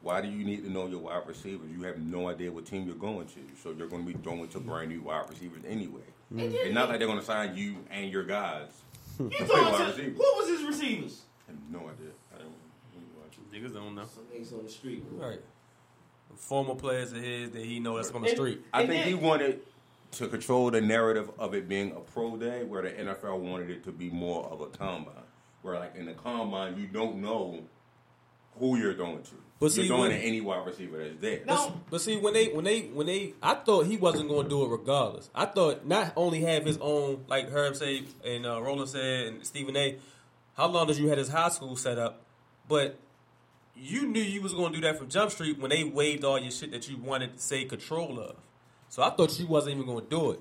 Why 0.00 0.20
do 0.20 0.28
you 0.28 0.44
need 0.44 0.64
to 0.64 0.70
know 0.70 0.86
your 0.86 1.00
wide 1.00 1.26
receivers? 1.26 1.68
You 1.70 1.82
have 1.82 1.98
no 1.98 2.28
idea 2.28 2.50
what 2.50 2.64
team 2.64 2.86
you're 2.86 2.96
going 2.96 3.26
to, 3.26 3.40
so 3.62 3.74
you're 3.76 3.88
going 3.88 4.06
to 4.06 4.12
be 4.12 4.18
throwing 4.22 4.48
to 4.48 4.60
brand 4.60 4.88
new 4.88 5.02
wide 5.02 5.28
receivers 5.28 5.62
anyway. 5.68 6.00
Mm-hmm. 6.32 6.54
It's 6.54 6.74
not 6.74 6.88
like 6.88 7.00
they're 7.00 7.08
going 7.08 7.20
to 7.20 7.24
sign 7.24 7.56
you 7.56 7.76
and 7.90 8.10
your 8.10 8.24
guys. 8.24 8.68
You 9.18 9.28
Play 9.30 9.46
talking 9.46 9.64
wide 9.72 9.78
to, 9.78 9.84
receiver. 9.86 10.10
who 10.10 10.18
was 10.18 10.48
his 10.48 10.62
receivers? 10.66 11.22
I 11.48 11.52
have 11.52 11.60
no 11.70 11.78
idea. 11.88 12.12
I 12.34 12.38
don't 12.38 12.52
really 12.94 13.06
watch 13.18 13.36
it. 13.38 13.52
Niggas 13.52 13.74
don't 13.74 13.94
know. 13.94 14.04
Some 14.04 14.24
niggas 14.24 14.52
on 14.58 14.64
the 14.64 14.70
street. 14.70 15.04
Right. 15.12 15.40
Former 16.36 16.74
players 16.74 17.12
of 17.12 17.22
his 17.22 17.50
that 17.50 17.64
he 17.64 17.80
know 17.80 17.96
that's 17.96 18.10
on 18.10 18.22
the 18.22 18.28
And- 18.28 18.36
street. 18.36 18.62
I 18.74 18.80
think 18.86 19.04
then- 19.04 19.08
he 19.08 19.14
wanted 19.14 19.60
to 20.12 20.28
control 20.28 20.70
the 20.70 20.80
narrative 20.80 21.30
of 21.38 21.54
it 21.54 21.68
being 21.68 21.92
a 21.92 22.00
pro 22.00 22.36
day, 22.36 22.64
where 22.64 22.82
the 22.82 22.90
NFL 22.90 23.38
wanted 23.38 23.70
it 23.70 23.84
to 23.84 23.92
be 23.92 24.10
more 24.10 24.44
of 24.46 24.60
a 24.60 24.66
combine. 24.66 25.14
Where, 25.62 25.78
like 25.78 25.96
in 25.96 26.06
the 26.06 26.14
combine, 26.14 26.78
you 26.78 26.86
don't 26.86 27.16
know 27.16 27.64
who 28.58 28.76
you're 28.76 28.94
throwing 28.94 29.22
to. 29.22 29.30
But 29.58 29.66
you're 29.66 29.70
see, 29.84 29.86
throwing 29.88 30.02
when- 30.02 30.10
to 30.10 30.16
any 30.18 30.40
wide 30.40 30.66
receiver 30.66 30.98
that's 31.02 31.16
there. 31.20 31.40
No. 31.46 31.80
But 31.90 32.00
see, 32.02 32.16
when 32.18 32.34
they 32.34 32.48
when 32.48 32.64
they 32.64 32.82
when 32.88 33.06
they, 33.06 33.34
I 33.42 33.54
thought 33.54 33.86
he 33.86 33.96
wasn't 33.96 34.28
going 34.28 34.44
to 34.44 34.48
do 34.50 34.64
it 34.64 34.68
regardless. 34.68 35.30
I 35.34 35.46
thought 35.46 35.86
not 35.86 36.12
only 36.16 36.42
have 36.42 36.64
his 36.64 36.76
own, 36.80 37.24
like 37.28 37.48
Herb 37.50 37.74
said 37.76 38.04
and 38.24 38.44
uh, 38.46 38.60
Roland 38.60 38.90
said 38.90 39.26
and 39.28 39.46
Stephen 39.46 39.76
A. 39.76 39.96
How 40.56 40.66
long 40.68 40.86
did 40.86 40.98
you 40.98 41.08
had 41.08 41.18
his 41.18 41.28
high 41.28 41.48
school 41.50 41.76
set 41.76 41.98
up? 41.98 42.22
But 42.68 42.98
you 43.74 44.06
knew 44.06 44.22
you 44.22 44.40
was 44.42 44.54
going 44.54 44.72
to 44.72 44.78
do 44.80 44.86
that 44.86 44.98
from 44.98 45.08
Jump 45.08 45.30
Street 45.30 45.58
when 45.58 45.70
they 45.70 45.84
waived 45.84 46.24
all 46.24 46.38
your 46.38 46.50
shit 46.50 46.70
that 46.72 46.88
you 46.88 46.96
wanted 46.96 47.34
to 47.34 47.38
say 47.38 47.64
control 47.64 48.18
of. 48.20 48.36
So 48.88 49.02
I 49.02 49.10
thought 49.10 49.38
you 49.38 49.46
wasn't 49.46 49.74
even 49.76 49.86
going 49.86 50.04
to 50.04 50.10
do 50.10 50.30
it. 50.32 50.40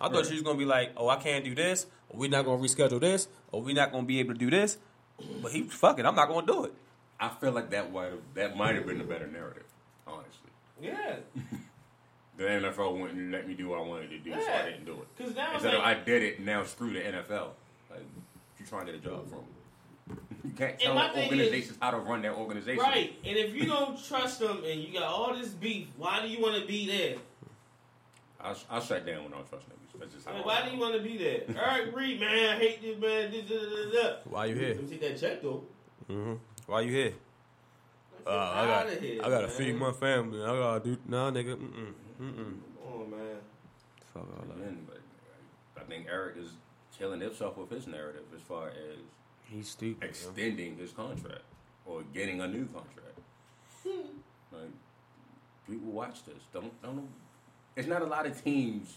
I 0.00 0.08
thought 0.08 0.16
Right. 0.16 0.26
you 0.30 0.34
was 0.34 0.42
going 0.42 0.56
to 0.56 0.58
be 0.58 0.64
like, 0.68 0.90
oh, 0.96 1.08
I 1.08 1.16
can't 1.16 1.44
do 1.44 1.54
this, 1.54 1.86
or 2.08 2.18
we're 2.18 2.30
not 2.30 2.44
going 2.44 2.60
to 2.60 2.68
reschedule 2.68 3.00
this, 3.00 3.28
or 3.52 3.62
we're 3.62 3.74
not 3.74 3.92
going 3.92 4.02
to 4.04 4.08
be 4.08 4.18
able 4.18 4.34
to 4.34 4.38
do 4.38 4.50
this. 4.50 4.78
But 5.40 5.52
he, 5.52 5.62
fuck 5.62 6.00
it, 6.00 6.06
I'm 6.06 6.16
not 6.16 6.26
going 6.28 6.44
to 6.46 6.52
do 6.52 6.64
it. 6.64 6.74
I 7.22 7.28
feel 7.28 7.52
like 7.52 7.70
that 7.70 7.92
might 7.92 8.10
have 8.10 8.20
that 8.34 8.56
might 8.56 8.74
have 8.74 8.86
been 8.86 9.00
a 9.00 9.04
better 9.04 9.26
narrative, 9.26 9.64
honestly. 10.06 10.50
Yeah. 10.80 11.16
The 12.34 12.44
NFL 12.44 12.98
wouldn't 12.98 13.30
let 13.30 13.46
me 13.46 13.52
do 13.52 13.68
what 13.68 13.78
I 13.78 13.82
wanted 13.82 14.08
to 14.10 14.18
do, 14.18 14.32
so 14.32 14.38
I 14.38 14.62
didn't 14.64 14.86
do 14.86 14.94
it. 14.94 15.06
'Cause 15.22 15.36
now 15.36 15.48
it's 15.48 15.62
Instead 15.62 15.74
of 15.74 15.82
I 15.82 15.94
did 15.94 16.22
it, 16.22 16.40
now 16.40 16.64
screw 16.64 16.90
the 16.92 16.98
NFL. 17.00 17.50
Like 17.90 18.00
you 18.58 18.66
trying 18.66 18.86
to 18.86 18.92
get 18.92 19.00
a 19.02 19.04
job 19.04 19.28
from? 19.28 19.44
You 20.42 20.50
can't 20.56 20.76
tell 20.78 20.94
my 20.94 21.10
thing 21.10 21.28
organizations 21.30 21.78
how 21.80 21.90
to 21.92 21.98
run 21.98 22.22
their 22.22 22.34
organization. 22.34 22.82
Right. 22.82 23.14
And 23.24 23.36
if 23.36 23.54
you 23.54 23.66
don't 23.66 24.02
trust 24.02 24.40
them 24.40 24.64
and 24.64 24.80
you 24.80 24.92
got 24.98 25.04
all 25.04 25.34
this 25.34 25.50
beef, 25.50 25.88
why 25.98 26.20
do 26.22 26.28
you 26.28 26.40
want 26.40 26.60
to 26.60 26.66
be 26.66 26.86
there? 26.86 27.16
I 28.40 28.56
I 28.70 28.80
shut 28.80 29.06
down 29.06 29.24
when 29.24 29.34
I 29.34 29.36
don't 29.36 29.48
trust 29.48 29.66
niggas. 29.68 30.00
That's 30.00 30.14
just 30.14 30.26
how. 30.26 30.32
Like, 30.32 30.42
I 30.42 30.46
why 30.46 30.68
do 30.68 30.74
you 30.74 30.80
want 30.80 30.94
to 30.96 31.00
be 31.02 31.16
there? 31.18 31.42
Eric 31.56 31.94
Reid, 31.94 32.18
man, 32.18 32.56
I 32.56 32.58
hate 32.58 32.82
this 32.82 32.98
man. 32.98 33.30
Why 34.24 34.46
you 34.46 34.54
here? 34.56 34.68
Let 34.74 34.82
me 34.82 34.88
take 34.88 35.00
that 35.02 35.20
check 35.20 35.42
though. 35.42 35.62
Mm-hmm. 36.10 36.34
Why 36.72 36.80
you 36.80 36.90
here? 36.90 37.12
Uh, 38.26 38.30
I 38.30 38.64
got 38.64 38.90
here, 38.98 39.20
I 39.22 39.28
gotta 39.28 39.46
man. 39.48 39.56
feed 39.56 39.76
my 39.76 39.92
family. 39.92 40.42
I 40.42 40.46
gotta 40.56 40.80
do, 40.82 40.96
nah, 41.06 41.30
nigga. 41.30 41.54
Mm-mm, 41.54 41.92
mm-mm. 42.18 42.34
Come 42.34 42.92
on, 42.94 43.10
man. 43.10 43.36
Fuck 44.14 44.22
all 44.22 44.46
that. 44.48 44.56
Again, 44.56 44.86
but 44.88 45.00
I 45.76 45.84
think 45.84 46.06
Eric 46.10 46.36
is 46.38 46.52
killing 46.98 47.20
himself 47.20 47.58
with 47.58 47.68
his 47.68 47.86
narrative 47.86 48.22
as 48.34 48.40
far 48.40 48.68
as 48.68 49.00
He's 49.44 49.68
stupid. 49.68 50.02
yo. 50.02 50.08
extending 50.08 50.78
his 50.78 50.92
contract 50.92 51.42
or 51.84 52.04
getting 52.14 52.40
a 52.40 52.48
new 52.48 52.64
contract. 52.68 53.18
like 54.50 54.70
people 55.68 55.92
watch 55.92 56.24
this. 56.24 56.42
Don't 56.54 56.72
don't. 56.82 57.06
It's 57.76 57.86
not 57.86 58.00
a 58.00 58.06
lot 58.06 58.24
of 58.24 58.42
teams, 58.42 58.96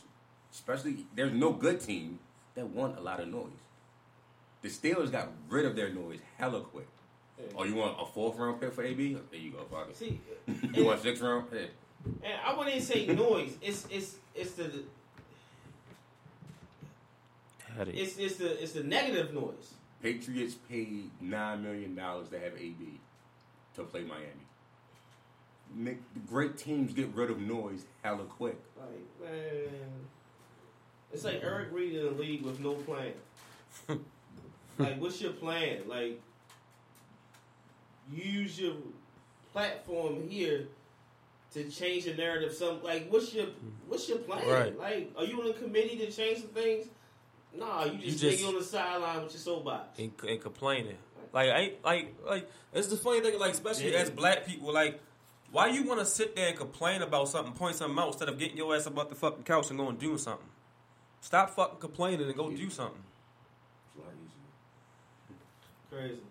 especially 0.54 1.06
there's 1.14 1.34
no 1.34 1.52
good 1.52 1.82
team 1.82 2.20
that 2.56 2.68
want 2.70 2.98
a 2.98 3.02
lot 3.02 3.20
of 3.20 3.28
noise. 3.28 3.50
The 4.62 4.70
Steelers 4.70 5.12
got 5.12 5.28
rid 5.50 5.66
of 5.66 5.76
their 5.76 5.90
noise 5.94 6.20
hella 6.38 6.62
quick. 6.62 6.88
Oh, 7.58 7.64
you 7.64 7.76
want 7.76 7.98
a 8.00 8.06
fourth 8.06 8.38
round 8.38 8.62
pick 8.62 8.74
for 8.74 8.84
AB? 8.84 9.18
There 9.32 9.40
you 9.40 9.52
go, 9.52 9.60
fuck 9.70 9.90
it. 9.90 9.98
See, 9.98 10.20
You 10.74 10.86
want 10.86 11.02
six 11.02 11.20
round? 11.22 11.48
Hey. 11.52 11.70
and 12.24 12.34
I 12.46 12.54
wouldn't 12.56 12.76
even 12.76 12.88
say 12.88 13.06
noise. 13.08 13.58
It's 13.62 13.86
it's 13.90 14.16
it's 14.34 14.52
the 14.54 14.84
it's 17.88 18.18
it's 18.18 18.36
the 18.38 18.62
it's 18.64 18.72
the 18.74 18.84
negative 18.84 19.34
noise. 19.34 19.74
Patriots 20.02 20.56
paid 20.70 21.10
nine 21.20 21.64
million 21.64 21.96
dollars 21.96 22.30
to 22.30 22.40
have 22.40 22.54
AB 22.58 23.00
to 23.76 23.84
play 23.84 24.02
Miami. 24.02 24.30
Make, 25.74 25.98
great 26.28 26.58
teams 26.58 26.94
get 26.94 27.14
rid 27.14 27.30
of 27.30 27.40
noise 27.42 27.86
hella 28.04 28.24
quick. 28.24 28.58
Like 28.78 29.32
man, 29.32 29.70
it's 31.12 31.24
like 31.24 31.42
Eric 31.44 31.70
Reid 31.72 31.96
in 31.96 32.04
the 32.06 32.12
league 32.12 32.44
with 32.44 32.60
no 32.60 32.74
plan. 32.74 33.14
like, 34.78 35.00
what's 35.00 35.22
your 35.22 35.32
plan? 35.32 35.80
Like, 35.88 36.22
use 38.12 38.60
your 38.60 38.74
platform 39.54 40.28
here 40.30 40.68
to 41.54 41.70
change 41.70 42.06
the 42.06 42.14
narrative. 42.14 42.54
Some 42.54 42.84
like, 42.84 43.08
what's 43.10 43.34
your 43.34 43.48
what's 43.88 44.08
your 44.10 44.20
plan? 44.20 44.48
Right. 44.48 44.78
Like, 44.80 45.12
are 45.18 45.24
you 45.26 45.42
on 45.42 45.50
a 45.50 45.54
committee 45.54 45.98
to 45.98 46.12
change 46.12 46.40
some 46.40 46.50
things? 46.50 46.88
Nah, 47.58 47.86
you 47.86 47.92
just, 47.94 48.04
You 48.04 48.12
just- 48.12 48.22
sitting 48.22 48.46
on 48.48 48.56
the 48.56 48.64
sideline 48.64 49.24
with 49.24 49.34
your 49.34 49.40
soapbox. 49.40 49.98
and, 50.00 50.12
and 50.28 50.42
complaining. 50.42 50.98
Like 51.34 51.50
I 51.50 51.58
ain't 51.60 51.84
like 51.84 52.14
like 52.26 52.50
it's 52.74 52.88
the 52.88 52.98
funny 52.98 53.22
thing. 53.22 53.40
Like 53.40 53.54
especially 53.54 53.92
Yeah. 53.94 54.00
as 54.00 54.10
black 54.10 54.46
people, 54.46 54.74
like 54.74 55.02
why 55.52 55.68
you 55.68 55.84
want 55.84 56.00
to 56.02 56.06
sit 56.06 56.36
there 56.36 56.50
and 56.50 56.58
complain 56.58 57.02
about 57.02 57.30
something, 57.30 57.54
point 57.54 57.76
something 57.76 57.98
out 57.98 58.08
instead 58.08 58.28
of 58.30 58.38
getting 58.40 58.58
your 58.58 58.76
ass 58.76 58.86
about 58.88 59.10
the 59.10 59.16
fucking 59.16 59.44
couch 59.44 59.70
and 59.70 59.78
going 59.78 59.92
and 59.92 60.00
doing 60.00 60.18
something. 60.18 60.48
Stop 61.22 61.50
fucking 61.52 61.80
complaining 61.80 62.26
and 62.28 62.36
go 62.36 62.50
do 62.50 62.70
something. 62.70 63.02
It's 63.88 63.96
a 63.98 64.06
lot 64.06 64.14
easier. 64.26 66.08
Crazy. 66.10 66.22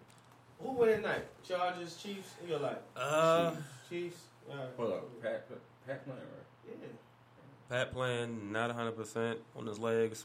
Who 0.65 0.73
win 0.73 0.97
tonight? 1.03 1.25
Chargers, 1.47 1.97
Chiefs. 2.03 2.31
Who 2.41 2.49
you 2.53 2.59
like? 2.59 2.83
Uh, 2.97 3.53
Chiefs. 3.89 4.17
All 4.51 4.57
right. 4.57 4.69
Hold 4.79 4.93
up, 4.95 5.23
Pat, 5.23 5.49
Pat, 5.49 5.59
Pat 5.87 6.05
playing 6.05 6.21
right? 6.21 6.81
Yeah. 6.81 6.89
Pat 7.77 7.93
playing 7.93 8.51
not 8.51 8.71
hundred 8.73 8.97
percent 8.97 9.39
on 9.57 9.67
his 9.67 9.79
legs. 9.79 10.25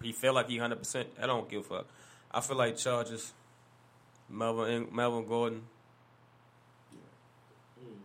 He 0.00 0.12
felt 0.12 0.36
like 0.36 0.48
he 0.48 0.58
hundred 0.58 0.78
percent. 0.78 1.08
I 1.20 1.26
don't 1.26 1.48
give 1.48 1.60
a 1.60 1.64
fuck. 1.64 1.86
I 2.30 2.40
feel 2.40 2.56
like 2.56 2.76
Chargers. 2.76 3.32
Melvin 4.28 4.70
In- 4.72 4.88
Melvin 4.94 5.26
Gordon. 5.26 5.62
Yeah, 6.92 6.98
You 7.84 7.96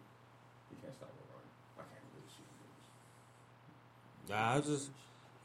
can't 0.82 0.96
stop 0.96 1.10
a 1.10 1.12
run. 1.32 1.44
I 1.78 1.82
can't 1.82 2.02
really 2.16 2.30
see 2.34 2.46
Nah, 4.34 4.56
I 4.56 4.60
just 4.62 4.90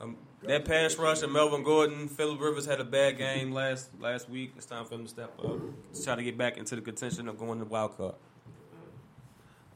um, 0.01 0.17
that 0.45 0.65
pass 0.65 0.97
rush 0.97 1.23
and 1.23 1.33
Melvin 1.33 1.63
Gordon. 1.63 2.09
Philip 2.09 2.41
Rivers 2.41 2.67
had 2.67 2.81
a 2.81 2.85
bad 2.85 3.19
game 3.19 3.53
last 3.53 3.91
last 4.01 4.29
week. 4.29 4.53
It's 4.57 4.67
time 4.67 4.85
for 4.85 4.95
him 4.95 5.05
to 5.05 5.09
step 5.09 5.33
up. 5.39 5.59
To 5.95 6.05
try 6.05 6.15
to 6.15 6.23
get 6.23 6.39
back 6.39 6.57
into 6.57 6.77
the 6.77 6.83
contention 6.83 7.29
of 7.29 7.39
going 7.39 7.59
to 7.59 7.65
the 7.65 7.71
wild 7.71 7.97
card. 7.97 8.15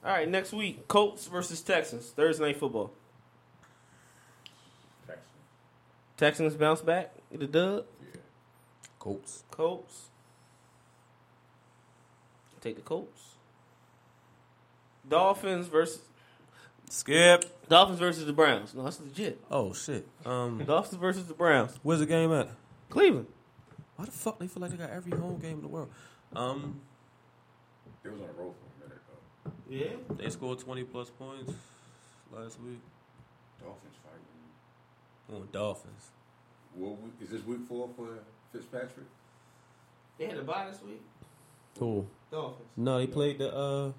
All 0.04 0.10
right, 0.10 0.28
next 0.28 0.52
week, 0.52 0.86
Colts 0.86 1.26
versus 1.26 1.62
Texans. 1.62 2.10
Thursday 2.10 2.44
night 2.44 2.56
football. 2.58 2.92
Texans. 5.06 5.26
Texans 6.16 6.54
bounce 6.54 6.82
back. 6.82 7.14
Get 7.32 7.42
a 7.42 7.46
dub. 7.46 7.86
Yeah. 8.00 8.20
Colts. 8.98 9.44
Colts. 9.50 10.08
Take 12.60 12.76
the 12.76 12.82
Colts. 12.82 13.34
Dolphins 15.08 15.68
versus 15.68 16.00
Skip. 16.88 17.44
Dolphins 17.68 17.98
versus 17.98 18.26
the 18.26 18.32
Browns. 18.32 18.74
No, 18.74 18.84
that's 18.84 19.00
legit. 19.00 19.40
Oh 19.50 19.72
shit. 19.72 20.06
Um, 20.26 20.62
Dolphins 20.64 21.00
versus 21.00 21.26
the 21.26 21.34
Browns. 21.34 21.78
where's 21.82 22.00
the 22.00 22.06
game 22.06 22.32
at? 22.32 22.48
Cleveland. 22.90 23.26
Why 23.96 24.04
the 24.06 24.10
fuck 24.10 24.38
they 24.38 24.46
feel 24.48 24.60
like 24.60 24.70
they 24.72 24.76
got 24.76 24.90
every 24.90 25.12
home 25.18 25.38
game 25.38 25.56
in 25.56 25.62
the 25.62 25.68
world? 25.68 25.88
Um, 26.34 26.80
They 28.02 28.10
was 28.10 28.20
on 28.20 28.26
the 28.26 28.32
road 28.42 28.54
for 28.54 28.84
a 28.84 28.88
minute 28.88 29.02
though. 29.08 29.52
Yeah. 29.68 30.16
they 30.16 30.30
scored 30.30 30.58
twenty 30.58 30.84
plus 30.84 31.10
points 31.10 31.52
last 32.32 32.60
week. 32.60 32.80
Dolphins 33.62 33.94
fighting. 34.02 35.42
On 35.42 35.48
Dolphins. 35.52 36.10
What 36.74 37.00
week, 37.02 37.12
is 37.22 37.30
this 37.30 37.44
week 37.46 37.60
four 37.68 37.88
for 37.96 38.08
Fitzpatrick? 38.52 39.06
They 40.18 40.26
had 40.26 40.38
a 40.38 40.42
bye 40.42 40.66
this 40.70 40.82
week. 40.82 41.00
Cool. 41.78 42.06
Dolphins. 42.30 42.68
No, 42.76 42.98
they 42.98 43.06
played 43.06 43.38
the 43.38 43.54
uh 43.54 43.92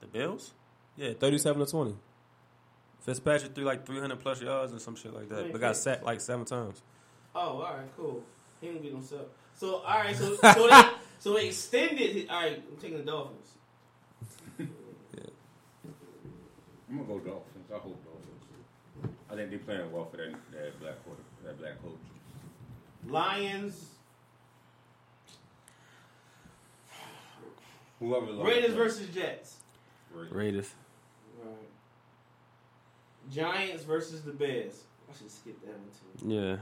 the 0.00 0.06
Bills. 0.06 0.52
Yeah, 0.96 1.12
thirty-seven 1.12 1.64
to 1.64 1.70
twenty. 1.70 1.94
Fitzpatrick 3.00 3.54
threw 3.54 3.64
like 3.64 3.86
three 3.86 3.98
hundred 3.98 4.20
plus 4.20 4.40
yards 4.42 4.72
or 4.72 4.78
some 4.78 4.94
shit 4.94 5.14
like 5.14 5.28
that, 5.30 5.52
but 5.52 5.60
got 5.60 5.76
sacked 5.76 6.04
like 6.04 6.20
seven 6.20 6.44
times. 6.44 6.82
Oh, 7.34 7.40
all 7.40 7.62
right, 7.62 7.96
cool. 7.96 8.22
He 8.60 8.66
didn't 8.68 8.82
get 8.82 8.92
himself. 8.92 9.26
So, 9.54 9.76
all 9.76 9.98
right, 9.98 10.14
so 10.14 10.36
so 10.36 10.68
they, 10.68 10.82
so 11.18 11.34
they 11.34 11.46
extended. 11.46 12.10
His, 12.10 12.28
all 12.28 12.42
right, 12.42 12.62
I'm 12.70 12.76
taking 12.80 12.98
the 12.98 13.04
Dolphins. 13.04 13.52
I'm 14.58 14.68
gonna 16.88 17.04
go 17.04 17.18
Dolphins. 17.18 17.70
I 17.70 17.78
hope 17.78 18.04
Dolphins. 18.04 19.16
I 19.30 19.34
think 19.36 19.50
they're 19.50 19.58
playing 19.60 19.92
well 19.92 20.06
for 20.10 20.16
that, 20.16 20.32
that 20.52 20.80
black 20.80 21.04
quarter, 21.04 21.22
that 21.44 21.58
black 21.58 21.82
coach. 21.82 21.92
Lions. 23.06 23.86
Whoever 28.00 28.26
lost 28.26 28.48
Raiders 28.48 28.74
versus 28.74 29.08
Jets. 29.14 29.56
Raiders. 30.12 30.32
Raiders. 30.32 30.74
Right. 31.42 31.54
Giants 33.32 33.84
versus 33.84 34.22
the 34.22 34.32
Bears. 34.32 34.82
I 35.10 35.16
should 35.16 35.30
skip 35.30 35.60
that 35.62 35.74
one 35.78 35.88
too. 36.18 36.34
Yeah. 36.34 36.56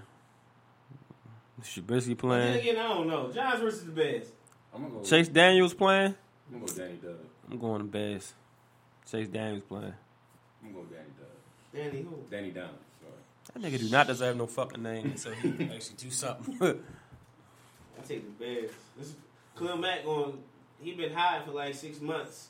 Trubisky 1.63 2.07
Then 2.09 2.17
playing. 2.17 2.61
again, 2.61 2.77
I 2.77 2.89
don't 2.89 3.09
know. 3.09 3.31
Giants 3.33 3.61
versus 3.61 3.85
the 3.85 3.91
Bears. 3.93 4.27
I'm 4.75 4.83
gonna 4.83 4.95
go. 4.95 5.03
Chase 5.03 5.29
Daniels 5.29 5.75
playing. 5.75 6.15
I'm 6.53 6.61
gonna 6.61 6.67
go 6.73 6.79
Danny 6.79 6.95
Dub. 7.03 7.17
I'm 7.51 7.59
going 7.59 7.79
to 7.81 7.85
Bears. 7.89 8.33
Chase 9.11 9.29
Daniels 9.29 9.63
playing. 9.65 9.95
I'm 10.65 10.73
gonna 10.73 10.85
go 10.85 10.91
Danny 10.95 11.09
Dub. 11.19 11.75
Danny 11.93 12.03
who? 12.03 12.19
Danny 12.31 12.51
Down. 12.51 12.71
Sorry. 13.01 13.61
That 13.61 13.63
nigga 13.73 13.79
do 13.81 13.91
not 13.91 14.07
deserve 14.07 14.37
no 14.37 14.47
fucking 14.47 14.83
name. 14.83 15.17
so 15.17 15.31
he 15.33 15.51
can 15.53 15.73
actually 15.75 15.97
do 15.97 16.11
something. 16.11 16.59
I 17.99 18.07
take 18.07 18.25
the 18.39 18.45
Bears. 18.45 18.71
This 18.97 19.15
Khalil 19.57 19.79
Mack 19.79 20.05
going. 20.05 20.39
He 20.81 20.93
been 20.93 21.13
high 21.13 21.43
for 21.45 21.51
like 21.53 21.75
six 21.75 22.01
months. 22.01 22.49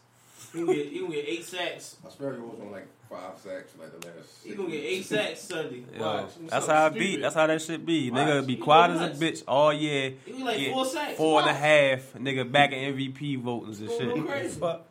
He 0.52 0.60
gonna 0.60 0.74
get, 0.74 0.86
he 0.88 1.00
gonna 1.00 1.14
get 1.14 1.24
eight 1.28 1.44
sacks. 1.44 1.96
I 2.06 2.10
swear 2.10 2.34
he 2.34 2.40
was 2.40 2.60
on 2.60 2.70
like 2.70 2.86
five 3.10 3.38
sacks 3.38 3.72
like 3.78 4.00
the 4.00 4.06
last. 4.06 4.44
He 4.44 4.54
gonna 4.54 4.70
get 4.70 4.84
eight 4.84 5.04
sacks 5.04 5.40
Sunday. 5.42 5.84
Yo, 5.96 6.00
Watch. 6.04 6.24
that's 6.48 6.66
Something 6.66 6.70
how 6.74 6.86
it 6.86 6.90
stupid. 6.90 6.98
be. 6.98 7.16
That's 7.16 7.34
how 7.34 7.46
that 7.46 7.62
shit 7.62 7.86
be. 7.86 8.10
Watch. 8.10 8.20
Nigga 8.20 8.46
be 8.46 8.56
quiet 8.56 8.94
go 8.98 9.04
as 9.04 9.20
a 9.20 9.24
bitch 9.24 9.42
all 9.48 9.72
year. 9.72 10.14
He 10.24 10.32
be 10.32 10.42
like 10.44 10.58
Get 10.58 10.72
four 10.72 10.84
sacks. 10.84 11.16
Four 11.16 11.40
and 11.40 11.50
a 11.50 11.54
half. 11.54 12.12
Nigga 12.14 12.50
back 12.50 12.72
in 12.72 12.94
MVP 12.94 13.42
votings 13.42 13.80
and 13.80 13.88
shit. 13.90 14.26
crazy. 14.26 14.60
Fuck. 14.60 14.86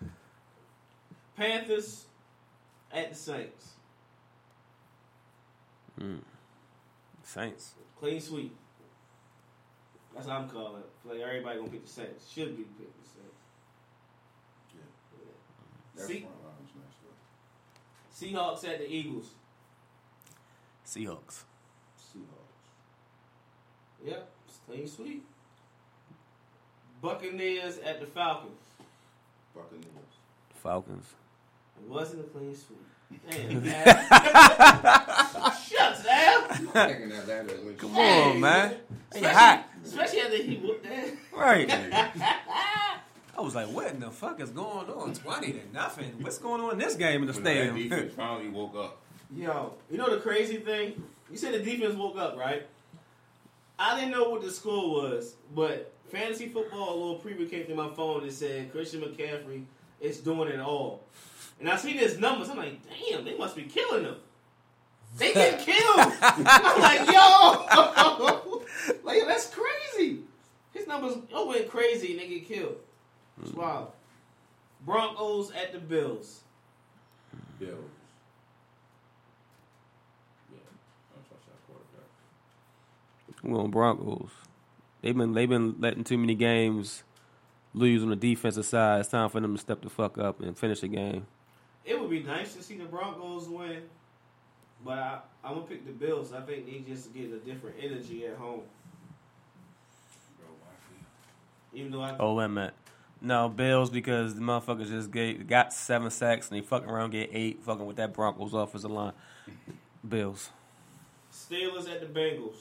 Panthers 1.35 2.05
at 2.91 3.09
the 3.11 3.15
Saints. 3.15 3.71
Mm. 5.99 6.19
Saints. 7.23 7.73
Clean 7.99 8.19
sweep. 8.21 8.55
That's 10.15 10.27
what 10.27 10.35
I'm 10.37 10.49
calling 10.49 10.81
it. 10.81 10.89
Like 11.07 11.19
everybody 11.19 11.57
gonna 11.59 11.69
pick 11.71 11.85
the 11.85 11.91
Saints. 11.91 12.29
Should 12.31 12.57
be 12.57 12.63
pick 12.63 12.87
the 13.01 13.07
Saints. 13.07 13.13
That's 15.95 16.07
See- 16.07 16.19
front 16.21 16.35
line's 16.43 16.69
messed 16.75 17.03
up. 17.09 17.17
Seahawks 18.19 18.63
at 18.67 18.79
the 18.79 18.89
Eagles. 18.91 19.27
Seahawks. 20.85 21.43
Seahawks. 21.99 22.57
Yep, 24.05 24.29
it's 24.47 24.57
clean 24.67 24.87
sweep. 24.87 25.25
Buccaneers 27.01 27.77
at 27.79 27.99
the 27.99 28.07
Falcons. 28.07 28.53
Buccaneers. 29.53 29.85
Falcons. 30.63 31.05
It 31.83 31.89
wasn't 31.89 32.21
a 32.21 32.27
clean 32.29 32.55
sweep. 32.55 32.79
Damn, 33.29 33.63
man. 33.63 33.85
Shucks, 35.63 36.05
Al. 36.05 36.47
Taking 36.49 37.09
that 37.09 37.27
ladder 37.27 37.51
as 37.69 37.75
Come 37.77 37.97
on, 37.97 38.39
man. 38.39 38.69
Hey, 38.69 38.77
Especially- 39.19 39.33
hot. 39.35 39.69
Especially 39.85 40.19
after 40.21 40.37
he 40.37 40.55
whooped 40.57 40.83
that. 40.83 41.13
Right. 41.33 41.69
I 43.37 43.41
was 43.41 43.53
like, 43.53 43.67
what 43.67 43.87
in 43.93 43.99
the 43.99 44.09
fuck 44.09 44.39
is 44.39 44.49
going 44.49 44.89
on? 44.89 45.13
20 45.13 45.51
to 45.53 45.59
nothing. 45.71 46.11
What's 46.21 46.39
going 46.39 46.59
on 46.59 46.71
in 46.71 46.77
this 46.79 46.95
game 46.95 47.21
in 47.21 47.27
the 47.27 47.33
When 47.33 47.43
that 47.43 47.75
defense 47.75 48.13
finally 48.17 48.49
woke 48.49 48.75
up. 48.75 48.97
Yo, 49.35 49.73
you 49.91 49.97
know 49.97 50.09
the 50.09 50.21
crazy 50.21 50.57
thing? 50.57 51.03
You 51.29 51.37
said 51.37 51.53
the 51.53 51.59
defense 51.59 51.95
woke 51.95 52.17
up, 52.17 52.35
right? 52.37 52.65
I 53.77 53.99
didn't 53.99 54.11
know 54.11 54.29
what 54.29 54.41
the 54.41 54.49
score 54.49 54.89
was, 54.89 55.35
but 55.53 55.93
fantasy 56.09 56.47
football, 56.47 56.89
a 56.89 56.97
little 56.97 57.19
preview 57.19 57.47
came 57.49 57.65
through 57.65 57.75
my 57.75 57.89
phone 57.89 58.23
and 58.23 58.31
said 58.31 58.71
Christian 58.71 59.01
McCaffrey 59.01 59.65
is 60.01 60.19
doing 60.19 60.49
it 60.49 60.59
all. 60.59 61.03
And 61.59 61.69
I 61.69 61.75
seen 61.75 61.97
his 61.97 62.17
numbers. 62.17 62.49
I'm 62.49 62.57
like, 62.57 62.79
damn, 62.89 63.23
they 63.23 63.37
must 63.37 63.55
be 63.55 63.63
killing 63.63 64.03
him. 64.03 64.15
They 65.17 65.33
get 65.33 65.59
killed. 65.65 65.99
I'm 66.21 66.81
like, 66.81 67.11
yo, 67.11 68.63
like 69.03 69.27
that's 69.27 69.53
crazy. 69.53 70.19
His 70.73 70.87
numbers 70.87 71.17
oh, 71.33 71.47
went 71.47 71.69
crazy 71.69 72.11
and 72.11 72.19
they 72.19 72.27
get 72.27 72.47
killed. 72.47 72.77
It's 73.41 73.53
wild. 73.53 73.91
Broncos 74.85 75.51
at 75.51 75.73
the 75.73 75.79
Bills. 75.79 76.41
Bills. 77.59 77.71
Yeah, 80.51 80.57
I'm 81.15 81.23
trust 81.27 81.45
that 81.47 81.67
quarterback. 81.67 82.09
I'm 83.43 83.53
going 83.53 83.71
Broncos. 83.71 84.29
They've 85.01 85.15
been 85.15 85.33
they've 85.33 85.49
been 85.49 85.75
letting 85.79 86.03
too 86.03 86.17
many 86.17 86.35
games 86.35 87.03
lose 87.73 88.01
on 88.03 88.09
the 88.09 88.15
defensive 88.15 88.65
side. 88.65 89.01
It's 89.01 89.09
time 89.09 89.29
for 89.29 89.39
them 89.39 89.55
to 89.55 89.61
step 89.61 89.81
the 89.81 89.89
fuck 89.89 90.17
up 90.17 90.41
and 90.41 90.57
finish 90.57 90.81
the 90.81 90.87
game. 90.87 91.27
It 91.85 91.99
would 91.99 92.09
be 92.09 92.23
nice 92.23 92.53
to 92.55 92.63
see 92.63 92.77
the 92.77 92.85
Broncos 92.85 93.47
win, 93.47 93.83
but 94.83 94.97
I, 94.97 95.19
I'm 95.43 95.55
gonna 95.55 95.65
pick 95.67 95.85
the 95.85 95.91
Bills. 95.93 96.33
I 96.33 96.41
think 96.41 96.65
they 96.65 96.79
just 96.79 97.13
get 97.13 97.31
a 97.31 97.37
different 97.37 97.77
energy 97.81 98.25
at 98.25 98.35
home. 98.35 98.61
Even 101.73 101.91
though 101.91 102.01
I, 102.01 102.15
Oh, 102.19 102.33
wait 102.33 102.45
a 102.45 102.49
minute. 102.49 102.73
No, 103.21 103.49
Bills 103.49 103.89
because 103.89 104.35
the 104.35 104.41
motherfuckers 104.41 104.89
just 104.89 105.11
gave, 105.11 105.47
got 105.47 105.73
seven 105.73 106.09
sacks 106.11 106.49
and 106.49 106.57
they 106.57 106.61
fucking 106.65 106.89
around 106.89 107.11
get 107.11 107.29
eight 107.33 107.63
fucking 107.63 107.85
with 107.85 107.95
that 107.97 108.13
Broncos 108.13 108.53
offensive 108.53 108.91
line. 108.91 109.13
Bills. 110.07 110.49
Steelers 111.33 111.89
at 111.89 111.99
the 112.01 112.05
Bengals. 112.07 112.55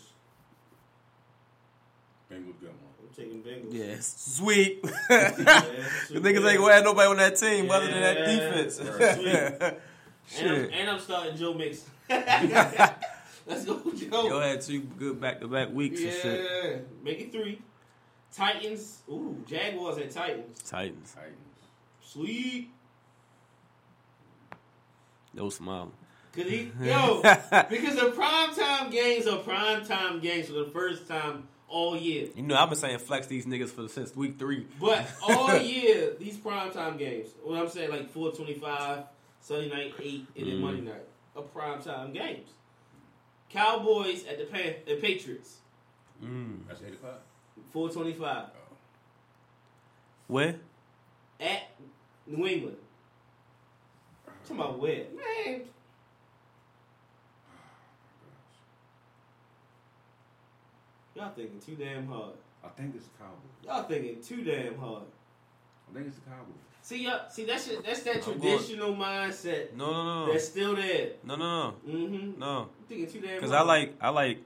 Bengals 2.32 2.58
good 2.60 2.70
one. 2.70 2.78
I'm 3.02 3.14
taking 3.14 3.42
Bengals. 3.42 3.72
Yes. 3.72 4.06
Sweet. 4.36 4.80
Yeah, 4.82 4.90
The 6.10 6.20
niggas 6.20 6.48
ain't 6.50 6.58
gonna 6.60 6.72
have 6.72 6.84
nobody 6.84 7.08
on 7.08 7.16
that 7.18 7.36
team 7.36 7.70
other 7.70 7.86
than 7.86 8.00
that 8.00 8.18
Yeah. 8.18 8.26
defense. 8.50 8.74
Sweet. 8.76 9.36
And 9.36 9.62
I'm, 9.62 9.74
Shit. 10.28 10.70
and 10.72 10.90
I'm 10.90 10.98
starting 11.00 11.36
Joe 11.36 11.54
Mixon. 11.54 11.88
Let's 12.08 13.64
go, 13.64 13.80
Joe. 13.94 14.28
Yo 14.28 14.40
had 14.40 14.60
two 14.60 14.80
good 14.80 15.20
back 15.20 15.40
to 15.40 15.46
back 15.48 15.70
weeks 15.72 16.00
and 16.02 16.12
shit. 16.12 16.44
yeah, 16.64 16.76
make 17.04 17.20
it 17.20 17.30
three. 17.30 17.60
Titans. 18.36 19.02
Ooh, 19.08 19.42
Jaguars 19.46 19.98
at 19.98 20.10
Titans. 20.10 20.62
Titans. 20.62 21.14
Titans. 21.14 21.36
Sweet. 22.02 22.70
No 25.34 25.50
smiling. 25.50 25.92
Cause 26.32 26.44
he, 26.44 26.70
yo, 26.82 27.22
because 27.70 27.94
the 27.94 28.12
primetime 28.14 28.90
games 28.90 29.26
are 29.26 29.38
primetime 29.38 30.20
games 30.20 30.48
for 30.48 30.54
the 30.54 30.66
first 30.66 31.08
time 31.08 31.48
all 31.68 31.96
year. 31.96 32.28
You 32.34 32.42
know, 32.42 32.56
I've 32.56 32.68
been 32.68 32.78
saying 32.78 32.98
flex 32.98 33.26
these 33.26 33.46
niggas 33.46 33.70
for 33.70 33.88
since 33.88 34.14
week 34.14 34.38
three. 34.38 34.66
But 34.78 35.06
all 35.22 35.56
year, 35.58 36.12
these 36.18 36.36
primetime 36.36 36.98
games, 36.98 37.28
what 37.42 37.58
I'm 37.58 37.68
saying, 37.68 37.90
like 37.90 38.10
425, 38.10 39.04
Sunday 39.40 39.68
night, 39.70 39.94
8, 39.98 40.26
and 40.36 40.46
then 40.46 40.54
mm. 40.56 40.60
Monday 40.60 40.82
night, 40.82 41.06
are 41.34 41.42
primetime 41.42 42.12
games. 42.12 42.50
Cowboys 43.48 44.24
at 44.26 44.38
the, 44.38 44.44
Pan- 44.44 44.74
the 44.86 44.96
Patriots, 44.96 45.56
mm. 46.22 46.58
That's 46.68 46.82
eight 46.82 46.94
o'clock. 46.94 47.22
425. 47.76 48.46
Where? 50.28 50.54
At 51.38 51.68
New 52.26 52.46
England. 52.46 52.76
Talking 54.44 54.56
about 54.56 54.78
where? 54.78 55.04
Man. 55.14 55.60
Y'all 61.14 61.30
thinking 61.36 61.60
too 61.60 61.74
damn 61.74 62.06
hard. 62.06 62.30
I 62.64 62.68
think 62.68 62.94
it's 62.94 63.04
the 63.04 63.10
Cowboys. 63.18 63.36
Y'all 63.62 63.82
thinking 63.82 64.22
too 64.22 64.42
damn 64.42 64.78
hard. 64.78 65.02
I 65.90 65.94
think 65.94 66.06
it's 66.06 66.16
the 66.16 66.30
Cowboys. 66.30 66.54
See, 66.80 67.04
y'all, 67.04 67.28
see 67.28 67.44
that's 67.44 67.66
that's 67.84 68.02
that 68.04 68.26
I'm 68.26 68.38
going- 68.38 68.40
traditional 68.40 68.94
mindset 68.94 69.74
No, 69.74 69.92
no, 69.92 70.26
no, 70.26 70.32
that's 70.32 70.46
still 70.48 70.76
there. 70.76 71.10
no, 71.24 71.36
no, 71.36 71.70
no. 71.70 71.74
Mm-hmm. 71.86 72.40
no, 72.40 72.60
no. 72.62 72.68
Thinking 72.88 73.10
too 73.12 73.20
damn 73.20 73.34
Because. 73.34 73.52
I 73.52 73.60
like, 73.60 73.92
I 74.00 74.08
like, 74.08 74.38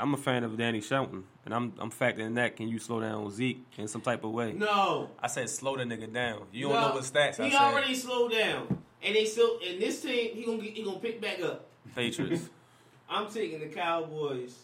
I'm 0.00 0.14
a 0.14 0.16
fan 0.16 0.44
of 0.44 0.56
Danny 0.56 0.80
Shelton, 0.80 1.24
and 1.44 1.52
I'm, 1.52 1.72
I'm 1.78 1.90
factoring 1.90 2.36
that. 2.36 2.54
Can 2.56 2.68
you 2.68 2.78
slow 2.78 3.00
down 3.00 3.28
Zeke 3.32 3.66
in 3.78 3.88
some 3.88 4.00
type 4.00 4.22
of 4.22 4.30
way? 4.30 4.52
No. 4.52 5.10
I 5.20 5.26
said 5.26 5.50
slow 5.50 5.76
the 5.76 5.82
nigga 5.82 6.12
down. 6.12 6.42
You 6.52 6.68
don't 6.68 6.80
know 6.80 6.94
what 6.94 7.02
stats 7.02 7.40
I 7.40 7.44
He 7.46 7.50
said. 7.50 7.60
already 7.60 7.94
slowed 7.94 8.30
down, 8.32 8.78
and 9.02 9.14
they 9.16 9.24
still. 9.24 9.58
And 9.66 9.82
this 9.82 10.00
team, 10.02 10.36
he 10.36 10.44
gonna 10.44 10.58
get, 10.58 10.74
he 10.74 10.84
gonna 10.84 10.98
pick 11.00 11.20
back 11.20 11.40
up. 11.42 11.66
Patriots. 11.96 12.48
I'm 13.10 13.28
taking 13.30 13.58
the 13.60 13.66
Cowboys 13.66 14.54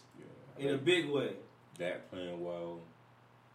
Yeah. 0.57 0.67
in 0.69 0.75
a 0.75 0.77
big 0.77 1.09
way. 1.09 1.33
That 1.79 2.09
playing 2.09 2.41
well, 2.41 2.79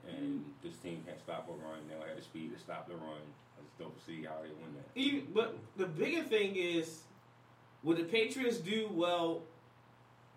and 0.07 0.45
this 0.63 0.77
team 0.77 1.03
can't 1.07 1.19
stop 1.19 1.49
a 1.49 1.53
run. 1.53 1.79
They'll 1.89 2.07
have 2.07 2.17
the 2.17 2.23
speed 2.23 2.53
to 2.55 2.61
stop 2.61 2.89
the 2.89 2.95
run. 2.97 3.23
I 3.59 3.63
just 3.65 3.79
don't 3.79 3.99
see 4.07 4.25
how 4.25 4.35
they 4.43 4.49
win 4.49 4.75
that. 4.75 5.01
Even, 5.01 5.29
but 5.33 5.57
the 5.79 5.87
bigger 5.87 6.23
thing 6.25 6.57
is, 6.57 7.05
what 7.81 7.97
the 7.97 8.03
Patriots 8.05 8.59
do 8.59 8.91
well 8.93 9.43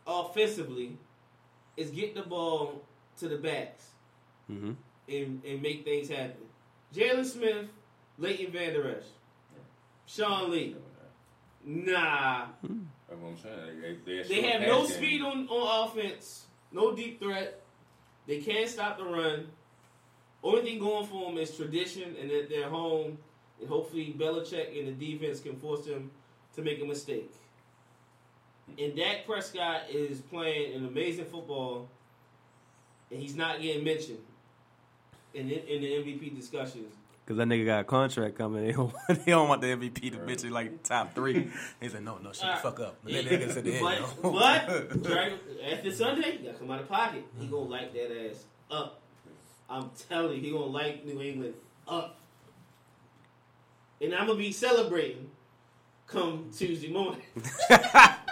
offensively 0.07 0.97
is 1.77 1.89
get 1.89 2.15
the 2.15 2.23
ball 2.23 2.81
to 3.19 3.27
the 3.27 3.37
backs 3.37 3.89
mm-hmm. 4.51 4.71
and, 5.09 5.41
and 5.45 5.61
make 5.61 5.83
things 5.83 6.09
happen. 6.09 6.41
Jaylon 6.93 7.25
Smith, 7.25 7.67
Leighton 8.17 8.51
Vander 8.51 8.97
Esch, 8.97 9.05
Sean 10.05 10.51
Lee. 10.51 10.75
Nah, 11.65 12.47
That's 12.61 13.21
what 13.21 13.29
I'm 13.29 13.37
saying. 13.37 13.99
They, 14.05 14.13
they're 14.13 14.23
they 14.25 14.41
have 14.49 14.61
no 14.61 14.85
game. 14.85 14.91
speed 14.91 15.21
on, 15.21 15.47
on 15.47 15.89
offense, 15.89 16.45
no 16.71 16.93
deep 16.93 17.19
threat. 17.21 17.61
They 18.27 18.39
can't 18.39 18.69
stop 18.69 18.97
the 18.97 19.05
run. 19.05 19.47
Only 20.43 20.61
thing 20.61 20.79
going 20.79 21.07
for 21.07 21.29
them 21.29 21.37
is 21.37 21.55
tradition 21.55 22.15
and 22.19 22.29
that 22.29 22.49
they're 22.49 22.69
home, 22.69 23.17
and 23.61 23.69
hopefully 23.69 24.13
Belichick 24.17 24.77
and 24.77 24.87
the 24.87 24.91
defense 24.91 25.39
can 25.39 25.55
force 25.55 25.85
them 25.85 26.11
to 26.55 26.61
make 26.61 26.81
a 26.81 26.85
mistake. 26.85 27.31
And 28.77 28.95
Dak 28.95 29.25
Prescott 29.25 29.83
is 29.89 30.19
playing 30.19 30.75
an 30.75 30.85
amazing 30.85 31.25
football, 31.25 31.87
and 33.11 33.21
he's 33.21 33.35
not 33.35 33.61
getting 33.61 33.83
mentioned 33.83 34.19
in 35.33 35.47
the, 35.47 35.75
in 35.75 35.81
the 35.81 35.87
MVP 35.87 36.35
discussions. 36.35 36.93
Cause 37.25 37.37
that 37.37 37.47
nigga 37.47 37.65
got 37.65 37.79
a 37.79 37.83
contract 37.85 38.37
coming. 38.37 38.65
They 38.67 38.73
don't, 38.73 38.93
they 39.07 39.31
don't 39.31 39.47
want 39.47 39.61
the 39.61 39.67
MVP 39.67 40.11
to 40.11 40.17
bitch 40.17 40.43
in 40.43 40.51
like 40.51 40.83
top 40.83 41.15
three. 41.15 41.49
He 41.79 41.87
said, 41.87 42.03
"No, 42.03 42.17
no, 42.17 42.33
shut 42.33 42.41
the 42.41 42.51
uh, 42.51 42.57
fuck 42.57 42.79
up." 42.81 42.97
Let 43.05 43.23
that 43.23 43.39
nigga 43.39 43.53
sit 43.53 43.63
there. 43.63 43.81
but, 43.81 43.99
yo. 43.99 44.31
but 44.31 45.03
Dragon, 45.03 45.39
after 45.71 45.91
Sunday, 45.93 46.37
you 46.37 46.45
gotta 46.45 46.57
come 46.57 46.71
out 46.71 46.81
of 46.81 46.89
pocket. 46.89 47.23
He 47.39 47.47
gonna 47.47 47.63
light 47.63 47.93
that 47.93 48.29
ass 48.29 48.43
up. 48.69 48.99
I'm 49.69 49.89
telling 50.09 50.35
you, 50.35 50.41
he 50.41 50.51
gonna 50.51 50.65
light 50.65 51.05
New 51.05 51.21
England 51.21 51.53
up. 51.87 52.19
And 54.01 54.13
I'm 54.13 54.27
gonna 54.27 54.37
be 54.37 54.51
celebrating 54.51 55.29
come 56.07 56.49
Tuesday 56.55 56.91
morning. 56.91 57.21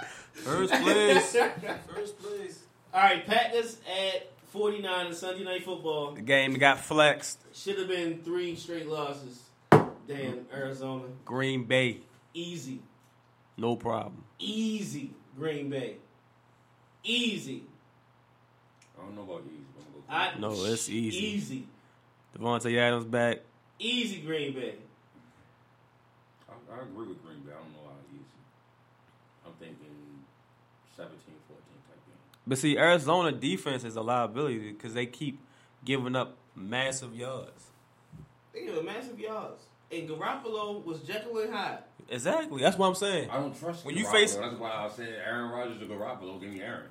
First 0.43 0.73
place. 0.73 1.31
First 1.93 2.19
place. 2.22 2.63
All 2.93 3.01
right, 3.01 3.26
Packers 3.26 3.77
at 3.88 4.31
49 4.49 5.07
in 5.07 5.13
Sunday 5.13 5.43
Night 5.43 5.63
Football. 5.63 6.13
The 6.13 6.22
game 6.22 6.53
got 6.55 6.80
flexed. 6.80 7.39
Should 7.53 7.77
have 7.80 7.88
been 7.88 8.22
three 8.23 8.55
straight 8.55 8.88
losses. 8.88 9.39
Damn, 10.07 10.45
Arizona. 10.53 11.05
Green 11.23 11.63
Bay, 11.65 11.99
Easy. 12.34 12.80
no 13.57 13.76
problem. 13.76 14.23
Easy. 14.39 15.11
Green 15.38 15.69
Bay. 15.69 15.95
Easy. 17.03 17.63
I 18.97 19.03
don't 19.05 19.15
know 19.15 19.22
about 19.23 19.43
easy. 19.45 19.63
but 19.76 19.85
I'm 20.18 20.41
gonna 20.41 20.49
go 20.51 20.51
I, 20.51 20.55
No, 20.57 20.65
it's 20.72 20.89
easy. 20.89 21.18
Easy. 21.18 21.68
Davante 22.38 22.77
Adams 22.77 23.05
back. 23.05 23.39
Easy 23.80 24.19
Green 24.22 24.53
Bay. 24.53 24.76
I, 26.49 26.53
I 26.76 26.81
agree 26.84 27.07
with 27.07 27.23
Green 27.26 27.39
Bay. 27.39 27.51
I 27.51 27.61
don't 27.61 27.72
know 27.73 27.88
how 27.89 27.95
easy. 28.13 28.26
I'm 29.45 29.53
thinking 29.53 29.95
17, 30.97 31.18
14 31.18 31.63
type 31.88 32.01
game. 32.05 32.30
But 32.47 32.57
see, 32.57 32.77
Arizona 32.77 33.31
defense 33.31 33.84
is 33.84 33.95
a 33.95 34.01
liability 34.01 34.72
because 34.72 34.93
they 34.93 35.05
keep 35.05 35.39
giving 35.85 36.15
up 36.15 36.38
massive 36.55 37.15
yards. 37.15 37.65
They 38.53 38.65
give 38.65 38.77
a 38.77 38.84
massive 38.84 39.19
yards. 39.19 39.63
And 39.91 40.09
Garoppolo 40.09 40.84
was 40.85 41.01
Jekyll 41.01 41.38
and 41.39 41.53
Hyde. 41.53 41.80
Exactly. 42.09 42.61
That's 42.61 42.77
what 42.77 42.88
I'm 42.88 42.95
saying. 42.95 43.30
I 43.30 43.38
don't 43.38 43.57
trust 43.57 43.85
When 43.85 43.95
you 43.95 44.05
face- 44.07 44.35
That's 44.35 44.55
why 44.57 44.72
I 44.72 44.89
said 44.89 45.09
Aaron 45.26 45.51
Rodgers 45.51 45.81
or 45.81 45.85
Garoppolo. 45.85 46.39
Give 46.41 46.49
me 46.51 46.61
Aaron. 46.61 46.88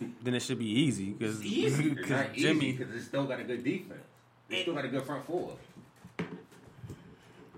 Then 0.22 0.34
it 0.34 0.42
should 0.42 0.58
be 0.58 0.66
easy 0.68 1.10
because 1.10 1.42
easy. 1.44 1.90
It's 1.98 2.08
not 2.10 2.26
easy 2.34 2.42
Jimmy. 2.42 2.72
because 2.72 2.92
they 2.92 3.00
still 3.00 3.24
got 3.24 3.40
a 3.40 3.44
good 3.44 3.64
defense. 3.64 4.00
They 4.48 4.62
still 4.62 4.74
got 4.74 4.84
a 4.84 4.88
good 4.88 5.02
front 5.02 5.24
four. 5.24 5.56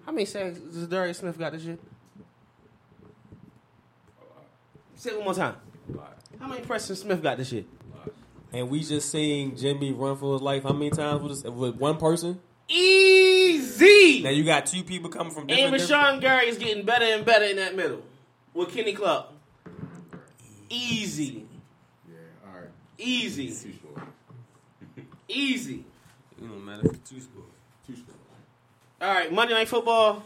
How 0.06 0.12
many 0.12 0.24
sacks 0.24 0.58
does 0.58 0.86
Darius 0.86 1.18
Smith 1.18 1.38
got 1.38 1.52
this 1.52 1.62
year? 1.62 1.78
Say 4.96 5.10
it 5.10 5.16
one 5.16 5.24
more 5.24 5.34
time. 5.34 5.56
How 6.40 6.48
many 6.48 6.62
Preston 6.62 6.96
Smith 6.96 7.22
got 7.22 7.38
this 7.38 7.52
year? 7.52 7.64
And 8.52 8.68
we 8.68 8.80
just 8.84 9.10
seen 9.10 9.56
Jimmy 9.56 9.92
run 9.92 10.16
for 10.16 10.34
his 10.34 10.42
life. 10.42 10.64
How 10.64 10.72
many 10.72 10.90
times 10.90 11.22
with, 11.22 11.42
this, 11.42 11.50
with 11.50 11.76
one 11.76 11.96
person? 11.96 12.38
Easy. 12.68 14.22
Now 14.22 14.30
you 14.30 14.44
got 14.44 14.66
two 14.66 14.82
people 14.82 15.08
coming 15.10 15.32
from 15.32 15.46
different. 15.46 15.72
And 15.74 15.80
different- 15.80 16.18
Rashan 16.18 16.20
Gary 16.20 16.48
is 16.48 16.58
getting 16.58 16.84
better 16.84 17.04
and 17.06 17.24
better 17.24 17.44
in 17.46 17.56
that 17.56 17.74
middle 17.74 18.02
with 18.54 18.70
Kenny 18.74 18.92
Clark. 18.92 19.26
Easy. 20.68 21.46
Yeah, 22.08 22.14
all 22.46 22.60
right. 22.60 22.68
Easy. 22.98 23.48
Two 23.48 23.72
scores. 23.74 24.08
Easy. 25.28 25.84
You 26.40 26.48
know, 26.48 26.54
man, 26.56 26.80
it's 26.80 27.08
two 27.10 27.20
scores. 27.20 27.46
Two 27.86 27.94
scores. 27.94 28.16
All 29.00 29.12
right, 29.14 29.32
Monday 29.32 29.54
Night 29.54 29.68
Football. 29.68 30.22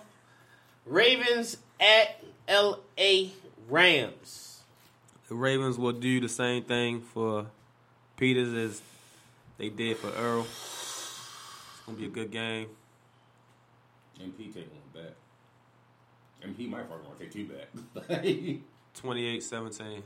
Ravens 0.84 1.56
at 1.80 2.22
L.A. 2.48 3.32
Rams. 3.68 4.45
The 5.28 5.34
Ravens 5.34 5.76
will 5.76 5.92
do 5.92 6.20
the 6.20 6.28
same 6.28 6.62
thing 6.62 7.00
for 7.00 7.46
Peters 8.16 8.54
as 8.54 8.82
they 9.58 9.68
did 9.68 9.96
for 9.96 10.10
Earl. 10.10 10.42
It's 10.42 11.80
gonna 11.84 11.98
be 11.98 12.06
a 12.06 12.08
good 12.08 12.30
game. 12.30 12.68
MP 14.20 14.54
take 14.54 14.70
one 14.70 15.02
back. 15.04 15.14
MP 16.44 16.68
might 16.68 16.86
fucking 16.88 17.04
want 17.04 17.18
to 17.18 17.24
take 17.24 17.32
two 17.32 17.46
back. 17.46 18.24
you 18.24 18.62
28-17. 19.02 20.02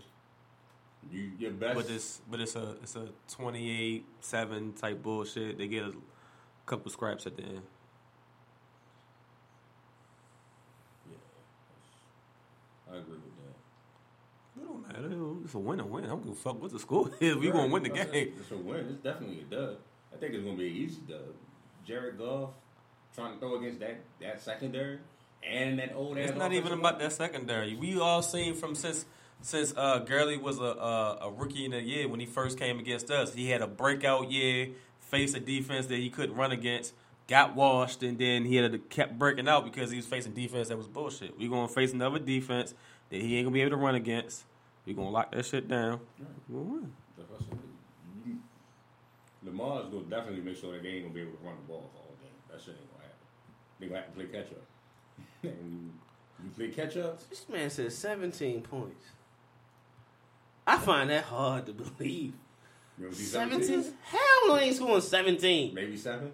your 1.39 1.51
best. 1.53 1.75
But 1.75 1.91
it's 1.91 2.21
but 2.31 2.41
it's 2.41 2.57
a 2.57 2.77
it's 2.83 2.97
a 2.97 3.09
28-7 3.31 4.81
type 4.81 5.03
bullshit. 5.03 5.59
They 5.59 5.69
get 5.69 5.85
a 5.85 5.93
couple 6.67 6.91
scraps 6.91 7.27
at 7.27 7.37
the 7.37 7.43
end. 7.43 7.63
I 12.93 12.97
agree 12.97 13.15
with 13.15 13.37
that. 13.37 14.61
It 14.61 14.67
don't 14.67 14.83
matter. 15.03 15.15
It's 15.45 15.55
a 15.55 15.59
win 15.59 15.81
or 15.81 15.85
win. 15.87 16.05
I 16.05 16.09
don't 16.09 16.23
give 16.23 16.33
a 16.33 16.37
fuck 16.37 16.61
what 16.61 16.73
the 16.73 16.79
score 16.79 17.11
is. 17.21 17.37
We 17.37 17.51
gonna 17.51 17.69
win 17.69 17.83
the 17.83 17.89
game. 17.91 18.07
It's 18.39 18.51
a 18.51 18.57
win. 18.57 18.87
It's 18.91 19.03
definitely 19.03 19.41
a 19.41 19.55
dub. 19.55 19.77
I 20.13 20.17
think 20.17 20.35
it's 20.35 20.45
gonna 20.45 20.57
be 20.57 20.69
an 20.69 20.75
easy 20.77 21.01
dub. 21.09 21.21
Jared 21.87 22.19
Goff 22.19 22.51
trying 23.15 23.35
to 23.35 23.41
throw 23.41 23.57
against 23.59 23.81
that 23.81 24.01
that 24.21 24.41
secondary 24.41 24.99
and 25.43 25.79
that 25.79 25.95
old 25.95 26.19
ass. 26.19 26.31
It's 26.31 26.39
not 26.39 26.53
even 26.53 26.73
about 26.73 26.99
that 26.99 27.13
secondary. 27.13 27.75
We 27.75 27.99
all 27.99 28.23
seen 28.23 28.55
from 28.55 28.75
since 28.75 29.07
since 29.43 29.73
uh, 29.77 30.01
Gurley 30.01 30.37
was 30.37 30.59
a, 30.59 30.63
a 30.63 31.19
a 31.23 31.31
rookie 31.31 31.65
in 31.65 31.71
the 31.73 31.81
year 31.81 32.09
when 32.09 32.21
he 32.21 32.27
first 32.27 32.59
came 32.59 32.79
against 32.79 33.11
us. 33.11 33.35
He 33.35 33.51
had 33.51 33.63
a 33.63 33.67
breakout 33.67 34.31
year, 34.31 34.69
faced 35.01 35.37
a 35.37 35.41
defense 35.41 35.87
that 35.87 35.99
he 35.99 36.11
couldn't 36.11 36.37
run 36.37 36.53
against, 36.53 36.95
got 37.27 37.55
washed, 37.57 38.03
and 38.03 38.19
then 38.19 38.45
he 38.45 38.57
had 38.57 38.73
to 38.73 38.79
kept 38.79 39.19
breaking 39.19 39.49
out 39.49 39.65
because 39.65 39.91
he 39.91 39.97
was 39.97 40.07
facing 40.07 40.33
defense 40.35 40.69
that 40.69 40.77
was 40.77 40.87
bullshit. 40.89 41.39
We're 41.39 41.49
gonna 41.49 41.69
face 41.69 41.93
another 41.93 42.19
defense 42.19 42.75
that 43.09 43.21
he 43.21 43.37
ain't 43.37 43.47
gonna 43.47 43.55
be 43.55 43.63
able 43.63 43.71
to 43.71 43.77
run 43.77 43.95
against. 43.95 44.45
We 44.87 44.95
gonna 44.95 45.11
lock 45.11 45.33
that 45.33 45.45
shit 45.45 45.69
down. 45.69 46.01
We 46.49 46.55
gonna 46.57 46.71
win. 46.71 46.93
That's 47.17 47.31
what 47.31 47.41
I 47.41 47.45
said. 47.45 47.59
Mm-hmm. 47.59 48.31
You- 48.31 48.39
Lamar's 49.45 49.87
gonna 49.89 50.05
definitely 50.05 50.41
make 50.43 50.57
sure 50.57 50.73
that 50.73 50.83
they 50.83 50.89
ain't 50.91 51.03
gonna 51.05 51.15
be 51.15 51.21
able 51.23 51.33
to 51.33 51.45
run 51.45 51.57
the 51.57 51.73
ball 51.73 51.91
for 51.93 51.99
all 51.99 52.17
game. 52.21 52.31
That 52.51 52.61
shit 52.61 52.75
ain't 52.79 52.91
gonna 52.93 53.05
happen. 53.05 53.27
They 53.79 53.87
gonna 53.87 54.01
have 54.01 54.09
to 54.09 54.15
play 54.15 54.27
catch 54.27 54.53
up. 54.53 54.65
and 55.43 55.93
you 56.45 56.51
play 56.57 56.69
catch 56.69 56.97
up. 56.97 57.29
This 57.29 57.49
man 57.49 57.71
said 57.71 57.93
17 57.93 58.63
points. 58.63 59.07
I 60.67 60.79
find 60.79 61.11
that 61.11 61.25
hard 61.25 61.67
to 61.67 61.73
believe. 61.73 62.35
17? 63.13 63.83
Hell 64.03 64.21
no, 64.49 64.57
he 64.57 64.67
ain't 64.67 64.77
scoring 64.77 65.01
17. 65.01 65.75
Maybe 65.75 65.97
seven. 65.97 66.33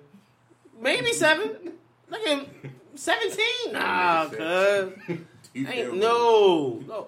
Maybe 0.80 1.12
7. 1.12 1.72
Look 2.10 2.20
at 2.20 2.38
him. 2.38 2.46
17? 2.94 3.72
Nah, 3.72 4.24
Maybe 4.24 4.36
cuz. 4.36 5.18
Ain't, 5.68 5.96
no, 5.96 6.82
no. 6.86 7.06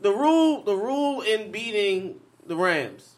The 0.00 0.10
rule, 0.10 0.62
the 0.62 0.74
rule 0.74 1.20
in 1.20 1.50
beating 1.50 2.20
the 2.46 2.56
Rams. 2.56 3.14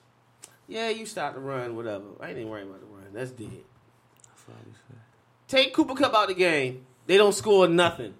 Yeah, 0.68 0.88
you 0.88 1.06
start 1.06 1.34
the 1.34 1.40
run, 1.40 1.76
whatever. 1.76 2.04
I 2.20 2.28
ain't 2.28 2.38
even 2.38 2.50
worried 2.50 2.66
about 2.66 2.80
the 2.80 2.86
run. 2.86 3.06
That's 3.12 3.30
dead. 3.30 3.62
Take 5.48 5.74
Cooper 5.74 5.94
Kupp 5.94 6.14
out 6.14 6.22
of 6.22 6.28
the 6.28 6.34
game. 6.34 6.86
They 7.06 7.16
don't 7.16 7.34
score 7.34 7.68
nothing. 7.68 8.14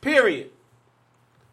Period. 0.00 0.50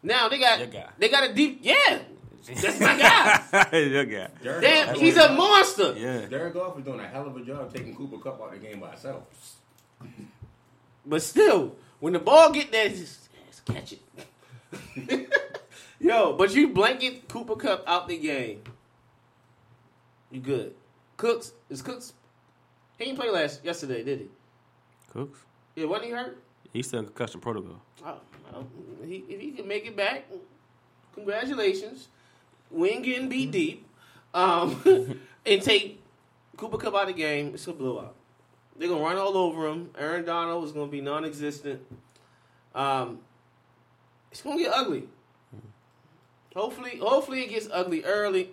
Now 0.02 0.28
they 0.28 0.38
got 0.38 0.70
guy. 0.70 0.88
they 0.98 1.08
got 1.08 1.30
a 1.30 1.32
deep. 1.32 1.60
Yeah, 1.62 2.00
that's 2.46 2.80
my 2.80 2.98
guy. 2.98 3.78
Your 3.78 4.04
guy. 4.04 4.28
Jared 4.42 4.62
Damn, 4.62 4.86
Goff 4.88 4.96
he's 4.98 5.16
a 5.16 5.32
monster. 5.32 5.94
Yeah. 5.96 6.26
Jared 6.26 6.52
Goff 6.52 6.78
is 6.78 6.84
doing 6.84 7.00
a 7.00 7.06
hell 7.06 7.26
of 7.26 7.36
a 7.36 7.44
job 7.44 7.72
taking 7.72 7.94
Cooper 7.94 8.18
Kupp 8.18 8.42
out 8.42 8.54
of 8.54 8.60
the 8.60 8.66
game 8.66 8.80
by 8.80 8.90
himself. 8.90 9.22
But 11.06 11.22
still, 11.22 11.76
when 12.00 12.12
the 12.12 12.18
ball 12.18 12.52
get 12.52 12.70
there, 12.72 12.88
just, 12.88 13.28
just 13.48 13.64
catch 13.64 13.92
it. 13.92 14.00
Yo, 16.00 16.32
but 16.32 16.54
you 16.54 16.68
blanket 16.68 17.28
Cooper 17.28 17.56
Kupp 17.56 17.84
out 17.86 18.08
the 18.08 18.18
game. 18.18 18.62
You 20.30 20.40
good. 20.40 20.74
Cooks 21.16 21.52
is 21.70 21.82
Cooks. 21.82 22.14
He 22.98 23.04
didn't 23.04 23.18
play 23.18 23.30
last 23.30 23.64
yesterday, 23.64 24.02
did 24.02 24.20
he? 24.20 24.28
Cooks. 25.12 25.38
Yeah, 25.76 25.86
wasn't 25.86 26.06
he 26.06 26.10
hurt? 26.12 26.42
He's 26.72 26.88
still 26.88 27.00
in 27.00 27.06
concussion 27.06 27.40
protocol. 27.40 27.80
Oh, 28.04 28.18
well, 28.52 28.66
he, 29.04 29.24
if 29.28 29.40
he 29.40 29.52
can 29.52 29.68
make 29.68 29.86
it 29.86 29.96
back, 29.96 30.24
congratulations. 31.14 32.08
We 32.70 32.90
ain't 32.90 33.04
getting 33.04 33.28
beat 33.28 33.50
deep. 33.50 33.86
Um, 34.34 34.80
and 35.46 35.62
take 35.62 36.02
Cooper 36.56 36.78
Kupp 36.78 36.94
out 36.94 37.02
of 37.02 37.08
the 37.08 37.14
game. 37.14 37.52
It's 37.54 37.66
a 37.66 37.72
blowout. 37.72 38.14
They're 38.76 38.88
gonna 38.88 39.02
run 39.02 39.16
all 39.16 39.36
over 39.36 39.68
him. 39.68 39.90
Aaron 39.98 40.24
Donald 40.24 40.64
is 40.64 40.72
gonna 40.72 40.90
be 40.90 41.02
non-existent. 41.02 41.82
Um, 42.74 43.20
it's 44.32 44.40
gonna 44.40 44.58
get 44.58 44.72
ugly. 44.72 45.04
Hopefully, 46.56 46.98
hopefully 46.98 47.42
it 47.42 47.50
gets 47.50 47.68
ugly 47.70 48.02
early. 48.04 48.50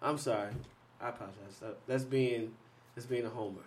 I'm 0.00 0.18
sorry. 0.18 0.52
I 1.00 1.10
apologize. 1.10 1.58
That- 1.60 1.86
That's 1.86 2.04
being 2.04 2.52
that's 2.94 3.06
being 3.06 3.26
a 3.26 3.28
homer. 3.28 3.62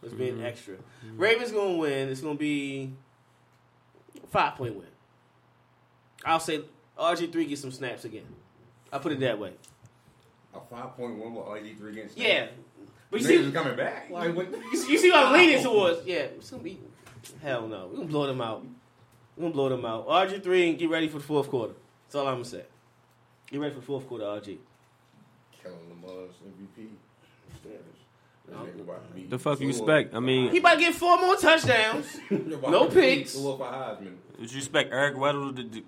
That's 0.00 0.14
being 0.14 0.36
mm-hmm. 0.36 0.46
extra. 0.46 0.74
Mm-hmm. 0.76 1.18
Ravens 1.18 1.52
gonna 1.52 1.76
win. 1.76 2.08
It's 2.08 2.20
gonna 2.20 2.36
be 2.36 2.92
five 4.30 4.54
point 4.54 4.76
win. 4.76 4.86
I'll 6.24 6.40
say 6.40 6.62
RG 6.98 7.32
three 7.32 7.44
gets 7.44 7.60
some 7.60 7.72
snaps 7.72 8.04
again. 8.04 8.24
I'll 8.92 9.00
put 9.00 9.12
it 9.12 9.20
that 9.20 9.38
way. 9.38 9.52
A 10.54 10.60
five 10.60 10.96
point 10.96 11.18
one 11.18 11.34
with 11.34 11.44
RG 11.44 11.76
three 11.76 11.92
against. 11.92 12.16
Yeah, 12.16 12.46
but 13.10 13.20
you 13.20 13.26
Niggas 13.26 13.46
see, 13.46 13.52
coming 13.52 13.76
back. 13.76 14.10
Like 14.10 14.34
you 14.34 14.76
see, 14.76 14.92
you 14.92 14.98
see 14.98 15.10
what 15.10 15.26
I'm 15.26 15.32
leaning 15.34 15.62
towards. 15.62 16.06
Yeah, 16.06 16.28
it's 16.38 16.50
gonna 16.50 16.62
be 16.62 16.78
hell 17.42 17.66
no. 17.66 17.88
We're 17.88 17.96
gonna 17.98 18.08
blow 18.08 18.26
them 18.26 18.40
out. 18.40 18.64
We're 19.36 19.42
gonna 19.42 19.54
blow 19.54 19.68
them 19.68 19.84
out. 19.84 20.06
RG 20.08 20.42
three 20.42 20.68
and 20.70 20.78
get 20.78 20.90
ready 20.90 21.08
for 21.08 21.18
the 21.18 21.24
fourth 21.24 21.48
quarter. 21.48 21.74
That's 22.06 22.14
all 22.16 22.26
I'm 22.26 22.34
gonna 22.34 22.44
say. 22.44 22.64
Get 23.50 23.60
ready 23.60 23.74
for 23.74 23.80
the 23.80 23.86
fourth 23.86 24.06
quarter, 24.06 24.24
RG. 24.24 24.58
Killing 25.62 25.78
Lamar's 25.88 26.30
MVP. 26.44 26.88
The 29.28 29.38
fuck 29.38 29.60
you 29.60 29.68
expect? 29.68 30.14
I 30.14 30.20
mean, 30.20 30.50
He 30.50 30.58
about 30.58 30.74
to 30.74 30.80
get 30.80 30.94
four 30.94 31.16
more 31.20 31.36
touchdowns. 31.36 32.06
No 32.30 32.86
picks. 32.88 33.34
Four 33.38 33.58
did 34.40 34.52
you 34.52 34.58
expect 34.58 34.92
Eric 34.92 35.14
Weddle 35.16 35.54
to, 35.54 35.62
to 35.64 35.82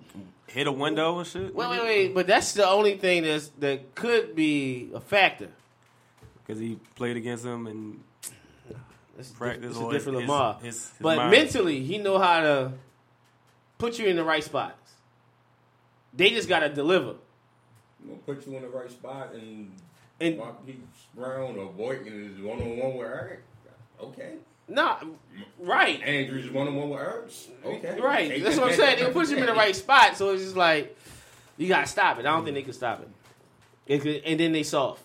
hit 0.47 0.67
a 0.67 0.73
window 0.73 1.19
and 1.19 1.27
shit? 1.27 1.55
Wait, 1.55 1.71
wait, 1.71 1.83
wait. 1.83 2.15
But 2.15 2.27
that's 2.27 2.53
the 2.53 2.69
only 2.69 2.97
thing 2.99 3.23
that's 3.25 3.49
that 3.61 3.95
could 3.95 4.37
be 4.37 4.91
a 4.95 5.01
factor. 5.01 5.49
Because 6.47 6.61
he 6.61 6.79
played 6.95 7.17
against 7.17 7.45
him 7.45 7.67
and 7.67 8.01
It's, 9.19 9.31
Practice 9.31 9.71
it's 9.71 9.79
a 9.79 9.83
or 9.83 9.93
different 9.93 10.21
his- 10.21 10.29
Lamar. 10.29 10.55
his- 10.63 10.65
his 10.91 10.93
but 11.01 11.17
mind. 11.17 11.31
mentally, 11.31 11.83
he 11.83 11.99
know 11.99 12.19
how 12.19 12.41
to 12.41 12.73
put 13.83 13.99
you 13.99 14.07
in 14.07 14.15
the 14.15 14.23
right 14.25 14.45
spots. 14.45 14.93
They 16.15 16.31
just 16.31 16.49
got 16.49 16.61
to 16.61 16.69
deliver. 16.69 17.15
I'm 18.01 18.09
gonna 18.09 18.19
put 18.21 18.47
you 18.47 18.57
in 18.57 18.63
the 18.63 18.69
right 18.69 18.91
spot 18.91 19.35
and, 19.35 19.73
And- 20.21 20.39
Marquise 20.39 20.77
Brown 21.15 21.57
or 21.59 21.67
Boykin 21.73 22.33
is 22.37 22.41
one 22.41 22.61
on 22.63 22.77
one 22.79 22.97
with 22.97 23.07
Eric. 23.09 23.41
Okay. 24.01 24.35
Nah, 24.69 24.99
right. 25.59 26.01
Andrews 26.03 26.51
one 26.51 26.69
on 26.69 26.77
one 26.77 26.91
with 26.91 27.01
Ertz. 27.01 27.49
Okay. 27.65 28.01
Right. 28.01 28.29
Take 28.31 28.45
That's 28.45 28.57
what 28.57 28.71
I'm 28.71 28.77
saying. 28.77 29.05
They 29.05 29.13
put 29.13 29.29
you 29.29 29.37
in 29.37 29.47
the 29.47 29.53
right 29.53 29.75
spot, 29.75 30.17
so 30.17 30.31
it's 30.31 30.43
just 30.45 30.57
like 30.57 30.97
you 31.57 31.69
gotta 31.69 31.87
stop 31.87 32.19
it. 32.19 32.21
I 32.21 32.31
don't 32.31 32.45
think 32.45 32.55
they 32.55 32.63
can 32.63 32.73
stop 32.73 33.01
it. 33.03 33.09
It 33.87 34.23
and 34.25 34.39
then 34.39 34.53
they 34.53 34.63
soft. 34.63 35.03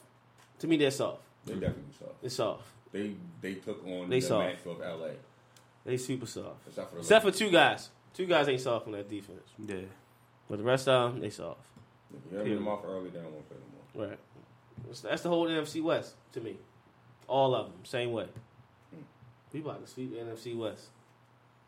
To 0.60 0.68
me, 0.68 0.78
they're 0.78 0.92
soft. 0.92 1.22
They 1.46 1.54
definitely 1.54 1.94
soft. 2.00 2.22
They're 2.22 2.30
soft. 2.30 2.64
They 2.92 3.14
they 3.42 3.56
took 3.56 3.86
on 3.86 4.10
They 4.10 4.20
the 4.20 4.28
soft. 4.28 4.46
match 4.46 4.66
of 4.66 4.80
LA. 5.02 5.10
They 5.86 5.98
super 5.98 6.28
soft. 6.28 6.68
Except 6.68 6.90
for 6.90 6.96
the 6.96 7.02
Except 7.02 7.26
for 7.26 7.32
two 7.32 7.50
guys. 7.52 7.90
Two 8.18 8.26
guys 8.26 8.48
ain't 8.50 8.60
soft 8.62 8.88
on 8.88 8.94
that 8.94 9.08
defense. 9.10 9.40
yeah. 9.64 9.76
But 10.50 10.58
the 10.58 10.64
rest 10.64 10.88
of 10.88 11.12
them, 11.14 11.22
they 11.22 11.30
soft. 11.30 11.60
You 12.32 12.38
have 12.40 12.48
them 12.48 12.68
off 12.68 12.80
early, 12.84 13.10
they 13.12 13.20
don't 13.20 13.32
want 13.32 13.48
to 13.48 13.54
play 13.56 13.64
no 13.94 14.00
more. 14.02 14.10
Right. 14.10 14.20
That's- 14.80 15.02
That's 15.02 15.22
the 15.22 15.30
whole 15.30 15.48
NFC 15.48 15.84
West 15.84 16.16
to 16.34 16.42
me. 16.42 16.58
All 17.28 17.54
of 17.54 17.68
them, 17.68 17.76
same 17.84 18.12
way. 18.14 18.26
Hmm. 18.92 19.02
We 19.54 19.60
about 19.60 19.86
to 19.86 19.92
sweep 19.92 20.12
the 20.14 20.20
NFC 20.20 20.58
West. 20.58 20.86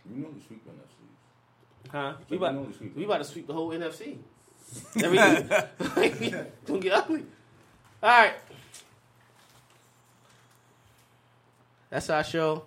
You 0.09 0.23
know 0.23 0.29
the 0.31 0.41
sweep 0.43 0.65
NFC. 0.65 1.91
Huh? 1.91 2.13
So 2.17 2.25
We 2.29 2.35
you 2.37 2.39
know 2.41 2.47
about, 2.47 2.71
the 2.71 2.77
sweep. 2.77 2.95
we 2.95 3.03
about 3.05 3.17
to 3.19 3.23
sweep 3.25 3.45
the 3.47 3.53
whole 3.53 3.69
NFC. 3.69 4.17
Everything. 5.03 6.45
Don't 6.65 6.79
get 6.79 6.93
ugly. 6.93 7.25
All 8.01 8.09
right. 8.09 8.33
That's 11.89 12.09
our 12.09 12.23
show. 12.23 12.63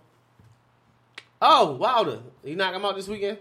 Oh, 1.41 1.73
Wilder. 1.77 2.21
You 2.45 2.57
knock 2.57 2.75
him 2.75 2.85
out 2.85 2.97
this 2.97 3.09
weekend? 3.09 3.39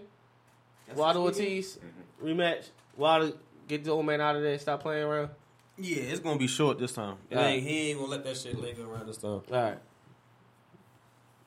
Wilder 0.96 1.20
Ortiz 1.20 1.78
mm-hmm. 1.78 2.26
rematch. 2.28 2.68
Wilder 2.96 3.32
get 3.68 3.84
the 3.84 3.90
old 3.90 4.06
man 4.06 4.20
out 4.20 4.36
of 4.36 4.42
there. 4.42 4.58
Stop 4.58 4.82
playing 4.82 5.04
around. 5.04 5.30
Yeah, 5.78 5.96
it's 5.96 6.20
gonna 6.20 6.38
be 6.38 6.46
short 6.46 6.78
this 6.78 6.92
time. 6.92 7.16
It 7.30 7.36
ain't, 7.36 7.62
he 7.62 7.90
ain't 7.90 7.98
gonna 7.98 8.10
let 8.10 8.24
that 8.24 8.36
shit 8.36 8.60
linger 8.60 8.84
around 8.84 9.08
this 9.08 9.16
time. 9.16 9.30
All 9.30 9.42
right. 9.50 9.78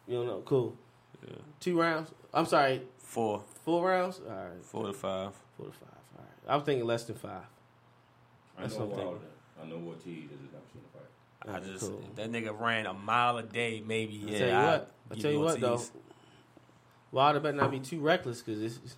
You 0.07 0.15
don't 0.17 0.27
know. 0.27 0.41
Cool. 0.45 0.75
Yeah. 1.27 1.35
Two 1.59 1.79
rounds. 1.79 2.11
I'm 2.33 2.45
sorry. 2.45 2.81
Four, 2.97 3.43
Four 3.63 3.89
rounds. 3.89 4.19
All 4.27 4.35
right. 4.35 4.63
four 4.63 4.87
to 4.87 4.93
five. 4.93 5.31
Four 5.57 5.67
to 5.67 5.71
five. 5.71 5.89
All 6.17 6.23
right. 6.23 6.55
I'm 6.55 6.63
thinking 6.63 6.85
less 6.85 7.03
than 7.05 7.15
five. 7.15 7.43
I 8.57 8.61
That's 8.61 8.77
know 8.77 8.85
what 8.85 8.99
I'm 8.99 9.05
Wilder. 9.05 9.19
I 9.61 9.65
know 9.67 9.75
Ortiz 9.87 10.05
is 10.05 10.29
never 10.51 10.65
seen 10.71 10.81
a 10.83 10.97
fight. 10.97 11.63
I 11.63 11.65
just 11.65 11.85
cool. 11.85 12.01
that 12.15 12.31
nigga 12.31 12.59
ran 12.59 12.85
a 12.85 12.93
mile 12.93 13.37
a 13.37 13.43
day, 13.43 13.81
maybe. 13.85 14.23
I 14.27 14.31
yeah, 14.31 14.37
tell 14.37 14.47
you 14.47 14.53
I 14.53 14.65
what. 14.65 14.91
I 15.09 15.13
give 15.13 15.23
tell 15.23 15.31
you 15.31 15.39
what 15.39 15.59
though. 15.59 15.81
Wilder 17.11 17.39
better 17.39 17.57
not 17.57 17.71
be 17.71 17.79
too 17.79 18.01
reckless 18.01 18.41
because 18.41 18.61
it's, 18.61 18.97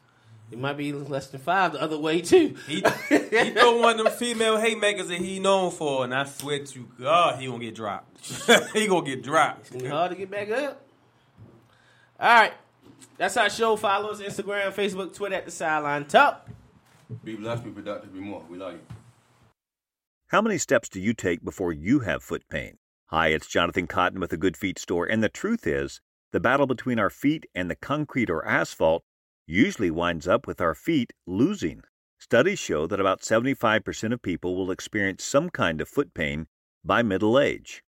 it 0.51 0.57
might 0.57 0.77
be 0.77 0.93
less 0.93 1.27
than 1.27 1.41
five 1.41 1.73
the 1.73 1.81
other 1.81 1.97
way 1.97 2.21
too. 2.21 2.55
He 2.67 2.83
he 3.09 3.51
throw 3.51 3.81
one 3.81 3.99
of 3.99 4.05
them 4.05 4.13
female 4.13 4.57
haymakers 4.57 5.09
that 5.09 5.19
he 5.19 5.39
known 5.39 5.71
for, 5.71 6.03
and 6.03 6.13
I 6.13 6.23
swear 6.25 6.63
to 6.63 6.87
God, 6.99 7.39
he 7.39 7.47
gonna 7.47 7.59
get 7.59 7.75
dropped. 7.75 8.17
he 8.73 8.87
gonna 8.87 9.05
get 9.05 9.23
dropped. 9.23 9.61
It's 9.61 9.69
gonna 9.71 9.83
be 9.83 9.89
hard 9.89 10.11
to 10.11 10.17
get 10.17 10.31
back 10.31 10.49
up. 10.49 10.81
All 12.19 12.41
right. 12.41 12.53
That's 13.17 13.35
our 13.35 13.49
show. 13.49 13.75
Follow 13.75 14.11
us 14.11 14.21
Instagram, 14.21 14.71
Facebook, 14.73 15.13
Twitter 15.13 15.35
at 15.35 15.45
the 15.45 15.51
sideline 15.51 16.05
top. 16.05 16.49
Be 17.23 17.35
blessed, 17.35 17.63
be 17.63 17.71
productive, 17.71 18.13
be 18.13 18.19
more. 18.19 18.43
We 18.49 18.57
love 18.57 18.73
you. 18.73 18.79
How 20.27 20.41
many 20.41 20.57
steps 20.57 20.89
do 20.89 20.99
you 20.99 21.13
take 21.13 21.43
before 21.43 21.71
you 21.71 22.01
have 22.01 22.21
foot 22.21 22.43
pain? 22.49 22.77
Hi, 23.07 23.29
it's 23.29 23.47
Jonathan 23.47 23.87
Cotton 23.87 24.19
with 24.19 24.29
the 24.29 24.37
Good 24.37 24.57
Feet 24.57 24.77
Store, 24.77 25.05
and 25.05 25.23
the 25.23 25.29
truth 25.29 25.65
is, 25.65 26.01
the 26.33 26.41
battle 26.41 26.67
between 26.67 26.99
our 26.99 27.09
feet 27.09 27.45
and 27.55 27.71
the 27.71 27.75
concrete 27.75 28.29
or 28.29 28.45
asphalt 28.45 29.03
usually 29.47 29.89
winds 29.89 30.27
up 30.27 30.45
with 30.45 30.59
our 30.59 30.75
feet 30.75 31.13
losing. 31.25 31.81
Studies 32.19 32.59
show 32.59 32.85
that 32.87 32.99
about 32.99 33.21
75% 33.21 34.11
of 34.11 34.21
people 34.21 34.55
will 34.55 34.71
experience 34.71 35.23
some 35.23 35.49
kind 35.49 35.79
of 35.79 35.87
foot 35.87 36.13
pain 36.13 36.47
by 36.83 37.01
middle 37.01 37.39
age. 37.39 37.81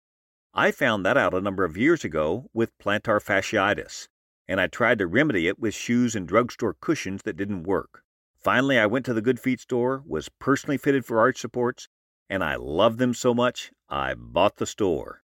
I 0.54 0.72
found 0.72 1.06
that 1.06 1.18
out 1.18 1.34
a 1.34 1.42
number 1.42 1.66
of 1.66 1.78
years 1.78 2.06
ago 2.06 2.50
with 2.54 2.78
plantar 2.80 3.22
fasciitis, 3.22 4.08
and 4.48 4.62
I 4.62 4.68
tried 4.68 5.00
to 5.00 5.08
remedy 5.08 5.48
it 5.48 5.60
with 5.60 5.74
shoes 5.74 6.16
and 6.16 6.28
drugstore 6.28 6.76
cushions 6.80 7.24
that 7.24 7.38
didn't 7.38 7.64
work. 7.64 8.04
Finally, 8.42 8.80
I 8.80 8.86
went 8.86 9.06
to 9.06 9.14
the 9.14 9.22
Good 9.22 9.40
Feet 9.40 9.60
store, 9.60 10.02
was 10.08 10.30
personally 10.40 10.78
fitted 10.78 11.06
for 11.06 11.20
arch 11.20 11.40
supports, 11.40 11.90
and 12.30 12.42
I 12.44 12.56
loved 12.56 13.00
them 13.00 13.14
so 13.14 13.34
much, 13.34 13.72
I 13.90 14.14
bought 14.14 14.56
the 14.56 14.66
store. 14.66 15.24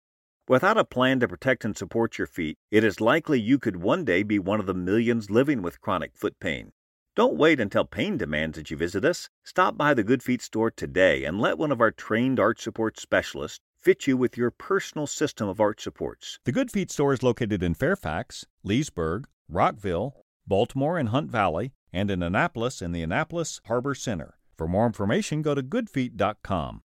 Without 0.50 0.78
a 0.78 0.84
plan 0.84 1.22
to 1.22 1.28
protect 1.30 1.64
and 1.64 1.78
support 1.78 2.18
your 2.18 2.28
feet, 2.28 2.58
it 2.70 2.84
is 2.84 3.00
likely 3.00 3.40
you 3.40 3.58
could 3.58 3.78
one 3.78 4.04
day 4.04 4.24
be 4.24 4.38
one 4.38 4.60
of 4.60 4.66
the 4.66 4.74
millions 4.74 5.32
living 5.32 5.62
with 5.62 5.80
chronic 5.80 6.18
foot 6.18 6.38
pain. 6.42 6.74
Don't 7.16 7.38
wait 7.38 7.62
until 7.62 7.86
pain 7.86 8.18
demands 8.18 8.58
that 8.58 8.70
you 8.70 8.76
visit 8.76 9.06
us. 9.06 9.30
Stop 9.46 9.78
by 9.78 9.94
the 9.94 10.04
Good 10.04 10.22
Feet 10.22 10.42
store 10.42 10.70
today 10.70 11.24
and 11.24 11.40
let 11.40 11.58
one 11.58 11.72
of 11.72 11.80
our 11.80 11.92
trained 11.92 12.42
arch 12.42 12.62
support 12.62 13.00
specialists 13.00 13.62
fit 13.80 14.06
you 14.06 14.18
with 14.18 14.36
your 14.38 14.52
personal 14.52 15.08
system 15.08 15.48
of 15.48 15.62
arch 15.62 15.82
supports. 15.82 16.40
The 16.44 16.52
Good 16.52 16.72
Feet 16.72 16.92
store 16.92 17.14
is 17.14 17.24
located 17.24 17.64
in 17.64 17.74
Fairfax, 17.74 18.46
Leesburg, 18.64 19.28
Rockville, 19.48 20.14
Baltimore 20.46 20.98
and 20.98 21.08
Hunt 21.08 21.32
Valley, 21.32 21.72
and 21.94 22.12
in 22.12 22.22
Annapolis 22.22 22.82
in 22.82 22.92
the 22.92 23.02
Annapolis 23.02 23.62
Harbor 23.68 23.96
Center. 23.96 24.38
For 24.58 24.68
more 24.68 24.88
information, 24.88 25.42
go 25.42 25.56
to 25.56 25.64
goodfeet.com. 25.64 26.83